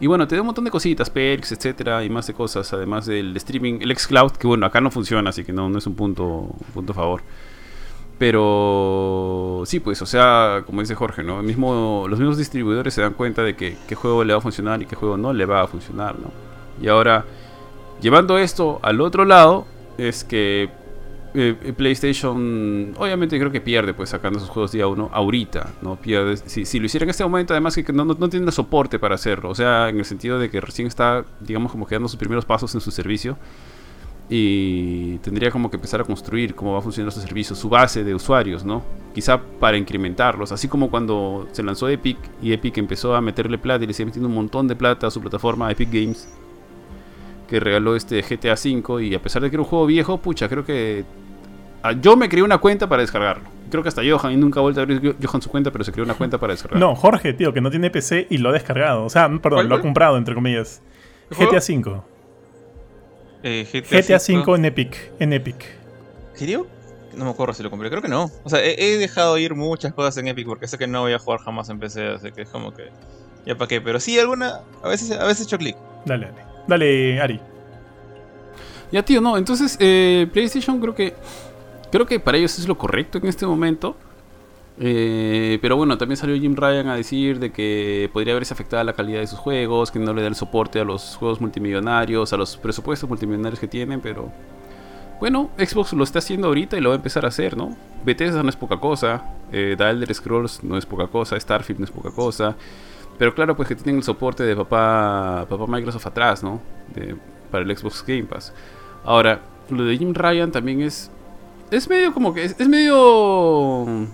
Y 0.00 0.06
bueno, 0.06 0.26
te 0.26 0.34
da 0.34 0.40
un 0.40 0.46
montón 0.46 0.64
de 0.64 0.70
cositas, 0.70 1.10
perks, 1.10 1.52
etcétera, 1.52 2.02
y 2.02 2.08
más 2.08 2.26
de 2.26 2.32
cosas, 2.32 2.72
además 2.72 3.04
del 3.04 3.36
streaming, 3.36 3.80
el 3.82 3.96
xCloud, 3.96 4.32
que 4.32 4.46
bueno, 4.46 4.64
acá 4.64 4.80
no 4.80 4.90
funciona, 4.90 5.28
así 5.28 5.44
que 5.44 5.52
no, 5.52 5.68
no 5.68 5.78
es 5.78 5.86
un 5.86 5.94
punto, 5.94 6.24
un 6.24 6.72
punto 6.72 6.94
favor. 6.94 7.22
Pero 8.18 9.62
sí, 9.66 9.80
pues, 9.80 10.00
o 10.00 10.06
sea, 10.06 10.62
como 10.64 10.80
dice 10.80 10.94
Jorge, 10.94 11.22
¿no? 11.22 11.42
mismo, 11.42 12.06
los 12.08 12.18
mismos 12.18 12.38
distribuidores 12.38 12.94
se 12.94 13.02
dan 13.02 13.12
cuenta 13.12 13.42
de 13.42 13.56
que 13.56 13.76
qué 13.86 13.94
juego 13.94 14.24
le 14.24 14.32
va 14.32 14.38
a 14.38 14.42
funcionar 14.42 14.80
y 14.82 14.86
qué 14.86 14.96
juego 14.96 15.18
no 15.18 15.32
le 15.34 15.44
va 15.44 15.62
a 15.62 15.66
funcionar, 15.66 16.18
¿no? 16.18 16.30
Y 16.82 16.88
ahora, 16.88 17.26
llevando 18.00 18.38
esto 18.38 18.78
al 18.82 19.02
otro 19.02 19.26
lado, 19.26 19.66
es 19.98 20.24
que 20.24 20.70
eh, 21.34 21.72
PlayStation 21.76 22.92
obviamente 22.96 23.38
creo 23.38 23.52
que 23.52 23.60
pierde 23.60 23.94
pues 23.94 24.10
sacando 24.10 24.40
sus 24.40 24.48
juegos 24.48 24.72
día 24.72 24.86
uno 24.86 25.10
ahorita, 25.12 25.74
¿no? 25.82 25.96
Pierde, 25.96 26.36
si, 26.36 26.78
lo 26.78 26.86
hiciera 26.86 27.04
en 27.04 27.10
este 27.10 27.22
momento, 27.22 27.54
además 27.54 27.76
que 27.76 27.92
no, 27.92 28.04
no, 28.04 28.28
tiene 28.28 28.50
soporte 28.50 28.98
para 28.98 29.14
hacerlo, 29.14 29.50
o 29.50 29.54
sea, 29.54 29.88
en 29.88 29.98
el 29.98 30.04
sentido 30.04 30.38
de 30.38 30.50
que 30.50 30.60
recién 30.60 30.88
está, 30.88 31.24
digamos, 31.40 31.70
como 31.70 31.86
que 31.86 31.94
dando 31.94 32.08
sus 32.08 32.18
primeros 32.18 32.44
pasos 32.44 32.74
en 32.74 32.80
su 32.80 32.90
servicio 32.90 33.38
y 34.28 35.18
tendría 35.18 35.50
como 35.50 35.70
que 35.70 35.76
empezar 35.76 36.00
a 36.00 36.04
construir 36.04 36.54
cómo 36.54 36.72
va 36.72 36.78
a 36.78 36.82
funcionar 36.82 37.12
su 37.12 37.20
servicio, 37.20 37.56
su 37.56 37.68
base 37.68 38.04
de 38.04 38.14
usuarios, 38.14 38.64
¿no? 38.64 38.82
Quizá 39.14 39.40
para 39.40 39.76
incrementarlos, 39.76 40.52
así 40.52 40.68
como 40.68 40.90
cuando 40.90 41.48
se 41.52 41.62
lanzó 41.62 41.88
Epic 41.88 42.18
y 42.42 42.52
Epic 42.52 42.78
empezó 42.78 43.14
a 43.14 43.20
meterle 43.20 43.58
plata 43.58 43.84
y 43.84 43.86
le 43.86 43.92
sigue 43.92 44.06
metiendo 44.06 44.28
un 44.28 44.34
montón 44.34 44.68
de 44.68 44.76
plata 44.76 45.08
a 45.08 45.10
su 45.10 45.20
plataforma 45.20 45.70
Epic 45.70 45.90
Games 45.92 46.28
que 47.50 47.58
regaló 47.58 47.96
este 47.96 48.22
GTA 48.22 48.54
V 48.54 49.04
y 49.04 49.14
a 49.14 49.20
pesar 49.20 49.42
de 49.42 49.50
que 49.50 49.56
era 49.56 49.62
un 49.62 49.68
juego 49.68 49.84
viejo, 49.84 50.18
pucha, 50.18 50.48
creo 50.48 50.64
que 50.64 51.04
ah, 51.82 51.92
yo 51.92 52.16
me 52.16 52.28
creé 52.28 52.44
una 52.44 52.58
cuenta 52.58 52.88
para 52.88 53.02
descargarlo. 53.02 53.42
Creo 53.70 53.82
que 53.82 53.88
hasta 53.88 54.02
Johan 54.08 54.32
y 54.32 54.36
nunca 54.36 54.60
ha 54.60 54.62
vuelto 54.62 54.80
a 54.80 54.84
abrir 54.84 55.16
Johan 55.20 55.42
su 55.42 55.50
cuenta, 55.50 55.72
pero 55.72 55.82
se 55.84 55.90
creó 55.90 56.04
una 56.04 56.14
cuenta 56.14 56.38
para 56.38 56.52
descargarlo. 56.52 56.86
No, 56.86 56.94
Jorge, 56.94 57.32
tío, 57.32 57.52
que 57.52 57.60
no 57.60 57.70
tiene 57.70 57.90
PC 57.90 58.28
y 58.30 58.38
lo 58.38 58.50
ha 58.50 58.52
descargado. 58.52 59.04
O 59.04 59.10
sea, 59.10 59.28
perdón, 59.42 59.68
lo 59.68 59.74
ha 59.74 59.80
comprado, 59.80 60.16
entre 60.16 60.34
comillas. 60.34 60.80
GTA 61.30 61.58
V. 61.58 62.00
Eh, 63.42 63.66
GTA, 63.72 64.16
V 64.16 64.56
en 64.56 64.64
Epic. 64.64 65.12
En 65.18 65.32
Epic. 65.32 65.64
¿Creo? 66.38 66.66
No 67.16 67.24
me 67.24 67.30
acuerdo 67.32 67.54
si 67.54 67.64
lo 67.64 67.70
compré, 67.70 67.90
creo 67.90 68.02
que 68.02 68.08
no. 68.08 68.30
O 68.44 68.48
sea, 68.48 68.60
he, 68.64 68.96
dejado 68.98 69.36
ir 69.38 69.56
muchas 69.56 69.92
cosas 69.92 70.16
en 70.18 70.28
Epic 70.28 70.46
porque 70.46 70.68
sé 70.68 70.78
que 70.78 70.86
no 70.86 71.00
voy 71.00 71.12
a 71.12 71.18
jugar 71.18 71.40
jamás 71.40 71.68
en 71.68 71.80
PC, 71.80 72.06
así 72.08 72.30
que 72.30 72.42
es 72.42 72.48
como 72.48 72.72
que. 72.72 72.90
Ya 73.44 73.56
para 73.56 73.68
qué, 73.68 73.80
pero 73.80 73.98
sí, 73.98 74.18
alguna. 74.18 74.60
A 74.84 74.88
veces, 74.88 75.10
a 75.12 75.24
veces 75.24 75.40
he 75.40 75.44
hecho 75.44 75.58
clic. 75.58 75.76
Dale, 76.04 76.26
dale. 76.26 76.49
Dale, 76.70 77.20
Ari. 77.20 77.40
Ya, 78.92 79.02
tío, 79.04 79.20
no. 79.20 79.36
Entonces, 79.36 79.76
eh, 79.80 80.28
PlayStation 80.32 80.80
creo 80.80 80.94
que. 80.94 81.14
Creo 81.90 82.06
que 82.06 82.20
para 82.20 82.38
ellos 82.38 82.56
es 82.60 82.68
lo 82.68 82.78
correcto 82.78 83.18
en 83.18 83.26
este 83.26 83.44
momento. 83.44 83.96
Eh, 84.78 85.58
pero 85.60 85.74
bueno, 85.76 85.98
también 85.98 86.16
salió 86.16 86.36
Jim 86.36 86.54
Ryan 86.54 86.86
a 86.86 86.94
decir 86.94 87.40
de 87.40 87.50
que 87.50 88.08
podría 88.12 88.34
haberse 88.34 88.54
afectado 88.54 88.84
la 88.84 88.92
calidad 88.92 89.18
de 89.18 89.26
sus 89.26 89.40
juegos, 89.40 89.90
que 89.90 89.98
no 89.98 90.14
le 90.14 90.22
da 90.22 90.28
el 90.28 90.36
soporte 90.36 90.78
a 90.78 90.84
los 90.84 91.16
juegos 91.16 91.40
multimillonarios, 91.40 92.32
a 92.32 92.36
los 92.36 92.56
presupuestos 92.56 93.08
multimillonarios 93.08 93.58
que 93.58 93.66
tienen, 93.66 94.00
pero 94.00 94.30
bueno, 95.18 95.50
Xbox 95.58 95.92
lo 95.92 96.04
está 96.04 96.20
haciendo 96.20 96.46
ahorita 96.46 96.78
y 96.78 96.80
lo 96.80 96.90
va 96.90 96.94
a 96.94 96.96
empezar 96.96 97.24
a 97.24 97.28
hacer, 97.28 97.56
¿no? 97.56 97.76
Bethesda 98.04 98.42
no 98.42 98.48
es 98.48 98.56
poca 98.56 98.78
cosa, 98.78 99.24
eh, 99.52 99.74
The 99.76 99.90
Elder 99.90 100.14
Scrolls 100.14 100.62
no 100.62 100.78
es 100.78 100.86
poca 100.86 101.08
cosa, 101.08 101.38
Starfield 101.38 101.80
no 101.80 101.84
es 101.84 101.90
poca 101.90 102.10
cosa, 102.10 102.56
pero 103.20 103.34
claro, 103.34 103.54
pues 103.54 103.68
que 103.68 103.74
tienen 103.74 103.96
el 103.96 104.02
soporte 104.02 104.44
de 104.44 104.56
papá, 104.56 105.44
papá 105.46 105.66
Microsoft 105.68 106.06
atrás, 106.06 106.42
¿no? 106.42 106.62
para 107.50 107.62
el 107.62 107.76
Xbox 107.76 108.02
Game 108.06 108.22
Pass. 108.22 108.54
Ahora, 109.04 109.42
lo 109.68 109.84
de 109.84 109.98
Jim 109.98 110.14
Ryan 110.14 110.50
también 110.50 110.80
es. 110.80 111.10
Es 111.70 111.86
medio 111.90 112.14
como 112.14 112.32
que. 112.32 112.44
Es, 112.44 112.66
medio. 112.66 114.06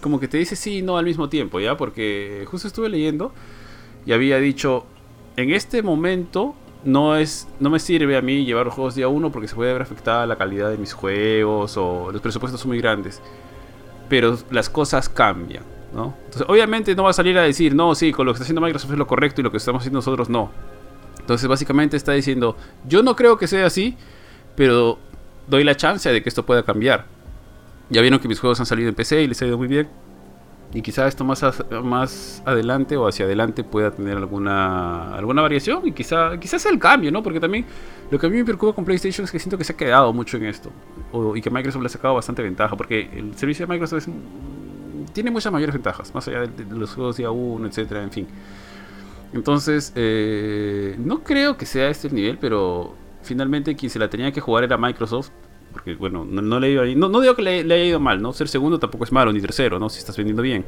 Como 0.00 0.20
que 0.20 0.28
te 0.28 0.38
dice 0.38 0.54
sí 0.54 0.78
y 0.78 0.82
no 0.82 0.96
al 0.98 1.04
mismo 1.04 1.28
tiempo, 1.28 1.58
¿ya? 1.58 1.76
Porque 1.76 2.44
justo 2.46 2.68
estuve 2.68 2.88
leyendo 2.88 3.32
y 4.06 4.12
había 4.12 4.38
dicho. 4.38 4.86
En 5.36 5.50
este 5.50 5.82
momento 5.82 6.54
no 6.84 7.16
es 7.16 7.48
no 7.58 7.70
me 7.70 7.80
sirve 7.80 8.16
a 8.16 8.22
mí 8.22 8.44
llevar 8.44 8.66
los 8.66 8.74
juegos 8.76 8.94
día 8.94 9.08
uno 9.08 9.32
porque 9.32 9.48
se 9.48 9.56
puede 9.56 9.72
ver 9.72 9.82
afectada 9.82 10.28
la 10.28 10.36
calidad 10.36 10.70
de 10.70 10.78
mis 10.78 10.92
juegos 10.92 11.76
o 11.76 12.12
los 12.12 12.20
presupuestos 12.20 12.60
son 12.60 12.68
muy 12.68 12.78
grandes. 12.78 13.20
Pero 14.08 14.38
las 14.52 14.70
cosas 14.70 15.08
cambian, 15.08 15.64
Entonces, 16.02 16.44
obviamente 16.48 16.94
no 16.94 17.04
va 17.04 17.10
a 17.10 17.12
salir 17.12 17.38
a 17.38 17.42
decir, 17.42 17.74
no, 17.74 17.94
sí, 17.94 18.12
con 18.12 18.26
lo 18.26 18.32
que 18.32 18.36
está 18.36 18.44
haciendo 18.44 18.60
Microsoft 18.60 18.92
es 18.92 18.98
lo 18.98 19.06
correcto 19.06 19.40
y 19.40 19.44
lo 19.44 19.50
que 19.50 19.58
estamos 19.58 19.80
haciendo 19.80 19.98
nosotros 19.98 20.28
no. 20.28 20.50
Entonces, 21.20 21.48
básicamente 21.48 21.96
está 21.96 22.12
diciendo, 22.12 22.56
yo 22.86 23.02
no 23.02 23.14
creo 23.16 23.38
que 23.38 23.46
sea 23.46 23.66
así, 23.66 23.96
pero 24.56 24.98
doy 25.46 25.64
la 25.64 25.76
chance 25.76 26.10
de 26.10 26.22
que 26.22 26.28
esto 26.28 26.44
pueda 26.44 26.62
cambiar. 26.64 27.06
Ya 27.90 28.00
vieron 28.00 28.18
que 28.18 28.28
mis 28.28 28.40
juegos 28.40 28.58
han 28.60 28.66
salido 28.66 28.88
en 28.88 28.94
PC 28.94 29.22
y 29.22 29.26
les 29.28 29.40
ha 29.42 29.46
ido 29.46 29.56
muy 29.56 29.68
bien. 29.68 29.88
Y 30.72 30.82
quizá 30.82 31.06
esto 31.06 31.24
más, 31.24 31.44
más 31.84 32.42
adelante 32.44 32.96
o 32.96 33.06
hacia 33.06 33.26
adelante 33.26 33.62
pueda 33.62 33.92
tener 33.92 34.16
alguna, 34.16 35.14
alguna 35.14 35.40
variación 35.40 35.86
y 35.86 35.92
quizá, 35.92 36.36
quizás 36.40 36.62
sea 36.62 36.72
el 36.72 36.80
cambio, 36.80 37.12
¿no? 37.12 37.22
Porque 37.22 37.38
también 37.38 37.64
lo 38.10 38.18
que 38.18 38.26
a 38.26 38.28
mí 38.28 38.38
me 38.38 38.44
preocupa 38.44 38.74
con 38.74 38.84
PlayStation 38.84 39.24
es 39.24 39.30
que 39.30 39.38
siento 39.38 39.56
que 39.56 39.62
se 39.62 39.74
ha 39.74 39.76
quedado 39.76 40.12
mucho 40.12 40.36
en 40.36 40.46
esto. 40.46 40.72
y 41.36 41.40
que 41.40 41.50
Microsoft 41.50 41.82
le 41.82 41.86
ha 41.86 41.90
sacado 41.90 42.14
bastante 42.14 42.42
ventaja. 42.42 42.76
Porque 42.76 43.08
el 43.14 43.36
servicio 43.36 43.66
de 43.66 43.72
Microsoft 43.72 44.08
tiene 45.14 45.30
muchas 45.30 45.50
mayores 45.50 45.72
ventajas, 45.72 46.14
más 46.14 46.28
allá 46.28 46.40
de, 46.40 46.64
los 46.76 46.92
juegos 46.92 47.16
día 47.16 47.30
1, 47.30 47.66
etcétera, 47.66 48.02
en 48.02 48.10
fin. 48.10 48.26
Entonces, 49.32 49.92
eh, 49.94 50.96
no 50.98 51.22
creo 51.22 51.56
que 51.56 51.64
sea 51.64 51.88
este 51.88 52.08
el 52.08 52.14
nivel, 52.14 52.36
pero 52.38 52.94
finalmente 53.22 53.74
quien 53.74 53.90
se 53.90 53.98
la 53.98 54.10
tenía 54.10 54.30
que 54.32 54.40
jugar 54.40 54.64
era 54.64 54.76
Microsoft. 54.76 55.30
Porque, 55.72 55.94
bueno, 55.94 56.24
no, 56.24 56.60
le 56.60 56.70
iba, 56.70 56.84
no, 56.84 57.08
no 57.08 57.20
digo 57.20 57.34
que 57.34 57.42
le, 57.42 57.60
haya 57.60 57.84
ido 57.84 57.98
mal, 57.98 58.22
¿no? 58.22 58.32
Ser 58.32 58.48
segundo 58.48 58.78
tampoco 58.78 59.04
es 59.04 59.12
malo, 59.12 59.32
ni 59.32 59.40
tercero, 59.40 59.78
¿no? 59.80 59.88
Si 59.88 59.98
estás 59.98 60.16
vendiendo 60.16 60.42
bien. 60.42 60.64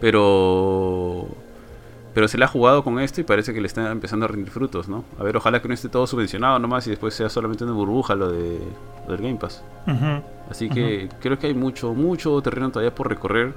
Pero. 0.00 1.26
Pero 2.14 2.28
se 2.28 2.38
le 2.38 2.44
ha 2.44 2.48
jugado 2.48 2.84
con 2.84 3.00
esto 3.00 3.20
y 3.20 3.24
parece 3.24 3.52
que 3.52 3.60
le 3.60 3.66
está 3.66 3.90
empezando 3.90 4.24
a 4.24 4.28
rendir 4.28 4.50
frutos, 4.50 4.88
¿no? 4.88 5.04
A 5.18 5.24
ver, 5.24 5.36
ojalá 5.36 5.60
que 5.60 5.66
no 5.66 5.74
esté 5.74 5.88
todo 5.88 6.06
subvencionado 6.06 6.60
nomás 6.60 6.86
y 6.86 6.90
después 6.90 7.12
sea 7.12 7.28
solamente 7.28 7.64
una 7.64 7.72
burbuja 7.72 8.14
lo, 8.14 8.30
de, 8.30 8.60
del 9.08 9.16
Game 9.18 9.34
Pass. 9.34 9.64
Así 10.48 10.68
que 10.68 11.08
creo 11.20 11.38
que 11.38 11.48
hay 11.48 11.54
mucho, 11.54 11.92
mucho 11.92 12.40
terreno 12.40 12.70
todavía 12.70 12.94
por 12.94 13.08
recorrer. 13.08 13.52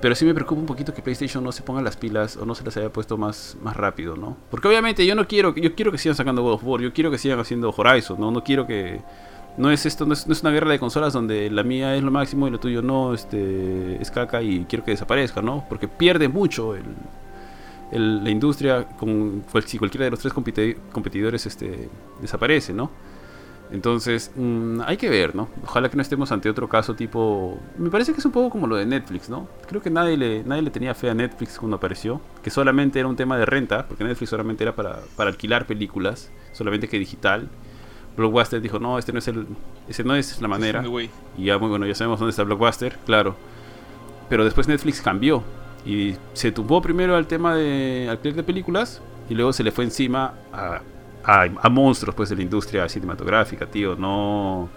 Pero 0.00 0.16
sí 0.16 0.24
me 0.24 0.34
preocupa 0.34 0.60
un 0.60 0.66
poquito 0.66 0.92
que 0.94 1.00
PlayStation 1.00 1.44
no 1.44 1.52
se 1.52 1.62
ponga 1.62 1.80
las 1.80 1.96
pilas 1.96 2.36
o 2.36 2.44
no 2.44 2.56
se 2.56 2.64
las 2.64 2.76
haya 2.76 2.92
puesto 2.92 3.16
más, 3.16 3.56
más 3.62 3.76
rápido, 3.76 4.16
¿no? 4.16 4.36
Porque 4.50 4.66
obviamente 4.66 5.06
yo 5.06 5.14
no 5.14 5.28
quiero, 5.28 5.54
yo 5.54 5.74
quiero 5.76 5.92
que 5.92 5.98
sigan 5.98 6.16
sacando 6.16 6.42
God 6.42 6.54
of 6.54 6.64
War, 6.64 6.80
yo 6.80 6.92
quiero 6.92 7.10
que 7.10 7.18
sigan 7.18 7.38
haciendo 7.38 7.72
Horizon, 7.76 8.18
¿no? 8.18 8.30
No 8.30 8.42
quiero 8.42 8.66
que... 8.66 9.00
No 9.56 9.70
es 9.70 9.84
esto, 9.84 10.06
no 10.06 10.14
es, 10.14 10.26
una 10.26 10.50
guerra 10.50 10.70
de 10.70 10.78
consolas 10.78 11.12
donde 11.12 11.50
la 11.50 11.62
mía 11.62 11.94
es 11.94 12.02
lo 12.02 12.10
máximo 12.10 12.48
y 12.48 12.50
lo 12.50 12.58
tuyo 12.58 12.80
no, 12.80 13.12
este, 13.12 14.00
es 14.00 14.10
caca 14.10 14.40
y 14.40 14.64
quiero 14.64 14.82
que 14.82 14.92
desaparezca, 14.92 15.42
¿no? 15.42 15.66
Porque 15.68 15.86
pierde 15.88 16.26
mucho 16.26 16.74
el, 16.74 16.84
la 17.92 18.30
industria 18.30 18.88
con, 18.88 19.44
si 19.66 19.78
cualquiera 19.78 20.06
de 20.06 20.10
los 20.10 20.20
tres 20.20 20.32
competidores 20.32 21.46
este, 21.46 21.88
desaparece, 22.20 22.72
¿no? 22.72 22.90
Entonces, 23.70 24.30
mm, 24.36 24.80
hay 24.84 24.98
que 24.98 25.08
ver, 25.08 25.34
¿no? 25.34 25.48
Ojalá 25.64 25.88
que 25.88 25.96
no 25.96 26.02
estemos 26.02 26.30
ante 26.30 26.50
otro 26.50 26.68
caso 26.68 26.94
tipo... 26.94 27.58
Me 27.78 27.88
parece 27.88 28.12
que 28.12 28.18
es 28.18 28.24
un 28.26 28.32
poco 28.32 28.50
como 28.50 28.66
lo 28.66 28.76
de 28.76 28.84
Netflix, 28.84 29.30
¿no? 29.30 29.48
Creo 29.66 29.80
que 29.80 29.88
nadie 29.88 30.18
le, 30.18 30.44
nadie 30.44 30.60
le 30.60 30.70
tenía 30.70 30.94
fe 30.94 31.08
a 31.08 31.14
Netflix 31.14 31.58
cuando 31.58 31.76
apareció, 31.76 32.20
que 32.42 32.50
solamente 32.50 32.98
era 32.98 33.08
un 33.08 33.16
tema 33.16 33.38
de 33.38 33.46
renta, 33.46 33.86
porque 33.88 34.04
Netflix 34.04 34.28
solamente 34.28 34.62
era 34.62 34.76
para, 34.76 34.98
para 35.16 35.30
alquilar 35.30 35.66
películas, 35.66 36.30
solamente 36.52 36.86
que 36.86 36.98
digital. 36.98 37.48
Blockbuster 38.14 38.60
dijo, 38.60 38.78
no, 38.78 38.98
este 38.98 39.10
no 39.10 39.20
es 39.20 39.28
el, 39.28 39.46
ese 39.88 40.04
no 40.04 40.14
es 40.14 40.42
la 40.42 40.48
manera. 40.48 40.84
y 41.38 41.44
ya, 41.44 41.56
muy 41.56 41.70
bueno, 41.70 41.86
ya 41.86 41.94
sabemos 41.94 42.20
dónde 42.20 42.30
está 42.30 42.42
Blockbuster, 42.42 42.98
claro. 43.06 43.36
Pero 44.28 44.44
después 44.44 44.68
Netflix 44.68 45.00
cambió 45.00 45.42
y 45.84 46.14
se 46.32 46.52
tumbó 46.52 46.80
primero 46.80 47.16
al 47.16 47.26
tema 47.26 47.54
de 47.54 48.08
alquiler 48.10 48.36
de 48.36 48.42
películas 48.42 49.02
y 49.28 49.34
luego 49.34 49.52
se 49.52 49.64
le 49.64 49.72
fue 49.72 49.84
encima 49.84 50.34
a 50.52 50.80
a, 51.24 51.68
monstruos 51.68 52.14
pues 52.14 52.28
de 52.30 52.36
la 52.36 52.42
industria 52.42 52.88
cinematográfica, 52.88 53.66
tío. 53.66 53.96
No. 53.96 54.68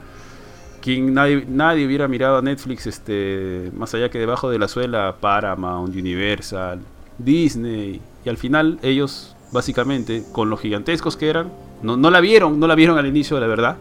Quien, 0.82 1.14
nadie, 1.14 1.46
nadie 1.48 1.86
hubiera 1.86 2.08
mirado 2.08 2.38
a 2.38 2.42
Netflix 2.42 2.86
este, 2.86 3.72
más 3.76 3.94
allá 3.96 4.10
que 4.10 4.20
debajo 4.20 4.50
de 4.50 4.60
la 4.60 4.68
suela 4.68 5.16
Paramount, 5.20 5.96
Universal, 5.96 6.80
Disney. 7.18 8.02
Y 8.24 8.30
al 8.30 8.38
final 8.38 8.80
ellos, 8.84 9.36
básicamente, 9.52 10.24
con 10.32 10.50
los 10.50 10.60
gigantescos 10.60 11.18
que 11.18 11.30
eran, 11.30 11.52
no, 11.82 11.98
no 11.98 12.12
la 12.12 12.20
vieron, 12.20 12.60
no 12.60 12.68
la 12.68 12.76
vieron 12.76 12.98
al 12.98 13.08
inicio, 13.08 13.40
la 13.40 13.48
verdad. 13.48 13.78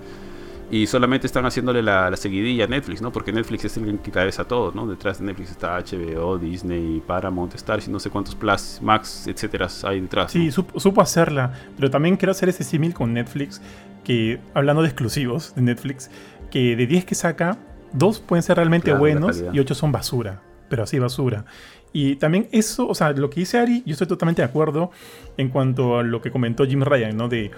Y 0.71 0.87
solamente 0.87 1.27
están 1.27 1.45
haciéndole 1.45 1.83
la, 1.83 2.15
seguidilla 2.17 2.65
a 2.65 2.67
Netflix, 2.67 3.03
¿no? 3.03 3.12
Porque 3.12 3.33
Netflix 3.33 3.65
es 3.67 3.77
el 3.77 3.99
que 3.99 4.11
cabeza 4.11 4.45
todo, 4.45 4.73
¿no? 4.73 4.87
Detrás 4.87 5.19
de 5.19 5.27
Netflix 5.27 5.51
está 5.51 5.79
HBO, 5.79 6.39
Disney, 6.39 7.03
Paramount, 7.07 7.55
Stars 7.55 7.89
y 7.89 7.91
no 7.91 8.01
sé 8.01 8.11
cuántos 8.11 8.35
Plus, 8.35 8.81
Max, 8.83 9.27
etcétera 9.27 9.69
hay 9.85 10.01
detrás. 10.01 10.33
Sí, 10.33 10.51
supo, 10.51 11.01
hacerla, 11.01 11.53
pero 11.77 11.91
también 11.91 12.17
quiero 12.17 12.33
hacer 12.33 12.49
ese 12.49 12.65
símil 12.65 12.95
con 12.95 13.12
Netflix, 13.12 13.61
que 14.05 14.41
hablando 14.55 14.83
de 14.83 14.89
exclusivos 14.89 15.55
de 15.55 15.62
Netflix, 15.62 16.11
que 16.51 16.77
de 16.77 16.87
10 16.87 17.05
que 17.05 17.15
saca, 17.15 17.59
dos 17.93 18.21
pueden 18.21 18.43
ser 18.43 18.57
realmente 18.57 18.93
buenos 18.95 19.45
y 19.53 19.59
8 19.59 19.75
son 19.75 19.93
basura, 19.93 20.43
pero 20.69 20.83
así 20.83 20.99
basura. 20.99 21.45
Y 21.93 22.17
también 22.17 22.49
eso, 22.51 22.89
o 22.89 22.95
sea, 22.95 23.12
lo 23.12 23.31
que 23.31 23.41
dice 23.41 23.59
Ari, 23.59 23.85
yo 23.87 23.93
estoy 23.93 24.09
totalmente 24.09 24.43
de 24.43 24.47
acuerdo 24.47 24.91
en 25.37 25.49
cuanto 25.49 25.99
a 25.99 26.03
lo 26.03 26.21
que 26.21 26.33
comentó 26.33 26.67
Jim 26.67 26.83
Ryan, 26.83 27.17
¿no? 27.17 27.29
De, 27.29 27.53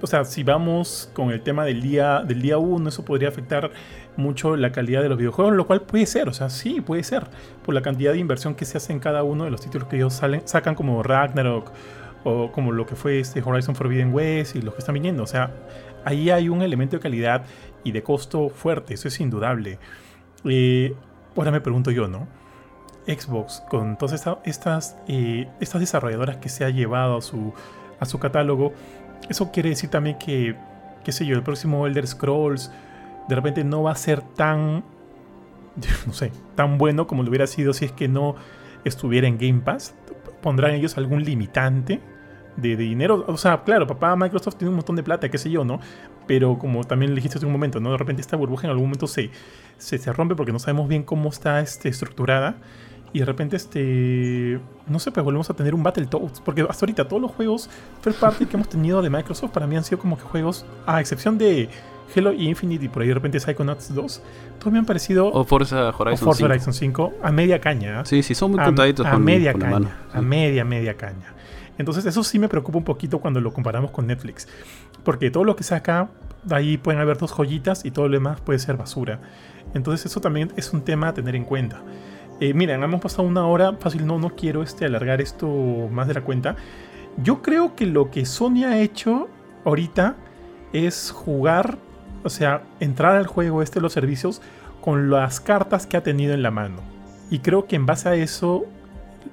o 0.00 0.06
sea, 0.06 0.24
si 0.24 0.42
vamos 0.42 1.10
con 1.12 1.30
el 1.30 1.42
tema 1.42 1.64
del 1.64 1.80
día 1.80 2.22
del 2.26 2.42
día 2.42 2.58
1, 2.58 2.88
eso 2.88 3.04
podría 3.04 3.28
afectar 3.28 3.70
mucho 4.16 4.56
la 4.56 4.72
calidad 4.72 5.02
de 5.02 5.08
los 5.08 5.18
videojuegos, 5.18 5.54
lo 5.54 5.66
cual 5.66 5.82
puede 5.82 6.06
ser, 6.06 6.28
o 6.28 6.32
sea, 6.32 6.48
sí, 6.50 6.80
puede 6.80 7.02
ser, 7.02 7.28
por 7.62 7.74
la 7.74 7.82
cantidad 7.82 8.12
de 8.12 8.18
inversión 8.18 8.54
que 8.54 8.64
se 8.64 8.78
hace 8.78 8.92
en 8.92 9.00
cada 9.00 9.22
uno 9.22 9.44
de 9.44 9.50
los 9.50 9.60
títulos 9.60 9.88
que 9.88 9.96
ellos 9.96 10.20
sacan 10.44 10.74
como 10.74 11.02
Ragnarok 11.02 11.70
o 12.24 12.50
como 12.52 12.72
lo 12.72 12.86
que 12.86 12.96
fue 12.96 13.20
este 13.20 13.42
Horizon 13.44 13.74
Forbidden 13.74 14.12
West 14.12 14.56
y 14.56 14.62
los 14.62 14.74
que 14.74 14.80
están 14.80 14.94
viniendo, 14.94 15.22
o 15.22 15.26
sea, 15.26 15.52
ahí 16.04 16.30
hay 16.30 16.48
un 16.48 16.62
elemento 16.62 16.96
de 16.96 17.02
calidad 17.02 17.44
y 17.84 17.92
de 17.92 18.02
costo 18.02 18.48
fuerte, 18.48 18.94
eso 18.94 19.08
es 19.08 19.20
indudable. 19.20 19.78
Eh, 20.44 20.94
ahora 21.36 21.50
me 21.50 21.60
pregunto 21.60 21.90
yo, 21.90 22.08
¿no? 22.08 22.26
Xbox, 23.06 23.62
con 23.68 23.96
todas 23.96 24.24
estas, 24.44 24.96
eh, 25.06 25.48
estas 25.60 25.80
desarrolladoras 25.80 26.38
que 26.38 26.48
se 26.48 26.64
ha 26.64 26.70
llevado 26.70 27.18
a 27.18 27.22
su, 27.22 27.54
a 28.00 28.04
su 28.04 28.18
catálogo, 28.18 28.72
eso 29.28 29.50
quiere 29.52 29.70
decir 29.70 29.90
también 29.90 30.18
que, 30.18 30.56
qué 31.04 31.12
sé 31.12 31.26
yo, 31.26 31.36
el 31.36 31.42
próximo 31.42 31.86
Elder 31.86 32.06
Scrolls 32.06 32.70
de 33.28 33.34
repente 33.34 33.64
no 33.64 33.82
va 33.82 33.92
a 33.92 33.96
ser 33.96 34.20
tan, 34.20 34.84
no 36.06 36.12
sé, 36.12 36.32
tan 36.54 36.78
bueno 36.78 37.06
como 37.06 37.22
lo 37.22 37.28
hubiera 37.28 37.46
sido 37.46 37.72
si 37.72 37.86
es 37.86 37.92
que 37.92 38.08
no 38.08 38.36
estuviera 38.84 39.26
en 39.26 39.38
Game 39.38 39.60
Pass. 39.60 39.94
¿Pondrán 40.42 40.72
ellos 40.72 40.96
algún 40.96 41.24
limitante 41.24 42.00
de, 42.56 42.76
dinero? 42.76 43.24
O 43.26 43.36
sea, 43.36 43.64
claro, 43.64 43.86
papá 43.86 44.14
Microsoft 44.14 44.56
tiene 44.56 44.70
un 44.70 44.76
montón 44.76 44.94
de 44.94 45.02
plata, 45.02 45.28
qué 45.28 45.38
sé 45.38 45.50
yo, 45.50 45.64
¿no? 45.64 45.80
Pero 46.26 46.58
como 46.58 46.84
también 46.84 47.14
dijiste 47.14 47.38
hace 47.38 47.46
un 47.46 47.52
momento, 47.52 47.80
¿no? 47.80 47.90
De 47.90 47.98
repente 47.98 48.20
esta 48.20 48.36
burbuja 48.36 48.66
en 48.66 48.70
algún 48.70 48.86
momento 48.86 49.06
se, 49.06 49.30
se, 49.78 49.98
se 49.98 50.12
rompe 50.12 50.36
porque 50.36 50.52
no 50.52 50.58
sabemos 50.58 50.88
bien 50.88 51.02
cómo 51.02 51.30
está 51.30 51.60
este, 51.60 51.88
estructurada 51.88 52.56
y 53.16 53.20
de 53.20 53.24
repente 53.24 53.56
este 53.56 54.60
no 54.86 54.98
sé 54.98 55.10
pues 55.10 55.24
volvemos 55.24 55.48
a 55.48 55.54
tener 55.54 55.74
un 55.74 55.82
Battletoads 55.82 56.42
porque 56.42 56.60
hasta 56.68 56.84
ahorita 56.84 57.08
todos 57.08 57.22
los 57.22 57.30
juegos 57.30 57.70
first 58.02 58.20
party 58.20 58.44
que 58.44 58.56
hemos 58.56 58.68
tenido 58.68 59.00
de 59.00 59.08
Microsoft 59.08 59.52
para 59.52 59.66
mí 59.66 59.74
han 59.74 59.84
sido 59.84 59.98
como 59.98 60.18
que 60.18 60.24
juegos 60.24 60.66
a 60.84 61.00
excepción 61.00 61.38
de 61.38 61.70
Halo 62.14 62.34
y 62.34 62.46
Infinite 62.46 62.84
y 62.84 62.88
por 62.88 63.00
ahí 63.00 63.08
de 63.08 63.14
repente 63.14 63.40
Psychonauts 63.40 63.94
2 63.94 64.22
todos 64.58 64.70
me 64.70 64.78
han 64.78 64.84
parecido 64.84 65.28
o 65.28 65.44
Forza 65.44 65.94
Horizon, 65.96 66.34
5. 66.34 66.44
Horizon 66.44 66.74
5 66.74 67.14
a 67.22 67.32
media 67.32 67.58
caña 67.58 68.04
sí 68.04 68.22
sí 68.22 68.34
son 68.34 68.50
muy 68.50 68.62
contaditos 68.62 69.06
a, 69.06 69.12
a 69.12 69.18
media 69.18 69.54
caña 69.54 69.96
a 70.12 70.20
media 70.20 70.64
media 70.66 70.94
caña. 70.94 71.32
Entonces 71.78 72.04
eso 72.04 72.22
sí 72.22 72.38
me 72.38 72.50
preocupa 72.50 72.76
un 72.76 72.84
poquito 72.84 73.18
cuando 73.18 73.40
lo 73.40 73.50
comparamos 73.54 73.92
con 73.92 74.06
Netflix 74.06 74.46
porque 75.04 75.30
todo 75.30 75.44
lo 75.44 75.56
que 75.56 75.64
saca 75.64 76.10
ahí 76.50 76.76
pueden 76.76 77.00
haber 77.00 77.16
dos 77.16 77.32
joyitas 77.32 77.86
y 77.86 77.92
todo 77.92 78.08
lo 78.08 78.12
demás 78.12 78.42
puede 78.42 78.58
ser 78.58 78.76
basura. 78.76 79.20
Entonces 79.72 80.04
eso 80.04 80.20
también 80.20 80.52
es 80.56 80.74
un 80.74 80.82
tema 80.82 81.08
a 81.08 81.14
tener 81.14 81.34
en 81.34 81.44
cuenta 81.44 81.80
eh, 82.40 82.52
miren, 82.52 82.82
hemos 82.82 83.00
pasado 83.00 83.26
una 83.26 83.46
hora, 83.46 83.74
fácil, 83.74 84.06
no, 84.06 84.18
no 84.18 84.34
quiero 84.34 84.62
este, 84.62 84.84
alargar 84.84 85.20
esto 85.20 85.48
más 85.90 86.06
de 86.08 86.14
la 86.14 86.20
cuenta. 86.22 86.56
Yo 87.22 87.40
creo 87.40 87.74
que 87.74 87.86
lo 87.86 88.10
que 88.10 88.26
Sony 88.26 88.64
ha 88.66 88.78
hecho 88.78 89.28
ahorita 89.64 90.16
es 90.72 91.10
jugar, 91.10 91.78
o 92.24 92.28
sea, 92.28 92.62
entrar 92.80 93.16
al 93.16 93.26
juego 93.26 93.62
este 93.62 93.80
los 93.80 93.92
servicios 93.92 94.42
con 94.82 95.10
las 95.10 95.40
cartas 95.40 95.86
que 95.86 95.96
ha 95.96 96.02
tenido 96.02 96.34
en 96.34 96.42
la 96.42 96.50
mano. 96.50 96.76
Y 97.30 97.38
creo 97.38 97.66
que 97.66 97.76
en 97.76 97.86
base 97.86 98.08
a 98.08 98.14
eso 98.14 98.66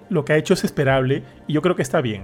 lo 0.09 0.23
que 0.23 0.33
ha 0.33 0.37
hecho 0.37 0.53
es 0.53 0.63
esperable 0.63 1.23
y 1.47 1.53
yo 1.53 1.61
creo 1.61 1.75
que 1.75 1.81
está 1.81 2.01
bien. 2.01 2.23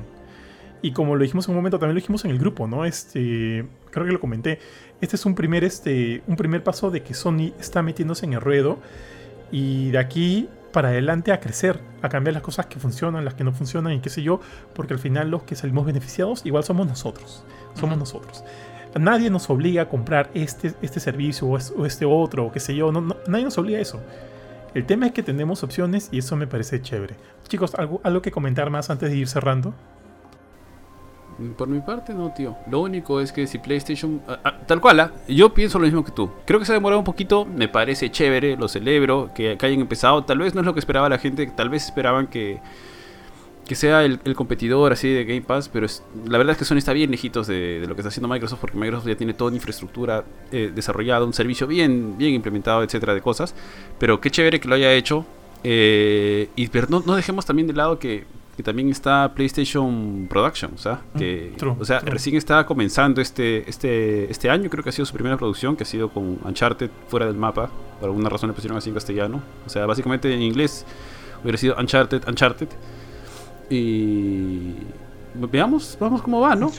Y 0.82 0.94
como 0.94 1.16
lo 1.16 1.24
dijimos 1.24 1.46
en 1.48 1.52
un 1.52 1.58
momento, 1.58 1.78
también 1.78 1.96
lo 1.96 2.00
dijimos 2.00 2.24
en 2.24 2.32
el 2.32 2.40
grupo, 2.40 2.66
¿no? 2.66 2.86
Este, 2.86 3.66
creo 3.92 4.06
que 4.06 4.14
lo 4.14 4.20
comenté. 4.22 4.60
Este 5.02 5.18
es 5.18 5.26
un 5.26 5.36
primer, 5.36 5.66
este, 5.66 6.24
un 6.26 6.38
primer 6.38 6.64
paso 6.64 6.90
de 6.90 7.04
que 7.04 7.14
Sony 7.14 7.52
está 7.60 7.82
metiéndose 7.84 8.26
en 8.26 8.34
el 8.34 8.42
ruedo. 8.42 8.80
Y 9.52 9.92
de 9.92 9.98
aquí 9.98 10.48
para 10.72 10.90
adelante 10.90 11.32
a 11.32 11.40
crecer, 11.40 11.80
a 12.02 12.10
cambiar 12.10 12.34
las 12.34 12.44
cosas 12.44 12.68
que 12.68 12.80
funcionan, 12.80 13.26
las 13.26 13.34
que 13.34 13.44
no 13.44 13.52
funcionan 13.52 13.94
y 13.94 14.00
qué 14.00 14.10
sé 14.10 14.22
yo, 14.22 14.40
porque 14.74 14.94
al 14.94 15.00
final 15.00 15.30
los 15.30 15.44
que 15.44 15.56
salimos 15.56 15.86
beneficiados 15.86 16.46
igual 16.46 16.64
somos 16.64 16.88
nosotros, 16.88 17.44
somos 17.76 17.98
nosotros. 17.98 18.44
Nadie 19.00 19.30
nos 19.30 19.50
obliga 19.50 19.84
a 19.84 19.90
comprar 19.90 20.32
este, 20.34 20.74
este 20.82 21.00
servicio 21.00 21.48
o, 21.48 21.86
este 21.86 22.06
otro 22.06 22.48
o 22.48 22.52
qué 22.52 22.60
sé 22.60 22.76
yo, 22.76 22.92
no, 22.92 23.16
nadie 23.28 23.46
nos 23.46 23.58
obliga 23.58 23.78
a 23.78 23.82
eso. 23.82 24.02
El 24.74 24.86
tema 24.86 25.08
es 25.08 25.14
que 25.14 25.24
tenemos 25.24 25.64
opciones 25.64 26.10
y 26.12 26.20
eso 26.20 26.36
me 26.36 26.48
parece 26.48 26.82
chévere. 26.82 27.16
Chicos, 27.48 27.74
¿algo, 27.76 28.02
algo 28.04 28.22
que 28.22 28.32
comentar 28.32 28.70
más 28.70 28.90
antes 28.90 29.10
de 29.10 29.18
ir 29.18 29.28
cerrando? 29.28 29.74
Por 31.58 31.70
mi 31.70 31.80
parte, 31.80 32.14
no, 32.14 32.34
tío. 32.34 32.58
Lo 32.70 32.82
único 32.82 33.22
es 33.22 33.32
que 33.32 33.48
si 33.48 33.60
PlayStation. 33.60 34.22
Ah, 34.28 34.40
ah, 34.44 34.58
tal 34.68 34.82
cual, 34.82 35.00
¿ah? 35.00 35.12
yo 35.28 35.54
pienso 35.54 35.80
lo 35.80 35.86
mismo 35.86 36.04
que 36.04 36.12
tú. 36.12 36.30
Creo 36.46 36.60
que 36.60 36.66
se 36.66 36.74
ha 36.74 36.76
demorado 36.76 37.00
un 37.00 37.06
poquito. 37.06 37.46
Me 37.46 37.70
parece 37.70 38.12
chévere, 38.12 38.58
lo 38.58 38.68
celebro. 38.68 39.32
Que, 39.34 39.58
hayan 39.62 39.80
empezado. 39.80 40.24
Tal 40.26 40.40
vez 40.40 40.54
no 40.54 40.62
es 40.62 40.66
lo 40.66 40.74
que 40.74 40.80
esperaba 40.80 41.08
la 41.08 41.18
gente. 41.18 41.48
Tal 41.48 41.70
vez 41.70 41.86
esperaban 41.86 42.28
que. 42.28 42.60
Que 43.66 43.76
sea 43.76 44.04
el, 44.04 44.20
competidor 44.36 44.92
así 44.92 45.08
de 45.08 45.24
Game 45.24 45.42
Pass. 45.42 45.70
Pero 45.70 45.88
la 46.26 46.38
verdad 46.38 46.54
es 46.54 46.58
que 46.58 46.66
Sony 46.66 46.78
está 46.78 46.92
bien 46.92 47.12
lejitos 47.12 47.48
de, 47.48 47.86
lo 47.88 47.96
que 47.96 48.02
está 48.02 48.10
haciendo 48.10 48.28
Microsoft. 48.28 48.60
Porque 48.60 48.78
Microsoft 48.78 49.08
ya 49.08 49.16
tiene 49.16 49.34
toda 49.34 49.56
infraestructura 49.56 50.26
eh, 50.52 50.72
desarrollada. 50.76 51.24
Un 51.24 51.34
servicio 51.34 51.68
bien, 51.68 52.18
bien 52.18 52.34
implementado, 52.34 52.84
etcétera, 52.84 53.14
de 53.14 53.22
cosas. 53.22 53.56
Pero 53.98 54.20
qué 54.20 54.30
chévere 54.30 54.60
que 54.60 54.68
lo 54.68 54.76
haya 54.76 54.92
hecho. 54.92 55.26
Eh, 55.64 56.50
y 56.56 56.68
pero 56.68 56.88
no 56.90 57.16
dejemos 57.16 57.46
también 57.46 57.68
de 57.68 57.74
lado 57.74 58.00
que 58.00 58.26
que 58.60 58.64
también 58.64 58.90
está 58.90 59.32
PlayStation 59.34 60.28
Production, 60.30 60.74
o 60.76 60.78
sea, 60.78 61.00
que 61.18 61.56
o 61.80 61.86
sea, 61.86 62.00
recién 62.02 62.36
está 62.36 62.66
comenzando 62.66 63.22
este, 63.22 63.64
este, 63.70 64.30
este 64.30 64.50
año, 64.50 64.70
creo 64.70 64.84
que 64.84 64.90
ha 64.90 64.92
sido 64.92 65.06
su 65.06 65.14
primera 65.14 65.38
producción, 65.38 65.78
que 65.78 65.84
ha 65.84 65.86
sido 65.86 66.10
con 66.10 66.40
Uncharted 66.44 66.90
fuera 67.08 67.26
del 67.26 67.38
mapa, 67.38 67.70
por 68.02 68.10
alguna 68.10 68.28
razón 68.28 68.50
le 68.50 68.54
pusieron 68.54 68.78
así 68.78 68.90
en 68.90 68.96
castellano, 68.96 69.42
o 69.66 69.70
sea, 69.70 69.86
básicamente 69.86 70.34
en 70.34 70.42
inglés 70.42 70.86
hubiera 71.42 71.58
sido 71.58 71.78
Uncharted, 71.80 72.28
Uncharted, 72.28 72.68
y 73.70 74.74
veamos, 75.36 75.98
vamos 75.98 76.22
cómo 76.22 76.42
va, 76.42 76.54
¿no? 76.54 76.70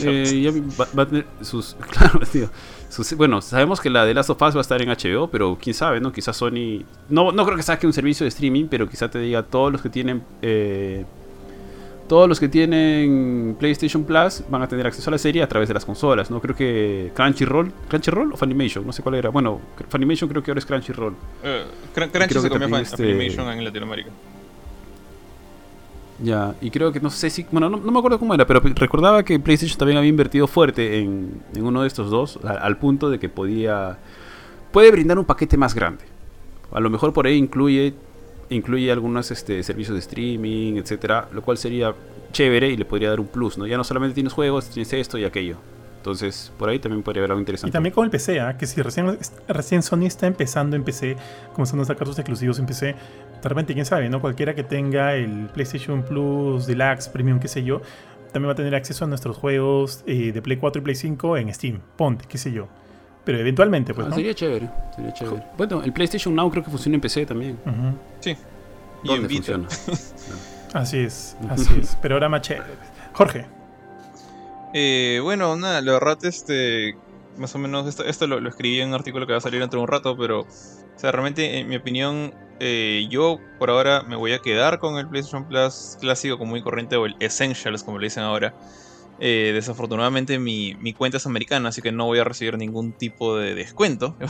Eh, 0.00 0.62
va, 0.78 1.04
a 1.04 1.06
tener 1.06 1.26
sus, 1.40 1.74
claro, 1.90 2.20
tío, 2.30 2.50
bueno, 3.16 3.40
sabemos 3.40 3.80
que 3.80 3.88
la 3.88 4.04
de 4.04 4.12
Last 4.12 4.28
of 4.28 4.42
Us 4.42 4.54
va 4.54 4.60
a 4.60 4.60
estar 4.60 4.82
en 4.82 4.90
HBO, 4.90 5.30
pero 5.30 5.56
quién 5.58 5.72
sabe, 5.72 6.02
¿no? 6.02 6.12
Quizás 6.12 6.36
Sony, 6.36 6.84
no, 7.08 7.32
no 7.32 7.46
creo 7.46 7.56
que 7.56 7.62
saque 7.62 7.86
un 7.86 7.94
servicio 7.94 8.24
de 8.24 8.28
streaming, 8.28 8.66
pero 8.68 8.86
quizá 8.86 9.08
te 9.08 9.18
diga 9.20 9.42
todos 9.42 9.72
los 9.72 9.80
que 9.80 9.88
tienen 9.88 10.22
eh, 10.42 11.06
todos 12.10 12.28
los 12.28 12.40
que 12.40 12.48
tienen 12.48 13.54
PlayStation 13.56 14.02
Plus 14.02 14.42
van 14.50 14.62
a 14.62 14.66
tener 14.66 14.84
acceso 14.84 15.08
a 15.10 15.12
la 15.12 15.18
serie 15.18 15.44
a 15.44 15.48
través 15.48 15.68
de 15.68 15.74
las 15.74 15.84
consolas, 15.84 16.28
¿no? 16.28 16.40
Creo 16.40 16.56
que 16.56 17.12
Crunchyroll, 17.14 17.72
Crunchyroll 17.88 18.32
o 18.32 18.36
Funimation, 18.36 18.84
no 18.84 18.92
sé 18.92 19.00
cuál 19.00 19.14
era. 19.14 19.30
Bueno, 19.30 19.60
Funimation 19.88 20.28
creo 20.28 20.42
que 20.42 20.50
ahora 20.50 20.58
es 20.58 20.66
Crunchyroll. 20.66 21.12
Uh, 21.12 21.94
Crunchy 21.94 22.40
se 22.40 22.50
comió 22.50 22.78
este... 22.78 22.96
Funimation 22.96 23.48
en 23.52 23.64
Latinoamérica. 23.64 24.10
Ya, 26.18 26.56
y 26.60 26.72
creo 26.72 26.90
que 26.90 26.98
no 26.98 27.10
sé 27.10 27.30
si. 27.30 27.46
Bueno, 27.48 27.70
no, 27.70 27.78
me 27.78 27.98
acuerdo 28.00 28.18
cómo 28.18 28.34
era, 28.34 28.44
pero 28.44 28.58
recordaba 28.58 29.22
que 29.22 29.38
PlayStation 29.38 29.78
también 29.78 29.96
había 29.96 30.10
invertido 30.10 30.48
fuerte 30.48 30.98
en, 30.98 31.40
en 31.54 31.64
uno 31.64 31.82
de 31.82 31.86
estos 31.86 32.10
dos, 32.10 32.40
al 32.42 32.76
punto 32.78 33.08
de 33.08 33.20
que 33.20 33.28
podía. 33.28 33.98
Puede 34.72 34.90
brindar 34.90 35.16
un 35.16 35.26
paquete 35.26 35.56
más 35.56 35.76
grande. 35.76 36.02
A 36.72 36.80
lo 36.80 36.90
mejor 36.90 37.12
por 37.12 37.28
ahí 37.28 37.36
incluye 37.36 37.94
incluye 38.50 38.90
algunos 38.92 39.30
este, 39.30 39.62
servicios 39.62 39.94
de 39.94 40.00
streaming, 40.00 40.76
etcétera, 40.76 41.28
lo 41.32 41.42
cual 41.42 41.56
sería 41.56 41.94
chévere 42.32 42.68
y 42.68 42.76
le 42.76 42.84
podría 42.84 43.10
dar 43.10 43.20
un 43.20 43.26
plus, 43.26 43.58
¿no? 43.58 43.66
Ya 43.66 43.76
no 43.76 43.84
solamente 43.84 44.14
tienes 44.14 44.32
juegos, 44.32 44.68
tienes 44.70 44.92
esto 44.92 45.18
y 45.18 45.24
aquello. 45.24 45.56
Entonces, 45.96 46.50
por 46.58 46.70
ahí 46.70 46.78
también 46.78 47.02
podría 47.02 47.20
haber 47.20 47.32
algo 47.32 47.40
interesante. 47.40 47.68
Y 47.68 47.72
también 47.72 47.94
con 47.94 48.04
el 48.06 48.10
PC, 48.10 48.40
¿ah? 48.40 48.56
que 48.56 48.66
si 48.66 48.80
recién, 48.80 49.18
recién 49.48 49.82
Sony 49.82 50.06
está 50.06 50.26
empezando 50.26 50.74
en 50.74 50.82
PC, 50.82 51.16
comenzando 51.52 51.82
a 51.82 51.86
sacar 51.86 52.06
sus 52.06 52.18
exclusivos 52.18 52.58
en 52.58 52.64
PC, 52.64 52.96
de 53.42 53.48
repente, 53.48 53.74
quién 53.74 53.84
sabe, 53.84 54.08
¿no? 54.08 54.20
Cualquiera 54.20 54.54
que 54.54 54.62
tenga 54.62 55.14
el 55.14 55.48
PlayStation 55.52 56.02
Plus, 56.02 56.66
Deluxe, 56.66 57.08
Premium, 57.08 57.38
qué 57.38 57.48
sé 57.48 57.64
yo, 57.64 57.82
también 58.32 58.48
va 58.48 58.52
a 58.52 58.56
tener 58.56 58.74
acceso 58.74 59.04
a 59.04 59.08
nuestros 59.08 59.36
juegos 59.36 60.02
eh, 60.06 60.32
de 60.32 60.40
Play 60.40 60.56
4 60.56 60.80
y 60.80 60.84
Play 60.84 60.94
5 60.94 61.36
en 61.36 61.52
Steam. 61.52 61.80
Ponte, 61.96 62.24
qué 62.26 62.38
sé 62.38 62.50
yo. 62.50 62.68
Pero 63.30 63.42
eventualmente, 63.42 63.94
pues. 63.94 64.08
Ah, 64.10 64.14
sería 64.16 64.34
chévere, 64.34 64.68
sería 64.96 65.12
chévere. 65.12 65.44
Bueno, 65.56 65.84
el 65.84 65.92
PlayStation 65.92 66.34
Now 66.34 66.50
creo 66.50 66.64
que 66.64 66.70
funciona 66.70 66.96
en 66.96 67.00
PC 67.00 67.26
también. 67.26 67.56
Sí. 68.18 68.36
Y 69.04 69.12
en 69.12 69.30
funciona? 69.30 69.68
así 70.74 70.98
es, 70.98 71.36
así 71.48 71.78
es. 71.80 71.96
Pero 72.02 72.16
ahora 72.16 72.28
más 72.28 72.42
chévere. 72.42 72.72
Jorge. 73.12 73.46
Eh, 74.74 75.20
bueno, 75.22 75.54
nada, 75.54 75.80
la 75.80 75.92
verdad, 75.92 76.18
este. 76.24 76.96
Más 77.36 77.54
o 77.54 77.58
menos, 77.58 77.86
esto, 77.86 78.02
esto 78.02 78.26
lo, 78.26 78.48
escribí 78.48 78.80
en 78.80 78.88
un 78.88 78.94
artículo 78.94 79.28
que 79.28 79.32
va 79.32 79.38
a 79.38 79.40
salir 79.40 79.60
dentro 79.60 79.78
de 79.78 79.84
un 79.84 79.88
rato, 79.88 80.16
pero. 80.16 80.40
O 80.40 80.46
sea, 80.96 81.12
realmente, 81.12 81.60
en 81.60 81.68
mi 81.68 81.76
opinión, 81.76 82.34
eh, 82.58 83.06
yo 83.10 83.38
por 83.60 83.70
ahora 83.70 84.02
me 84.02 84.16
voy 84.16 84.32
a 84.32 84.40
quedar 84.40 84.80
con 84.80 84.98
el 84.98 85.06
PlayStation 85.06 85.46
Plus 85.46 85.98
clásico, 86.00 86.36
como 86.36 86.50
muy 86.50 86.62
corriente, 86.62 86.96
o 86.96 87.06
el 87.06 87.14
Essentials, 87.20 87.84
como 87.84 88.00
le 88.00 88.06
dicen 88.06 88.24
ahora. 88.24 88.52
Eh, 89.22 89.50
desafortunadamente 89.52 90.38
mi, 90.38 90.94
cuenta 90.96 91.18
es 91.18 91.26
americana, 91.26 91.68
así 91.68 91.82
que 91.82 91.92
no 91.92 92.06
voy 92.06 92.18
a 92.18 92.24
recibir 92.24 92.56
ningún 92.56 92.92
tipo 92.92 93.36
de 93.36 93.54
descuento. 93.54 94.16
Voy 94.18 94.28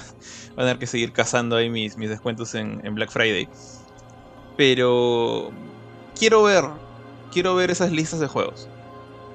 a 0.56 0.62
tener 0.62 0.78
que 0.78 0.88
seguir 0.88 1.12
cazando 1.12 1.56
ahí 1.56 1.70
mis, 1.70 1.96
mis 1.96 2.10
descuentos 2.10 2.54
en, 2.56 2.82
Black 2.94 3.10
Friday. 3.10 3.48
Pero 4.56 5.52
quiero 6.18 6.42
ver, 6.42 6.64
quiero 7.32 7.54
ver 7.54 7.70
esas 7.70 7.92
listas 7.92 8.18
de 8.18 8.26
juegos. 8.26 8.68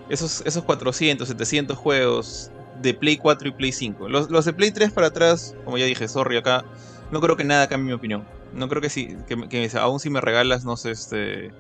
Esos, 0.10 0.42
esos 0.46 0.66
400, 0.66 1.28
700 1.28 1.78
juegos 1.78 2.52
de 2.82 2.94
Play 2.94 3.18
4 3.18 3.48
y 3.48 3.52
Play 3.52 3.72
5. 3.72 4.10
Los, 4.10 4.30
los, 4.30 4.44
de 4.44 4.52
Play 4.52 4.72
3 4.72 4.92
para 4.92 5.08
atrás, 5.08 5.56
como 5.64 5.78
ya 5.78 5.86
dije, 5.86 6.08
sorry 6.10 6.36
acá, 6.36 6.66
no 7.12 7.22
creo 7.22 7.38
que 7.38 7.46
nada 7.46 7.68
cambie 7.68 7.88
mi 7.88 7.94
opinión. 7.94 8.28
No 8.54 8.68
creo 8.68 8.82
que 8.82 8.90
sí, 8.90 9.16
que, 9.28 9.70
aún 9.80 10.00
si 10.02 10.10
me 10.10 10.20
regalas, 10.20 10.66
no 10.66 10.76
sé, 10.76 10.92
este 10.92 11.52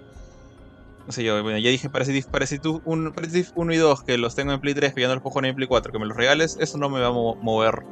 no 1.05 1.11
sé 1.11 1.23
yo, 1.23 1.41
bueno, 1.43 1.57
ya 1.59 1.69
dije 1.69 1.89
Parasitive, 1.89 2.27
Parasitive, 2.31 2.81
1, 2.83 3.13
1 3.55 3.73
y 3.73 3.77
2 3.77 4.03
que 4.03 4.17
los 4.17 4.35
tengo 4.35 4.53
en 4.53 4.59
Play 4.59 4.73
3, 4.73 4.93
que 4.93 5.01
ya 5.01 5.07
no 5.07 5.13
los 5.15 5.23
puedo 5.23 5.33
jugar 5.33 5.45
en 5.45 5.55
Play 5.55 5.67
4, 5.67 5.91
que 5.91 5.99
me 5.99 6.05
los 6.05 6.17
regales, 6.17 6.57
eso 6.59 6.77
no 6.77 6.89
me 6.89 6.99
va 6.99 7.07
a 7.07 7.11
mover 7.11 7.83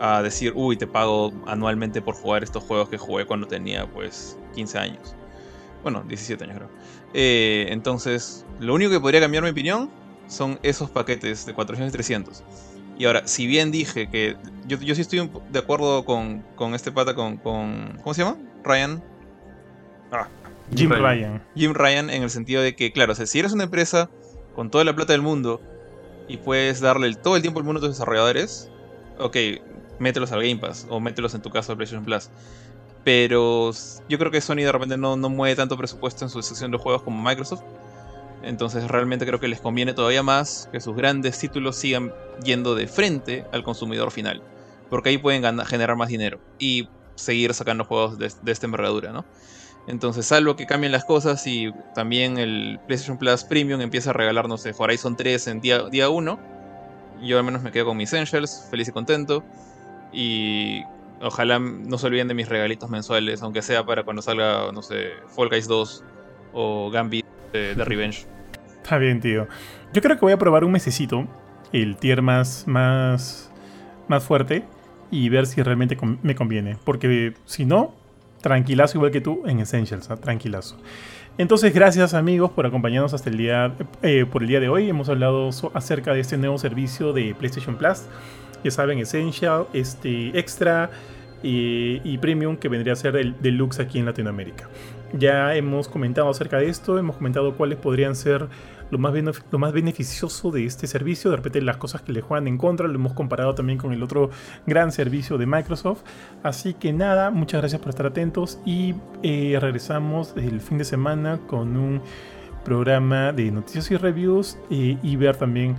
a 0.00 0.22
decir, 0.22 0.52
uy, 0.56 0.76
te 0.76 0.86
pago 0.86 1.32
anualmente 1.46 2.02
por 2.02 2.14
jugar 2.14 2.42
estos 2.42 2.64
juegos 2.64 2.88
que 2.88 2.98
jugué 2.98 3.26
cuando 3.26 3.46
tenía 3.46 3.86
pues 3.86 4.38
15 4.54 4.78
años. 4.78 5.14
Bueno, 5.82 6.02
17 6.08 6.42
años 6.44 6.56
creo. 6.56 6.70
Eh, 7.12 7.66
entonces, 7.70 8.44
lo 8.58 8.74
único 8.74 8.90
que 8.90 9.00
podría 9.00 9.20
cambiar 9.20 9.44
mi 9.44 9.50
opinión 9.50 9.90
son 10.26 10.58
esos 10.62 10.90
paquetes 10.90 11.46
de 11.46 11.54
400 11.54 11.90
y 11.90 11.92
300. 11.92 12.44
Y 12.98 13.04
ahora, 13.04 13.26
si 13.26 13.46
bien 13.46 13.70
dije 13.70 14.08
que 14.08 14.36
yo, 14.66 14.78
yo 14.78 14.94
sí 14.94 15.02
estoy 15.02 15.30
de 15.50 15.58
acuerdo 15.58 16.04
con, 16.04 16.42
con 16.54 16.74
este 16.74 16.90
pata, 16.90 17.14
con, 17.14 17.36
con... 17.36 17.98
¿Cómo 18.02 18.14
se 18.14 18.22
llama? 18.22 18.38
Ryan. 18.62 19.02
Ah, 20.12 20.28
Jim 20.76 20.90
Ryan. 20.90 21.42
Jim 21.54 21.72
Ryan 21.74 22.10
en 22.10 22.22
el 22.22 22.30
sentido 22.30 22.62
de 22.62 22.74
que, 22.74 22.92
claro, 22.92 23.14
si 23.14 23.38
eres 23.38 23.52
una 23.52 23.64
empresa 23.64 24.10
con 24.54 24.70
toda 24.70 24.84
la 24.84 24.94
plata 24.94 25.12
del 25.12 25.22
mundo 25.22 25.60
y 26.28 26.38
puedes 26.38 26.80
darle 26.80 27.14
todo 27.14 27.36
el 27.36 27.42
tiempo 27.42 27.60
al 27.60 27.64
mundo 27.64 27.78
a 27.78 27.82
tus 27.82 27.90
desarrolladores, 27.90 28.70
ok, 29.18 29.36
mételos 29.98 30.32
al 30.32 30.42
Game 30.42 30.56
Pass 30.56 30.86
o 30.88 31.00
mételos 31.00 31.34
en 31.34 31.42
tu 31.42 31.50
caso 31.50 31.72
al 31.72 31.76
PlayStation 31.76 32.04
Plus. 32.04 32.30
Pero 33.04 33.70
yo 34.08 34.18
creo 34.18 34.30
que 34.30 34.40
Sony 34.40 34.56
de 34.56 34.72
repente 34.72 34.96
no, 34.96 35.16
no 35.16 35.28
mueve 35.28 35.56
tanto 35.56 35.76
presupuesto 35.76 36.24
en 36.24 36.30
su 36.30 36.42
sección 36.42 36.70
de 36.70 36.78
juegos 36.78 37.02
como 37.02 37.22
Microsoft. 37.22 37.62
Entonces 38.42 38.88
realmente 38.88 39.26
creo 39.26 39.40
que 39.40 39.48
les 39.48 39.60
conviene 39.60 39.92
todavía 39.92 40.22
más 40.22 40.68
que 40.72 40.80
sus 40.80 40.96
grandes 40.96 41.38
títulos 41.38 41.76
sigan 41.76 42.12
yendo 42.42 42.74
de 42.74 42.86
frente 42.86 43.44
al 43.52 43.62
consumidor 43.62 44.10
final. 44.10 44.42
Porque 44.88 45.10
ahí 45.10 45.18
pueden 45.18 45.58
generar 45.60 45.96
más 45.96 46.08
dinero 46.08 46.40
y 46.58 46.88
seguir 47.14 47.52
sacando 47.54 47.84
juegos 47.84 48.18
de, 48.18 48.32
de 48.42 48.52
esta 48.52 48.66
envergadura, 48.66 49.12
¿no? 49.12 49.24
Entonces, 49.86 50.26
salvo 50.26 50.56
que 50.56 50.66
cambien 50.66 50.92
las 50.92 51.04
cosas 51.04 51.46
y 51.46 51.72
también 51.94 52.38
el 52.38 52.80
PlayStation 52.86 53.18
Plus 53.18 53.44
Premium 53.44 53.80
empieza 53.80 54.10
a 54.10 54.12
regalarnos 54.14 54.62
sé, 54.62 54.74
Horizon 54.76 55.16
3 55.16 55.46
en 55.48 55.60
día, 55.60 55.82
día 55.90 56.08
1, 56.08 56.38
yo 57.22 57.38
al 57.38 57.44
menos 57.44 57.62
me 57.62 57.70
quedo 57.70 57.86
con 57.86 57.96
mis 57.96 58.12
Essentials, 58.12 58.66
feliz 58.70 58.88
y 58.88 58.92
contento. 58.92 59.44
Y 60.12 60.82
ojalá 61.20 61.58
no 61.58 61.98
se 61.98 62.06
olviden 62.06 62.28
de 62.28 62.34
mis 62.34 62.48
regalitos 62.48 62.88
mensuales, 62.90 63.42
aunque 63.42 63.62
sea 63.62 63.84
para 63.84 64.04
cuando 64.04 64.22
salga, 64.22 64.70
no 64.72 64.82
sé, 64.82 65.10
Fall 65.28 65.48
Guys 65.48 65.68
2 65.68 66.04
o 66.52 66.90
Gambit 66.90 67.26
de, 67.52 67.74
Revenge. 67.84 68.26
Está 68.82 68.98
bien, 68.98 69.20
tío. 69.20 69.46
Yo 69.92 70.02
creo 70.02 70.16
que 70.16 70.20
voy 70.20 70.32
a 70.32 70.38
probar 70.38 70.64
un 70.64 70.72
mesecito, 70.72 71.26
el 71.72 71.96
tier 71.96 72.22
más, 72.22 72.64
más, 72.66 73.50
más 74.08 74.24
fuerte, 74.24 74.64
y 75.10 75.28
ver 75.28 75.46
si 75.46 75.62
realmente 75.62 75.96
me 76.22 76.34
conviene. 76.34 76.76
Porque 76.84 77.34
si 77.44 77.64
no, 77.64 77.94
tranquilazo 78.44 78.98
igual 78.98 79.10
que 79.10 79.22
tú 79.22 79.42
en 79.46 79.58
Essentials, 79.58 80.10
¿ah? 80.10 80.16
tranquilazo. 80.16 80.76
Entonces, 81.38 81.72
gracias 81.72 82.12
amigos 82.12 82.50
por 82.50 82.66
acompañarnos 82.66 83.14
hasta 83.14 83.30
el 83.30 83.38
día, 83.38 83.74
eh, 84.02 84.26
por 84.30 84.42
el 84.42 84.48
día 84.48 84.60
de 84.60 84.68
hoy. 84.68 84.88
Hemos 84.90 85.08
hablado 85.08 85.48
acerca 85.72 86.12
de 86.12 86.20
este 86.20 86.36
nuevo 86.36 86.58
servicio 86.58 87.14
de 87.14 87.34
PlayStation 87.34 87.76
Plus. 87.76 88.02
Ya 88.62 88.70
saben, 88.70 88.98
Essential, 88.98 89.66
este 89.72 90.38
Extra 90.38 90.90
y, 91.42 92.02
y 92.04 92.18
Premium, 92.18 92.58
que 92.58 92.68
vendría 92.68 92.92
a 92.92 92.96
ser 92.96 93.16
el 93.16 93.34
Deluxe 93.40 93.80
aquí 93.80 93.98
en 93.98 94.04
Latinoamérica. 94.04 94.68
Ya 95.14 95.56
hemos 95.56 95.88
comentado 95.88 96.28
acerca 96.28 96.58
de 96.58 96.68
esto, 96.68 96.98
hemos 96.98 97.16
comentado 97.16 97.54
cuáles 97.54 97.78
podrían 97.78 98.14
ser 98.14 98.48
lo 98.94 98.98
más, 98.98 99.12
lo 99.50 99.58
más 99.58 99.72
beneficioso 99.72 100.50
de 100.50 100.64
este 100.64 100.86
servicio. 100.86 101.30
De 101.30 101.36
repente 101.36 101.60
las 101.60 101.76
cosas 101.76 102.02
que 102.02 102.12
le 102.12 102.20
juegan 102.20 102.46
en 102.46 102.58
contra 102.58 102.86
lo 102.86 102.94
hemos 102.94 103.12
comparado 103.12 103.54
también 103.54 103.78
con 103.78 103.92
el 103.92 104.02
otro 104.02 104.30
gran 104.66 104.92
servicio 104.92 105.36
de 105.36 105.46
Microsoft. 105.46 106.02
Así 106.42 106.74
que 106.74 106.92
nada, 106.92 107.30
muchas 107.30 107.60
gracias 107.60 107.80
por 107.80 107.90
estar 107.90 108.06
atentos 108.06 108.58
y 108.64 108.94
eh, 109.22 109.58
regresamos 109.60 110.34
el 110.36 110.60
fin 110.60 110.78
de 110.78 110.84
semana 110.84 111.40
con 111.48 111.76
un 111.76 112.00
programa 112.64 113.32
de 113.32 113.50
noticias 113.50 113.90
y 113.90 113.96
reviews 113.96 114.56
eh, 114.70 114.96
y 115.02 115.16
ver 115.16 115.36
también 115.36 115.76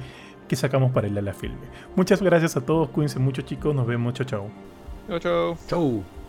qué 0.47 0.55
sacamos 0.55 0.91
para 0.91 1.07
el 1.07 1.17
Ala 1.17 1.33
Filme. 1.33 1.65
Muchas 1.95 2.21
gracias 2.21 2.57
a 2.57 2.61
todos, 2.61 2.89
cuídense 2.89 3.19
mucho 3.19 3.41
chicos, 3.41 3.73
nos 3.73 3.87
vemos, 3.87 4.13
chao 4.13 4.27
chao. 4.27 4.49
Chao 5.07 5.19
chao. 5.19 5.57
Chao. 5.67 6.24